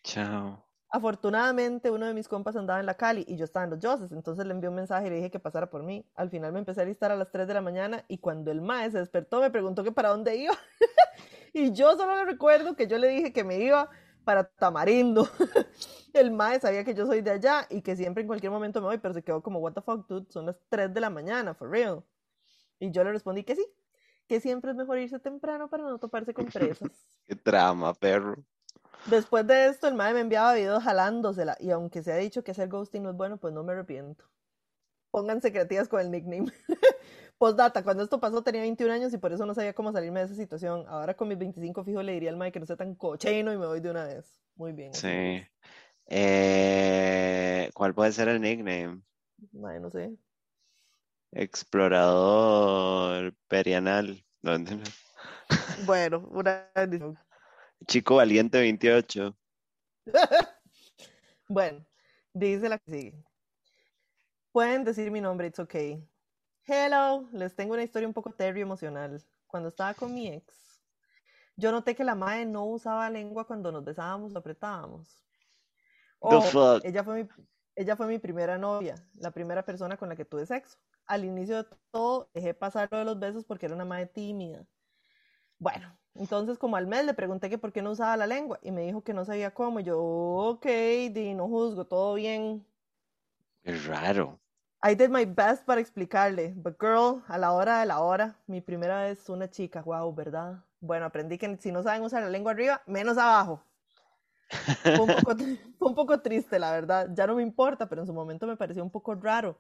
Chao. 0.04 0.62
Afortunadamente, 0.90 1.90
uno 1.90 2.06
de 2.06 2.14
mis 2.14 2.28
compas 2.28 2.58
andaba 2.58 2.82
en 2.82 2.86
la 2.86 2.96
Cali 2.96 3.24
y 3.28 3.38
yo 3.38 3.46
estaba 3.46 3.64
en 3.64 3.72
los 3.72 3.80
Joses, 3.82 4.12
entonces 4.12 4.46
le 4.46 4.52
envié 4.52 4.68
un 4.68 4.76
mensaje 4.76 5.08
y 5.08 5.10
le 5.10 5.16
dije 5.16 5.32
que 5.32 5.40
pasara 5.40 5.70
por 5.70 5.84
mí. 5.84 6.06
Al 6.16 6.30
final 6.30 6.52
me 6.52 6.60
empecé 6.60 6.82
a 6.82 6.86
listar 6.86 7.12
a 7.12 7.16
las 7.16 7.32
3 7.32 7.48
de 7.48 7.54
la 7.54 7.62
mañana 7.62 8.04
y 8.10 8.18
cuando 8.18 8.52
el 8.52 8.62
mae 8.62 8.92
se 8.92 9.00
despertó 9.00 9.40
me 9.40 9.50
preguntó 9.50 9.86
que 9.86 9.94
para 9.94 10.10
dónde 10.10 10.36
iba. 10.36 10.54
y 11.54 11.72
yo 11.72 11.96
solo 11.96 12.16
le 12.18 12.26
recuerdo 12.26 12.76
que 12.76 12.88
yo 12.88 12.98
le 12.98 13.08
dije 13.08 13.32
que 13.32 13.46
me 13.46 13.58
iba 13.58 13.90
para 14.26 14.44
Tamarindo. 14.44 15.30
el 16.14 16.32
mae 16.32 16.60
sabía 16.60 16.84
que 16.84 16.94
yo 16.94 17.06
soy 17.06 17.22
de 17.22 17.32
allá 17.32 17.68
y 17.70 17.82
que 17.82 17.96
siempre 17.96 18.22
en 18.22 18.28
cualquier 18.28 18.52
momento 18.52 18.82
me 18.82 18.88
voy, 18.88 18.98
pero 18.98 19.14
se 19.14 19.24
quedó 19.24 19.42
como, 19.42 19.60
what 19.60 19.74
the 19.74 19.82
fuck, 19.82 20.06
dude, 20.08 20.30
son 20.30 20.46
las 20.46 20.58
3 20.70 20.94
de 20.94 21.00
la 21.00 21.10
mañana, 21.10 21.54
for 21.54 21.70
real. 21.70 22.04
Y 22.84 22.92
yo 22.92 23.06
le 23.06 23.14
respondí 23.14 23.46
que 23.46 23.56
sí, 23.56 23.66
que 24.28 24.42
siempre 24.42 24.72
es 24.72 24.78
mejor 24.78 25.00
irse 25.00 25.18
temprano 25.18 25.70
para 25.70 25.84
no 25.84 25.98
toparse 26.00 26.34
con 26.34 26.48
presas. 26.48 26.90
Qué 27.28 27.34
trama, 27.34 27.94
perro. 27.94 28.44
Después 29.06 29.48
de 29.48 29.68
esto, 29.68 29.88
el 29.88 29.94
mae 29.94 30.14
me 30.14 30.20
enviaba 30.20 30.54
videos 30.54 30.84
jalándosela, 30.84 31.56
y 31.62 31.70
aunque 31.72 32.04
se 32.04 32.12
ha 32.12 32.18
dicho 32.18 32.44
que 32.44 32.52
hacer 32.52 32.68
ghosting 32.68 33.04
no 33.04 33.12
es 33.12 33.16
bueno, 33.16 33.38
pues 33.38 33.54
no 33.54 33.64
me 33.64 33.72
arrepiento. 33.72 34.26
Pónganse 35.12 35.54
creativas 35.54 35.88
con 35.88 36.02
el 36.02 36.12
nickname. 36.12 36.52
Postdata, 37.38 37.86
cuando 37.86 38.04
esto 38.04 38.20
pasó 38.20 38.44
tenía 38.44 38.62
21 38.62 38.92
años 38.92 39.14
y 39.14 39.18
por 39.18 39.32
eso 39.32 39.46
no 39.46 39.54
sabía 39.54 39.74
cómo 39.74 39.94
salirme 39.94 40.20
de 40.20 40.26
esa 40.26 40.36
situación. 40.36 40.84
Ahora 40.90 41.14
con 41.14 41.30
mis 41.30 41.38
25 41.38 41.86
fijo 41.86 42.04
le 42.04 42.12
diría 42.12 42.32
al 42.32 42.38
mae 42.38 42.52
que 42.52 42.60
no 42.60 42.66
sea 42.66 42.76
tan 42.76 42.96
cochino 42.96 43.54
y 43.54 43.58
me 43.58 43.66
voy 43.66 43.80
de 43.80 43.92
una 43.92 44.04
vez. 44.04 44.38
Muy 44.56 44.74
bien. 44.74 44.94
Sí. 44.94 45.42
Eh, 46.08 47.70
¿cuál 47.74 47.94
puede 47.94 48.12
ser 48.12 48.28
el 48.28 48.42
nickname? 48.42 49.02
Mae, 49.54 49.80
no 49.80 49.90
sé. 49.90 50.18
Explorador 51.36 53.34
perianal. 53.48 54.24
No, 54.42 54.58
no, 54.58 54.72
no. 54.72 54.84
Bueno, 55.86 56.28
una 56.32 56.70
bendición. 56.76 57.18
Chico 57.88 58.16
valiente 58.16 58.60
28. 58.60 59.36
Bueno, 61.50 61.86
dice 62.34 62.70
la 62.70 62.80
que 62.80 62.92
sigue. 62.92 63.24
Pueden 64.52 64.84
decir 64.86 65.12
mi 65.12 65.20
nombre, 65.20 65.48
it's 65.48 65.60
okay. 65.60 66.02
Hello, 66.66 67.28
les 67.34 67.54
tengo 67.54 67.74
una 67.74 67.84
historia 67.84 68.08
un 68.08 68.14
poco 68.14 68.32
terry 68.32 68.62
emocional. 68.62 69.22
Cuando 69.46 69.70
estaba 69.70 69.94
con 69.94 70.14
mi 70.14 70.30
ex, 70.30 70.82
yo 71.56 71.72
noté 71.72 71.96
que 71.96 72.04
la 72.04 72.16
madre 72.16 72.46
no 72.46 72.66
usaba 72.66 73.10
lengua 73.10 73.46
cuando 73.46 73.72
nos 73.72 73.84
besábamos 73.84 74.34
o 74.34 74.38
apretábamos. 74.38 75.20
Fuck? 76.20 76.86
ella 76.86 77.04
fue 77.04 77.24
mi, 77.24 77.30
ella 77.76 77.96
fue 77.96 78.08
mi 78.08 78.18
primera 78.18 78.58
novia, 78.58 78.96
la 79.16 79.30
primera 79.30 79.64
persona 79.64 79.98
con 79.98 80.08
la 80.08 80.16
que 80.16 80.26
tuve 80.26 80.46
sexo. 80.46 80.78
Al 81.06 81.26
inicio 81.26 81.64
de 81.64 81.70
todo, 81.92 82.30
dejé 82.34 82.54
pasar 82.54 82.90
lo 82.92 82.98
de 83.00 83.06
los 83.06 83.20
besos 83.20 83.46
porque 83.46 83.66
era 83.66 83.76
una 83.76 83.86
madre 83.86 84.08
tímida. 84.08 84.66
Bueno, 85.60 85.98
entonces 86.16 86.58
como 86.58 86.76
al 86.78 86.88
mes 86.88 87.06
le 87.06 87.14
pregunté 87.14 87.50
que 87.50 87.58
por 87.58 87.72
qué 87.74 87.82
no 87.82 87.92
usaba 87.92 88.18
la 88.18 88.28
lengua 88.28 88.60
y 88.62 88.72
me 88.72 88.82
dijo 88.84 89.04
que 89.04 89.14
no 89.14 89.26
sabía 89.26 89.54
cómo. 89.54 89.80
Y 89.80 89.84
yo, 89.84 90.00
ok, 90.02 90.66
di, 91.12 91.34
no 91.36 91.48
juzgo, 91.48 91.86
todo 91.86 92.16
bien. 92.16 92.66
Es 93.64 93.86
raro. 93.86 94.40
I 94.86 94.96
did 94.96 95.10
my 95.10 95.26
best 95.26 95.66
para 95.66 95.80
explicarle, 95.80 96.54
but 96.56 96.78
girl, 96.78 97.24
a 97.30 97.38
la 97.38 97.54
hora 97.54 97.80
de 97.80 97.86
la 97.86 98.02
hora, 98.02 98.36
mi 98.48 98.60
primera 98.62 99.04
vez 99.04 99.30
una 99.30 99.50
chica, 99.50 99.82
wow, 99.82 100.14
¿verdad? 100.14 100.66
Bueno, 100.82 101.06
aprendí 101.06 101.38
que 101.38 101.58
si 101.58 101.72
no 101.72 101.82
saben 101.84 102.04
usar 102.04 102.22
la 102.22 102.30
lengua 102.30 102.52
arriba, 102.52 102.82
menos 102.86 103.18
abajo. 103.18 103.64
Fue 104.94 105.06
un 105.06 105.12
poco, 105.14 105.36
fue 105.80 105.88
un 105.88 105.96
poco 105.96 106.22
triste, 106.22 106.60
la 106.60 106.72
verdad. 106.72 107.10
Ya 107.14 107.26
no 107.28 107.36
me 107.36 107.44
importa, 107.44 107.88
pero 107.88 108.02
en 108.02 108.08
su 108.08 108.14
momento 108.14 108.46
me 108.46 108.58
pareció 108.58 108.84
un 108.84 108.92
poco 108.92 109.16
raro, 109.16 109.58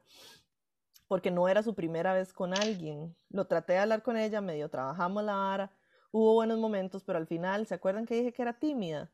porque 1.08 1.32
no 1.32 1.48
era 1.50 1.64
su 1.64 1.76
primera 1.76 2.14
vez 2.14 2.34
con 2.34 2.54
alguien. 2.54 3.16
Lo 3.30 3.48
traté 3.48 3.74
de 3.74 3.80
hablar 3.80 4.04
con 4.04 4.18
ella, 4.18 4.42
medio 4.42 4.70
trabajamos 4.70 5.24
la 5.24 5.36
vara, 5.36 5.78
hubo 6.12 6.34
buenos 6.34 6.60
momentos, 6.60 7.04
pero 7.04 7.18
al 7.20 7.28
final, 7.28 7.68
¿se 7.68 7.76
acuerdan 7.76 8.06
que 8.06 8.16
dije 8.16 8.34
que 8.34 8.42
era 8.42 8.60
tímida? 8.60 9.12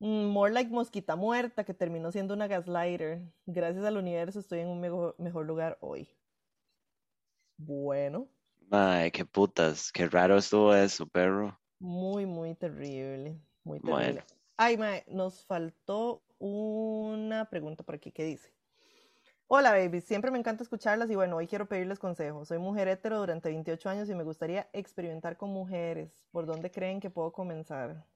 Mm, 0.00 0.26
more 0.32 0.52
like 0.52 0.70
mosquita 0.70 1.16
muerta, 1.16 1.64
que 1.64 1.74
terminó 1.74 2.12
siendo 2.12 2.34
una 2.34 2.48
gaslighter. 2.48 3.32
Gracias 3.46 3.84
al 3.84 3.96
universo 3.98 4.40
estoy 4.40 4.60
en 4.60 4.68
un 4.68 4.80
mejor, 4.80 5.16
mejor 5.18 5.46
lugar 5.46 5.78
hoy. 5.80 6.10
Bueno, 7.58 8.28
Ay, 8.72 9.10
qué 9.10 9.24
putas. 9.24 9.92
Qué 9.92 10.08
raro 10.08 10.38
estuvo 10.38 10.74
eso, 10.74 11.06
perro. 11.06 11.60
muy, 11.78 12.26
muy 12.26 12.54
terrible. 12.54 13.40
Muy 13.64 13.80
Bueno. 13.82 14.20
terrible. 14.20 14.24
Ay, 14.56 14.76
mae, 14.76 15.04
nos 15.08 15.44
faltó 15.44 16.24
una 16.38 17.48
pregunta 17.50 17.84
por 17.84 17.94
aquí 17.96 18.12
que 18.12 18.24
dice. 18.24 18.54
Hola, 19.52 19.72
baby. 19.72 20.00
Siempre 20.00 20.30
me 20.30 20.38
encanta 20.38 20.62
escucharlas 20.62 21.10
y 21.10 21.16
bueno, 21.16 21.34
hoy 21.34 21.48
quiero 21.48 21.66
pedirles 21.66 21.98
consejos. 21.98 22.46
Soy 22.46 22.58
mujer 22.58 22.86
hetero 22.86 23.18
durante 23.18 23.48
28 23.48 23.88
años 23.88 24.08
y 24.08 24.14
me 24.14 24.22
gustaría 24.22 24.68
experimentar 24.72 25.36
con 25.36 25.50
mujeres. 25.50 26.24
¿Por 26.30 26.46
dónde 26.46 26.70
creen 26.70 27.00
que 27.00 27.10
puedo 27.10 27.32
comenzar? 27.32 28.06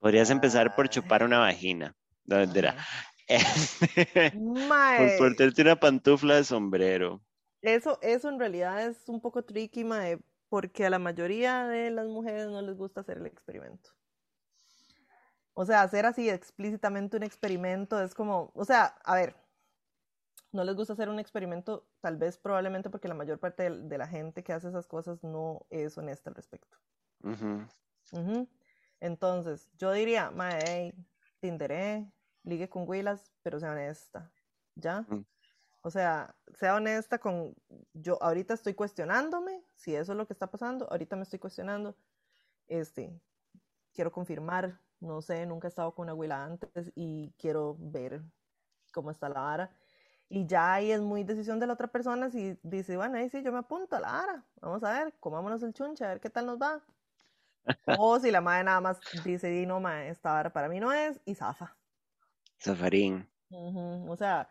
Podrías 0.00 0.28
empezar 0.28 0.74
por 0.76 0.84
Ay. 0.84 0.90
chupar 0.90 1.24
una 1.24 1.38
vagina. 1.38 1.96
No, 2.26 2.36
mentira. 2.36 2.76
Ajá. 2.76 2.84
por 5.18 5.34
una 5.58 5.80
pantufla 5.80 6.34
de 6.34 6.44
sombrero. 6.44 7.22
Eso, 7.62 7.98
eso 8.02 8.28
en 8.28 8.38
realidad 8.38 8.86
es 8.86 9.08
un 9.08 9.22
poco 9.22 9.46
tricky, 9.46 9.82
mae, 9.82 10.18
porque 10.50 10.84
a 10.84 10.90
la 10.90 10.98
mayoría 10.98 11.66
de 11.68 11.90
las 11.90 12.06
mujeres 12.06 12.48
no 12.48 12.60
les 12.60 12.76
gusta 12.76 13.00
hacer 13.00 13.16
el 13.16 13.24
experimento. 13.24 13.88
O 15.54 15.64
sea, 15.64 15.80
hacer 15.80 16.04
así 16.04 16.28
explícitamente 16.28 17.16
un 17.16 17.22
experimento 17.22 18.02
es 18.02 18.14
como, 18.14 18.52
o 18.54 18.66
sea, 18.66 18.96
a 19.04 19.14
ver, 19.14 19.42
no 20.54 20.62
les 20.62 20.76
gusta 20.76 20.92
hacer 20.92 21.08
un 21.08 21.18
experimento, 21.18 21.86
tal 22.00 22.16
vez 22.16 22.38
probablemente 22.38 22.88
porque 22.88 23.08
la 23.08 23.14
mayor 23.14 23.40
parte 23.40 23.64
de, 23.64 23.82
de 23.88 23.98
la 23.98 24.06
gente 24.06 24.44
que 24.44 24.52
hace 24.52 24.68
esas 24.68 24.86
cosas 24.86 25.22
no 25.24 25.66
es 25.68 25.98
honesta 25.98 26.30
al 26.30 26.36
respecto. 26.36 26.78
Entonces, 29.00 29.68
yo 29.76 29.90
diría, 29.92 30.30
mae, 30.30 30.62
hey, 30.64 31.06
tinderé, 31.40 32.10
ligue 32.44 32.68
con 32.68 32.88
Willas, 32.88 33.32
pero 33.42 33.58
sea 33.58 33.72
honesta, 33.72 34.32
¿ya? 34.76 35.02
Mm. 35.02 35.26
O 35.82 35.90
sea, 35.90 36.34
sea 36.54 36.76
honesta 36.76 37.18
con, 37.18 37.54
yo 37.92 38.22
ahorita 38.22 38.54
estoy 38.54 38.74
cuestionándome, 38.74 39.62
si 39.74 39.94
eso 39.96 40.12
es 40.12 40.18
lo 40.18 40.26
que 40.26 40.32
está 40.32 40.50
pasando, 40.50 40.88
ahorita 40.90 41.16
me 41.16 41.24
estoy 41.24 41.40
cuestionando, 41.40 41.96
este, 42.68 43.20
quiero 43.92 44.12
confirmar, 44.12 44.80
no 45.00 45.20
sé, 45.20 45.44
nunca 45.46 45.66
he 45.66 45.70
estado 45.70 45.94
con 45.94 46.04
una 46.04 46.14
Willa 46.14 46.44
antes 46.44 46.92
y 46.94 47.32
quiero 47.38 47.76
ver 47.78 48.22
cómo 48.92 49.10
está 49.10 49.28
la 49.28 49.40
vara. 49.40 49.76
Y 50.28 50.46
ya 50.46 50.74
ahí 50.74 50.90
es 50.90 51.00
muy 51.00 51.22
decisión 51.24 51.60
de 51.60 51.66
la 51.66 51.74
otra 51.74 51.88
persona 51.88 52.30
si 52.30 52.58
dice, 52.62 52.96
bueno, 52.96 53.16
ahí 53.18 53.28
sí, 53.28 53.42
yo 53.42 53.52
me 53.52 53.58
apunto 53.58 53.96
a 53.96 54.00
la 54.00 54.12
vara, 54.12 54.44
vamos 54.60 54.82
a 54.82 54.92
ver, 54.92 55.14
comámonos 55.20 55.62
el 55.62 55.72
chunche, 55.74 56.04
a 56.04 56.08
ver 56.08 56.20
qué 56.20 56.30
tal 56.30 56.46
nos 56.46 56.58
va. 56.58 56.82
O 57.98 58.18
si 58.18 58.30
la 58.30 58.40
madre 58.40 58.64
nada 58.64 58.80
más 58.80 59.00
dice, 59.24 59.48
"Di, 59.48 59.64
no, 59.66 59.80
mae, 59.80 60.08
esta 60.10 60.32
vara 60.32 60.52
para 60.52 60.68
mí 60.68 60.80
no 60.80 60.92
es, 60.92 61.20
y 61.24 61.34
zafa. 61.34 61.76
Zafarín. 62.60 63.28
O 63.50 64.16
sea, 64.16 64.50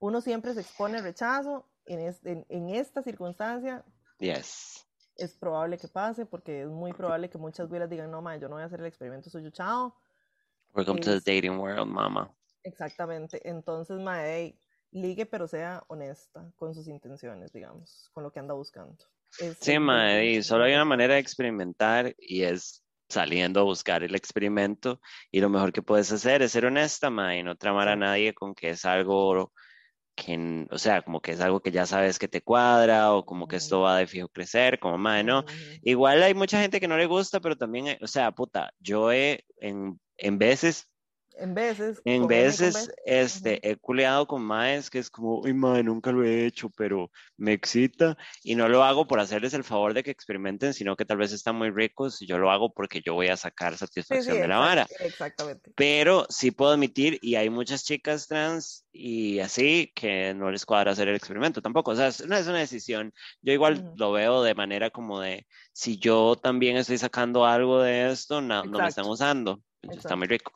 uno 0.00 0.20
siempre 0.20 0.54
se 0.54 0.60
expone 0.60 0.98
al 0.98 1.04
rechazo. 1.04 1.68
En, 1.86 1.98
es- 2.00 2.24
en, 2.24 2.46
en 2.48 2.68
esta 2.70 3.02
circunstancia 3.02 3.84
Yes. 4.18 4.86
es 5.16 5.36
probable 5.36 5.78
que 5.78 5.88
pase, 5.88 6.26
porque 6.26 6.62
es 6.62 6.68
muy 6.68 6.92
probable 6.92 7.28
que 7.28 7.38
muchas 7.38 7.68
güilas 7.68 7.90
digan, 7.90 8.10
no, 8.10 8.22
mae, 8.22 8.38
yo 8.38 8.48
no 8.48 8.54
voy 8.54 8.62
a 8.62 8.66
hacer 8.66 8.80
el 8.80 8.86
experimento, 8.86 9.30
soy 9.30 9.42
yo, 9.42 9.50
chao. 9.50 9.96
Welcome 10.74 11.00
to 11.00 11.18
the 11.18 11.20
dating 11.20 11.58
world, 11.58 11.88
mama. 11.88 12.30
Exactamente. 12.62 13.40
Entonces, 13.48 13.98
ey, 13.98 14.58
ligue, 14.92 15.26
pero 15.26 15.48
sea 15.48 15.82
honesta 15.88 16.52
con 16.56 16.74
sus 16.74 16.86
intenciones, 16.86 17.52
digamos, 17.52 18.10
con 18.12 18.22
lo 18.22 18.30
que 18.30 18.40
anda 18.40 18.54
buscando. 18.54 19.04
Es 19.38 19.56
Sí, 19.60 19.78
mae, 19.78 20.26
y 20.32 20.42
solo 20.42 20.64
hay 20.64 20.74
una 20.74 20.84
manera 20.84 21.14
de 21.14 21.20
experimentar 21.20 22.14
y 22.18 22.42
es 22.42 22.84
saliendo 23.08 23.60
a 23.60 23.64
buscar 23.64 24.02
el 24.02 24.14
experimento 24.14 25.00
y 25.30 25.40
lo 25.40 25.50
mejor 25.50 25.72
que 25.72 25.82
puedes 25.82 26.10
hacer 26.12 26.42
es 26.42 26.52
ser 26.52 26.66
honesta, 26.66 27.10
mae, 27.10 27.38
y 27.38 27.42
no 27.42 27.56
tramar 27.56 27.88
a 27.88 27.96
nadie 27.96 28.34
con 28.34 28.54
que 28.54 28.70
es 28.70 28.84
algo 28.84 29.52
que, 30.14 30.66
o 30.70 30.78
sea, 30.78 31.02
como 31.02 31.20
que 31.20 31.32
es 31.32 31.40
algo 31.40 31.60
que 31.60 31.70
ya 31.70 31.86
sabes 31.86 32.18
que 32.18 32.28
te 32.28 32.42
cuadra 32.42 33.14
o 33.14 33.24
como 33.24 33.48
que 33.48 33.56
esto 33.56 33.80
va 33.80 33.96
de 33.96 34.06
fijo 34.06 34.28
crecer, 34.28 34.78
como 34.78 34.98
mae, 34.98 35.24
no. 35.24 35.44
Igual 35.82 36.22
hay 36.22 36.34
mucha 36.34 36.60
gente 36.60 36.80
que 36.80 36.88
no 36.88 36.98
le 36.98 37.06
gusta, 37.06 37.40
pero 37.40 37.56
también, 37.56 37.88
eh, 37.88 37.98
o 38.02 38.06
sea, 38.06 38.30
puta, 38.32 38.72
yo 38.78 39.10
he 39.10 39.44
en, 39.56 39.98
en 40.18 40.38
veces 40.38 40.91
En 41.38 41.54
veces, 41.54 42.00
en 42.04 42.26
veces, 42.26 42.90
este, 43.04 43.70
he 43.70 43.76
culeado 43.76 44.26
con 44.26 44.42
maes 44.42 44.90
que 44.90 44.98
es 44.98 45.08
como, 45.08 45.40
uy, 45.40 45.54
mae, 45.54 45.82
nunca 45.82 46.10
lo 46.12 46.24
he 46.24 46.46
hecho, 46.46 46.68
pero 46.70 47.10
me 47.36 47.52
excita. 47.52 48.16
Y 48.42 48.54
no 48.54 48.68
lo 48.68 48.82
hago 48.82 49.06
por 49.06 49.20
hacerles 49.20 49.54
el 49.54 49.64
favor 49.64 49.94
de 49.94 50.02
que 50.02 50.10
experimenten, 50.10 50.74
sino 50.74 50.96
que 50.96 51.04
tal 51.04 51.16
vez 51.18 51.32
están 51.32 51.56
muy 51.56 51.70
ricos 51.70 52.20
y 52.20 52.26
yo 52.26 52.38
lo 52.38 52.50
hago 52.50 52.72
porque 52.72 53.00
yo 53.04 53.14
voy 53.14 53.28
a 53.28 53.36
sacar 53.36 53.72
Sí, 53.72 53.78
sí, 53.78 53.86
satisfacción 53.86 54.40
de 54.40 54.48
la 54.48 54.58
vara. 54.58 54.86
exactamente. 55.00 55.72
Pero 55.74 56.26
sí 56.28 56.50
puedo 56.50 56.72
admitir, 56.72 57.18
y 57.22 57.36
hay 57.36 57.48
muchas 57.50 57.84
chicas 57.84 58.28
trans 58.28 58.84
y 58.92 59.38
así, 59.38 59.90
que 59.94 60.34
no 60.34 60.50
les 60.50 60.66
cuadra 60.66 60.92
hacer 60.92 61.08
el 61.08 61.16
experimento 61.16 61.62
tampoco. 61.62 61.92
O 61.92 61.96
sea, 61.96 62.08
es- 62.08 62.26
no 62.26 62.36
es 62.36 62.46
una 62.46 62.58
decisión. 62.58 63.12
Yo 63.40 63.52
igual 63.52 63.90
lo 63.94 64.12
veo 64.12 64.42
de 64.42 64.54
manera 64.54 64.90
como 64.90 65.20
de, 65.20 65.46
si 65.72 65.98
yo 65.98 66.36
también 66.36 66.76
estoy 66.76 66.98
sacando 66.98 67.46
algo 67.46 67.80
de 67.80 68.10
esto, 68.10 68.40
no, 68.42 68.64
no 68.66 68.80
me 68.80 68.88
están 68.88 69.06
Exacto. 69.82 70.00
Está 70.00 70.16
muy 70.16 70.28
rico. 70.28 70.52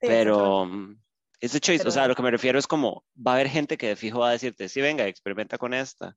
Pero 0.00 0.66
mm, 0.66 0.96
es 1.40 1.54
a 1.54 1.60
choice, 1.60 1.86
o 1.86 1.90
sea, 1.90 2.06
lo 2.06 2.14
que 2.14 2.22
me 2.22 2.30
refiero 2.30 2.58
es 2.58 2.66
como, 2.66 3.04
va 3.16 3.32
a 3.32 3.34
haber 3.34 3.48
gente 3.48 3.78
que 3.78 3.88
de 3.88 3.96
fijo 3.96 4.20
va 4.20 4.28
a 4.28 4.32
decirte, 4.32 4.68
sí, 4.68 4.80
venga, 4.80 5.06
experimenta 5.06 5.58
con 5.58 5.72
esta. 5.72 6.16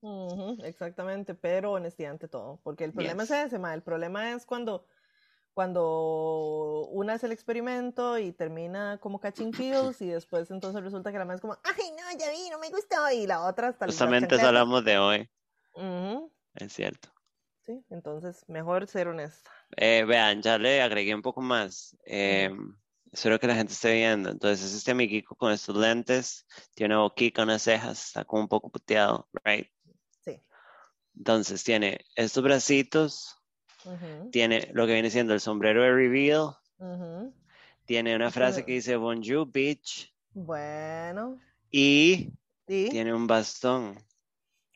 Exactamente, 0.63 1.33
pero 1.33 1.71
honestidad 1.73 2.11
ante 2.11 2.27
todo, 2.27 2.59
porque 2.63 2.83
el 2.83 2.93
problema 2.93 3.23
Yes. 3.23 3.31
es 3.31 3.45
ese, 3.47 3.59
ma, 3.59 3.73
el 3.73 3.83
problema 3.83 4.31
es 4.31 4.45
cuando, 4.45 4.85
cuando 5.53 6.87
una 6.91 7.13
hace 7.13 7.27
el 7.27 7.31
experimento 7.31 8.17
y 8.17 8.33
termina 8.33 8.97
como 8.99 9.19
catching 9.19 9.53
feels 9.53 10.01
y 10.01 10.07
después 10.07 10.51
entonces 10.51 10.83
resulta 10.83 11.11
que 11.11 11.19
la 11.19 11.25
madre 11.25 11.35
es 11.35 11.41
como, 11.41 11.57
ay, 11.63 11.91
no, 11.91 12.19
ya 12.19 12.29
vi, 12.31 12.49
no 12.49 12.59
me 12.59 12.69
gustó, 12.69 13.09
y 13.11 13.25
la 13.27 13.45
otra 13.45 13.69
hasta 13.69 13.85
Justamente 13.85 14.35
eso 14.35 14.47
hablamos 14.47 14.83
de 14.83 14.97
hoy, 14.97 15.29
es 16.55 16.73
cierto. 16.73 17.12
Sí, 17.65 17.81
entonces 17.89 18.43
mejor 18.49 18.87
ser 18.87 19.07
honesta. 19.07 19.49
Eh, 19.77 20.03
vean, 20.05 20.41
ya 20.41 20.57
le 20.57 20.81
agregué 20.81 21.15
un 21.15 21.21
poco 21.21 21.41
más. 21.41 21.97
Eh, 22.05 22.49
espero 23.11 23.39
que 23.39 23.47
la 23.47 23.55
gente 23.55 23.71
esté 23.71 23.93
viendo. 23.93 24.29
Entonces, 24.31 24.65
es 24.65 24.75
este 24.75 24.91
amiguico 24.91 25.35
con 25.35 25.51
estos 25.53 25.77
lentes, 25.77 26.45
tiene 26.73 26.95
una 26.95 27.03
boquica, 27.03 27.43
unas 27.43 27.61
cejas, 27.61 28.07
está 28.07 28.25
como 28.25 28.41
un 28.41 28.47
poco 28.49 28.69
puteado, 28.69 29.29
right? 29.45 29.67
Sí. 30.25 30.41
Entonces, 31.15 31.63
tiene 31.63 32.03
estos 32.15 32.43
bracitos, 32.43 33.41
tiene 34.31 34.69
lo 34.73 34.85
que 34.85 34.93
viene 34.93 35.09
siendo 35.09 35.33
el 35.33 35.39
sombrero 35.39 35.83
de 35.83 35.91
reveal, 35.91 36.57
tiene 37.85 38.15
una 38.15 38.31
frase 38.31 38.65
que 38.65 38.73
dice 38.73 38.95
Bonjour, 38.95 39.49
bitch, 39.49 40.13
Bueno, 40.33 41.39
y 41.69 42.33
y, 42.67 42.89
tiene 42.89 43.13
un 43.13 43.27
bastón, 43.27 43.97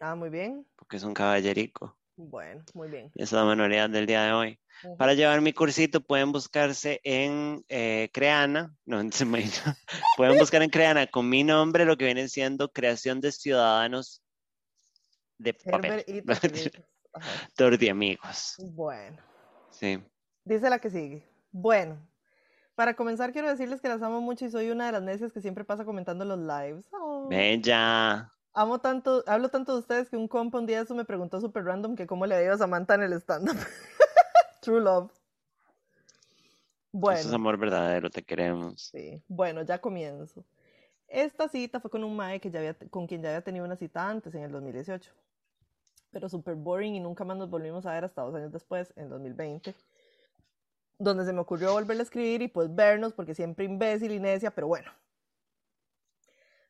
ah, 0.02 0.16
muy 0.16 0.30
bien, 0.30 0.66
porque 0.76 0.98
es 0.98 1.04
un 1.04 1.14
caballerico. 1.14 1.98
Bueno, 2.18 2.64
muy 2.74 2.90
bien. 2.90 3.12
Esa 3.16 3.24
es 3.24 3.32
la 3.32 3.46
manualidad 3.46 3.90
del 3.90 4.08
día 4.08 4.24
de 4.24 4.34
hoy. 4.34 4.60
Para 4.98 5.14
llevar 5.14 5.40
mi 5.42 5.54
cursito 5.54 6.02
pueden 6.02 6.32
buscarse 6.32 7.00
en 7.04 7.64
eh, 7.70 8.10
Creana, 8.12 8.76
no, 8.86 9.00
en 9.00 9.12
Semana. 9.12 9.78
pueden 10.18 10.38
buscar 10.38 10.62
en 10.64 10.70
Creana 10.70 11.08
con 11.08 11.30
mi 11.30 11.44
nombre 11.44 11.86
lo 11.86 11.96
que 11.96 12.06
viene 12.06 12.28
siendo 12.28 12.72
creación 12.72 13.22
de 13.22 13.32
ciudadanos 13.32 14.24
de 15.38 15.54
papel. 15.54 16.04
Ajá. 17.14 17.50
torti 17.56 17.90
amigos. 17.90 18.56
Bueno. 18.60 19.18
Sí. 19.72 20.00
Dice 20.44 20.70
la 20.70 20.80
que 20.80 20.90
sigue. 20.90 21.28
Bueno, 21.52 22.00
para 22.76 22.96
comenzar 22.96 23.32
quiero 23.32 23.50
decirles 23.50 23.82
que 23.82 23.90
las 23.90 24.02
amo 24.02 24.22
mucho 24.22 24.46
y 24.46 24.52
soy 24.52 24.70
una 24.70 24.88
de 24.88 24.92
las 24.92 25.02
necias 25.02 25.32
que 25.32 25.42
siempre 25.42 25.64
pasa 25.66 25.86
comentando 25.86 26.26
los 26.26 26.40
lives. 26.40 26.86
Oh. 26.92 27.28
Bella. 27.28 28.32
Amo 28.58 28.80
tanto, 28.80 29.24
hablo 29.28 29.50
tanto 29.50 29.74
de 29.74 29.78
ustedes 29.78 30.10
que 30.10 30.18
un 30.18 30.28
compa 30.28 30.58
un 30.58 30.66
día 30.66 30.82
eso 30.82 30.96
me 30.96 31.06
preguntó 31.06 31.40
súper 31.40 31.64
random 31.64 31.96
que 31.96 32.08
cómo 32.08 32.26
le 32.26 32.34
ha 32.34 32.42
ido 32.42 32.54
a 32.54 32.58
Samantha 32.58 32.96
en 32.96 33.04
el 33.04 33.14
stand-up. 33.14 33.56
True 34.62 34.82
love. 34.82 35.12
Bueno. 36.92 37.20
Eso 37.20 37.28
es 37.28 37.36
amor 37.36 37.60
verdadero, 37.60 38.10
te 38.10 38.24
queremos. 38.24 38.90
Sí, 38.92 39.22
bueno, 39.28 39.62
ya 39.62 39.80
comienzo. 39.80 40.44
Esta 41.08 41.48
cita 41.50 41.80
fue 41.80 41.92
con 41.92 42.04
un 42.04 42.16
mae 42.16 42.40
que 42.40 42.50
ya 42.50 42.58
había, 42.58 42.76
con 42.90 43.06
quien 43.06 43.22
ya 43.22 43.30
había 43.30 43.44
tenido 43.44 43.64
una 43.64 43.76
cita 43.76 44.10
antes, 44.10 44.34
en 44.34 44.42
el 44.42 44.52
2018. 44.52 45.12
Pero 46.10 46.28
súper 46.28 46.56
boring 46.56 46.96
y 46.96 47.00
nunca 47.00 47.24
más 47.26 47.38
nos 47.38 47.52
volvimos 47.52 47.86
a 47.86 47.94
ver 47.94 48.06
hasta 48.06 48.24
dos 48.24 48.34
años 48.34 48.52
después, 48.52 48.92
en 48.96 49.10
2020. 49.10 49.76
Donde 50.98 51.26
se 51.26 51.34
me 51.34 51.42
ocurrió 51.42 51.74
volverle 51.74 52.02
a 52.02 52.06
escribir 52.06 52.42
y 52.42 52.48
pues 52.48 52.74
vernos, 52.74 53.14
porque 53.14 53.36
siempre 53.36 53.66
imbécil 53.66 54.14
y 54.14 54.20
necia, 54.20 54.50
pero 54.50 54.66
bueno. 54.66 54.92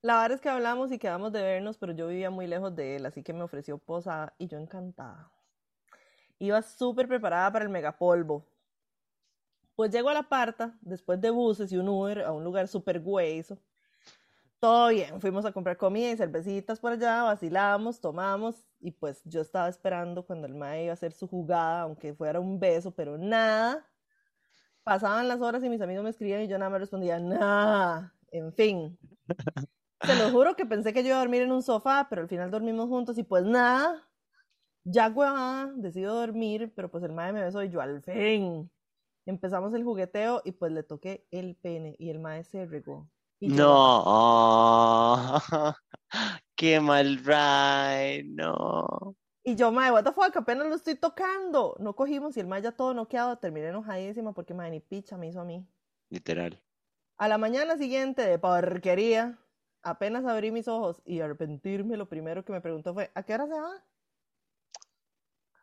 La 0.02 0.22
verdad 0.22 0.36
es 0.36 0.42
que 0.42 0.50
hablamos 0.50 0.92
y 0.92 0.98
quedamos 1.00 1.32
de 1.32 1.42
vernos, 1.44 1.78
pero 1.78 1.94
yo 1.94 2.08
vivía 2.08 2.30
muy 2.32 2.48
lejos 2.48 2.76
de 2.76 2.96
él, 2.96 3.06
así 3.06 3.24
que 3.24 3.34
me 3.34 3.44
ofreció 3.44 3.78
posada 3.78 4.34
y 4.40 4.48
yo 4.48 4.58
encantada. 4.58 5.32
Iba 6.40 6.62
súper 6.64 7.08
preparada 7.08 7.52
para 7.52 7.66
el 7.66 7.70
megapolvo, 7.70 8.46
pues 9.76 9.92
llego 9.92 10.10
a 10.10 10.14
la 10.14 10.24
parta, 10.24 10.76
después 10.82 11.22
de 11.22 11.30
buses 11.30 11.72
y 11.72 11.78
un 11.78 11.88
Uber, 11.88 12.22
a 12.24 12.32
un 12.32 12.44
lugar 12.44 12.68
súper 12.68 13.00
hueso. 13.04 13.60
Todo 14.60 14.90
bien, 14.90 15.22
fuimos 15.22 15.46
a 15.46 15.52
comprar 15.52 15.78
comida 15.78 16.12
y 16.12 16.18
cervecitas 16.18 16.80
por 16.80 16.94
allá, 16.94 17.24
vacilamos, 17.24 18.02
tomamos, 18.02 18.66
y 18.80 18.92
pues 18.92 19.22
yo 19.26 19.42
estaba 19.42 19.70
esperando 19.70 20.26
cuando 20.26 20.48
el 20.48 20.56
mae 20.56 20.84
iba 20.86 20.92
a 20.92 20.94
hacer 20.94 21.14
su 21.14 21.28
jugada, 21.28 21.82
aunque 21.82 22.16
fuera 22.16 22.40
un 22.40 22.60
beso, 22.60 22.92
pero 22.96 23.18
nada. 23.20 23.86
Pasaban 24.84 25.28
las 25.28 25.42
horas 25.42 25.64
y 25.64 25.70
mis 25.70 25.82
amigos 25.82 26.04
me 26.04 26.10
escribían 26.10 26.42
y 26.42 26.48
yo 26.48 26.58
nada 26.58 26.72
me 26.72 26.80
respondía, 26.80 27.20
nada. 27.20 28.14
En 28.32 28.54
fin. 28.54 28.98
Se 30.02 30.16
lo 30.16 30.30
juro 30.32 30.56
que 30.56 30.66
pensé 30.66 30.94
que 30.94 31.02
yo 31.04 31.10
iba 31.10 31.18
a 31.18 31.22
dormir 31.22 31.42
en 31.42 31.52
un 31.52 31.64
sofá, 31.64 32.08
pero 32.10 32.22
al 32.22 32.28
final 32.28 32.52
dormimos 32.52 32.88
juntos 32.88 33.18
y 33.18 33.24
pues 33.24 33.44
nada. 33.44 34.08
Ya 34.84 35.10
huevada, 35.10 35.74
decido 35.76 36.16
dormir, 36.16 36.72
pero 36.76 36.90
pues 36.90 37.04
el 37.04 37.12
mae 37.12 37.34
me 37.34 37.42
besó 37.42 37.62
y 37.64 37.70
yo 37.70 37.82
al 37.82 38.02
fin. 38.04 38.72
Empezamos 39.26 39.74
el 39.74 39.84
jugueteo 39.84 40.42
y 40.46 40.54
pues 40.54 40.72
le 40.72 40.84
toqué 40.84 41.28
el 41.32 41.56
pene 41.56 41.96
y 42.00 42.10
el 42.10 42.20
mae 42.20 42.44
se 42.46 42.66
regó. 42.66 43.10
Y 43.40 43.50
yo 43.50 43.56
No. 43.56 44.04
oh, 44.06 45.40
Qué 46.56 46.80
mal 46.80 47.18
ride. 47.18 48.24
No. 48.26 49.16
Y 49.44 49.56
yo, 49.56 49.72
mae, 49.72 49.92
what 49.92 50.04
the 50.04 50.12
fuck, 50.12 50.36
apenas 50.36 50.68
lo 50.68 50.76
estoy 50.76 50.96
tocando. 50.96 51.76
No 51.80 51.96
cogimos 51.96 52.36
y 52.38 52.40
el 52.40 52.48
mae 52.48 52.62
ya 52.62 52.72
todo 52.72 52.94
noqueado. 52.94 53.38
Terminé 53.38 53.68
enojadísima 53.70 54.34
porque 54.34 54.54
mae 54.54 54.72
ni 54.72 54.80
picha 54.80 55.18
me 55.18 55.28
hizo 55.28 55.42
a 55.42 55.46
mí. 55.46 55.66
Literal. 56.10 56.62
A 57.18 57.28
la 57.28 57.38
mañana 57.38 57.78
siguiente 57.78 58.22
de 58.22 58.40
porquería, 58.40 59.40
Apenas 59.84 60.26
abrí 60.26 60.52
mis 60.52 60.68
ojos 60.68 61.02
y 61.06 61.22
arrepentirme, 61.22 61.98
lo 61.98 62.08
primero 62.10 62.44
que 62.44 62.52
me 62.52 62.62
preguntó 62.62 62.94
fue, 62.94 63.12
¿a 63.14 63.24
qué 63.24 63.34
hora 63.34 63.48
se 63.48 63.54
va? 63.54 63.84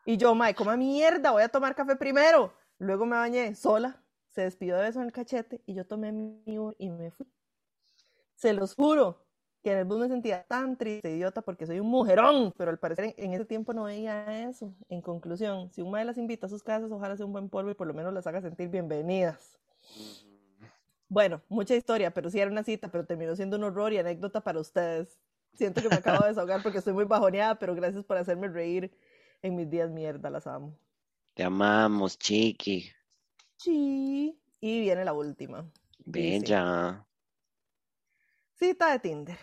Y 0.07 0.17
yo, 0.17 0.35
mae, 0.35 0.55
coma 0.55 0.77
mierda, 0.77 1.31
voy 1.31 1.43
a 1.43 1.49
tomar 1.49 1.75
café 1.75 1.97
primero. 1.97 2.53
Luego 2.79 3.07
me 3.07 3.17
bañé 3.17 3.55
sola, 3.55 4.03
se 4.29 4.43
despidió 4.43 4.77
de 4.77 4.83
beso 4.83 5.01
en 5.01 5.07
el 5.07 5.13
cachete 5.13 5.63
y 5.67 5.75
yo 5.75 5.87
tomé 5.87 6.13
mi 6.13 6.43
y 6.79 6.91
me 6.91 7.11
fui. 7.11 7.27
Se 8.35 8.53
los 8.53 8.75
juro 8.75 9.25
que 9.63 9.73
en 9.73 9.79
el 9.79 9.85
bus 9.87 9.99
me 9.99 10.09
sentía 10.09 10.45
tan 10.45 10.77
triste, 10.77 11.11
idiota, 11.11 11.41
porque 11.41 11.67
soy 11.67 11.81
un 11.81 11.87
mujerón, 11.87 12.53
pero 12.59 12.71
al 12.71 12.79
parecer 12.79 13.15
en, 13.17 13.33
ese 13.33 13.47
tiempo 13.47 13.73
no 13.73 13.85
veía 13.85 14.47
eso. 14.47 14.75
En 14.91 15.01
conclusión, 15.01 15.71
si 15.73 15.81
un 15.81 15.91
mae 15.91 16.05
las 16.05 16.19
invita 16.19 16.47
a 16.47 16.51
sus 16.51 16.63
casas, 16.63 16.93
ojalá 16.93 17.17
sea 17.17 17.25
un 17.25 17.33
buen 17.33 17.49
polvo 17.49 17.71
y 17.71 17.75
por 17.75 17.87
lo 17.87 17.95
menos 17.95 18.13
las 18.13 18.27
haga 18.27 18.43
sentir 18.43 18.69
bienvenidas. 18.69 19.59
Bueno, 21.15 21.41
mucha 21.49 21.77
historia, 21.77 22.13
pero 22.13 22.29
sí 22.29 22.41
era 22.41 22.51
una 22.51 22.65
cita, 22.65 22.89
pero 22.89 23.07
terminó 23.07 23.37
siendo 23.37 23.57
un 23.57 23.63
horror 23.63 23.93
y 23.93 23.99
anécdota 23.99 24.41
para 24.41 24.59
ustedes. 24.59 25.17
Siento 25.53 25.81
que 25.81 25.89
me 25.89 25.95
acabo 25.95 26.25
de 26.25 26.31
desahogar 26.31 26.61
porque 26.61 26.79
estoy 26.79 26.93
muy 26.93 27.05
bajoneada, 27.05 27.57
pero 27.57 27.73
gracias 27.77 28.05
por 28.05 28.17
hacerme 28.17 28.49
reír 28.49 28.91
en 29.41 29.55
mis 29.55 29.71
días 29.71 29.93
mierda, 29.93 30.29
las 30.29 30.49
amo. 30.49 30.77
Te 31.35 31.45
amamos, 31.45 32.19
chiqui. 32.19 32.91
Sí. 33.59 34.37
Y 34.59 34.81
viene 34.81 35.05
la 35.05 35.13
última. 35.13 35.65
Bella. 36.05 37.07
Cita 38.59 38.91
de 38.91 38.99
Tinder. 38.99 39.39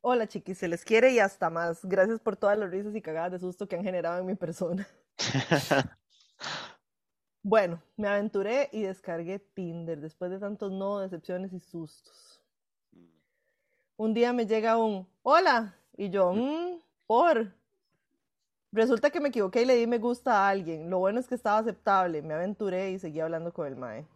Hola 0.00 0.28
chiquis, 0.28 0.58
se 0.58 0.68
les 0.68 0.84
quiere 0.84 1.10
y 1.10 1.18
hasta 1.18 1.50
más. 1.50 1.84
Gracias 1.84 2.20
por 2.20 2.36
todas 2.36 2.56
las 2.56 2.70
risas 2.70 2.94
y 2.94 3.02
cagadas 3.02 3.32
de 3.32 3.40
susto 3.40 3.66
que 3.66 3.74
han 3.74 3.82
generado 3.82 4.20
en 4.20 4.26
mi 4.26 4.36
persona. 4.36 4.86
bueno, 7.48 7.80
me 7.96 8.08
aventuré 8.08 8.68
y 8.72 8.82
descargué 8.82 9.38
Tinder 9.38 9.98
después 9.98 10.30
de 10.30 10.38
tantos 10.38 10.70
no, 10.70 10.98
decepciones 10.98 11.50
y 11.54 11.60
sustos. 11.60 12.42
Un 13.96 14.12
día 14.12 14.34
me 14.34 14.46
llega 14.46 14.76
un 14.76 15.08
hola 15.22 15.74
y 15.96 16.10
yo, 16.10 16.34
mmm, 16.34 16.78
por. 17.06 17.50
Resulta 18.70 19.08
que 19.08 19.20
me 19.20 19.30
equivoqué 19.30 19.62
y 19.62 19.64
le 19.64 19.76
di 19.76 19.86
me 19.86 19.96
gusta 19.96 20.44
a 20.44 20.50
alguien. 20.50 20.90
Lo 20.90 20.98
bueno 20.98 21.20
es 21.20 21.26
que 21.26 21.34
estaba 21.34 21.56
aceptable. 21.56 22.20
Me 22.20 22.34
aventuré 22.34 22.90
y 22.90 22.98
seguí 22.98 23.18
hablando 23.18 23.50
con 23.50 23.66
el 23.66 23.76
Mae. 23.76 24.06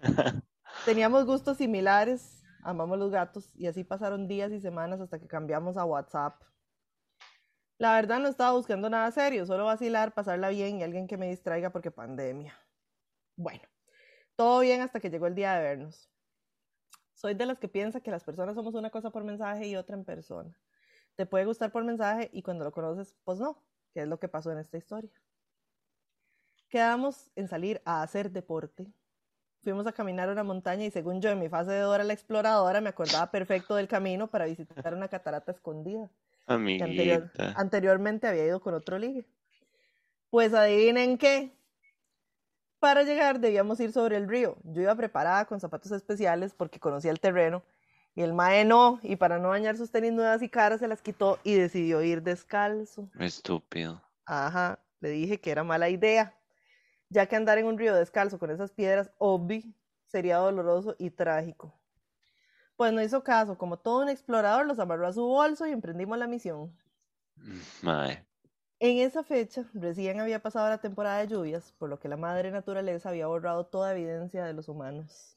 Teníamos 0.84 1.24
gustos 1.24 1.58
similares, 1.58 2.42
amamos 2.64 2.98
los 2.98 3.12
gatos 3.12 3.48
y 3.54 3.68
así 3.68 3.84
pasaron 3.84 4.26
días 4.26 4.50
y 4.50 4.60
semanas 4.60 5.00
hasta 5.00 5.20
que 5.20 5.28
cambiamos 5.28 5.76
a 5.76 5.84
WhatsApp. 5.84 6.42
La 7.78 7.94
verdad 7.94 8.18
no 8.18 8.28
estaba 8.28 8.50
buscando 8.56 8.90
nada 8.90 9.08
serio, 9.12 9.46
solo 9.46 9.66
vacilar, 9.66 10.14
pasarla 10.14 10.48
bien 10.48 10.80
y 10.80 10.82
alguien 10.82 11.06
que 11.06 11.16
me 11.16 11.28
distraiga 11.28 11.70
porque 11.70 11.92
pandemia. 11.92 12.52
Bueno, 13.36 13.62
todo 14.36 14.60
bien 14.60 14.80
hasta 14.80 15.00
que 15.00 15.10
llegó 15.10 15.26
el 15.26 15.34
día 15.34 15.54
de 15.54 15.62
vernos. 15.62 16.10
Soy 17.14 17.34
de 17.34 17.46
las 17.46 17.58
que 17.58 17.68
piensa 17.68 18.00
que 18.00 18.10
las 18.10 18.24
personas 18.24 18.54
somos 18.54 18.74
una 18.74 18.90
cosa 18.90 19.10
por 19.10 19.24
mensaje 19.24 19.66
y 19.66 19.76
otra 19.76 19.96
en 19.96 20.04
persona. 20.04 20.58
Te 21.16 21.26
puede 21.26 21.44
gustar 21.44 21.72
por 21.72 21.84
mensaje 21.84 22.30
y 22.32 22.42
cuando 22.42 22.64
lo 22.64 22.72
conoces, 22.72 23.14
pues 23.24 23.38
no 23.38 23.62
que 23.92 24.00
es 24.00 24.08
lo 24.08 24.18
que 24.18 24.28
pasó 24.28 24.50
en 24.50 24.58
esta 24.58 24.78
historia. 24.78 25.10
Quedamos 26.68 27.30
en 27.36 27.48
salir 27.48 27.82
a 27.84 28.02
hacer 28.02 28.30
deporte. 28.30 28.90
Fuimos 29.62 29.86
a 29.86 29.92
caminar 29.92 30.28
una 30.28 30.42
montaña 30.42 30.84
y 30.84 30.90
según 30.90 31.20
yo 31.20 31.30
en 31.30 31.38
mi 31.38 31.48
fase 31.48 31.72
de 31.72 31.80
Dora 31.80 32.02
la 32.02 32.14
exploradora 32.14 32.80
me 32.80 32.88
acordaba 32.88 33.30
perfecto 33.30 33.76
del 33.76 33.86
camino 33.86 34.28
para 34.28 34.46
visitar 34.46 34.94
una 34.94 35.08
catarata 35.08 35.52
escondida. 35.52 36.10
anteriormente 37.54 38.26
había 38.26 38.46
ido 38.46 38.60
con 38.60 38.74
otro 38.74 38.98
ligue. 38.98 39.26
Pues 40.30 40.54
adivinen 40.54 41.18
qué. 41.18 41.52
Para 42.82 43.04
llegar 43.04 43.38
debíamos 43.38 43.78
ir 43.78 43.92
sobre 43.92 44.16
el 44.16 44.28
río. 44.28 44.56
Yo 44.64 44.82
iba 44.82 44.96
preparada 44.96 45.44
con 45.44 45.60
zapatos 45.60 45.92
especiales 45.92 46.52
porque 46.52 46.80
conocía 46.80 47.12
el 47.12 47.20
terreno 47.20 47.62
y 48.16 48.22
el 48.22 48.34
mae 48.34 48.64
no, 48.64 48.98
y 49.04 49.14
para 49.14 49.38
no 49.38 49.50
dañar 49.50 49.76
sus 49.76 49.92
tenis 49.92 50.12
nuevas 50.12 50.42
y 50.42 50.48
caras 50.48 50.80
se 50.80 50.88
las 50.88 51.00
quitó 51.00 51.38
y 51.44 51.54
decidió 51.54 52.02
ir 52.02 52.24
descalzo. 52.24 53.08
Estúpido. 53.20 54.02
Ajá, 54.24 54.80
le 54.98 55.10
dije 55.10 55.40
que 55.40 55.52
era 55.52 55.62
mala 55.62 55.90
idea, 55.90 56.36
ya 57.08 57.26
que 57.26 57.36
andar 57.36 57.56
en 57.58 57.66
un 57.66 57.78
río 57.78 57.94
descalzo 57.94 58.40
con 58.40 58.50
esas 58.50 58.72
piedras, 58.72 59.12
obvio, 59.18 59.62
sería 60.08 60.38
doloroso 60.38 60.96
y 60.98 61.10
trágico. 61.10 61.72
Pues 62.74 62.92
no 62.92 63.00
hizo 63.00 63.22
caso, 63.22 63.56
como 63.56 63.78
todo 63.78 64.02
un 64.02 64.08
explorador, 64.08 64.66
los 64.66 64.80
amarró 64.80 65.06
a 65.06 65.12
su 65.12 65.24
bolso 65.24 65.68
y 65.68 65.70
emprendimos 65.70 66.18
la 66.18 66.26
misión. 66.26 66.76
Mae. 67.80 68.26
En 68.84 68.98
esa 68.98 69.22
fecha, 69.22 69.64
recién 69.74 70.18
había 70.18 70.42
pasado 70.42 70.68
la 70.68 70.78
temporada 70.78 71.20
de 71.20 71.28
lluvias, 71.28 71.72
por 71.78 71.88
lo 71.88 72.00
que 72.00 72.08
la 72.08 72.16
madre 72.16 72.50
naturaleza 72.50 73.10
había 73.10 73.28
borrado 73.28 73.64
toda 73.64 73.92
evidencia 73.92 74.44
de 74.44 74.54
los 74.54 74.68
humanos. 74.68 75.36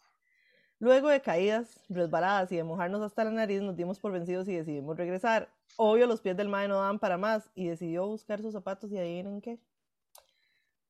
Luego 0.80 1.10
de 1.10 1.22
caídas, 1.22 1.80
resbaladas 1.88 2.52
y 2.52 2.56
de 2.56 2.64
mojarnos 2.64 3.04
hasta 3.04 3.24
la 3.24 3.30
nariz, 3.30 3.62
nos 3.62 3.76
dimos 3.76 4.00
por 4.00 4.12
vencidos 4.12 4.48
y 4.48 4.56
decidimos 4.56 4.98
regresar. 4.98 5.54
Obvio, 5.78 6.08
los 6.08 6.22
pies 6.22 6.36
del 6.36 6.50
mae 6.50 6.68
no 6.68 6.78
daban 6.78 6.98
para 6.98 7.20
más 7.20 7.52
y 7.54 7.68
decidió 7.68 8.08
buscar 8.08 8.42
sus 8.42 8.52
zapatos 8.52 8.92
y 8.92 8.98
adivinen 8.98 9.42
qué. 9.42 9.60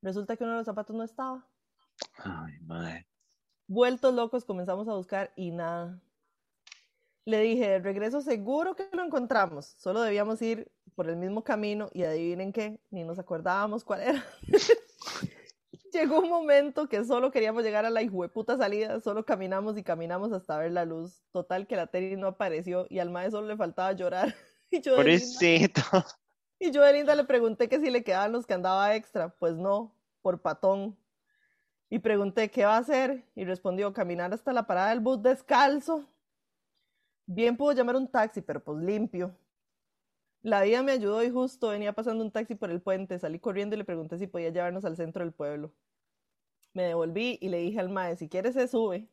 Resulta 0.00 0.34
que 0.34 0.44
uno 0.44 0.54
de 0.54 0.58
los 0.60 0.66
zapatos 0.66 0.96
no 0.96 1.02
estaba. 1.02 1.46
Ay, 2.24 2.54
mae. 2.62 3.06
Vueltos 3.66 4.14
locos 4.14 4.46
comenzamos 4.46 4.88
a 4.88 4.94
buscar 4.94 5.30
y 5.36 5.50
nada. 5.50 6.00
Le 7.26 7.40
dije, 7.40 7.68
de 7.68 7.78
regreso 7.80 8.22
seguro 8.22 8.74
que 8.74 8.88
lo 8.92 9.04
encontramos. 9.04 9.74
Solo 9.76 10.00
debíamos 10.00 10.40
ir 10.40 10.72
por 10.94 11.10
el 11.10 11.16
mismo 11.16 11.44
camino 11.44 11.90
y 11.92 12.04
adivinen 12.04 12.52
qué, 12.52 12.80
ni 12.90 13.04
nos 13.04 13.18
acordábamos 13.18 13.84
cuál 13.84 14.00
era. 14.00 14.24
llegó 15.96 16.20
un 16.20 16.28
momento 16.28 16.88
que 16.88 17.04
solo 17.04 17.30
queríamos 17.30 17.62
llegar 17.62 17.84
a 17.84 17.90
la 17.90 18.02
puta 18.32 18.56
salida, 18.56 19.00
solo 19.00 19.24
caminamos 19.24 19.76
y 19.78 19.82
caminamos 19.82 20.32
hasta 20.32 20.58
ver 20.58 20.72
la 20.72 20.84
luz. 20.84 21.22
Total 21.32 21.66
que 21.66 21.76
la 21.76 21.86
tenis 21.86 22.18
no 22.18 22.28
apareció 22.28 22.86
y 22.90 22.98
al 22.98 23.10
maestro 23.10 23.38
solo 23.38 23.48
le 23.48 23.56
faltaba 23.56 23.92
llorar. 23.92 24.34
Y 24.68 24.80
yo 24.80 24.96
Pobrecito. 24.96 25.80
Y 26.58 26.72
yo 26.72 26.82
de 26.82 26.92
linda 26.92 27.14
le 27.14 27.22
pregunté 27.22 27.68
que 27.68 27.78
si 27.78 27.88
le 27.88 28.02
quedaban 28.02 28.32
los 28.32 28.46
que 28.46 28.54
andaba 28.54 28.96
extra. 28.96 29.28
Pues 29.28 29.54
no, 29.54 29.94
por 30.22 30.40
patón. 30.42 30.98
Y 31.88 32.00
pregunté 32.00 32.50
qué 32.50 32.64
va 32.64 32.74
a 32.74 32.80
hacer 32.80 33.24
y 33.36 33.44
respondió 33.44 33.92
caminar 33.92 34.34
hasta 34.34 34.52
la 34.52 34.66
parada 34.66 34.88
del 34.88 34.98
bus 34.98 35.22
descalzo. 35.22 36.04
Bien 37.26 37.56
pudo 37.56 37.72
llamar 37.72 37.96
un 37.96 38.10
taxi, 38.10 38.40
pero 38.40 38.62
pues 38.62 38.78
limpio. 38.78 39.36
La 40.42 40.62
vida 40.62 40.82
me 40.82 40.92
ayudó 40.92 41.24
y 41.24 41.30
justo 41.30 41.68
venía 41.68 41.92
pasando 41.92 42.22
un 42.24 42.30
taxi 42.30 42.54
por 42.54 42.70
el 42.70 42.80
puente. 42.80 43.18
Salí 43.18 43.40
corriendo 43.40 43.74
y 43.74 43.78
le 43.78 43.84
pregunté 43.84 44.16
si 44.18 44.28
podía 44.28 44.50
llevarnos 44.50 44.84
al 44.84 44.96
centro 44.96 45.24
del 45.24 45.32
pueblo. 45.34 45.74
Me 46.72 46.84
devolví 46.84 47.38
y 47.40 47.48
le 47.48 47.58
dije 47.58 47.80
al 47.80 47.88
mae, 47.88 48.16
si 48.16 48.28
quieres 48.28 48.54
se 48.54 48.68
sube. 48.68 49.08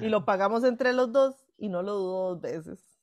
Y 0.00 0.08
lo 0.08 0.24
pagamos 0.24 0.64
entre 0.64 0.92
los 0.92 1.12
dos 1.12 1.34
y 1.58 1.68
no 1.68 1.82
lo 1.82 1.94
dudo 1.94 2.28
dos 2.30 2.40
veces. 2.40 3.00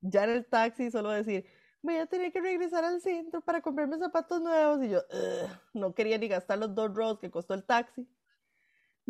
Ya 0.00 0.24
en 0.24 0.30
el 0.30 0.46
taxi 0.46 0.90
solo 0.90 1.10
decir, 1.10 1.44
voy 1.82 1.96
a 1.96 2.06
tener 2.06 2.32
que 2.32 2.40
regresar 2.40 2.84
al 2.84 3.00
centro 3.00 3.40
para 3.40 3.62
comprarme 3.62 3.98
zapatos 3.98 4.40
nuevos. 4.40 4.82
Y 4.84 4.90
yo 4.90 5.00
no 5.74 5.94
quería 5.94 6.18
ni 6.18 6.28
gastar 6.28 6.58
los 6.58 6.74
dos 6.74 6.94
rolls 6.94 7.18
que 7.18 7.30
costó 7.30 7.54
el 7.54 7.64
taxi. 7.64 8.06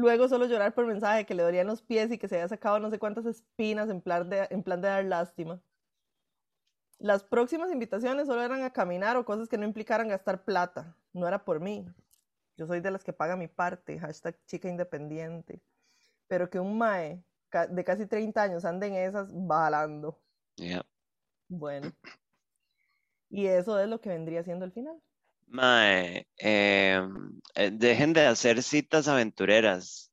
Luego 0.01 0.29
solo 0.29 0.47
llorar 0.47 0.73
por 0.73 0.87
mensaje 0.87 1.27
que 1.27 1.35
le 1.35 1.43
dolían 1.43 1.67
los 1.67 1.83
pies 1.83 2.11
y 2.11 2.17
que 2.17 2.27
se 2.27 2.37
había 2.37 2.49
sacado 2.49 2.81
no 2.81 2.89
sé 2.89 2.99
cuántas 2.99 3.27
espinas 3.27 3.91
en 3.91 4.01
plan 4.01 4.31
de, 4.31 4.49
en 4.49 4.63
plan 4.63 4.81
de 4.81 4.89
dar 4.89 5.05
lástima. 5.05 5.61
Las 6.99 7.23
próximas 7.23 7.71
invitaciones 7.71 8.27
solo 8.27 8.43
eran 8.43 8.63
a 8.63 8.73
caminar 8.73 9.19
o 9.19 9.27
cosas 9.27 9.47
que 9.47 9.59
no 9.59 9.67
implicaran 9.67 10.09
gastar 10.09 10.43
plata. 10.43 10.97
No 11.13 11.29
era 11.29 11.45
por 11.45 11.61
mí. 11.61 11.87
Yo 12.57 12.67
soy 12.67 12.81
de 12.81 12.91
las 12.91 13.05
que 13.05 13.13
paga 13.13 13.37
mi 13.37 13.47
parte, 13.47 13.99
hashtag 13.99 14.43
chica 14.47 14.71
independiente. 14.71 15.61
Pero 16.29 16.49
que 16.49 16.59
un 16.59 16.79
mae 16.79 17.23
de 17.69 17.85
casi 17.85 18.07
30 18.07 18.43
años 18.43 18.65
ande 18.65 18.87
en 18.87 18.95
esas 18.95 19.29
balando. 19.35 20.19
Bueno. 21.49 21.93
Y 23.29 23.47
eso 23.49 23.79
es 23.79 23.89
lo 23.89 24.01
que 24.01 24.09
vendría 24.09 24.43
siendo 24.45 24.65
el 24.65 24.73
final. 24.73 24.99
Mae, 25.51 26.27
em, 26.39 27.41
eh, 27.57 27.71
dejen 27.73 28.13
de 28.13 28.27
hacer 28.27 28.63
citas 28.63 29.09
aventureras. 29.09 30.11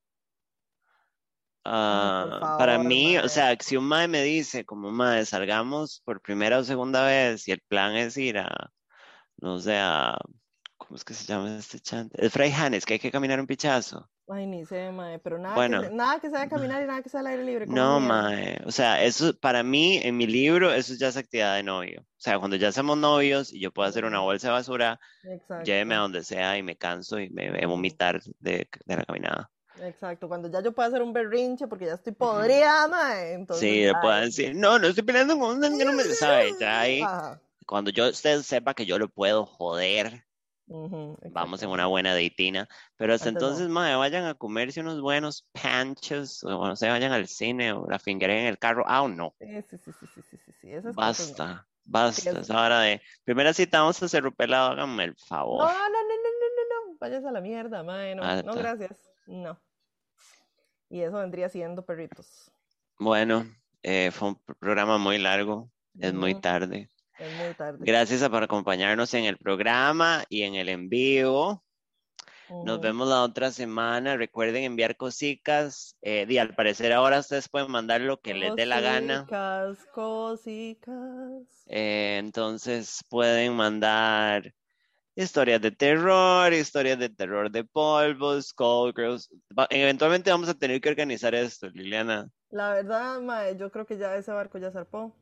Ah, 1.63 2.55
para 2.57 2.79
mí, 2.79 3.17
o 3.17 3.27
sea, 3.29 3.55
si 3.59 3.77
un 3.77 3.85
mae 3.85 4.07
me 4.07 4.23
dice, 4.23 4.65
como 4.65 4.91
mae, 4.91 5.25
salgamos 5.25 6.01
por 6.05 6.21
primera 6.21 6.59
o 6.59 6.63
segunda 6.63 7.05
vez 7.05 7.47
y 7.47 7.51
el 7.51 7.61
plan 7.67 7.95
es 7.95 8.17
ir 8.17 8.39
a, 8.39 8.71
no 9.37 9.59
sé, 9.59 9.77
a, 9.77 10.17
¿cómo 10.77 10.95
es 10.95 11.03
que 11.03 11.13
se 11.13 11.25
llama 11.25 11.57
este 11.57 11.79
chante? 11.79 12.19
El 12.23 12.31
Fray 12.31 12.51
Hannes, 12.51 12.85
que 12.85 12.93
hay 12.93 12.99
que 12.99 13.11
caminar 13.11 13.39
un 13.39 13.47
pichazo. 13.47 14.09
Ay, 14.29 14.45
ni 14.45 14.65
sé, 14.65 14.91
mae, 14.91 15.19
pero 15.19 15.37
nada, 15.37 15.55
que, 15.69 15.89
nada 15.89 16.19
que 16.19 16.29
sea 16.29 16.49
caminar 16.49 16.83
y 16.83 16.85
nada 16.87 17.01
que 17.01 17.07
sea 17.07 17.21
al 17.21 17.27
aire 17.27 17.45
libre. 17.45 17.65
No, 17.65 18.01
mae, 18.01 18.59
o 18.65 18.71
sea, 18.71 19.01
eso 19.03 19.33
para 19.39 19.63
mí, 19.63 20.01
en 20.03 20.17
mi 20.17 20.27
libro, 20.27 20.73
eso 20.73 20.95
ya 20.95 21.07
es 21.07 21.17
actividad 21.17 21.55
de 21.55 21.63
novio. 21.63 22.01
O 22.01 22.19
sea, 22.19 22.37
cuando 22.37 22.57
ya 22.57 22.73
somos 22.73 22.97
novios 22.97 23.53
y 23.53 23.61
yo 23.61 23.71
puedo 23.71 23.87
hacer 23.87 24.03
una 24.03 24.19
bolsa 24.19 24.47
de 24.47 24.53
basura, 24.53 24.99
lléveme 25.63 25.95
a 25.95 25.99
donde 25.99 26.23
sea 26.23 26.57
y 26.57 26.63
me 26.63 26.75
canso 26.75 27.19
y 27.19 27.29
me, 27.29 27.65
vomitar 27.65 28.21
de, 28.39 28.67
de 28.85 28.95
la 28.95 29.05
caminada. 29.05 29.49
Exacto, 29.81 30.27
cuando 30.27 30.49
ya 30.49 30.61
yo 30.61 30.73
puedo 30.73 30.89
hacer 30.89 31.01
un 31.01 31.13
berrinche 31.13 31.67
porque 31.67 31.85
ya 31.85 31.93
estoy 31.93 32.13
podrida, 32.13 32.87
mae. 32.89 33.33
Entonces, 33.33 33.61
sí, 33.61 33.85
le 33.85 33.93
puedo 33.93 34.15
decir, 34.15 34.55
no, 34.55 34.77
no 34.77 34.87
estoy 34.87 35.03
peleando 35.03 35.37
con 35.39 35.63
un 35.63 35.77
que 35.77 35.85
no 35.85 35.93
me 35.93 36.03
sabe, 36.03 36.53
ya 36.59 36.81
ahí. 36.81 37.01
Cuando 37.65 37.91
yo 37.91 38.09
usted 38.09 38.41
sepa 38.41 38.73
que 38.73 38.85
yo 38.85 38.97
lo 38.97 39.09
puedo 39.09 39.45
joder, 39.45 40.25
Vamos 40.67 41.61
en 41.63 41.69
una 41.69 41.85
buena 41.87 42.13
deitina. 42.13 42.67
Pero 42.97 43.13
hasta 43.13 43.29
Antes 43.29 43.41
no. 43.41 43.47
entonces, 43.47 43.69
mae, 43.69 43.95
vayan 43.95 44.25
a 44.25 44.33
comerse 44.33 44.81
unos 44.81 45.01
buenos 45.01 45.47
panchos, 45.51 46.43
o 46.43 46.67
no 46.67 46.75
sé, 46.75 46.89
vayan 46.89 47.11
al 47.11 47.27
cine 47.27 47.71
o 47.71 47.87
la 47.89 47.99
fingueren 47.99 48.39
en 48.39 48.45
el 48.47 48.57
carro. 48.57 48.83
Ah, 48.87 49.03
o 49.03 49.07
no. 49.07 49.33
Sí, 49.39 49.47
sí, 49.69 49.77
sí, 49.77 49.91
sí, 49.91 50.07
sí, 50.07 50.21
sí, 50.21 50.37
sí, 50.37 50.51
sí, 50.61 50.71
esas 50.71 50.95
cosas 50.95 51.19
no. 51.19 51.35
Basta, 51.35 51.67
basta. 51.85 52.39
Es 52.39 52.49
hora 52.49 52.81
de. 52.81 53.01
Primera 53.23 53.53
cita, 53.53 53.79
vamos 53.79 54.01
a 54.01 54.05
hacer 54.05 54.29
pelado, 54.33 54.71
háganme 54.71 55.05
el 55.05 55.11
No, 55.11 55.15
favor. 55.27 55.69
no, 55.69 55.73
no, 55.73 55.89
no, 55.89 55.99
no, 55.99 56.85
no, 56.85 56.91
no, 56.91 56.97
vayas 56.99 57.23
a 57.23 57.31
la 57.31 57.41
mierda, 57.41 57.83
mae, 57.83 58.15
no, 58.15 58.43
no, 58.43 58.55
gracias, 58.55 59.09
no. 59.27 59.57
Y 60.89 61.01
eso 61.01 61.17
vendría 61.17 61.49
siendo 61.49 61.85
perritos. 61.85 62.51
Bueno, 62.99 63.45
eh, 63.83 64.11
fue 64.11 64.29
un 64.29 64.35
programa 64.59 64.97
muy 64.97 65.17
largo, 65.17 65.69
es 65.99 66.13
muy 66.13 66.39
tarde. 66.39 66.89
Es 67.19 67.35
muy 67.37 67.53
tarde. 67.55 67.79
Gracias 67.81 68.27
por 68.29 68.43
acompañarnos 68.43 69.13
en 69.13 69.25
el 69.25 69.37
programa 69.37 70.23
y 70.29 70.43
en 70.43 70.55
el 70.55 70.69
en 70.69 70.89
vivo. 70.89 71.63
Nos 72.49 72.79
vemos 72.79 73.09
la 73.09 73.23
otra 73.23 73.51
semana. 73.51 74.15
Recuerden 74.15 74.63
enviar 74.63 74.95
cositas. 74.95 75.97
Eh, 76.01 76.25
y 76.29 76.37
al 76.37 76.55
parecer 76.55 76.93
ahora 76.93 77.19
ustedes 77.19 77.49
pueden 77.49 77.69
mandar 77.71 78.01
lo 78.01 78.21
que 78.21 78.33
les 78.33 78.55
dé 78.55 78.65
la 78.65 78.79
gana. 78.79 79.25
Cosicas. 79.91 80.93
Eh, 81.65 82.17
entonces 82.19 83.03
pueden 83.09 83.53
mandar 83.55 84.53
historias 85.15 85.61
de 85.61 85.71
terror, 85.71 86.53
historias 86.53 86.99
de 86.99 87.09
terror 87.09 87.51
de 87.51 87.65
polvos, 87.65 88.53
Girls. 88.57 89.29
Eventualmente 89.69 90.31
vamos 90.31 90.47
a 90.47 90.53
tener 90.53 90.79
que 90.79 90.89
organizar 90.89 91.35
esto, 91.35 91.69
Liliana. 91.69 92.29
La 92.49 92.71
verdad, 92.71 93.19
mae, 93.19 93.57
yo 93.57 93.71
creo 93.71 93.85
que 93.85 93.97
ya 93.97 94.15
ese 94.15 94.31
barco 94.31 94.57
ya 94.57 94.71
zarpó. 94.71 95.13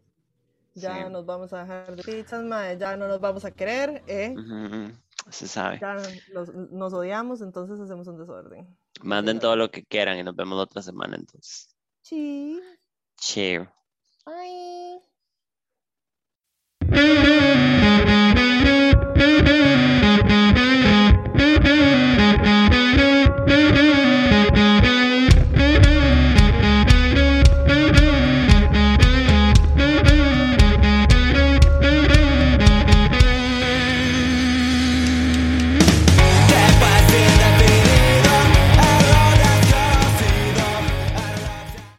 Ya 0.75 1.05
Sí. 1.05 1.09
nos 1.11 1.25
vamos 1.25 1.51
a 1.53 1.61
dejar 1.61 1.95
de 1.95 2.03
pizzas, 2.03 2.43
mae, 2.43 2.77
ya 2.77 2.95
no 2.97 3.07
nos 3.07 3.19
vamos 3.21 3.45
a 3.45 3.51
querer, 3.51 4.03
¿eh? 4.07 4.35
Se 5.29 5.47
sabe. 5.47 5.79
Ya 5.81 5.95
los- 6.33 6.53
nos 6.53 6.93
odiamos, 6.93 7.41
entonces 7.41 7.79
hacemos 7.79 8.07
un 8.07 8.17
desorden. 8.19 8.77
Manden 9.01 9.39
todo 9.39 9.55
lo 9.55 9.71
que 9.71 9.83
quieran 9.85 10.17
y 10.19 10.23
nos 10.23 10.35
vemos 10.35 10.57
la 10.57 10.63
otra 10.63 10.81
semana 10.81 11.15
entonces. 11.15 11.73
Sí. 12.01 12.59
Cheers. 13.17 13.67
Bye. 14.25 15.01